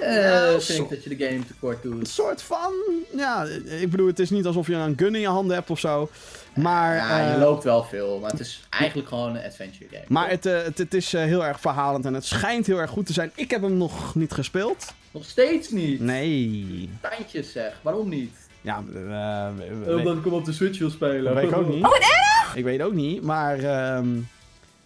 Eh, 0.00 0.48
vind 0.50 0.62
zo- 0.62 0.82
ik 0.82 0.88
dat 0.88 1.04
je 1.04 1.16
de 1.16 1.24
game 1.24 1.46
tekort 1.46 1.84
Een 1.84 1.90
doet. 1.90 2.08
soort 2.08 2.42
van... 2.42 2.72
Ja, 3.16 3.44
ik 3.80 3.90
bedoel, 3.90 4.06
het 4.06 4.18
is 4.18 4.30
niet 4.30 4.46
alsof 4.46 4.66
je 4.66 4.74
een 4.74 4.94
gun 4.98 5.14
in 5.14 5.20
je 5.20 5.26
handen 5.28 5.56
hebt 5.56 5.70
of 5.70 5.78
zo. 5.78 6.10
Maar... 6.54 6.96
Ja, 6.96 7.26
je 7.26 7.32
eh, 7.34 7.38
loopt 7.40 7.64
wel 7.64 7.84
veel, 7.84 8.18
maar 8.18 8.30
het 8.30 8.40
is 8.40 8.62
eigenlijk 8.70 9.08
gewoon 9.08 9.36
een 9.36 9.44
adventure 9.44 9.86
game. 9.90 10.04
Maar 10.08 10.30
het, 10.30 10.46
eh, 10.46 10.62
het, 10.62 10.78
het 10.78 10.94
is 10.94 11.14
eh, 11.14 11.22
heel 11.22 11.44
erg 11.44 11.60
verhalend 11.60 12.04
en 12.04 12.14
het 12.14 12.24
schijnt 12.24 12.66
heel 12.66 12.78
erg 12.78 12.90
goed 12.90 13.06
te 13.06 13.12
zijn. 13.12 13.30
Ik 13.34 13.50
heb 13.50 13.62
hem 13.62 13.76
nog 13.76 14.14
niet 14.14 14.32
gespeeld. 14.32 14.92
Nog 15.10 15.24
steeds 15.24 15.70
niet. 15.70 16.00
Nee. 16.00 16.90
Tandjes 17.00 17.52
zeg, 17.52 17.72
waarom 17.82 18.08
niet? 18.08 18.34
Ja, 18.60 18.82
eh, 18.94 19.96
Omdat 19.96 20.16
ik 20.16 20.24
hem 20.24 20.32
op 20.32 20.44
de 20.44 20.52
Switch 20.52 20.78
wil 20.78 20.90
spelen. 20.90 21.24
dat 21.24 21.34
weet 21.34 21.50
ik 21.50 21.56
ook 21.56 21.68
niet. 21.74 21.86
Ik 22.54 22.64
weet 22.64 22.82
ook 22.82 22.92
niet, 22.94 23.22
maar... 23.22 23.58
ehm, 23.58 24.08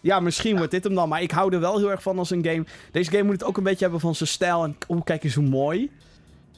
ja, 0.05 0.21
misschien 0.21 0.57
wordt 0.57 0.71
dit 0.71 0.85
hem 0.85 0.95
dan. 0.95 1.09
Maar 1.09 1.23
ik 1.23 1.31
hou 1.31 1.53
er 1.55 1.61
wel 1.61 1.79
heel 1.79 1.91
erg 1.91 2.03
van 2.03 2.19
als 2.19 2.31
een 2.31 2.45
game... 2.45 2.65
Deze 2.93 3.11
game 3.11 3.23
moet 3.23 3.33
het 3.33 3.45
ook 3.45 3.57
een 3.57 3.63
beetje 3.63 3.83
hebben 3.83 4.01
van 4.01 4.15
zijn 4.15 4.29
stijl. 4.29 4.65
En 4.65 4.77
oh, 4.87 5.05
kijk 5.05 5.25
eens 5.25 5.35
hoe 5.35 5.49
mooi. 5.49 5.91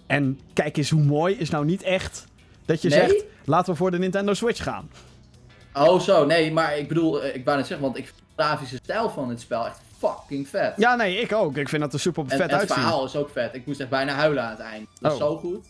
En 0.07 0.41
kijk 0.53 0.77
eens 0.77 0.91
hoe 0.91 1.03
mooi 1.03 1.35
is 1.35 1.51
nou 1.51 1.65
niet 1.65 1.83
echt... 1.83 2.25
Dat 2.65 2.83
je 2.83 2.89
Nee? 2.89 2.99
zegt, 2.99 3.25
laten 3.45 3.73
we 3.73 3.79
voor 3.79 3.91
de 3.91 3.99
Nintendo 3.99 4.35
Switch 4.35 4.63
gaan. 4.63 4.91
Oh 5.75 6.01
zo, 6.01 6.25
nee, 6.25 6.53
maar 6.53 6.79
ik 6.79 6.89
bedoel, 6.89 7.23
eh, 7.23 7.35
ik 7.35 7.45
wou 7.45 7.57
net 7.57 7.67
zeggen, 7.67 7.87
want 7.87 7.99
ik 7.99 8.05
vind 8.05 8.19
de 8.37 8.43
grafische 8.43 8.77
stijl 8.83 9.11
van 9.11 9.29
het 9.29 9.41
spel 9.41 9.67
echt 9.67 9.81
fucking 9.99 10.49
vet. 10.49 10.73
Ja, 10.77 10.95
nee, 10.95 11.21
ik 11.21 11.33
ook. 11.33 11.57
Ik 11.57 11.69
vind 11.69 11.83
dat 11.83 11.93
er 11.93 12.01
super 12.01 12.23
vet 12.27 12.33
en 12.33 12.43
het 12.43 12.53
uitzien. 12.53 12.77
verhaal 12.77 13.05
is 13.05 13.17
ook 13.17 13.31
vet. 13.31 13.55
Ik 13.55 13.67
moest 13.67 13.81
echt 13.81 13.89
bijna 13.91 14.13
huilen 14.15 14.43
aan 14.43 14.51
het 14.51 14.59
eind. 14.59 14.89
Dat 15.01 15.13
is 15.13 15.19
Oh. 15.21 15.25
zo 15.25 15.37
goed. 15.37 15.67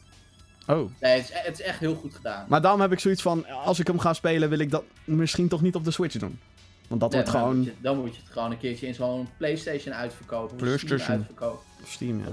Oh. 0.67 0.91
Nee, 1.01 1.13
het 1.13 1.23
is, 1.23 1.31
het 1.33 1.59
is 1.61 1.65
echt 1.67 1.79
heel 1.79 1.95
goed 1.95 2.15
gedaan. 2.15 2.45
Maar 2.49 2.61
daarom 2.61 2.81
heb 2.81 2.93
ik 2.93 3.01
zoiets 3.01 3.23
van, 3.23 3.47
als 3.65 3.79
ik 3.79 3.87
hem 3.87 3.99
ga 3.99 4.13
spelen, 4.13 4.49
wil 4.49 4.59
ik 4.59 4.71
dat 4.71 4.83
misschien 5.05 5.49
toch 5.49 5.63
niet 5.63 5.75
op 5.75 5.85
de 5.85 5.91
Switch 5.91 6.17
doen. 6.17 6.39
Want 6.89 7.01
dat 7.01 7.11
Nee, 7.13 7.21
wordt 7.21 7.33
dan 7.37 7.43
gewoon 7.43 7.57
Moet 7.57 7.67
je, 7.67 7.73
dan 7.81 7.99
moet 7.99 8.15
je 8.15 8.21
het 8.23 8.33
gewoon 8.33 8.51
een 8.51 8.59
keertje 8.59 8.87
in 8.87 8.95
zo'n 8.95 9.29
PlayStation 9.39 9.95
uitverkopen. 9.95 10.51
of 10.57 10.63
PlayStation. 10.63 10.99
Steam 10.99 11.19
uitverkopen. 11.19 11.59
op 11.81 11.87
Steam, 11.89 12.19
ja. 12.19 12.25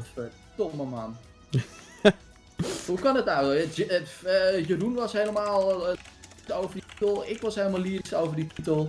Verdomme 0.56 0.84
man. 0.86 1.16
Hoe 2.88 3.00
kan 3.00 3.16
het 3.16 3.26
nou? 3.26 3.56
Eh, 3.58 3.72
J- 3.76 3.82
eh, 3.82 4.56
eh, 4.58 4.68
Jeroen 4.68 4.94
was 4.94 5.14
helemaal 5.14 5.86
over 6.54 6.74
die 6.74 6.84
titel. 6.90 7.24
Ik 7.28 7.42
was 7.42 7.56
helemaal 7.56 7.80
lyrisch 7.80 8.14
over 8.14 8.36
die 8.36 8.48
titel. 8.56 8.88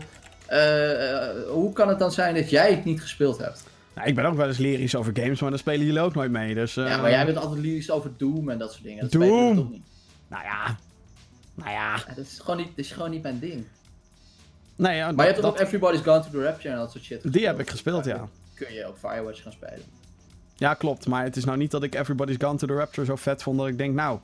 Hoe 1.48 1.72
kan 1.72 1.88
het 1.88 1.98
dan 1.98 2.12
zijn 2.12 2.34
dat 2.34 2.50
jij 2.50 2.70
het 2.70 2.84
niet 2.84 3.00
gespeeld 3.00 3.38
hebt? 3.38 3.64
Nou, 3.94 4.08
ik 4.08 4.14
ben 4.14 4.24
ook 4.24 4.36
wel 4.36 4.46
eens 4.46 4.58
lyrisch 4.58 4.94
over 4.96 5.12
games, 5.16 5.40
maar 5.40 5.50
dan 5.50 5.58
spelen 5.58 5.86
jullie 5.86 6.00
ook 6.00 6.14
nooit 6.14 6.30
mee. 6.30 6.54
Dus, 6.54 6.76
eh, 6.76 6.86
ja, 6.88 6.96
maar 7.00 7.10
jij 7.10 7.24
bent 7.24 7.36
altijd 7.36 7.60
lyrisch 7.60 7.90
over 7.90 8.10
Doom 8.16 8.48
en 8.48 8.58
dat 8.58 8.72
soort 8.72 8.84
dingen. 8.84 9.02
Dat 9.02 9.12
Doom. 9.20 9.56
toch 9.56 9.70
niet. 9.70 9.82
Nou 10.28 10.42
ja. 10.44 10.76
Nou 11.54 11.70
ja. 11.70 11.94
Ja, 12.06 12.14
dat, 12.14 12.24
is 12.24 12.38
gewoon 12.40 12.56
niet, 12.56 12.66
dat 12.66 12.84
is 12.84 12.92
gewoon 12.92 13.10
niet 13.10 13.22
mijn 13.22 13.38
ding. 13.38 13.64
Nee, 14.76 14.96
ja, 14.96 15.06
Maar 15.12 15.26
je 15.26 15.30
hebt 15.32 15.34
toch 15.34 15.50
dat- 15.52 15.60
ook 15.60 15.66
Everybody's 15.66 16.00
Gone 16.00 16.20
to 16.20 16.28
the 16.30 16.42
Rapture 16.42 16.68
en 16.74 16.78
dat 16.80 16.92
soort 16.92 17.04
shit 17.04 17.32
die 17.32 17.46
heb 17.46 17.58
ik 17.60 17.70
gespeeld, 17.70 18.04
ja. 18.04 18.28
Kun 18.54 18.72
je 18.72 18.86
ook 18.86 18.96
Firewatch 18.98 19.42
gaan 19.42 19.52
spelen. 19.52 19.82
Ja, 20.54 20.74
klopt. 20.74 21.06
Maar 21.06 21.24
het 21.24 21.36
is 21.36 21.44
nou 21.44 21.58
niet 21.58 21.70
dat 21.70 21.82
ik 21.82 21.94
Everybody's 21.94 22.36
Gone 22.38 22.58
to 22.58 22.66
the 22.66 22.74
Rapture 22.74 23.06
zo 23.06 23.16
vet 23.16 23.42
vond 23.42 23.58
dat 23.58 23.68
ik 23.68 23.78
denk, 23.78 23.94
nou... 23.94 24.18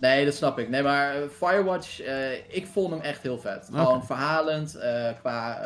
Nee, 0.00 0.24
dat 0.24 0.34
snap 0.34 0.58
ik. 0.58 0.68
Nee, 0.68 0.82
maar 0.82 1.14
eh, 1.14 1.22
Firewatch, 1.36 2.00
eh, 2.00 2.32
ik 2.32 2.66
vond 2.72 2.90
hem 2.90 3.00
echt 3.00 3.22
heel 3.22 3.38
vet. 3.38 3.68
Gewoon 3.72 4.04
verhalend, 4.06 4.74
eh, 4.74 5.10
qua, 5.20 5.60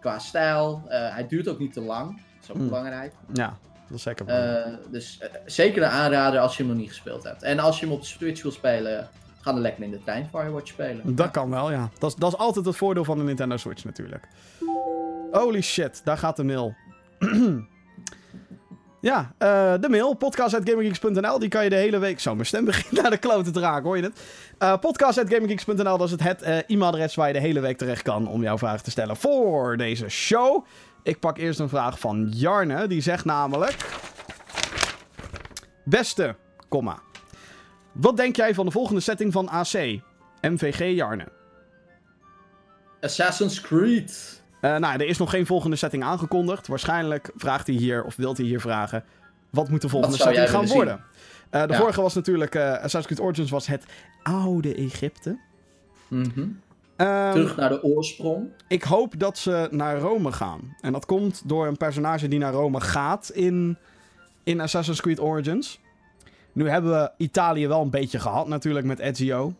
qua 0.00 0.18
stijl. 0.18 0.82
Hij 0.88 1.26
duurt 1.28 1.48
ook 1.48 1.58
niet 1.58 1.72
te 1.72 1.80
lang. 1.80 2.06
Dat 2.16 2.42
is 2.42 2.50
ook 2.50 2.56
Hmm. 2.56 2.66
belangrijk. 2.68 3.12
Ja, 3.32 3.56
dat 3.88 3.96
is 3.96 4.02
zeker 4.02 4.26
wel. 4.26 4.36
Eh, 4.36 4.72
dus 4.90 5.18
zeker 5.46 5.82
een 5.82 5.88
aanrader 5.88 6.40
als 6.40 6.56
je 6.56 6.62
hem 6.62 6.72
nog 6.72 6.80
niet 6.80 6.88
gespeeld 6.90 7.24
hebt. 7.24 7.42
En 7.42 7.58
als 7.58 7.80
je 7.80 7.84
hem 7.86 7.94
op 7.94 8.00
de 8.00 8.06
Switch 8.06 8.42
wil 8.42 8.52
spelen, 8.52 9.08
ga 9.42 9.52
dan 9.52 9.60
lekker 9.60 9.84
in 9.84 9.90
de 9.90 10.02
trein 10.04 10.28
Firewatch 10.30 10.68
spelen. 10.68 11.16
Dat 11.16 11.30
kan 11.30 11.50
wel, 11.50 11.70
ja. 11.70 11.90
Dat 11.98 12.10
is, 12.10 12.16
dat 12.16 12.32
is 12.32 12.38
altijd 12.38 12.66
het 12.66 12.76
voordeel 12.76 13.04
van 13.04 13.18
de 13.18 13.24
Nintendo 13.24 13.56
Switch 13.56 13.84
natuurlijk. 13.84 14.28
Holy 15.32 15.60
shit, 15.60 16.00
daar 16.04 16.18
gaat 16.18 16.36
de 16.36 16.44
mail. 16.44 16.74
ja, 19.00 19.34
eh, 19.38 19.74
de 19.80 19.88
mail, 19.88 20.14
podcast.gaminggeeks.nl, 20.14 21.38
die 21.38 21.48
kan 21.48 21.64
je 21.64 21.70
de 21.70 21.76
hele 21.76 21.98
week... 21.98 22.20
Zo, 22.20 22.34
mijn 22.34 22.46
stem 22.46 22.64
begint 22.70 23.02
naar 23.02 23.10
de 23.10 23.16
kloten 23.16 23.52
te 23.52 23.60
raken, 23.60 23.84
hoor 23.84 23.96
je 23.96 24.02
het? 24.02 24.20
Uh, 24.58 24.76
podcast.gaminggeeks.nl, 24.78 25.98
dat 25.98 26.02
is 26.02 26.10
het, 26.10 26.22
het 26.22 26.42
eh, 26.42 26.56
e-mailadres 26.66 27.14
waar 27.14 27.26
je 27.26 27.32
de 27.32 27.40
hele 27.40 27.60
week 27.60 27.78
terecht 27.78 28.02
kan 28.02 28.28
om 28.28 28.42
jouw 28.42 28.58
vragen 28.58 28.82
te 28.84 28.90
stellen 28.90 29.16
voor 29.16 29.76
deze 29.76 30.08
show. 30.08 30.64
Ik 31.02 31.20
pak 31.20 31.38
eerst 31.38 31.58
een 31.58 31.68
vraag 31.68 31.98
van 31.98 32.28
Jarne, 32.30 32.86
die 32.86 33.00
zegt 33.00 33.24
namelijk... 33.24 33.76
Beste, 35.84 36.36
komma. 36.68 36.98
Wat 37.92 38.16
denk 38.16 38.36
jij 38.36 38.54
van 38.54 38.64
de 38.66 38.70
volgende 38.72 39.00
setting 39.00 39.32
van 39.32 39.48
AC? 39.48 40.00
MVG 40.40 40.94
Jarne. 40.96 41.26
Assassin's 43.00 43.60
Creed. 43.60 44.42
Eh, 44.60 44.76
nou, 44.76 44.94
er 45.00 45.06
is 45.06 45.18
nog 45.18 45.30
geen 45.30 45.46
volgende 45.46 45.76
setting 45.76 46.02
aangekondigd. 46.02 46.66
Waarschijnlijk 46.66 47.30
vraagt 47.36 47.66
hij 47.66 47.76
hier, 47.76 48.04
of 48.04 48.16
wilt 48.16 48.36
hij 48.36 48.46
hier 48.46 48.60
vragen... 48.60 49.04
wat 49.50 49.68
moet 49.68 49.80
de 49.82 49.88
volgende 49.88 50.16
setting 50.16 50.50
gaan 50.50 50.66
worden? 50.66 51.04
Eh, 51.50 51.66
de 51.66 51.72
Ja. 51.72 51.78
vorige 51.78 52.00
was 52.02 52.14
natuurlijk... 52.14 52.54
eh 52.54 52.70
Assassin's 52.72 53.06
Creed 53.06 53.20
Origins 53.20 53.50
was 53.50 53.66
het 53.66 53.84
oude 54.22 54.74
Egypte. 54.74 55.38
Mhm. 56.08 56.46
Ehm, 56.96 57.32
Terug 57.32 57.56
naar 57.56 57.68
de 57.68 57.82
oorsprong. 57.82 58.48
ik 58.68 58.82
hoop 58.82 59.18
dat 59.18 59.38
ze 59.38 59.68
naar 59.70 59.98
Rome 59.98 60.32
gaan. 60.32 60.76
En 60.80 60.92
dat 60.92 61.06
komt 61.06 61.42
door 61.48 61.66
een 61.66 61.76
personage 61.76 62.28
die 62.28 62.38
naar 62.38 62.52
Rome 62.52 62.80
gaat 62.80 63.30
in, 63.34 63.76
in 64.44 64.60
Assassin's 64.60 65.00
Creed 65.00 65.20
Origins. 65.20 65.80
Nu 66.52 66.68
hebben 66.70 66.90
we 66.92 67.10
Italië 67.16 67.68
wel 67.68 67.80
een 67.82 67.90
beetje 67.90 68.18
gehad 68.18 68.48
natuurlijk 68.48 68.86
met 68.86 68.98
Ezio. 68.98 69.52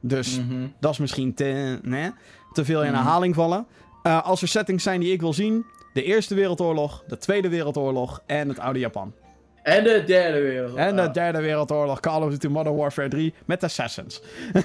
Dus 0.00 0.38
Mhm. 0.40 0.66
dat 0.80 0.92
is 0.92 0.98
misschien 0.98 1.34
te, 1.34 1.78
nee, 1.82 2.10
te 2.52 2.64
veel 2.64 2.82
in 2.82 2.86
Mhm. 2.90 2.96
herhaling 2.96 3.34
vallen. 3.34 3.66
Eh, 4.02 4.22
als 4.24 4.42
er 4.42 4.48
settings 4.48 4.82
zijn 4.82 5.00
die 5.00 5.12
ik 5.12 5.20
wil 5.20 5.32
zien... 5.32 5.64
De 5.92 6.02
Eerste 6.02 6.34
Wereldoorlog, 6.34 7.04
de 7.06 7.16
Tweede 7.18 7.48
Wereldoorlog 7.48 8.22
en 8.26 8.48
het 8.48 8.58
oude 8.58 8.78
Japan. 8.78 9.12
En 9.62 9.84
de 9.84 10.02
derde 10.06 10.40
wereld. 10.40 10.76
En 10.76 10.96
de. 10.96 11.10
Derde 11.10 11.40
Wereldoorlog, 11.40 12.00
Call 12.00 12.22
of 12.22 12.30
Duty 12.30 12.46
Modern 12.46 12.76
Warfare 12.76 13.08
3 13.08 13.34
met 13.44 13.64
Assassins. 13.64 14.20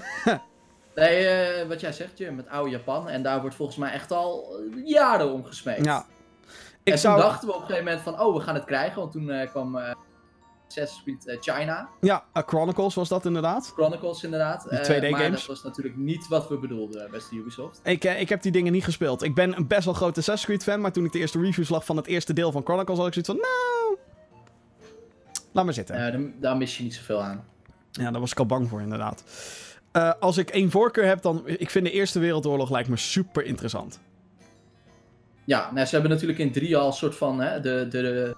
Nee, 0.96 1.28
eh, 1.28 1.68
wat 1.68 1.82
jij 1.82 1.92
zegt, 1.92 2.18
Jim, 2.18 2.36
met 2.36 2.50
oude 2.50 2.70
Japan. 2.70 3.10
En 3.10 3.24
daar 3.24 3.42
wordt 3.42 3.56
volgens 3.56 3.78
mij 3.78 3.92
echt 3.92 4.12
al 4.12 4.60
jaren 4.86 5.32
om 5.34 5.44
gesmeekt. 5.46 5.86
Ja. 5.86 6.06
En 6.84 6.94
Ik 6.94 6.98
zou... 7.00 7.16
toen 7.20 7.26
dachten 7.26 7.48
we 7.48 7.54
op 7.54 7.60
een 7.62 7.66
gegeven 7.66 7.86
moment 7.88 8.04
van, 8.04 8.20
oh, 8.22 8.36
we 8.36 8.42
gaan 8.42 8.56
het 8.56 8.64
krijgen. 8.66 9.00
Want 9.00 9.12
toen 9.12 9.30
eh, 9.32 9.50
kwam 9.50 9.78
eh 10.68 10.84
Assassin's 10.84 11.04
Creed 11.04 11.26
eh, 11.26 11.56
China, 11.56 11.90
Ja, 12.02 12.24
A 12.38 12.44
Chronicles 12.46 12.96
was 12.96 13.10
dat 13.10 13.26
inderdaad. 13.26 13.72
Chronicles 13.76 14.24
inderdaad. 14.24 14.70
Die 14.70 14.80
Eh, 14.80 14.98
2D 14.98 15.10
maar 15.10 15.32
dat 15.32 15.46
was 15.46 15.64
natuurlijk 15.64 15.96
niet 15.96 16.28
wat 16.28 16.50
we 16.50 16.58
bedoelden, 16.58 17.12
beste 17.12 17.36
Ubisoft. 17.36 17.80
Ik, 17.84 18.04
eh, 18.04 18.20
ik 18.20 18.30
heb 18.30 18.42
die 18.42 18.52
dingen 18.52 18.72
niet 18.72 18.84
gespeeld. 18.84 19.24
Ik 19.24 19.36
ben 19.36 19.58
een 19.58 19.68
best 19.68 19.86
wel 19.86 19.94
grote 19.94 20.20
Assassin's 20.20 20.46
Creed 20.46 20.64
fan, 20.64 20.82
maar 20.82 20.92
toen 20.92 21.06
ik 21.06 21.12
de 21.12 21.20
eerste 21.20 21.40
reviews 21.40 21.70
lag 21.70 21.86
van 21.86 21.98
het 21.98 22.06
eerste 22.06 22.34
deel 22.34 22.52
van 22.52 22.62
Chronicles, 22.64 22.98
had 22.98 23.08
ik 23.08 23.14
zoiets 23.14 23.32
van, 23.32 23.40
nou... 23.40 23.98
Laat 25.52 25.66
maar 25.66 25.74
zitten. 25.74 26.14
Eh, 26.14 26.22
daar, 26.40 26.58
mis 26.58 26.78
je 26.78 26.84
niet 26.84 26.94
zoveel 26.96 27.22
aan. 27.22 27.46
Ja, 27.92 28.12
daar 28.12 28.20
was 28.20 28.32
ik 28.32 28.40
al 28.40 28.46
bang 28.46 28.70
voor, 28.70 28.82
inderdaad. 28.82 29.24
Eh, 29.92 30.12
als 30.20 30.38
ik 30.38 30.50
één 30.50 30.72
voorkeur 30.72 31.06
heb, 31.06 31.22
dan... 31.22 31.42
Ik 31.46 31.70
vind 31.70 31.86
de 31.86 31.92
Eerste 31.92 32.20
Wereldoorlog 32.20 32.70
lijkt 32.70 32.90
me 32.90 32.98
super 32.98 33.46
interessant. 33.46 34.00
Ja, 35.46 35.72
nou, 35.74 35.86
ze 35.86 35.94
hebben 35.94 36.12
natuurlijk 36.12 36.40
in 36.40 36.52
drie 36.52 36.78
al 36.78 36.88
een 36.88 36.94
soort 36.94 37.16
van 37.16 37.40
hè, 37.42 37.60
de, 37.60 37.88
de, 37.90 38.02
de 38.02 38.36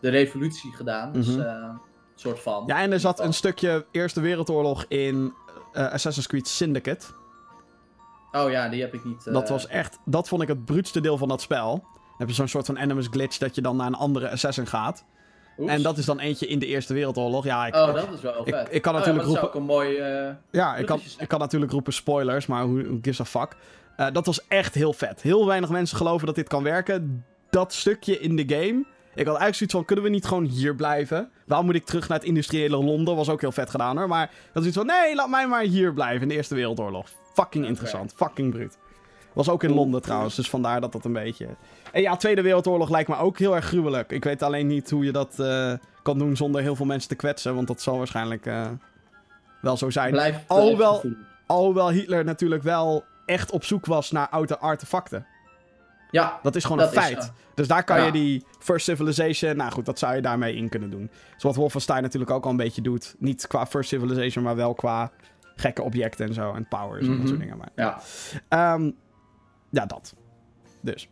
revolutie 0.00 0.72
gedaan. 0.72 1.12
Dus 1.12 1.26
Mhm. 1.26 1.40
eh, 1.40 1.46
een 1.52 1.80
soort 2.14 2.40
van. 2.40 2.64
Ja, 2.66 2.80
en 2.80 2.92
er 2.92 3.00
zat 3.00 3.20
een 3.20 3.34
stukje 3.34 3.86
Eerste 3.90 4.20
Wereldoorlog 4.20 4.84
in 4.88 5.32
eh, 5.72 5.92
Assassin's 5.92 6.26
Creed 6.26 6.48
Syndicate. 6.48 7.06
Oh 8.32 8.50
ja, 8.50 8.68
die 8.68 8.80
heb 8.80 8.94
ik 8.94 9.04
niet. 9.04 9.26
eh, 9.26 9.32
Dat 9.32 9.48
was 9.48 9.66
echt... 9.66 9.98
Dat 10.04 10.28
vond 10.28 10.42
ik 10.42 10.48
het 10.48 10.64
bruutste 10.64 11.00
deel 11.00 11.18
van 11.18 11.28
dat 11.28 11.40
spel. 11.40 11.70
Dan 11.72 12.16
heb 12.18 12.28
je 12.28 12.34
zo'n 12.34 12.48
soort 12.48 12.66
van 12.66 12.78
Animus 12.78 13.06
glitch 13.10 13.38
dat 13.38 13.54
je 13.54 13.60
dan 13.60 13.76
naar 13.76 13.86
een 13.86 13.94
andere 13.94 14.30
assassin 14.30 14.66
gaat. 14.66 15.04
oeps. 15.58 15.72
En 15.72 15.82
dat 15.82 15.98
is 15.98 16.04
dan 16.04 16.18
eentje 16.18 16.46
in 16.46 16.58
de 16.58 16.66
Eerste 16.66 16.94
Wereldoorlog. 16.94 17.44
Ja, 17.44 17.66
ik, 17.66 17.74
Oh, 17.74 17.94
dat 17.94 18.08
is 18.12 18.20
wel 18.20 18.44
vet. 18.44 18.68
ik 18.70 18.82
kan 18.82 18.94
Oh, 18.94 18.98
natuurlijk 18.98 19.04
ja, 19.06 19.12
maar 19.12 19.14
dat 19.14 19.24
roepen- 19.24 19.40
is 19.42 19.42
ook 19.48 19.54
een 19.54 19.62
mooi... 19.62 19.96
eh, 19.96 20.34
Ja, 20.50 20.76
ik 20.76 20.86
kan, 20.86 21.00
ik 21.18 21.28
kan 21.28 21.38
natuurlijk 21.38 21.72
roepen 21.72 21.92
spoilers, 21.92 22.46
maar 22.46 22.66
who, 22.68 22.82
who 22.82 22.98
gives 23.02 23.20
a 23.20 23.24
fuck. 23.24 23.56
Eh, 23.96 24.06
dat 24.12 24.26
was 24.26 24.46
echt 24.48 24.74
heel 24.74 24.92
vet. 24.92 25.22
Heel 25.22 25.46
weinig 25.46 25.70
mensen 25.70 25.96
geloven 25.96 26.26
dat 26.26 26.34
dit 26.34 26.48
kan 26.48 26.62
werken. 26.62 27.24
Dat 27.50 27.72
stukje 27.72 28.18
in 28.20 28.36
de 28.36 28.44
game. 28.56 28.84
Ik 29.18 29.26
had 29.26 29.36
eigenlijk 29.36 29.54
zoiets 29.54 29.74
van, 29.74 29.84
kunnen 29.84 30.04
we 30.04 30.10
niet 30.10 30.26
gewoon 30.26 30.44
hier 30.44 30.74
blijven? 30.74 31.30
Waarom 31.46 31.66
moet 31.66 31.74
ik 31.74 31.84
terug 31.84 32.08
naar 32.08 32.18
het 32.18 32.26
industriële 32.26 32.76
Londen? 32.76 33.16
Was 33.16 33.28
ook 33.28 33.40
heel 33.40 33.52
vet 33.52 33.70
gedaan 33.70 33.96
hoor. 33.96 34.08
Maar 34.08 34.30
dat 34.52 34.62
is 34.62 34.68
iets 34.68 34.76
van, 34.76 34.86
nee, 34.86 35.14
laat 35.14 35.28
mij 35.28 35.46
maar 35.46 35.62
hier 35.62 35.92
blijven 35.92 36.22
in 36.22 36.28
de 36.28 36.34
Eerste 36.34 36.54
Wereldoorlog. 36.54 37.08
Fucking 37.34 37.66
interessant. 37.66 38.12
Fucking 38.16 38.50
bruut. 38.50 38.78
Was 39.32 39.48
ook 39.48 39.62
in. 39.62 39.72
Londen 39.72 40.02
trouwens, 40.02 40.34
dus 40.34 40.50
vandaar 40.50 40.80
dat 40.80 40.92
dat 40.92 41.04
een 41.04 41.12
beetje... 41.12 41.46
En 41.92 42.02
ja, 42.02 42.16
Tweede 42.16 42.42
Wereldoorlog 42.42 42.90
lijkt 42.90 43.08
me 43.08 43.16
ook 43.16 43.38
heel 43.38 43.54
erg 43.54 43.64
gruwelijk. 43.64 44.12
Ik 44.12 44.24
weet 44.24 44.42
alleen 44.42 44.66
niet 44.66 44.90
hoe 44.90 45.04
je 45.04 45.12
dat 45.12 45.38
eh, 45.38 45.72
kan 46.02 46.18
doen 46.18 46.36
zonder 46.36 46.62
heel 46.62 46.76
veel 46.76 46.86
mensen 46.86 47.08
te 47.08 47.14
kwetsen. 47.14 47.54
Want 47.54 47.66
dat 47.66 47.80
zal 47.80 47.98
waarschijnlijk 47.98 48.46
eh, 48.46 48.66
wel 49.60 49.76
zo 49.76 49.90
zijn. 49.90 50.10
blijft 50.10 50.38
Alhoewel-. 50.46 51.02
Alhoewel 51.46 51.90
Hitler 51.90 52.24
natuurlijk 52.24 52.62
wel 52.62 53.04
echt 53.26 53.50
op 53.50 53.64
zoek 53.64 53.86
was 53.86 54.10
naar 54.10 54.28
oude 54.28 54.58
artefacten. 54.58 55.26
Ja, 56.10 56.38
Dat 56.42 56.56
is 56.56 56.62
gewoon 56.62 56.78
dat 56.78 56.96
een 56.96 57.02
feit. 57.02 57.24
zo. 57.24 57.30
dus 57.54 57.68
daar 57.68 57.84
kan 57.84 58.04
je 58.04 58.12
die 58.12 58.44
First 58.58 58.84
Civilization... 58.84 59.56
Nou 59.56 59.70
goed, 59.72 59.86
dat 59.86 59.98
zou 59.98 60.14
je 60.14 60.20
daarmee 60.22 60.54
in 60.54 60.68
kunnen 60.68 60.90
doen. 60.90 61.10
Zoals 61.36 61.56
Wolfenstein 61.56 62.02
natuurlijk 62.02 62.30
ook 62.30 62.44
al 62.44 62.50
een 62.50 62.56
beetje 62.56 62.82
doet. 62.82 63.14
Niet 63.18 63.46
qua 63.46 63.66
First 63.66 63.88
Civilization, 63.88 64.44
maar 64.44 64.56
wel 64.56 64.74
qua 64.74 65.10
gekke 65.56 65.82
objecten 65.82 66.26
en 66.26 66.34
zo. 66.34 66.52
En 66.52 66.66
powers 66.68 67.00
en 67.02 67.08
dat 67.08 67.16
Mhm. 67.18 67.26
soort 67.26 67.40
dingen. 67.40 67.56
Maar, 67.56 67.68
Ja. 67.74 68.00
Ehm, 68.48 68.90
ja, 69.70 69.86
dat. 69.86 70.14
Dus. 70.80 71.08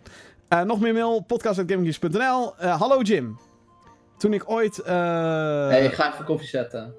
Eh, 0.48 0.60
nog 0.62 0.80
meer 0.80 0.92
mail. 0.92 1.20
podcast.gaminggeeks.nl 1.22 2.54
Eh, 2.58 2.80
Hallo 2.80 3.00
Jim. 3.00 3.38
Toen 4.18 4.32
ik 4.32 4.50
ooit... 4.50 4.78
eh, 4.78 4.94
hey, 5.68 5.84
ik 5.84 5.92
ga 5.92 6.12
even 6.12 6.24
koffie 6.24 6.48
zetten. 6.48 6.94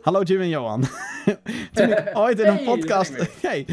Hallo 0.00 0.22
Jim 0.22 0.40
en 0.40 0.48
Johan. 0.48 0.84
toen 1.74 1.88
ik 1.90 2.10
ooit 2.14 2.40
in 2.40 2.46
een 2.48 2.64
podcast. 2.64 3.12
Hey. 3.42 3.66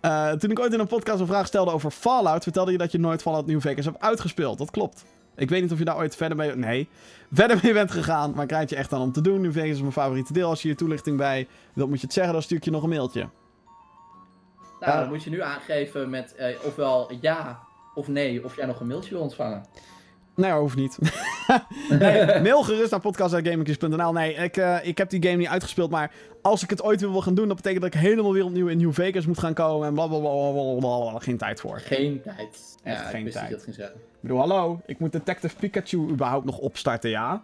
Eh, 0.00 0.30
toen 0.30 0.50
ik 0.50 0.58
ooit 0.58 0.72
in 0.72 0.80
een 0.80 0.86
podcast 0.86 1.20
een 1.20 1.26
vraag 1.26 1.46
stelde 1.46 1.70
over 1.70 1.90
Fallout, 1.90 2.42
vertelde 2.42 2.72
je 2.72 2.78
dat 2.78 2.92
je 2.92 2.98
nooit 2.98 3.22
Fallout 3.22 3.46
New 3.46 3.60
Vegas 3.60 3.84
hebt 3.84 4.00
uitgespeeld. 4.00 4.58
Dat 4.58 4.70
klopt. 4.70 5.04
Ik 5.36 5.48
weet 5.48 5.62
niet 5.62 5.72
of 5.72 5.78
je 5.78 5.84
daar 5.84 5.96
ooit 5.96 6.16
verder 6.16 6.36
mee. 6.36 6.56
Nee. 6.56 6.88
Verder 7.32 7.60
mee 7.62 7.72
bent 7.72 7.90
gegaan, 7.90 8.32
maar 8.34 8.44
ik 8.44 8.50
rijd 8.50 8.70
je 8.70 8.76
echt 8.76 8.92
aan 8.92 9.00
om 9.00 9.12
te 9.12 9.20
doen. 9.20 9.40
New 9.40 9.52
Vegas 9.52 9.68
is 9.68 9.80
mijn 9.80 9.92
favoriete 9.92 10.32
deel. 10.32 10.48
Als 10.48 10.62
je 10.62 10.68
hier 10.68 10.76
toelichting 10.76 11.16
bij 11.16 11.48
wilt, 11.72 11.88
moet 11.88 12.00
je 12.00 12.04
het 12.04 12.14
zeggen, 12.14 12.32
dan 12.32 12.42
stuur 12.42 12.56
ik 12.56 12.64
je 12.64 12.70
nog 12.70 12.82
een 12.82 12.88
mailtje. 12.88 13.28
Nou, 14.80 14.98
dan 14.98 15.08
moet 15.08 15.22
je 15.22 15.30
nu 15.30 15.42
aangeven 15.42 16.10
met 16.10 16.34
eh, 16.34 16.56
ofwel 16.64 17.12
ja 17.20 17.58
of 17.94 18.08
nee, 18.08 18.44
of 18.44 18.56
jij 18.56 18.66
nog 18.66 18.80
een 18.80 18.86
mailtje 18.86 19.10
wil 19.10 19.22
ontvangen. 19.22 19.66
Nee, 20.38 20.52
hoeft 20.52 20.76
niet. 20.76 20.98
nee, 21.98 22.40
mail 22.40 22.62
gerust 22.62 22.90
naar 22.90 23.00
podcast.gamingkies.nl. 23.00 24.12
Nee, 24.12 24.34
ik, 24.34 24.56
eh, 24.56 24.76
ik 24.82 24.98
heb 24.98 25.10
die 25.10 25.22
game 25.22 25.36
niet 25.36 25.48
uitgespeeld, 25.48 25.90
maar 25.90 26.10
als 26.42 26.62
ik 26.62 26.70
het 26.70 26.82
ooit 26.82 27.00
weer 27.00 27.10
wil 27.10 27.22
gaan 27.22 27.34
doen, 27.34 27.46
dat 27.48 27.56
betekent 27.56 27.82
dat 27.82 27.94
ik 27.94 28.00
helemaal 28.00 28.32
weer 28.32 28.44
opnieuw 28.44 28.68
in 28.68 28.78
New 28.78 28.92
Vegas 28.92 29.26
moet 29.26 29.38
gaan 29.38 29.54
komen 29.54 29.86
en 29.86 29.94
blablabla. 29.94 30.28
Bla, 30.28 30.50
bla, 30.50 30.78
bla, 30.78 31.10
bla. 31.10 31.18
Geen 31.18 31.36
tijd 31.36 31.60
voor. 31.60 31.80
Geen 31.80 32.20
tijd. 32.22 32.76
Echt 32.82 33.02
ja, 33.02 33.08
geen 33.08 33.26
ik 33.26 33.32
tijd. 33.32 33.34
dat 33.34 33.42
je 33.48 33.54
dat 33.54 33.62
ging 33.62 33.76
zeggen. 33.76 33.96
Ik 33.96 34.20
bedoel, 34.20 34.38
hallo, 34.38 34.80
ik 34.86 34.98
moet 34.98 35.12
Detective 35.12 35.56
Pikachu 35.56 36.08
überhaupt 36.08 36.44
nog 36.44 36.58
opstarten, 36.58 37.10
ja? 37.10 37.42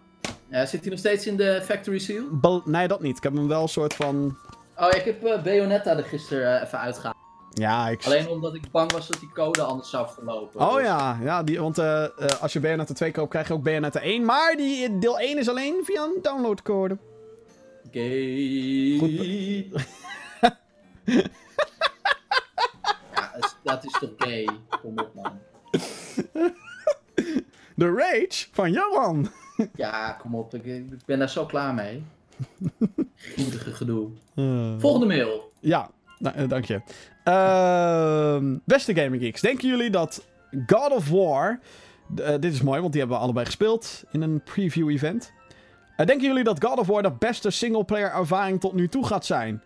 Ja, 0.49 0.65
zit 0.65 0.81
hij 0.81 0.89
nog 0.89 0.99
steeds 0.99 1.27
in 1.27 1.37
de 1.37 1.61
Factory 1.63 1.99
Seal? 1.99 2.61
Nee, 2.65 2.87
dat 2.87 3.01
niet. 3.01 3.17
Ik 3.17 3.23
heb 3.23 3.33
hem 3.33 3.47
wel 3.47 3.61
een 3.61 3.67
soort 3.67 3.93
van... 3.93 4.37
Oh, 4.77 4.87
ik 4.95 5.03
heb 5.03 5.23
eh, 5.23 5.43
Bayonetta 5.43 5.97
er 5.97 6.03
gisteren 6.03 6.55
eh, 6.55 6.65
even 6.65 6.79
uitgehaald. 6.79 7.15
Ja, 7.57 7.87
ik... 7.89 8.05
Alleen 8.05 8.27
omdat 8.27 8.55
ik 8.55 8.71
bang 8.71 8.91
was 8.91 9.07
dat 9.07 9.19
die 9.19 9.31
code 9.33 9.61
anders 9.61 9.89
zou 9.89 10.07
verlopen. 10.13 10.61
Oh 10.61 10.75
Dus- 10.75 10.83
ja, 10.85 11.19
ja 11.23 11.43
die, 11.43 11.59
want 11.61 11.77
eh, 11.77 12.03
eh, 12.03 12.41
als 12.41 12.53
je 12.53 12.59
Bayonetta 12.59 12.93
2 12.93 13.11
koopt, 13.11 13.29
krijg 13.29 13.47
je 13.47 13.53
ook 13.53 13.63
Bayonetta 13.63 13.99
1. 13.99 14.25
Maar 14.25 14.55
die 14.55 14.99
deel 14.99 15.19
1 15.19 15.37
is 15.37 15.49
alleen 15.49 15.81
via 15.83 16.03
een 16.03 16.19
downloadcode. 16.21 16.97
Gay. 17.91 18.97
Goed. 18.99 19.13
ja, 23.15 23.31
dat 23.63 23.85
is, 23.85 23.91
toch 23.99 24.09
gay? 24.17 24.47
Kom 24.81 24.99
op, 24.99 25.11
man. 25.13 25.39
De 27.75 27.93
Rage 27.95 28.47
van 28.51 28.71
Johan. 28.71 29.27
Ja, 29.75 30.11
kom 30.11 30.35
op. 30.35 30.53
Ik, 30.53 30.65
ik 30.65 31.05
ben 31.05 31.19
daar 31.19 31.29
zo 31.29 31.45
klaar 31.45 31.73
mee. 31.73 32.03
Gietige 33.15 33.71
gedoe. 33.73 34.09
Eh, 34.35 34.73
Volgende 34.79 35.05
mail. 35.05 35.51
ja, 35.59 35.89
da- 36.19 36.33
eh, 36.33 36.49
dank 36.49 36.65
je. 36.65 36.81
Ehm, 37.23 38.57
beste 38.65 38.95
Gaming 38.95 39.21
Geeks, 39.21 39.41
denken 39.41 39.67
jullie 39.67 39.89
dat 39.89 40.25
God 40.67 40.91
of 40.91 41.09
War... 41.09 41.59
eh, 42.15 42.29
dit 42.39 42.53
is 42.53 42.61
mooi, 42.61 42.79
want 42.79 42.91
die 42.91 42.99
hebben 43.01 43.17
we 43.17 43.23
allebei 43.23 43.45
gespeeld 43.45 44.03
in 44.11 44.21
een 44.21 44.41
preview-event. 44.43 45.33
Eh, 45.97 46.05
denken 46.05 46.27
jullie 46.27 46.43
dat 46.43 46.63
God 46.65 46.79
of 46.79 46.87
War 46.87 47.01
de 47.01 47.11
beste 47.19 47.49
singleplayer 47.49 48.11
ervaring 48.11 48.59
tot 48.59 48.73
nu 48.73 48.87
toe 48.87 49.05
gaat 49.05 49.25
zijn? 49.25 49.61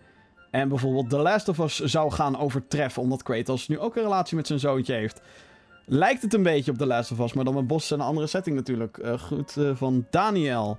En 0.52 0.70
bijvoorbeeld 0.70 1.10
The 1.10 1.18
Last 1.18 1.50
of 1.50 1.60
Us 1.60 1.80
zou 1.80 2.12
gaan 2.12 2.38
overtreffen, 2.40 3.02
omdat 3.02 3.24
Kratos 3.24 3.68
nu 3.68 3.80
ook 3.80 3.96
een 3.96 4.04
relatie 4.04 4.36
met 4.36 4.48
zijn 4.48 4.60
zoontje 4.60 4.94
heeft. 4.94 5.22
Lijkt 5.86 6.22
het 6.22 6.34
een 6.34 6.44
beetje 6.44 6.72
op 6.72 6.78
The 6.78 6.86
Last 6.86 7.12
of 7.12 7.20
Us, 7.20 7.34
maar 7.34 7.44
dan 7.46 7.54
met 7.54 7.68
bos 7.68 7.92
en 7.92 8.00
een 8.00 8.06
andere 8.06 8.28
setting 8.28 8.56
natuurlijk. 8.56 9.00
Goed, 9.20 9.56
van 9.74 10.06
Daniel. 10.10 10.78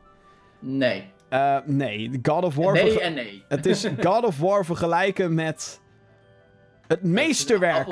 Nee. 0.59 1.13
Eh, 1.31 1.57
nee, 1.65 2.11
God 2.23 2.45
of 2.45 2.55
War... 2.55 2.73
nee 2.73 3.01
en 3.01 3.15
nee. 3.15 3.45
Het 3.49 3.67
is 3.67 3.87
God 4.07 4.25
of 4.25 4.39
War 4.39 4.65
vergelijken 4.65 5.35
met 5.35 5.81
het 6.87 7.03
meesterwerk. 7.03 7.87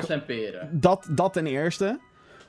Dat, 0.71 1.07
dat 1.11 1.33
ten 1.33 1.47
eerste. 1.47 1.99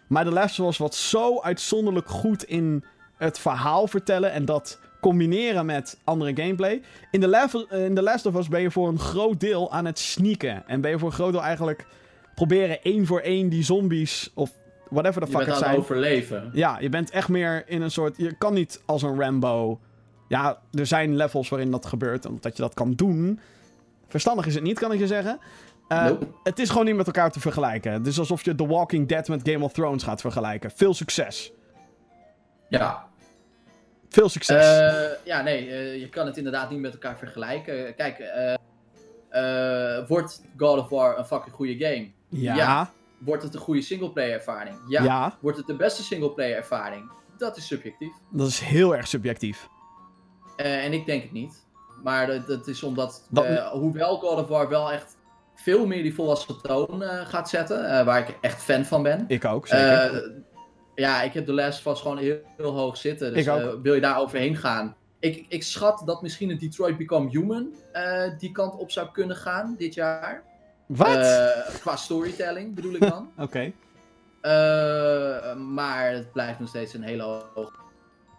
Maar 0.08 0.24
The 0.24 0.30
Last 0.30 0.60
of 0.60 0.68
Us 0.68 0.76
was 0.78 1.08
zo 1.10 1.40
uitzonderlijk 1.40 2.08
goed 2.08 2.44
in 2.44 2.84
het 3.16 3.38
verhaal 3.38 3.86
vertellen 3.86 4.32
en 4.32 4.44
dat 4.44 4.80
combineren 5.00 5.66
met 5.66 6.00
andere 6.04 6.42
gameplay. 6.42 6.82
In 7.10 7.20
The, 7.20 7.28
Last- 7.28 7.66
in 7.70 7.94
The 7.94 8.02
Last 8.02 8.26
of 8.26 8.36
Us 8.36 8.48
ben 8.48 8.60
je 8.60 8.70
voor 8.70 8.88
een 8.88 8.98
groot 8.98 9.40
deel 9.40 9.72
aan 9.72 9.84
het 9.84 9.98
sneaken. 9.98 10.62
En 10.66 10.80
ben 10.80 10.90
je 10.90 10.98
voor 10.98 11.08
een 11.08 11.14
groot 11.14 11.32
deel 11.32 11.42
eigenlijk 11.42 11.86
proberen 12.34 12.82
één 12.82 13.06
voor 13.06 13.20
één 13.20 13.48
die 13.48 13.64
zombies 13.64 14.30
of 14.34 14.50
whatever 14.88 15.20
the 15.22 15.26
Je 15.30 15.32
fuck 15.36 15.44
bent 15.46 15.56
het 15.58 15.64
aan 15.66 15.74
het 15.74 15.84
zijn. 15.86 15.98
overleven. 15.98 16.50
Ja, 16.52 16.78
je 16.80 16.88
bent 16.88 17.10
echt 17.10 17.28
meer 17.28 17.62
in 17.66 17.82
een 17.82 17.90
soort. 17.90 18.16
Je 18.16 18.34
kan 18.38 18.54
niet 18.54 18.82
als 18.86 19.02
een 19.02 19.20
Rambo. 19.20 19.80
Ja, 20.30 20.60
er 20.72 20.86
zijn 20.86 21.16
levels 21.16 21.48
waarin 21.48 21.70
dat 21.70 21.86
gebeurt, 21.86 22.26
omdat 22.26 22.56
je 22.56 22.62
dat 22.62 22.74
kan 22.74 22.92
doen. 22.92 23.40
Verstandig 24.08 24.46
is 24.46 24.54
het 24.54 24.62
niet, 24.62 24.78
kan 24.78 24.92
ik 24.92 24.98
je 24.98 25.06
zeggen. 25.06 25.38
Nope. 25.88 26.26
Het 26.42 26.58
is 26.58 26.68
gewoon 26.68 26.84
niet 26.84 26.96
met 26.96 27.06
elkaar 27.06 27.30
te 27.30 27.40
vergelijken. 27.40 27.92
Het 27.92 28.06
is 28.06 28.18
alsof 28.18 28.44
je 28.44 28.54
The 28.54 28.66
Walking 28.66 29.08
Dead 29.08 29.28
met 29.28 29.48
Game 29.48 29.64
of 29.64 29.72
Thrones 29.72 30.02
gaat 30.02 30.20
vergelijken. 30.20 30.70
Veel 30.70 30.94
succes. 30.94 31.52
Ja. 32.68 33.08
Veel 34.08 34.28
succes. 34.28 34.78
Eh, 34.78 35.24
ja, 35.24 35.42
nee, 35.42 35.70
eh, 35.70 36.00
je 36.00 36.08
kan 36.08 36.26
het 36.26 36.36
inderdaad 36.36 36.70
niet 36.70 36.80
met 36.80 36.92
elkaar 36.92 37.18
vergelijken. 37.18 37.94
Kijk, 37.94 38.18
wordt 40.08 40.42
God 40.56 40.78
of 40.78 40.88
War 40.88 41.18
een 41.18 41.24
fucking 41.24 41.54
goede 41.54 41.78
game? 41.78 42.10
ja, 42.28 42.54
ja. 42.54 42.56
ja, 42.56 42.90
Wordt 43.18 43.42
het 43.42 43.54
een 43.54 43.60
goede 43.60 43.82
singleplayer 43.82 44.32
ervaring? 44.32 44.76
Ja. 44.88 45.36
Wordt 45.40 45.58
het 45.58 45.66
de 45.66 45.76
beste 45.76 46.02
singleplayer 46.02 46.56
ervaring? 46.56 47.10
Dat 47.38 47.56
is 47.56 47.66
subjectief. 47.66 48.12
dat 48.30 48.48
is 48.48 48.60
heel 48.60 48.96
erg 48.96 49.08
subjectief. 49.08 49.68
Eh, 50.60 50.84
en 50.84 50.92
ik 50.92 51.06
denk 51.06 51.22
het 51.22 51.32
niet. 51.32 51.66
Maar 52.02 52.26
dat, 52.26 52.46
dat 52.46 52.66
is 52.68 52.82
omdat, 52.82 53.26
Dat- 53.30 53.44
eh, 53.44 53.68
hoewel 53.68 54.16
God 54.18 54.38
of 54.42 54.48
War 54.48 54.68
wel 54.68 54.92
echt 54.92 55.16
veel 55.54 55.86
meer 55.86 56.02
die 56.02 56.14
volwassen 56.14 56.60
toon 56.62 57.02
eh, 57.02 57.26
gaat 57.26 57.48
zetten, 57.48 58.04
waar 58.04 58.18
ik 58.28 58.38
echt 58.40 58.62
fan 58.62 58.84
van 58.84 59.02
ben. 59.02 59.24
Ik 59.28 59.44
ook, 59.44 59.66
zeker. 59.66 60.32
Ja, 60.94 61.22
ik 61.22 61.32
heb 61.32 61.46
de 61.46 61.52
les 61.52 61.80
vast 61.80 62.02
gewoon 62.02 62.18
heel, 62.18 62.38
heel 62.56 62.76
hoog 62.76 62.96
zitten. 62.96 63.32
Dus 63.34 63.46
Ik 63.46 63.52
ook. 63.52 63.82
wil 63.82 63.94
je 63.94 64.00
daar 64.00 64.18
overheen 64.18 64.56
gaan? 64.56 64.96
Ik, 65.18 65.44
ik 65.48 65.62
schat 65.62 66.02
dat 66.04 66.22
misschien 66.22 66.50
een 66.50 66.58
Detroit 66.58 66.96
Become 66.96 67.28
Human 67.30 67.74
die 68.38 68.52
kant 68.52 68.76
op 68.76 68.90
zou 68.90 69.08
kunnen 69.12 69.36
gaan 69.36 69.74
dit 69.78 69.94
jaar. 69.94 70.42
Wat? 70.86 71.50
Qua 71.80 71.96
storytelling 71.96 72.74
bedoel 72.74 72.94
ik 72.94 73.00
dan. 73.08 73.30
Oké. 73.38 73.72
Maar 75.56 76.10
het 76.12 76.32
blijft 76.32 76.58
nog 76.58 76.68
steeds 76.68 76.94
een 76.94 77.02
hele 77.02 77.22
hoog. 77.54 77.72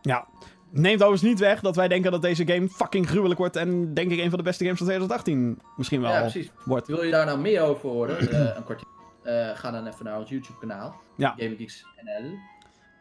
Ja. 0.01 0.27
Neemt 0.73 1.01
overigens 1.01 1.29
niet 1.29 1.39
weg 1.39 1.59
dat 1.61 1.75
wij 1.75 1.87
denken 1.87 2.11
dat 2.11 2.21
deze 2.21 2.47
game 2.47 2.69
fucking 2.69 3.07
gruwelijk 3.09 3.39
wordt. 3.39 3.55
En 3.55 3.93
denk 3.93 4.11
ik 4.11 4.19
een 4.19 4.29
van 4.29 4.37
de 4.37 4.43
beste 4.45 4.63
games 4.63 4.77
van 4.77 4.87
2018 4.87 5.61
misschien 5.77 6.01
wel 6.01 6.11
Ja, 6.11 6.19
precies. 6.21 6.51
wordt. 6.65 6.87
Wil 6.87 7.03
je 7.03 7.11
daar 7.11 7.25
nou 7.25 7.39
meer 7.39 7.61
over 7.61 7.89
horen? 7.89 8.17
eh, 8.29 8.55
een 8.55 8.63
kwartier. 8.63 8.87
Eh, 9.23 9.49
ga 9.57 9.71
dan 9.71 9.87
even 9.87 10.05
naar 10.05 10.17
ons 10.19 10.29
YouTube 10.29 10.59
kanaal. 10.59 10.95
Ja. 11.17 11.35
NL. 11.37 12.37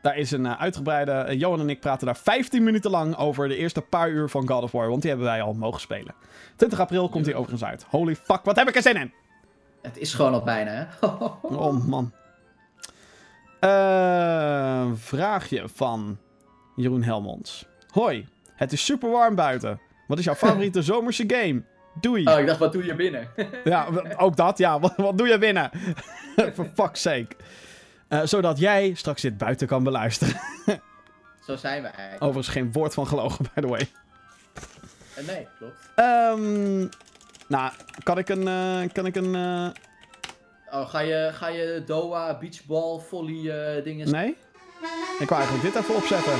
Daar 0.02 0.16
is 0.16 0.30
een 0.30 0.46
eh, 0.46 0.60
uitgebreide. 0.60 1.36
Johan 1.36 1.60
en 1.60 1.68
ik 1.70 1.80
praten 1.80 2.06
daar 2.06 2.16
15 2.16 2.62
minuten 2.62 2.90
lang 2.90 3.16
over 3.16 3.48
de 3.48 3.56
eerste 3.56 3.80
paar 3.80 4.10
uur 4.10 4.28
van 4.28 4.48
God 4.48 4.62
of 4.62 4.72
War. 4.72 4.88
Want 4.88 5.00
die 5.02 5.10
hebben 5.10 5.28
wij 5.28 5.42
al 5.42 5.52
mogen 5.54 5.80
spelen. 5.80 6.14
20 6.56 6.80
april 6.80 7.08
komt 7.08 7.24
die 7.24 7.34
overigens 7.34 7.64
uit. 7.64 7.86
Holy 7.88 8.16
fuck, 8.16 8.40
wat 8.44 8.56
heb 8.56 8.68
ik 8.68 8.76
er 8.76 8.82
zin 8.82 8.96
in! 8.96 9.12
Het 9.82 9.98
is 9.98 10.14
gewoon 10.14 10.32
al 10.32 10.42
bijna, 10.42 10.70
hè? 10.70 11.06
Oh 11.42 11.86
man. 11.86 12.12
Vraagje 14.96 15.68
van 15.74 16.18
Jeroen 16.76 17.02
Helmonds. 17.02 17.66
Hoi, 17.90 18.28
het 18.54 18.72
is 18.72 18.84
super 18.84 19.10
warm 19.10 19.34
buiten. 19.34 19.80
Wat 20.06 20.18
is 20.18 20.24
jouw 20.24 20.34
favoriete 20.44 20.82
zomerse 20.82 21.24
game? 21.26 21.62
Doei. 22.00 22.26
Oh, 22.26 22.38
ik 22.38 22.46
dacht, 22.46 22.58
wat 22.58 22.72
doe 22.72 22.84
je 22.84 22.94
binnen? 22.94 23.28
Ja, 23.64 23.86
ook 24.16 24.36
dat. 24.36 24.58
Ja, 24.58 24.80
wat, 24.80 24.92
wat 24.96 25.18
doe 25.18 25.28
je 25.28 25.38
binnen? 25.38 25.70
For 26.54 26.70
fuck's 26.74 27.00
sake. 27.02 27.28
Eh, 28.08 28.20
zodat 28.24 28.58
jij 28.58 28.94
straks 28.94 29.22
dit 29.22 29.38
buiten 29.38 29.66
kan 29.66 29.82
beluisteren. 29.84 30.40
Zo 31.46 31.56
zijn 31.56 31.82
wij 31.82 31.90
eigenlijk. 31.90 32.22
Overigens 32.22 32.54
geen 32.54 32.72
woord 32.72 32.94
van 32.94 33.06
gelogen, 33.06 33.44
by 33.54 33.60
the 33.60 33.66
way. 33.66 33.88
Eh, 35.14 35.26
nee, 35.26 35.46
klopt. 35.58 35.90
Ehm, 35.94 36.78
nou, 37.48 37.72
kan 38.02 38.18
ik 38.18 38.28
een... 38.28 38.48
eh, 38.48 38.92
kan 38.92 39.06
ik 39.06 39.16
een... 39.16 39.34
Oh, 40.72 40.88
ga 40.88 41.00
je, 41.00 41.30
ga 41.32 41.48
je 41.48 41.82
Doha, 41.86 42.38
beachball, 42.38 42.98
volley 42.98 43.82
dingen... 43.82 44.10
nee? 44.10 44.36
Ik 45.18 45.28
wou 45.28 45.42
eigenlijk 45.42 45.74
dit 45.74 45.82
even 45.82 45.94
opzetten. 45.94 46.32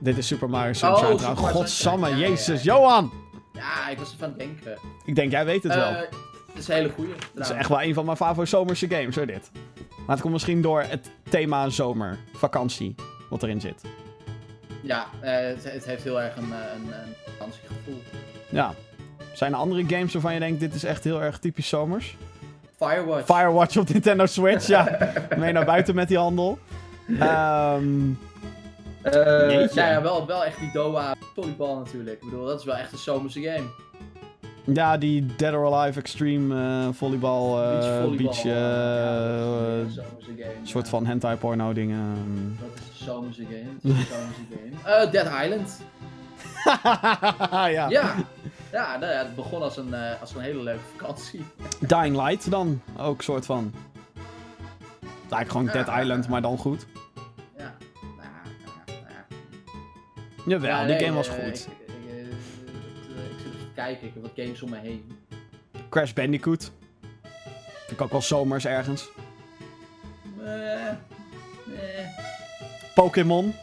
Dit 0.00 0.18
is 0.18 0.26
Super 0.26 0.50
Mario 0.50 0.72
Sunshine 0.72 1.12
Oh, 1.12 1.36
Godsamme, 1.36 2.06
Sunshine. 2.06 2.08
Ja, 2.08 2.16
ja, 2.16 2.16
ja. 2.22 2.28
jezus. 2.28 2.62
Johan! 2.62 3.12
Ja, 3.52 3.88
ik 3.88 3.98
was 3.98 4.12
ervan 4.12 4.26
aan 4.28 4.34
het 4.38 4.38
denken. 4.38 4.78
Ik 5.04 5.14
denk, 5.14 5.30
jij 5.30 5.44
weet 5.44 5.62
het 5.62 5.74
wel. 5.74 5.88
Eh, 5.90 5.96
Het 5.98 6.58
is 6.58 6.68
een 6.68 6.74
hele 6.74 6.88
goeie. 6.90 7.10
Het 7.34 7.44
is 7.44 7.50
echt 7.50 7.68
wel 7.68 7.82
een 7.82 7.94
van 7.94 8.04
mijn 8.04 8.16
favoriete 8.16 8.56
zomerse 8.56 8.88
games, 8.88 9.16
hoor, 9.16 9.26
dit. 9.26 9.50
Maar 9.98 10.10
het 10.16 10.20
komt 10.20 10.32
misschien 10.32 10.62
door 10.62 10.82
het 10.82 11.10
thema 11.30 11.68
zomer, 11.68 12.18
vakantie, 12.32 12.94
wat 13.30 13.42
erin 13.42 13.60
zit. 13.60 13.82
Ja, 14.82 15.06
eh, 15.20 15.32
het, 15.48 15.64
het 15.72 15.84
heeft 15.84 16.02
heel 16.02 16.20
erg 16.20 16.36
een, 16.36 16.52
eh, 16.52 16.58
een, 16.74 16.92
een 16.92 17.14
vakantiegevoel. 17.32 18.02
Ja. 18.48 18.74
Zijn 19.32 19.52
er 19.52 19.58
andere 19.58 19.84
games 19.88 20.12
waarvan 20.12 20.34
je 20.34 20.40
denkt, 20.40 20.60
dit 20.60 20.74
is 20.74 20.84
echt 20.84 21.04
heel 21.04 21.22
erg 21.22 21.38
typisch 21.38 21.68
zomers? 21.68 22.16
Firewatch. 22.80 23.24
Firewatch 23.36 23.76
op 23.76 23.88
Nintendo 23.88 24.26
Switch, 24.26 24.66
ja. 24.66 24.98
Mee 25.36 25.52
naar 25.52 25.64
buiten 25.64 25.94
met 25.94 26.08
die 26.08 26.18
handel. 26.18 26.58
Ehm, 27.18 27.88
Eh, 29.02 29.12
nou 29.12 29.68
ja, 29.74 30.02
wel, 30.02 30.26
wel 30.26 30.44
echt 30.44 30.58
die 30.58 30.70
Doha 30.72 31.14
volleybal 31.34 31.76
natuurlijk. 31.78 32.22
Ik 32.22 32.30
bedoel, 32.30 32.46
dat 32.46 32.58
is 32.58 32.64
wel 32.64 32.74
echt 32.74 32.92
een 32.92 32.98
zomerse 32.98 33.40
game. 33.40 33.64
ja, 34.74 34.96
die 34.98 35.26
Dead 35.36 35.54
or 35.54 35.74
Alive 35.74 35.98
Extreme 35.98 36.54
eh, 36.86 36.88
volleybal, 36.92 37.62
eh, 37.62 38.16
beach, 38.16 38.44
eh, 38.44 38.50
ja, 38.50 38.58
een 38.60 39.90
zomerse 39.90 40.30
game. 40.38 40.54
een 40.60 40.66
soort 40.66 40.84
ja. 40.84 40.90
van 40.90 41.06
hentai 41.06 41.36
porno 41.36 41.72
dingen. 41.72 42.16
Dat 42.60 42.68
is 42.74 42.98
een 43.00 43.04
zomerse 43.06 43.42
game. 43.44 43.70
Dat 43.82 43.92
is 43.92 43.98
een 43.98 44.06
zomerse 44.06 44.42
game. 44.84 45.04
Eh, 45.04 45.10
Dead 45.10 45.44
Island. 45.44 45.80
ja. 47.76 47.88
Ja. 47.88 48.14
Ja, 48.72 48.96
nou 48.96 49.12
ja, 49.12 49.18
het 49.18 49.34
begon 49.34 49.62
als 49.62 49.76
een, 49.76 49.94
eh, 49.94 50.20
als 50.20 50.34
een 50.34 50.40
hele 50.40 50.62
leuke 50.62 50.80
vakantie. 50.96 51.44
Dying 51.80 52.16
Light 52.16 52.50
dan, 52.50 52.82
ook 52.98 53.22
soort 53.22 53.46
van. 53.46 53.72
Eigenlijk 55.30 55.50
gewoon. 55.50 55.84
Dead 55.84 56.00
Island, 56.02 56.28
maar 56.28 56.42
dan 56.42 56.58
goed. 56.58 56.86
Ja. 57.56 57.74
Nou, 58.16 58.16
ja, 58.16 58.42
nou, 58.64 58.74
ja, 58.86 58.92
nou 59.02 59.12
ja. 59.14 59.24
Jawel, 60.46 60.70
Ja, 60.70 60.78
die 60.86 60.94
nee, 60.94 61.04
game 61.04 61.16
was 61.16 61.28
eh, 61.28 61.34
goed. 61.34 61.44
Ik, 61.44 61.78
ik, 61.86 61.94
eh, 62.08 62.20
eh, 62.20 62.26
ik 63.30 63.38
zit 63.38 63.46
even 63.54 63.58
te 63.66 63.74
kijken, 63.74 64.06
ik 64.06 64.12
heb 64.14 64.22
wat 64.22 64.32
games 64.36 64.62
om 64.62 64.70
me 64.70 64.78
heen. 64.78 65.18
Crash 65.88 66.12
Bandicoot. 66.12 66.70
Vind 67.86 67.90
ik 67.90 68.00
ook 68.00 68.10
wel 68.10 68.22
zomers 68.22 68.64
ergens. 68.66 69.08
Eh, 70.44 70.88
eh. 70.88 70.94
Pokémon. 72.94 73.54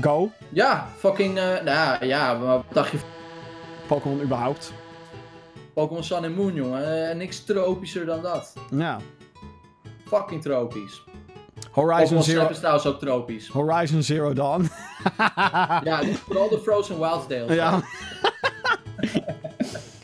Go. 0.00 0.30
Ja, 0.48 0.86
fucking, 0.98 1.38
eh, 1.38 1.62
nou 1.62 2.06
ja, 2.06 2.34
maar 2.34 2.46
wat 2.46 2.64
dacht 2.72 2.90
je 2.90 2.98
van 2.98 3.08
Pokémon 3.86 4.20
überhaupt. 4.20 4.72
Pokémon 5.74 6.04
Sun 6.04 6.24
and 6.24 6.36
Moon, 6.36 6.54
jongen? 6.54 7.08
Eh, 7.08 7.16
niks 7.16 7.44
tropischer 7.44 8.06
dan 8.06 8.22
dat. 8.22 8.52
Ja. 8.70 8.98
Fucking 10.06 10.42
tropisch. 10.42 11.02
Horizon 11.70 12.22
Zero, 12.22 12.38
Snap 12.38 12.50
is 12.50 12.58
trouwens 12.58 12.86
ook 12.86 12.98
tropisch. 12.98 13.48
Horizon 13.48 14.02
Zero 14.02 14.32
Dawn. 14.32 14.68
Ja, 15.84 16.00
vooral 16.26 16.48
de 16.48 16.58
Frozen 16.62 16.98
Wilds 16.98 17.26
deel. 17.28 17.52
ja. 17.52 17.70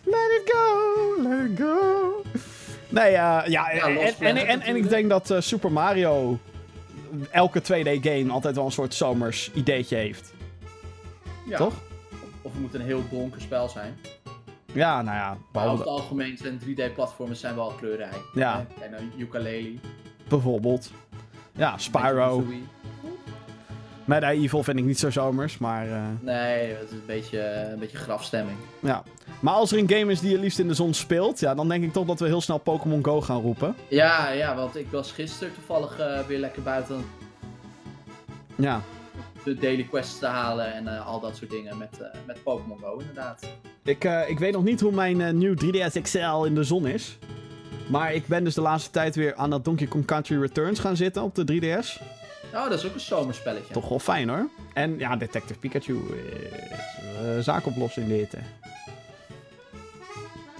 let 0.04 0.30
it 0.30 0.42
go, 0.44 1.22
let 1.22 1.50
it 1.50 1.59
go. 1.59 2.22
Nee, 2.88 3.04
eh, 3.04 3.12
ja, 3.12 3.44
Ja, 3.46 3.70
en, 3.70 3.96
en, 4.18 4.36
en, 4.46 4.60
en, 4.60 4.76
ik 4.76 4.88
denk 4.88 5.09
dat 5.09 5.30
eh, 5.30 5.40
Super 5.40 5.72
Mario 5.72 6.38
elke 7.30 7.60
2D-game 7.62 8.32
altijd 8.32 8.56
wel 8.56 8.64
een 8.64 8.72
soort 8.72 8.94
zomers 8.94 9.50
ideetje 9.54 9.96
heeft. 9.96 10.32
Ja. 11.46 11.56
Toch? 11.56 11.74
Of 12.52 12.58
het 12.58 12.72
moet 12.72 12.74
een 12.80 12.86
heel 12.86 13.02
donker 13.10 13.40
spel 13.40 13.68
zijn. 13.68 13.96
Ja, 14.72 15.02
nou 15.02 15.16
ja. 15.16 15.36
Maar 15.52 15.66
over 15.66 15.78
het 15.78 15.88
algemeen 15.88 16.36
zijn 16.36 16.60
3D-platformen 16.60 17.36
zijn 17.36 17.54
wel 17.54 17.72
kleurrijk. 17.78 18.20
Ja. 18.34 18.66
Kijk 18.78 18.90
nou, 18.90 19.02
Ukulele. 19.16 19.74
bijvoorbeeld. 20.28 20.90
Ja, 21.52 21.78
Spyro. 21.78 22.44
Mad 24.04 24.22
Eye 24.22 24.40
Evil 24.42 24.62
vind 24.62 24.78
ik 24.78 24.84
niet 24.84 24.98
zo 24.98 25.10
zomers, 25.10 25.58
maar... 25.58 25.88
eh, 25.90 26.02
Nee, 26.20 26.68
het 26.74 26.82
is 26.84 26.90
een 26.90 27.02
beetje, 27.06 27.40
een 27.72 27.78
beetje 27.78 27.96
grafstemming. 27.96 28.56
Ja. 28.80 29.02
Maar 29.40 29.54
als 29.54 29.72
er 29.72 29.78
een 29.78 29.88
game 29.90 30.12
is 30.12 30.20
die 30.20 30.30
je 30.30 30.38
liefst 30.38 30.58
in 30.58 30.68
de 30.68 30.74
zon 30.74 30.94
speelt, 30.94 31.40
ja, 31.40 31.54
dan 31.54 31.68
denk 31.68 31.84
ik 31.84 31.92
toch 31.92 32.06
dat 32.06 32.20
we 32.20 32.26
heel 32.26 32.40
snel 32.40 32.58
Pokémon 32.58 33.04
Go 33.04 33.20
gaan 33.20 33.40
roepen. 33.40 33.74
Ja, 33.88 34.30
ja, 34.30 34.54
want 34.56 34.76
ik 34.76 34.86
was 34.90 35.12
gisteren 35.12 35.54
toevallig 35.54 35.98
eh, 35.98 36.18
weer 36.26 36.38
lekker 36.38 36.62
buiten 36.62 37.04
Ja. 38.54 38.80
De 39.44 39.55
daily 39.55 39.82
quests 39.90 40.19
te 40.19 40.27
halen 40.27 40.73
en 40.74 40.89
eh, 40.89 41.06
al 41.06 41.20
dat 41.20 41.36
soort 41.36 41.51
dingen 41.51 41.78
met, 41.78 42.01
eh, 42.01 42.09
met 42.27 42.43
Pokémon 42.43 42.78
Go 42.78 42.97
inderdaad. 42.98 43.47
Ik, 43.85 44.05
eh, 44.05 44.28
ik 44.31 44.39
weet 44.39 44.52
nog 44.52 44.62
niet 44.64 44.81
hoe 44.81 44.93
mijn 44.93 45.39
nieuw 45.39 45.55
3DS 45.55 46.01
XL 46.02 46.44
in 46.44 46.55
de 46.55 46.64
zon 46.64 46.86
is. 46.86 47.19
Maar 47.86 48.14
ik 48.14 48.27
ben 48.27 48.44
dus 48.44 48.55
de 48.55 48.60
laatste 48.60 48.90
tijd 48.90 49.14
weer 49.14 49.35
aan 49.35 49.51
dat 49.51 49.64
Donkey 49.64 49.86
Kong 49.86 50.05
Country 50.05 50.40
Returns 50.40 50.78
gaan 50.81 50.97
zitten 50.97 51.23
op 51.23 51.35
de 51.35 51.44
3DS. 51.44 52.01
Oh, 52.55 52.69
dat 52.69 52.78
is 52.78 52.86
ook 52.86 52.94
een 52.94 53.01
zomerspelletje. 53.01 53.73
Toch 53.73 53.89
wel 53.89 53.98
fijn 53.98 54.28
hoor. 54.28 54.48
En 54.74 54.98
ja, 54.98 55.16
Detective 55.16 55.59
Pikachu 55.59 55.98
is 57.39 57.44
zaak 57.44 57.66
oplossen 57.66 58.02
in 58.02 58.09
dit. 58.09 58.32
hè. 58.32 58.39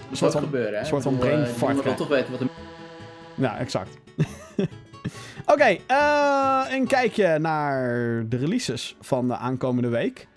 Een 0.09 0.17
soort 0.17 0.31
van- 0.31 0.41
gebeuren, 0.43 0.73
hè? 0.73 0.79
een 0.79 0.85
soort 0.85 1.03
van 1.03 1.13
Ik 1.13 1.19
brain 1.19 1.45
fart 1.45 1.59
niemand 1.59 1.83
wil 1.83 1.95
toch 1.95 2.07
weten 2.07 2.31
wat 2.31 2.41
er... 2.41 2.47
Ja, 3.35 3.57
exact. 3.57 3.97
Oké, 5.53 5.77
eh, 5.87 6.65
een 6.69 6.87
kijkje 6.87 7.39
naar 7.39 7.83
de 8.29 8.37
releases 8.37 8.95
van 9.01 9.27
de 9.27 9.35
aankomende 9.35 9.87
week. 9.89 10.27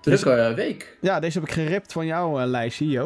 Drukke 0.00 0.52
week. 0.56 0.98
Ja, 1.00 1.20
deze 1.20 1.38
heb 1.38 1.48
ik 1.48 1.54
geript 1.54 1.92
van 1.92 2.06
jouw 2.06 2.40
eh, 2.40 2.46
lijstje, 2.46 2.88
Jo. 2.88 3.04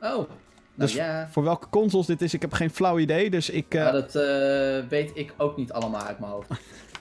Oh, 0.00 0.10
nou 0.10 0.26
Dus- 0.74 0.94
ja. 0.94 1.28
Voor 1.30 1.42
welke 1.44 1.68
consoles 1.68 2.06
dit 2.06 2.22
is, 2.22 2.34
ik 2.34 2.40
heb 2.40 2.52
geen 2.52 2.70
flauw 2.70 2.98
idee. 2.98 3.30
Dus 3.30 3.50
ik, 3.50 3.74
eh, 3.74 3.80
Ja, 3.80 3.90
dat 3.90 4.12
weet 4.88 5.10
ik 5.14 5.32
ook 5.36 5.56
niet 5.56 5.72
allemaal 5.72 6.02
uit 6.02 6.18
mijn 6.18 6.32
hoofd. 6.32 6.48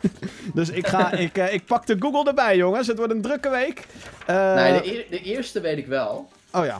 dus 0.54 0.70
ik, 0.70 0.88
ga, 0.88 1.12
ik, 1.28 1.38
ik 1.38 1.66
pak 1.66 1.86
de 1.88 1.96
Google 2.00 2.24
erbij, 2.30 2.58
jongens. 2.58 2.88
Het 2.88 2.98
wordt 2.98 3.14
een 3.14 3.22
drukke 3.22 3.50
week. 3.50 3.86
Nee, 4.28 4.82
de, 4.82 5.06
de 5.10 5.22
eerste 5.22 5.62
weet 5.62 5.78
ik 5.78 5.88
wel. 5.88 6.30
Oh 6.54 6.66
ja. 6.66 6.80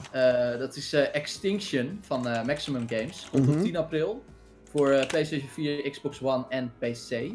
Dat 0.56 0.76
is 0.76 0.92
Extinction 0.92 2.00
van 2.06 2.20
Maximum 2.46 2.88
Games. 2.88 3.28
Komt 3.30 3.46
Mhm. 3.46 3.56
op 3.58 3.64
10 3.64 3.76
april. 3.76 4.24
Voor 4.72 4.90
eh, 4.90 5.06
PlayStation 5.06 5.48
4, 5.48 5.90
Xbox 5.90 6.22
One 6.22 6.44
en 6.48 6.72
PC. 6.78 7.30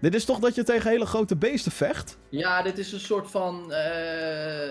Dit 0.00 0.14
is 0.14 0.24
toch 0.24 0.38
dat 0.38 0.54
je 0.54 0.62
tegen 0.62 0.90
hele 0.90 1.06
grote 1.06 1.36
beesten 1.36 1.72
vecht? 1.72 2.18
Ja, 2.28 2.62
dit 2.62 2.78
is 2.78 2.92
een 2.92 3.00
soort 3.00 3.30
van. 3.30 3.72
eh 3.72 4.70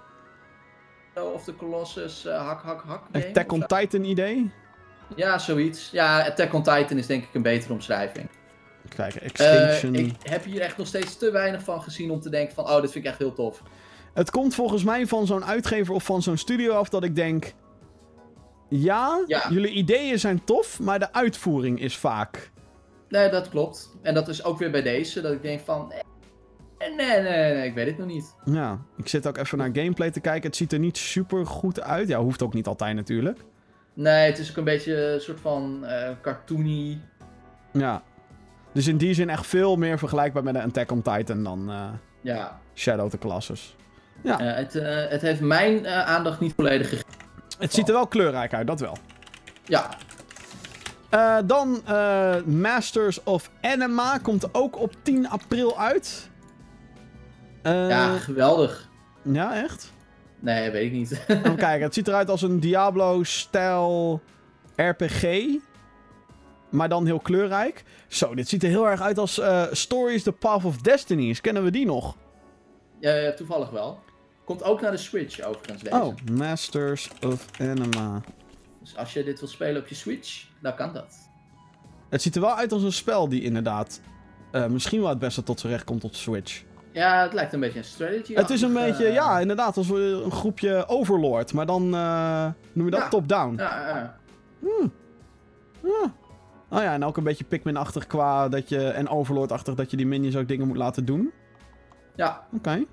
of 1.34 1.43
the 1.43 1.55
Colossus 1.55 2.26
eh, 2.26 2.45
hak, 2.47 2.61
hak, 2.63 2.84
hak. 2.84 3.03
game 3.11 3.27
Attack 3.27 3.51
on. 3.51 3.65
Titan 3.65 4.03
idee? 4.03 4.51
Ja, 5.15 5.38
zoiets. 5.39 5.89
Ja, 5.91 6.26
Attack 6.26 6.53
on 6.53 6.63
Titan 6.63 6.97
is 6.97 7.05
denk 7.07 7.23
ik 7.23 7.30
een 7.34 7.41
betere 7.41 7.73
omschrijving. 7.73 8.30
Kijk, 8.95 9.15
Eh, 9.15 9.26
Extinction. 9.26 9.95
ik 9.95 10.15
heb 10.23 10.43
hier 10.43 10.61
echt 10.61 10.77
nog 10.77 10.88
steeds 10.88 11.18
te 11.18 11.31
weinig 11.31 11.63
van 11.63 11.81
gezien 11.81 12.11
om 12.11 12.19
te 12.19 12.30
denken 12.30 12.55
van, 12.55 12.63
oh, 12.63 12.81
dit 12.81 12.91
vind 12.91 13.03
ik 13.05 13.09
echt 13.09 13.19
heel 13.19 13.34
tof. 13.34 13.61
Het 14.13 14.31
komt 14.31 14.55
volgens 14.55 14.84
mij 14.84 15.07
van 15.07 15.26
zo'n 15.27 15.45
uitgever 15.45 15.93
of 15.93 16.03
van 16.03 16.22
zo'n 16.22 16.38
studio 16.38 16.73
af 16.73 16.89
dat 16.89 17.03
ik 17.03 17.15
denk... 17.15 17.53
Ja, 18.73 19.23
Ja. 19.27 19.45
jullie 19.49 19.69
ideeën 19.72 20.19
zijn 20.19 20.43
tof, 20.43 20.80
maar 20.80 20.99
de 20.99 21.14
uitvoering 21.14 21.80
is 21.80 21.98
vaak... 21.98 22.52
Nee, 23.10 23.30
dat 23.30 23.49
klopt. 23.49 23.89
En 24.02 24.14
dat 24.14 24.27
is 24.27 24.43
ook 24.43 24.57
weer 24.60 24.72
bij 24.72 24.81
deze, 24.81 25.22
dat 25.22 25.31
ik 25.31 25.41
denk 25.41 25.60
van, 25.60 25.88
nee, 26.80 26.95
nee, 26.95 27.22
nee, 27.22 27.53
nee 27.53 27.68
ik 27.68 27.73
weet 27.73 27.88
het 27.88 27.98
nog 27.98 28.07
niet. 28.07 28.35
Ja, 28.45 28.80
ik 28.98 29.07
zit 29.07 29.27
ook 29.27 29.38
even 29.38 29.57
naar 29.57 29.69
gameplay 29.73 30.11
te 30.11 30.19
kijken. 30.19 30.48
Het 30.49 30.56
ziet 30.56 30.73
er 30.73 30.80
niet 30.80 30.98
super 30.98 31.45
goed 31.45 31.81
uit. 31.81 32.07
Ja, 32.07 32.19
hoeft 32.19 32.41
ook 32.41 32.53
niet 32.53 32.68
altijd 32.68 32.95
natuurlijk. 32.95 33.39
Nee, 33.93 34.26
het 34.30 34.38
is 34.39 34.49
ook 34.49 34.57
een 34.57 34.64
beetje 34.64 35.14
een 35.14 35.22
soort 35.22 35.39
van 35.39 35.85
eh 35.85 36.10
cartoony. 36.22 36.99
Ja. 37.73 38.03
Dus 38.73 38.88
in 38.88 38.98
die 38.98 39.14
zin 39.14 39.30
echt 39.30 39.48
veel 39.48 39.76
meer 39.76 39.98
vergelijkbaar 39.99 40.43
met 40.43 40.56
een 40.56 40.61
Attack 40.61 40.91
on 40.91 41.02
Titan 41.02 41.43
dan 41.43 41.69
eh, 41.69 41.89
Ja, 42.22 42.60
Shadow 42.76 43.06
of 43.06 43.11
the 43.11 43.18
Colossus. 43.18 43.76
Ja. 44.23 44.39
Eh, 44.39 44.56
het, 44.56 44.76
eh, 44.76 45.10
het 45.10 45.22
heeft 45.22 45.41
mijn 45.41 45.85
eh, 45.85 46.06
aandacht 46.06 46.39
niet 46.39 46.53
volledig 46.53 46.89
gegeven. 46.89 47.10
Het 47.62 47.74
ziet 47.74 47.88
er 47.88 47.94
wel 47.94 48.08
kleurrijk 48.08 48.54
uit, 48.54 48.68
dat 48.68 48.80
wel. 48.80 48.98
Ja, 49.66 49.90
Eh, 51.10 51.38
dan 51.46 51.82
eh, 51.86 52.42
Masters 52.44 53.24
of 53.24 53.50
Anima 53.62 54.18
komt 54.18 54.54
ook 54.54 54.80
op 54.80 54.94
10 55.02 55.30
april 55.30 55.80
uit. 55.80 56.30
Eh, 57.62 57.90
ja, 57.90 58.18
geweldig. 58.18 58.90
ja, 59.22 59.56
echt? 59.64 59.92
Nee, 60.40 60.72
weet 60.72 60.86
ik 60.86 60.92
niet. 60.92 61.22
Even 61.28 61.56
kijken, 61.68 61.82
het 61.86 61.94
ziet 61.94 62.08
eruit 62.08 62.30
als 62.30 62.42
een 62.42 62.60
Diablo-stijl 62.60 64.22
RPG. 64.76 65.46
Maar 66.70 66.90
dan 66.90 67.06
heel 67.06 67.20
kleurrijk. 67.20 67.84
Zo, 68.08 68.36
dit 68.36 68.48
ziet 68.50 68.64
er 68.64 68.70
heel 68.70 68.88
erg 68.90 69.02
uit 69.02 69.18
als 69.18 69.42
Stories 69.72 70.24
The 70.24 70.32
Path 70.32 70.66
of 70.66 70.78
Destinies. 70.78 71.42
Kennen 71.42 71.64
we 71.64 71.72
die 71.72 71.86
nog? 71.86 72.16
Ja, 73.00 73.34
toevallig 73.34 73.70
wel. 73.70 74.00
Komt 74.45 74.63
ook 74.63 74.81
naar 74.81 74.91
de 74.91 74.97
Switch 74.97 75.41
overigens 75.41 75.81
deze. 75.84 75.95
Oh, 76.03 76.15
Masters 76.31 77.09
of 77.27 77.45
Anima. 77.59 78.22
Dus 78.80 78.97
als 78.97 79.13
je 79.13 79.23
dit 79.23 79.39
wil 79.39 79.49
spelen 79.49 79.81
op 79.81 79.88
je 79.88 79.95
Switch, 79.95 80.45
dan 80.61 80.76
kan 80.76 80.93
dat. 80.93 81.15
Het 82.09 82.22
ziet 82.22 82.35
er 82.35 82.41
wel 82.41 82.55
uit 82.55 82.72
als 82.72 82.84
een 82.84 82.91
spel 82.93 83.30
die 83.30 83.41
inderdaad 83.43 84.01
eh, 84.51 84.65
misschien 84.65 84.99
wel 85.01 85.09
het 85.09 85.19
beste 85.19 85.43
tot 85.43 85.59
zijn 85.59 85.72
recht 85.73 85.84
komt 85.85 86.03
op 86.03 86.15
Switch. 86.15 86.63
Ja, 86.91 87.22
het 87.22 87.34
lijkt 87.34 87.53
een 87.53 87.59
beetje 87.59 87.77
een 87.80 87.85
strategy. 87.85 88.34
Het 88.34 88.49
is 88.49 88.61
een 88.61 88.73
beetje, 88.73 89.07
ja, 89.07 89.39
inderdaad, 89.39 89.77
als 89.77 89.88
we 89.88 90.22
een 90.26 90.31
groepje 90.31 90.88
Overlord. 90.88 91.53
Maar 91.53 91.65
dan 91.65 91.95
eh, 91.95 92.47
noem 92.73 92.85
je 92.85 92.91
dat 92.91 92.99
Ja. 93.01 93.07
top-down. 93.07 93.55
Ja, 93.57 93.88
ja. 93.88 94.15
Ja. 95.84 96.13
Oh 96.69 96.81
ja, 96.81 96.93
en 96.93 97.03
ook 97.05 97.18
een 97.18 97.23
beetje 97.23 97.43
Pikmin-achtig 97.43 98.07
qua 98.07 98.49
dat 98.49 98.69
je, 98.69 98.88
en 98.88 99.09
Overlord-achtig 99.09 99.76
dat 99.76 99.91
je 99.91 99.97
die 99.97 100.07
minions 100.07 100.35
ook 100.35 100.47
dingen 100.47 100.68
moet 100.68 100.77
laten 100.77 101.05
doen. 101.05 101.31
ja. 102.15 102.47
Oké, 102.55 102.84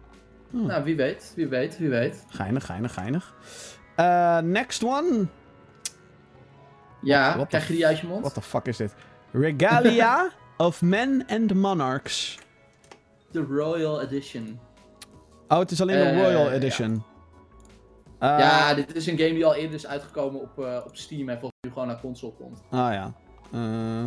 nou 0.50 0.84
wie 0.84 0.96
weet, 0.96 1.32
wie 1.36 1.48
weet, 1.48 1.78
wie 1.78 1.88
weet. 1.88 2.24
geinig, 2.28 2.66
geinig, 2.66 2.94
geinig. 2.94 3.34
Eh, 3.96 4.38
next 4.38 4.84
one. 4.84 5.26
Ja, 7.02 7.34
What 7.36 7.40
the 7.40 7.46
krijg 7.46 7.66
je 7.68 7.74
die 7.74 7.86
uit 7.86 7.98
je 7.98 8.06
mond? 8.06 8.20
What 8.20 8.34
the 8.34 8.42
fuck 8.42 8.66
is 8.66 8.76
dit? 8.76 8.94
Regalia 9.32 10.30
of 10.56 10.82
Men 10.82 11.24
and 11.28 11.54
Monarchs. 11.54 12.38
De 13.30 13.40
Royal 13.42 14.00
Edition. 14.02 14.60
Oh, 15.48 15.58
het 15.58 15.70
is 15.70 15.80
alleen 15.80 15.96
de 15.96 16.02
Eh, 16.10 16.22
Royal 16.22 16.46
ja. 16.46 16.52
Edition. 16.52 17.02
Eh, 18.18 18.28
ja, 18.38 18.74
dit 18.74 18.94
is 18.94 19.06
een 19.06 19.18
game 19.18 19.32
die 19.32 19.46
al 19.46 19.54
eerder 19.54 19.74
is 19.74 19.86
uitgekomen 19.86 20.40
op, 20.40 20.58
eh, 20.64 20.80
op 20.86 20.96
Steam 20.96 21.28
en 21.28 21.38
volgens 21.38 21.60
nu 21.66 21.70
gewoon 21.72 21.86
naar 21.88 22.00
console 22.00 22.32
komt. 22.32 22.62
Ah 22.70 22.92
ja. 22.92 23.12
Eh, 23.52 24.04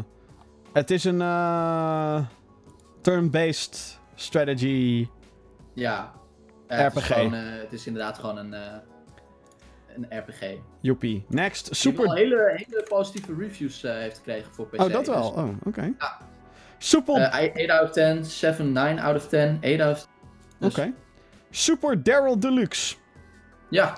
het 0.73 0.91
is 0.91 1.03
een 1.03 1.21
eh, 1.21 2.25
turn-based 3.01 3.99
strategy. 4.15 5.07
Ja. 5.73 6.11
Eh, 6.71 6.77
Het 6.83 6.95
is, 6.95 7.01
RPG. 7.03 7.13
gewoon, 7.13 7.33
eh, 7.33 7.41
het 7.43 7.73
is 7.73 7.87
inderdaad 7.87 8.17
gewoon 8.17 8.37
een, 8.37 8.53
eh, 8.53 8.61
een 9.95 10.19
RPG. 10.19 10.43
Joepie. 10.81 11.25
Next. 11.29 11.65
Die 11.65 11.75
Super. 11.75 12.05
al 12.05 12.13
hele, 12.15 12.51
hele 12.55 12.85
positieve 12.89 13.35
reviews 13.39 13.81
heeft 13.81 14.17
gekregen 14.17 14.53
voor 14.53 14.67
PC. 14.67 14.81
Oh, 14.81 14.91
dat 14.91 15.07
wel. 15.07 15.33
Dus, 15.35 15.43
Oh, 15.43 15.49
oké. 15.65 15.93
Ja. 15.99 16.17
Super. 16.77 17.15
eh, 17.15 17.33
8 17.55 17.69
out 17.69 17.83
of 17.83 17.91
10, 17.91 18.25
7, 18.25 18.71
9 18.71 18.99
out 18.99 19.15
of 19.15 19.27
10, 19.27 19.57
8 19.61 19.81
out 19.81 19.95
of 19.95 20.07
10. 20.59 20.69
Oké. 20.69 20.93
dus- 21.49 21.63
Super 21.63 22.03
Daryl 22.03 22.39
Deluxe. 22.39 22.95
Ja, 23.69 23.97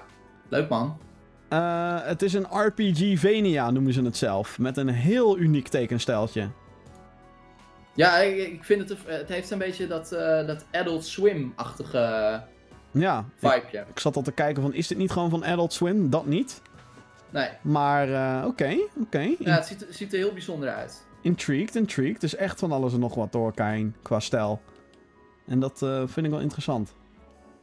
leuk 0.50 0.70
man. 0.70 0.98
Eh, 1.50 1.98
het 2.04 2.22
is 2.22 2.34
een 2.34 2.48
RPG-vania, 2.50 3.72
noemen 3.72 3.94
ze 3.94 4.02
het 4.02 4.18
zelf. 4.18 4.60
Met 4.60 4.78
een 4.78 4.90
heel 4.90 5.38
uniek 5.38 5.68
tekenstijltje. 5.68 6.50
Ja, 7.96 8.18
ik, 8.18 8.38
ik 8.38 8.64
vind 8.64 8.90
het, 8.90 8.98
het 9.06 9.30
heeft 9.30 9.52
een 9.52 9.58
beetje 9.58 9.88
dat, 9.88 10.12
eh, 10.12 10.48
dat 10.48 10.66
Adult 10.72 11.06
Swim-achtige 11.06 12.44
Ja. 12.94 13.26
Ik, 13.90 14.00
zat 14.00 14.16
al 14.16 14.22
te 14.22 14.32
kijken 14.32 14.62
van, 14.62 14.74
is 14.74 14.88
dit 14.88 14.98
niet 14.98 15.12
gewoon 15.12 15.30
van 15.30 15.46
Adult 15.46 15.74
Swim? 15.74 16.10
Dat 16.10 16.26
niet. 16.26 16.62
Nee, 17.30 17.50
Maar, 17.62 18.10
eh, 18.14 18.46
oké, 18.48 18.78
oké. 19.02 19.20
ja, 19.40 19.56
het 19.56 19.66
ziet, 19.66 19.86
ziet 19.90 20.12
er 20.14 20.18
heel 20.20 20.32
bijzonder 20.34 20.70
uit. 20.70 21.06
Intrigued, 21.22 21.76
intrigued. 21.76 22.22
Dus 22.22 22.36
echt 22.36 22.60
van 22.60 22.72
alles 22.72 22.94
en 22.94 23.00
nog 23.00 23.16
wat 23.16 23.32
door 23.32 23.46
elkaar 23.46 23.72
heen 23.72 23.96
qua 24.02 24.20
stijl. 24.20 24.62
En 25.46 25.60
dat 25.60 25.82
eh, 25.82 26.04
vind 26.06 26.26
ik 26.26 26.32
wel 26.32 26.42
interessant. 26.42 26.94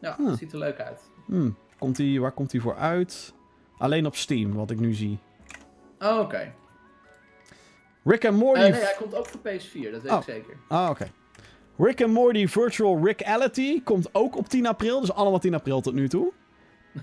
Ja, 0.00 0.14
Huh. 0.18 0.28
het 0.28 0.38
ziet 0.38 0.52
er 0.52 0.58
leuk 0.58 0.78
uit. 0.80 1.00
Hmm. 1.26 1.56
Komt 1.78 1.96
die, 1.96 2.20
waar 2.20 2.32
komt 2.32 2.50
die 2.50 2.60
voor 2.60 2.76
uit? 2.76 3.34
Alleen 3.78 4.06
op 4.06 4.16
Steam, 4.16 4.54
wat 4.54 4.70
ik 4.70 4.80
nu 4.80 4.92
zie. 4.94 5.18
Oh, 5.98 6.18
oké. 6.18 6.52
Rick 8.04 8.24
and 8.26 8.36
Morty... 8.36 8.60
Eh, 8.60 8.70
nee, 8.70 8.80
hij 8.80 8.94
komt 8.98 9.14
ook 9.14 9.26
voor 9.26 9.40
PS4, 9.40 9.90
dat 9.92 10.02
weet 10.02 10.12
Oh. 10.12 10.18
ik 10.18 10.24
zeker. 10.24 10.56
Ah, 10.68 10.90
oké. 10.90 11.10
Rick 11.80 12.02
and 12.02 12.12
Morty 12.12 12.46
Virtual 12.46 13.00
Reality 13.04 13.82
komt 13.82 14.08
ook 14.12 14.36
op 14.36 14.48
10 14.48 14.66
april. 14.66 15.00
Dus 15.00 15.12
allemaal 15.12 15.38
10 15.38 15.54
april 15.54 15.80
tot 15.80 15.94
nu 15.94 16.08
toe. 16.08 16.32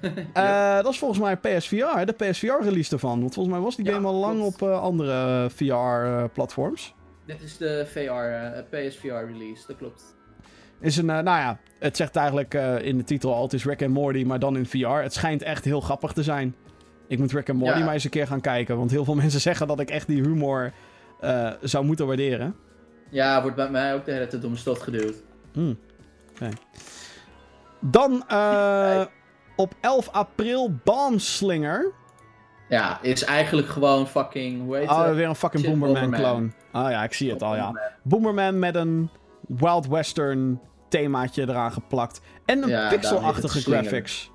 Eh, 0.34 0.76
dat 0.76 0.92
is 0.94 1.00
volgens 1.00 1.20
mij 1.20 1.38
PSVR, 1.38 2.06
de 2.06 2.14
PSVR-release 2.18 2.94
ervan. 2.94 3.20
Want 3.20 3.34
volgens 3.34 3.56
mij 3.56 3.64
was 3.64 3.76
die 3.76 3.86
Ja, 3.86 3.94
game 3.94 4.08
al 4.08 4.14
lang 4.14 4.40
klopt. 4.40 4.62
op 4.62 4.68
eh, 4.68 4.82
andere 4.82 5.50
VR-platforms. 5.50 6.94
Dit 7.26 7.42
is 7.42 7.58
de 7.58 7.86
VR, 7.92 8.00
eh, 8.00 8.64
PSVR 8.70 9.08
release, 9.08 9.64
dat 9.68 9.78
klopt. 9.78 10.16
Is 10.82 10.98
een, 10.98 11.10
eh, 11.10 11.16
nou 11.16 11.40
ja, 11.40 11.60
het 11.80 11.98
zegt 11.98 12.16
eigenlijk 12.16 12.54
eh, 12.54 12.82
in 12.86 12.98
de 12.98 13.04
titel 13.04 13.34
al, 13.34 13.44
het 13.44 13.54
is 13.54 13.66
Rick 13.66 13.82
and 13.84 13.94
Morty, 13.94 14.24
maar 14.24 14.40
dan 14.40 14.58
in 14.58 14.66
VR. 14.66 14.88
Het 14.88 15.14
schijnt 15.14 15.42
echt 15.42 15.66
heel 15.66 15.82
grappig 15.82 16.12
te 16.14 16.24
zijn. 16.24 16.56
Ik 17.08 17.20
moet 17.20 17.32
Rick 17.32 17.50
and 17.50 17.60
Morty 17.60 17.78
Ja. 17.80 17.86
maar 17.86 17.94
eens 17.94 18.04
een 18.04 18.10
keer 18.10 18.28
gaan 18.28 18.42
kijken. 18.42 18.78
Want 18.78 18.92
heel 18.92 19.06
veel 19.06 19.16
mensen 19.24 19.42
zeggen 19.42 19.68
dat 19.68 19.80
ik 19.80 19.90
echt 19.90 20.08
die 20.08 20.22
humor 20.22 20.72
eh, 21.20 21.52
zou 21.62 21.86
moeten 21.86 22.08
waarderen. 22.08 22.56
Ja, 23.10 23.42
wordt 23.42 23.56
bij 23.56 23.70
mij 23.70 23.94
ook 23.94 24.06
de 24.06 24.12
hele 24.12 24.28
tijd 24.28 24.42
door 24.42 24.50
mijn 24.52 24.62
stot 24.62 24.82
geduwd. 24.82 25.16
Hmm. 25.54 25.80
Oké. 26.32 26.50
Dan 27.80 28.24
eh, 28.28 29.06
op 29.56 29.74
11 29.82 30.10
april 30.10 30.72
Bombslinger. 30.84 31.92
Ja, 32.70 33.00
is 33.02 33.24
eigenlijk 33.24 33.68
gewoon 33.68 34.08
fucking, 34.08 34.62
hoe 34.64 34.76
heet 34.78 34.90
Oh, 34.90 35.06
het? 35.06 35.16
weer 35.16 35.28
een 35.28 35.36
fucking 35.36 35.64
Shit, 35.64 35.72
Boomerman 35.72 36.02
Bomberman. 36.02 36.52
clone. 36.72 36.86
Oh 36.86 36.92
ja, 36.92 37.04
ik 37.04 37.14
zie 37.14 37.32
het 37.32 37.44
al, 37.44 37.56
ja. 37.56 37.80
Boomerman 38.04 38.60
met 38.60 38.76
een 38.76 39.10
Wild 39.48 39.88
Western 39.88 40.60
themaatje 40.90 41.42
eraan 41.42 41.72
geplakt. 41.72 42.22
En 42.46 42.64
een 42.64 42.70
Ja, 42.70 42.90
pixelachtige 42.90 43.62
graphics. 43.62 44.32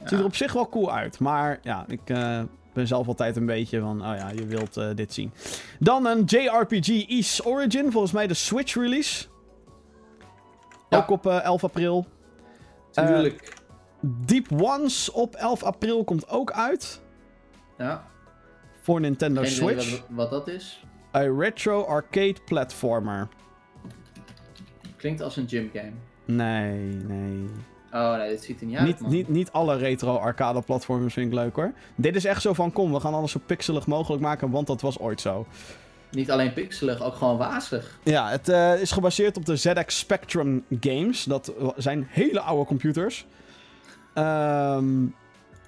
Ja. 0.00 0.08
Ziet 0.08 0.18
er 0.18 0.24
op 0.24 0.34
zich 0.34 0.52
wel 0.52 0.68
cool 0.68 0.92
uit. 0.92 1.18
Maar 1.20 1.58
ja, 1.62 1.84
ik 1.88 2.00
eh, 2.04 2.40
ben 2.78 2.86
zelf 2.86 3.08
altijd 3.08 3.36
een 3.36 3.46
beetje 3.46 3.80
van... 3.80 4.00
Oh 4.00 4.16
ja, 4.16 4.30
je 4.30 4.46
wilt 4.46 4.76
eh, 4.76 4.88
dit 4.94 5.12
zien. 5.12 5.32
Dan 5.78 6.06
een 6.06 6.22
JRPG 6.24 7.08
East 7.08 7.46
Origin. 7.46 7.90
Volgens 7.92 8.12
mij 8.12 8.26
de 8.26 8.34
Switch 8.34 8.74
release. 8.74 9.26
Ja. 10.88 10.98
Ook 10.98 11.10
op 11.10 11.26
eh, 11.26 11.44
11 11.44 11.64
april. 11.64 12.06
Tuurlijk. 12.90 13.56
Deep 14.00 14.46
Ones 14.62 15.10
op 15.10 15.34
11 15.34 15.62
april 15.62 16.04
komt 16.04 16.28
ook 16.28 16.52
uit. 16.52 17.00
ja, 17.78 18.06
Voor 18.80 19.00
Nintendo 19.00 19.40
geen 19.40 19.50
Switch. 19.50 19.90
wat, 19.90 20.06
wat 20.08 20.30
dat 20.30 20.48
is. 20.48 20.84
Een 21.12 21.40
retro 21.40 21.84
arcade 21.84 22.36
platformer. 22.44 23.28
Klinkt 24.96 25.20
als 25.20 25.36
een 25.36 25.48
gym 25.48 25.70
game. 25.72 25.92
Nee, 26.24 26.94
nee. 26.94 27.48
Oh 27.92 28.16
nee, 28.16 28.28
dit 28.28 28.44
ziet 28.44 28.60
er 28.60 28.66
niet 28.66 28.76
uit, 28.76 28.86
Niet, 28.86 29.00
man. 29.00 29.10
niet, 29.10 29.28
niet 29.28 29.52
alle 29.52 29.76
retro 29.76 30.16
arcade 30.16 30.62
platformers 30.62 31.14
vind 31.14 31.26
ik 31.26 31.32
leuk 31.32 31.56
hoor. 31.56 31.72
Dit 31.94 32.16
is 32.16 32.24
echt 32.24 32.42
zo 32.42 32.52
van 32.52 32.72
kom, 32.72 32.92
we 32.92 33.00
gaan 33.00 33.14
alles 33.14 33.30
zo 33.30 33.40
pixelig 33.46 33.86
mogelijk 33.86 34.22
maken, 34.22 34.50
want 34.50 34.66
dat 34.66 34.80
was 34.80 34.98
ooit 34.98 35.20
zo. 35.20 35.46
Niet 36.10 36.30
alleen 36.30 36.52
pixelig, 36.52 37.02
ook 37.02 37.14
gewoon 37.14 37.36
wazig. 37.36 37.98
Ja, 38.02 38.28
het 38.30 38.48
eh, 38.48 38.80
is 38.80 38.90
gebaseerd 38.90 39.36
op 39.36 39.44
de 39.46 39.56
ZX 39.56 39.98
Spectrum 39.98 40.64
games. 40.80 41.24
Dat 41.24 41.52
zijn 41.76 42.06
hele 42.10 42.40
oude 42.40 42.64
computers. 42.64 43.26
Ehm, 44.14 45.02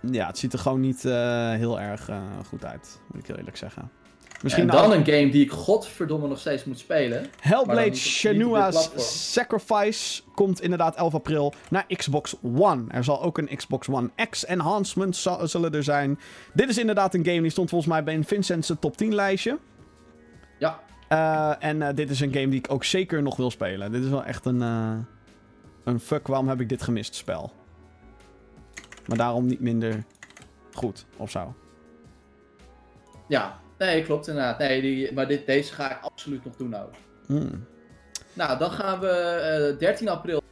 ja, 0.00 0.26
het 0.26 0.38
ziet 0.38 0.52
er 0.52 0.58
gewoon 0.58 0.80
niet 0.80 1.04
eh, 1.04 1.50
heel 1.50 1.80
erg 1.80 2.08
eh, 2.08 2.22
goed 2.48 2.64
uit, 2.64 3.00
moet 3.06 3.22
ik 3.22 3.26
heel 3.26 3.36
eerlijk 3.36 3.56
zeggen. 3.56 3.90
Misschien 4.42 4.68
en 4.68 4.76
dan 4.76 4.88
nou- 4.88 5.00
een 5.00 5.06
game 5.06 5.30
die 5.30 5.44
ik 5.44 5.50
godverdomme 5.50 6.28
nog 6.28 6.38
steeds 6.38 6.64
moet 6.64 6.78
spelen. 6.78 7.26
Hellblade 7.40 7.90
platform. 8.48 8.98
Sacrifice 8.98 10.22
komt 10.34 10.60
inderdaad 10.60 10.96
11 10.96 11.14
april 11.14 11.54
naar 11.70 11.86
Xbox 11.96 12.36
One. 12.42 12.84
Er 12.88 13.04
zal 13.04 13.22
ook 13.22 13.38
een 13.38 13.56
Xbox 13.56 13.88
One 13.88 14.10
X 14.30 14.46
enhancement 14.46 15.16
zullen 15.42 15.72
er 15.72 15.84
zijn. 15.84 16.18
Dit 16.52 16.68
is 16.68 16.78
inderdaad 16.78 17.14
een 17.14 17.24
game 17.24 17.40
die 17.40 17.50
stond 17.50 17.68
volgens 17.68 17.90
mij 17.90 18.04
bij 18.04 18.14
een 18.14 18.24
Vincent's 18.24 18.72
top 18.80 18.96
10 18.96 19.14
lijstje. 19.14 19.58
Ja, 20.58 20.80
Eh, 21.08 21.52
en 21.58 21.82
eh, 21.82 21.94
dit 21.94 22.10
is 22.10 22.20
een 22.20 22.32
game 22.32 22.48
die 22.48 22.58
ik 22.58 22.72
ook 22.72 22.84
zeker 22.84 23.22
nog 23.22 23.36
wil 23.36 23.50
spelen. 23.50 23.92
Dit 23.92 24.04
is 24.04 24.10
wel 24.10 24.24
echt 24.24 24.44
een, 24.44 24.62
eh, 24.62 24.92
een 25.84 26.00
fuck, 26.00 26.26
waarom 26.26 26.48
heb 26.48 26.60
ik 26.60 26.68
dit 26.68 26.82
gemist 26.82 27.14
spel. 27.14 27.52
Maar 29.06 29.16
daarom 29.16 29.46
niet 29.46 29.60
minder 29.60 30.04
goed, 30.72 31.06
of 31.16 31.30
zo. 31.30 31.54
ja. 33.26 33.60
Nee, 33.80 34.04
klopt 34.04 34.28
inderdaad. 34.28 34.58
Nee, 34.58 34.80
die, 34.80 35.12
maar 35.12 35.28
dit, 35.28 35.46
deze 35.46 35.72
ga 35.72 35.90
ik 35.90 35.98
absoluut 36.02 36.44
nog 36.44 36.56
doen 36.56 36.74
ook. 36.74 36.92
Hmm. 37.26 37.66
Nou, 38.32 38.58
dan 38.58 38.70
gaan 38.70 39.00
we 39.00 39.08
eh 39.08 39.78
13 39.78 40.08
april 40.08 40.42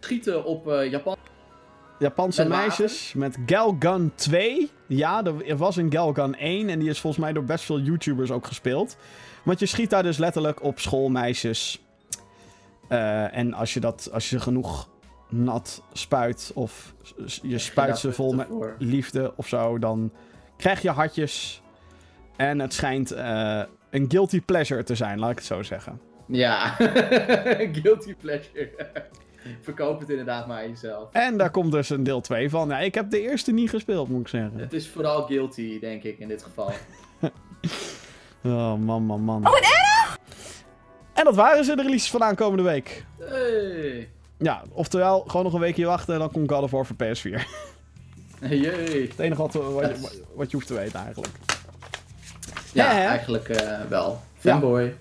schieten 0.00 0.44
op 0.44 0.68
eh, 0.68 0.90
Japan. 0.90 1.16
Japanse 1.98 2.42
Met 2.42 2.50
water? 2.50 2.66
meisjes 2.66 3.12
met 3.14 3.36
Galgun 3.46 4.12
2. 4.14 4.70
Ja, 4.86 5.24
er 5.24 5.56
was 5.56 5.76
een 5.76 5.92
Galgun 5.92 6.34
1 6.34 6.68
en 6.68 6.78
die 6.78 6.88
is 6.88 7.00
volgens 7.00 7.22
mij 7.22 7.32
door 7.32 7.44
best 7.44 7.64
veel 7.64 7.80
YouTubers 7.80 8.30
ook 8.30 8.46
gespeeld. 8.46 8.96
Want 9.42 9.58
je 9.58 9.66
schiet 9.66 9.90
daar 9.90 10.02
dus 10.02 10.18
letterlijk 10.18 10.62
op 10.62 10.78
schoolmeisjes. 10.78 11.82
Eh, 12.88 13.36
en 13.36 13.54
als 13.54 13.74
je, 13.74 13.80
dat, 13.80 14.08
als 14.12 14.30
je 14.30 14.40
genoeg 14.40 14.88
nat 15.28 15.82
spuit 15.92 16.50
of 16.54 16.94
je 17.42 17.58
spuit 17.58 17.98
ze 17.98 18.12
vol 18.12 18.32
met 18.32 18.48
liefde 18.78 19.32
of 19.36 19.48
zo, 19.48 19.78
dan 19.78 20.12
krijg 20.56 20.82
je 20.82 20.90
hartjes. 20.90 21.62
En 22.36 22.58
het 22.58 22.72
schijnt 22.72 23.10
eh, 23.10 23.62
een 23.90 24.04
guilty 24.08 24.40
pleasure 24.40 24.82
te 24.82 24.94
zijn, 24.94 25.18
laat 25.18 25.30
ik 25.30 25.36
het 25.36 25.46
zo 25.46 25.62
zeggen. 25.62 26.00
Ja, 26.26 26.68
guilty 27.82 28.14
pleasure. 28.20 28.70
Verkoop 29.60 30.00
het 30.00 30.10
inderdaad 30.10 30.46
maar 30.46 30.62
aan 30.62 30.68
jezelf. 30.68 31.12
En 31.12 31.36
daar 31.36 31.50
komt 31.50 31.72
dus 31.72 31.90
een 31.90 32.02
deel 32.02 32.20
2 32.20 32.50
van. 32.50 32.68
Ja, 32.68 32.78
ik 32.78 32.94
heb 32.94 33.10
de 33.10 33.20
eerste 33.20 33.52
niet 33.52 33.70
gespeeld, 33.70 34.08
moet 34.08 34.20
ik 34.20 34.28
zeggen. 34.28 34.58
Het 34.58 34.72
is 34.72 34.88
vooral 34.88 35.26
guilty, 35.26 35.78
denk 35.80 36.02
ik, 36.02 36.18
in 36.18 36.28
dit 36.28 36.42
geval. 36.42 36.72
Oh, 38.44 38.74
man, 38.74 39.02
man, 39.02 39.20
man. 39.20 39.46
Oh, 39.46 39.52
wat 39.52 39.60
erg! 39.60 40.18
En 41.12 41.24
dat 41.24 41.34
waren 41.34 41.64
ze, 41.64 41.76
de 41.76 41.82
releases 41.82 42.10
van 42.10 42.22
aankomende 42.22 42.62
week. 42.62 43.04
Hey. 43.18 44.08
Ja, 44.38 44.62
oftewel, 44.72 45.24
gewoon 45.26 45.44
nog 45.44 45.54
een 45.54 45.60
weekje 45.60 45.86
wachten 45.86 46.14
en 46.14 46.20
dan 46.20 46.30
komt 46.30 46.50
God 46.50 46.62
of 46.62 46.70
War 46.70 46.86
voor 46.86 46.96
PS4. 46.96 47.40
Jee. 48.48 49.08
Het 49.08 49.18
enige 49.18 49.42
wat, 49.42 49.52
wat, 49.52 50.22
wat 50.34 50.50
je 50.50 50.56
hoeft 50.56 50.66
te 50.66 50.74
weten 50.74 51.00
eigenlijk. 51.00 51.32
Ja, 52.72 53.06
eigenlijk 53.06 53.48
eh, 53.48 53.78
wel. 53.88 54.20
Fanboy. 54.38 54.94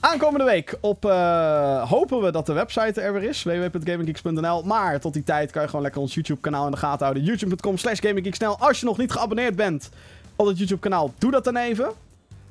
Aankomende 0.00 0.44
week 0.44 0.76
op, 0.80 1.04
eh, 1.04 1.90
hopen 1.90 2.20
we 2.20 2.30
dat 2.30 2.46
de 2.46 2.52
website 2.52 3.00
er 3.00 3.12
weer 3.12 3.22
is, 3.22 3.42
www.gaminggeeks.nl. 3.42 4.62
Maar 4.62 5.00
tot 5.00 5.12
die 5.12 5.22
tijd 5.22 5.50
kan 5.50 5.62
je 5.62 5.68
gewoon 5.68 5.82
lekker 5.82 6.00
ons 6.00 6.14
YouTube 6.14 6.40
kanaal 6.40 6.64
in 6.64 6.70
de 6.70 6.76
gaten 6.76 7.02
houden. 7.02 7.24
youtube.com 7.24 7.78
slash 7.78 8.00
gaminggeeksnl. 8.00 8.56
Als 8.58 8.80
je 8.80 8.86
nog 8.86 8.98
niet 8.98 9.12
geabonneerd 9.12 9.56
bent 9.56 9.90
op 10.36 10.46
het 10.46 10.58
YouTube 10.58 10.80
kanaal, 10.80 11.12
doe 11.18 11.30
dat 11.30 11.44
dan 11.44 11.56
even. 11.56 11.92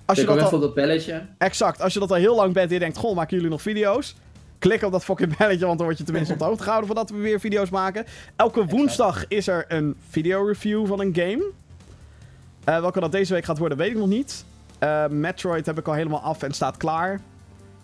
Als 0.05 0.17
je 0.17 0.23
Klik 0.23 0.29
ook 0.29 0.41
dat 0.41 0.47
even 0.47 0.59
al, 0.59 0.67
op 0.67 0.75
dat 0.75 0.85
belletje. 0.85 1.25
exact, 1.37 1.81
als 1.81 1.93
je 1.93 1.99
dat 1.99 2.11
al 2.11 2.17
heel 2.17 2.35
lang 2.35 2.53
bent 2.53 2.67
en 2.67 2.73
je 2.73 2.79
denkt, 2.79 2.97
goh, 2.97 3.15
maken 3.15 3.35
jullie 3.35 3.51
nog 3.51 3.61
video's? 3.61 4.15
Klik 4.59 4.83
op 4.83 4.91
dat 4.91 5.03
fucking 5.03 5.37
belletje, 5.37 5.65
want 5.65 5.77
dan 5.77 5.87
word 5.87 5.97
je 5.97 6.03
tenminste 6.03 6.33
op 6.33 6.39
de 6.39 6.45
hoogte 6.45 6.63
gehouden 6.63 6.87
voordat 6.87 7.09
we 7.09 7.17
weer 7.17 7.39
video's 7.39 7.69
maken. 7.69 8.05
Elke 8.35 8.65
woensdag 8.65 9.27
is 9.27 9.47
er 9.47 9.65
een 9.67 9.95
video-review 10.09 10.87
van 10.87 10.99
een 10.99 11.15
game. 11.15 11.43
Eh, 12.67 12.79
welke 12.79 12.99
dat 12.99 13.11
deze 13.11 13.33
week 13.33 13.45
gaat 13.45 13.57
worden, 13.57 13.77
weet 13.77 13.91
ik 13.91 13.97
nog 13.97 14.07
niet. 14.07 14.45
Eh, 14.79 15.07
Metroid 15.07 15.65
heb 15.65 15.77
ik 15.77 15.87
al 15.87 15.93
helemaal 15.93 16.19
af 16.19 16.43
en 16.43 16.51
staat 16.53 16.77
klaar. 16.77 17.19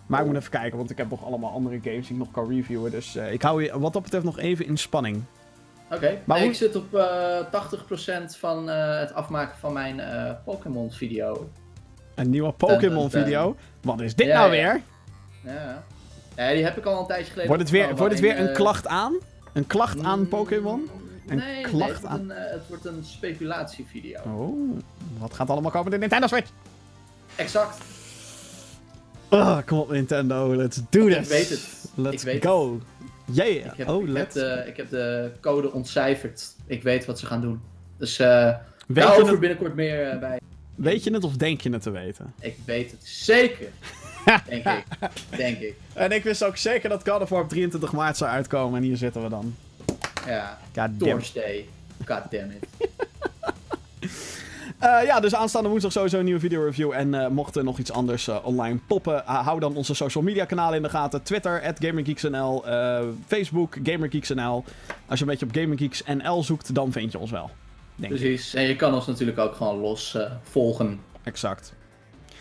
Maar 0.06 0.20
ik 0.20 0.26
moet 0.26 0.36
even 0.36 0.50
kijken, 0.50 0.78
want 0.78 0.90
ik 0.90 0.96
heb 0.96 1.10
nog 1.10 1.24
allemaal 1.24 1.50
andere 1.52 1.78
games 1.82 2.06
die 2.06 2.12
ik 2.16 2.18
nog 2.22 2.30
kan 2.30 2.48
reviewen. 2.48 2.90
Dus 2.90 3.16
eh, 3.16 3.32
ik 3.32 3.42
hou 3.42 3.62
je 3.62 3.78
wat 3.78 3.92
dat 3.92 4.02
betreft 4.02 4.24
nog 4.24 4.38
even 4.38 4.66
in 4.66 4.76
spanning. 4.76 5.22
Oké. 5.90 6.18
Maar 6.24 6.36
Nee, 6.36 6.38
hoe- 6.38 6.48
Ik 6.48 6.54
zit 6.54 6.76
op 6.76 6.94
eh 6.94 7.38
80% 7.50 8.36
van 8.36 8.68
het 8.68 9.14
afmaken 9.14 9.58
van 9.58 9.72
mijn 9.72 10.00
Pokémon 10.44 10.90
video. 10.92 11.50
Een 12.14 12.30
nieuwe 12.30 12.54
dun, 12.56 12.68
Pokémon-video. 12.68 13.56
Wat 13.82 14.00
is 14.00 14.14
dit 14.14 14.26
Ja, 14.26 14.38
nou 14.38 14.50
weer? 14.50 14.80
Ja. 15.44 15.82
ja, 16.36 16.52
die 16.52 16.64
heb 16.64 16.76
ik 16.76 16.84
al 16.84 17.00
een 17.00 17.06
tijdje 17.06 17.30
geleden 17.30 17.46
Wordt 17.46 17.62
het 17.62 17.70
weer, 17.70 17.96
wordt 17.96 18.12
het 18.12 18.22
weer 18.22 18.40
een 18.40 18.52
klacht 18.52 18.86
aan? 18.86 19.14
Een 19.52 19.66
klacht 19.66 20.02
aan 20.04 20.18
mm, 20.18 20.28
Pokémon? 20.28 20.88
Een 21.26 21.36
nee, 21.36 21.54
nee, 21.54 21.62
klacht 21.62 21.92
het, 21.92 22.00
wordt 22.00 22.06
aan- 22.14 22.20
een, 22.20 22.30
eh, 22.30 22.52
het 22.52 22.62
wordt 22.68 22.84
een 22.84 23.04
speculatievideo. 23.04 24.20
Oh, 24.26 24.78
wat 25.18 25.34
gaat 25.34 25.50
allemaal 25.50 25.70
komen 25.70 25.86
in 25.86 25.92
de 25.92 25.98
Nintendo 25.98 26.26
Switch? 26.26 26.50
Exact. 27.36 27.78
Oh, 29.30 29.58
kom 29.66 29.78
op 29.78 29.90
Nintendo, 29.90 30.54
let's 30.56 30.80
do 30.90 31.06
this. 31.06 31.16
Ik 31.16 31.24
weet 31.24 31.48
het. 31.48 31.90
Let's 31.94 32.24
ik 32.24 32.32
weet 32.32 32.44
go. 32.44 32.80
Yeah. 33.24 33.48
Ik 33.48 33.72
heb, 33.76 33.88
oh, 33.88 34.08
ik, 34.08 34.16
heb 34.16 34.30
de, 34.32 34.64
ik 34.66 34.76
heb 34.76 34.90
de 34.90 35.30
code 35.40 35.72
ontcijferd. 35.72 36.54
Ik 36.66 36.82
weet 36.82 37.04
wat 37.04 37.18
ze 37.18 37.26
gaan 37.26 37.40
doen. 37.40 37.60
Dus 37.96 38.18
eh 38.18 38.54
Weet, 38.86 39.04
daarover 39.04 39.30
het, 39.30 39.40
binnenkort 39.40 39.74
meer 39.74 40.08
eh, 40.10 40.18
bij. 40.18 40.40
weet 40.74 41.04
je 41.04 41.12
het 41.12 41.24
of 41.24 41.36
denk 41.36 41.60
je 41.60 41.70
het 41.70 41.82
te 41.82 41.90
weten? 41.90 42.34
Ik 42.40 42.56
weet 42.64 42.90
het 42.90 43.06
zeker. 43.06 43.68
denk 44.48 44.64
ik. 44.66 44.84
Denk 45.36 45.58
ik. 45.58 45.74
En 45.92 46.10
ik 46.12 46.22
wist 46.22 46.44
ook 46.44 46.56
zeker 46.56 46.88
dat 46.88 47.08
God 47.08 47.20
of 47.22 47.28
War 47.28 47.42
op 47.42 47.48
23 47.48 47.92
maart 47.92 48.16
zou 48.16 48.30
uitkomen. 48.30 48.78
En 48.78 48.84
hier 48.84 48.96
zitten 48.96 49.22
we 49.22 49.28
dan. 49.28 49.54
Ja. 50.26 50.58
God 50.74 50.98
damn. 50.98 50.98
Thursday. 50.98 51.68
God 52.04 52.22
damn 52.30 52.50
it. 52.50 52.88
Eh, 54.78 55.04
ja, 55.04 55.20
dus 55.20 55.34
aanstaande 55.34 55.68
woensdag 55.68 55.92
sowieso 55.92 56.18
een 56.18 56.24
nieuwe 56.24 56.40
video 56.40 56.64
review. 56.64 56.92
En 56.92 57.14
eh, 57.14 57.28
mocht 57.28 57.56
er 57.56 57.64
nog 57.64 57.78
iets 57.78 57.92
anders 57.92 58.28
eh, 58.28 58.36
online 58.42 58.78
poppen, 58.86 59.22
hou 59.24 59.60
dan 59.60 59.76
onze 59.76 59.94
social 59.94 60.24
media 60.24 60.44
kanalen 60.44 60.76
in 60.76 60.82
de 60.82 60.88
gaten. 60.88 61.22
Twitter, 61.22 61.74
GamerGeeksNL, 61.78 62.64
Facebook, 63.26 63.76
GamerGeeksNL. 63.82 64.64
Als 65.06 65.18
je 65.18 65.24
een 65.24 65.30
beetje 65.30 65.46
op 65.46 65.54
GamerGeeksNL 65.54 66.42
zoekt, 66.42 66.74
dan 66.74 66.92
vind 66.92 67.12
je 67.12 67.18
ons 67.18 67.30
wel. 67.30 67.50
Ik. 68.00 68.08
Precies. 68.08 68.54
En 68.54 68.62
je 68.62 68.76
kan 68.76 68.94
ons 68.94 69.06
natuurlijk 69.06 69.38
ook 69.38 69.54
gewoon 69.54 69.78
los 69.78 70.18
volgen. 70.42 71.00
Exact. 71.22 71.72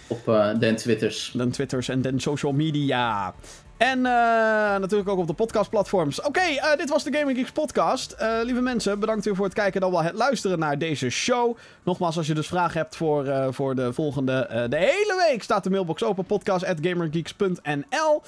op 0.08 0.28
uh, 0.28 0.60
den 0.60 0.76
Twitters. 0.76 1.32
Den 1.36 1.52
Twitters 1.52 1.90
en 1.90 2.02
den 2.02 2.20
social 2.20 2.52
media. 2.52 3.34
En 3.78 3.98
uh, 3.98 4.04
natuurlijk 4.04 5.10
ook 5.10 5.18
op 5.18 5.28
de 5.28 5.34
podcastplatforms. 5.34 6.22
Oké, 6.22 6.50
uh, 6.50 6.76
dit 6.78 6.90
was 6.90 7.04
de 7.04 7.18
Gaming 7.18 7.38
Geeks 7.38 7.52
podcast. 7.52 8.16
Uh, 8.22 8.38
lieve 8.44 8.62
mensen, 8.62 9.00
bedankt 9.00 9.26
weer 9.26 9.36
voor 9.36 9.46
het 9.46 9.54
kijken 9.54 9.74
en 9.74 9.82
dan 9.82 9.92
wel 9.92 10.04
het 10.04 10.16
luisteren 10.16 10.60
naar 10.60 10.78
deze 10.78 11.10
show. 11.10 11.58
Nogmaals, 11.84 12.18
als 12.18 12.28
je 12.28 12.34
dus 12.34 12.48
vragen 12.48 12.82
hebt 12.82 12.96
voor, 12.96 13.54
voor 13.54 13.76
de 13.76 13.94
volgende... 13.94 14.66
de 14.70 14.78
hele 14.78 15.26
week 15.30 15.44
staat 15.44 15.64
de 15.64 15.70
mailbox 15.70 16.04
open. 16.04 16.26
Podcast 16.26 16.66
at 16.66 16.78
gamergeeks.nl 16.82 18.22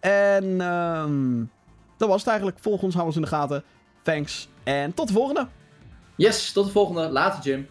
En 0.00 0.60
ehm, 0.60 1.44
dat 1.96 2.08
was 2.08 2.20
het 2.20 2.28
eigenlijk. 2.28 2.58
Volg 2.60 2.82
ons, 2.82 2.94
hou 2.94 3.06
ons 3.06 3.16
in 3.16 3.22
de 3.22 3.28
gaten. 3.28 3.64
Thanks 4.02 4.48
en 4.64 4.94
tot 4.94 5.06
de 5.08 5.12
volgende. 5.14 5.46
Yes, 6.16 6.52
tot 6.52 6.66
de 6.66 6.72
volgende. 6.72 7.08
Later 7.08 7.42
Jim. 7.42 7.68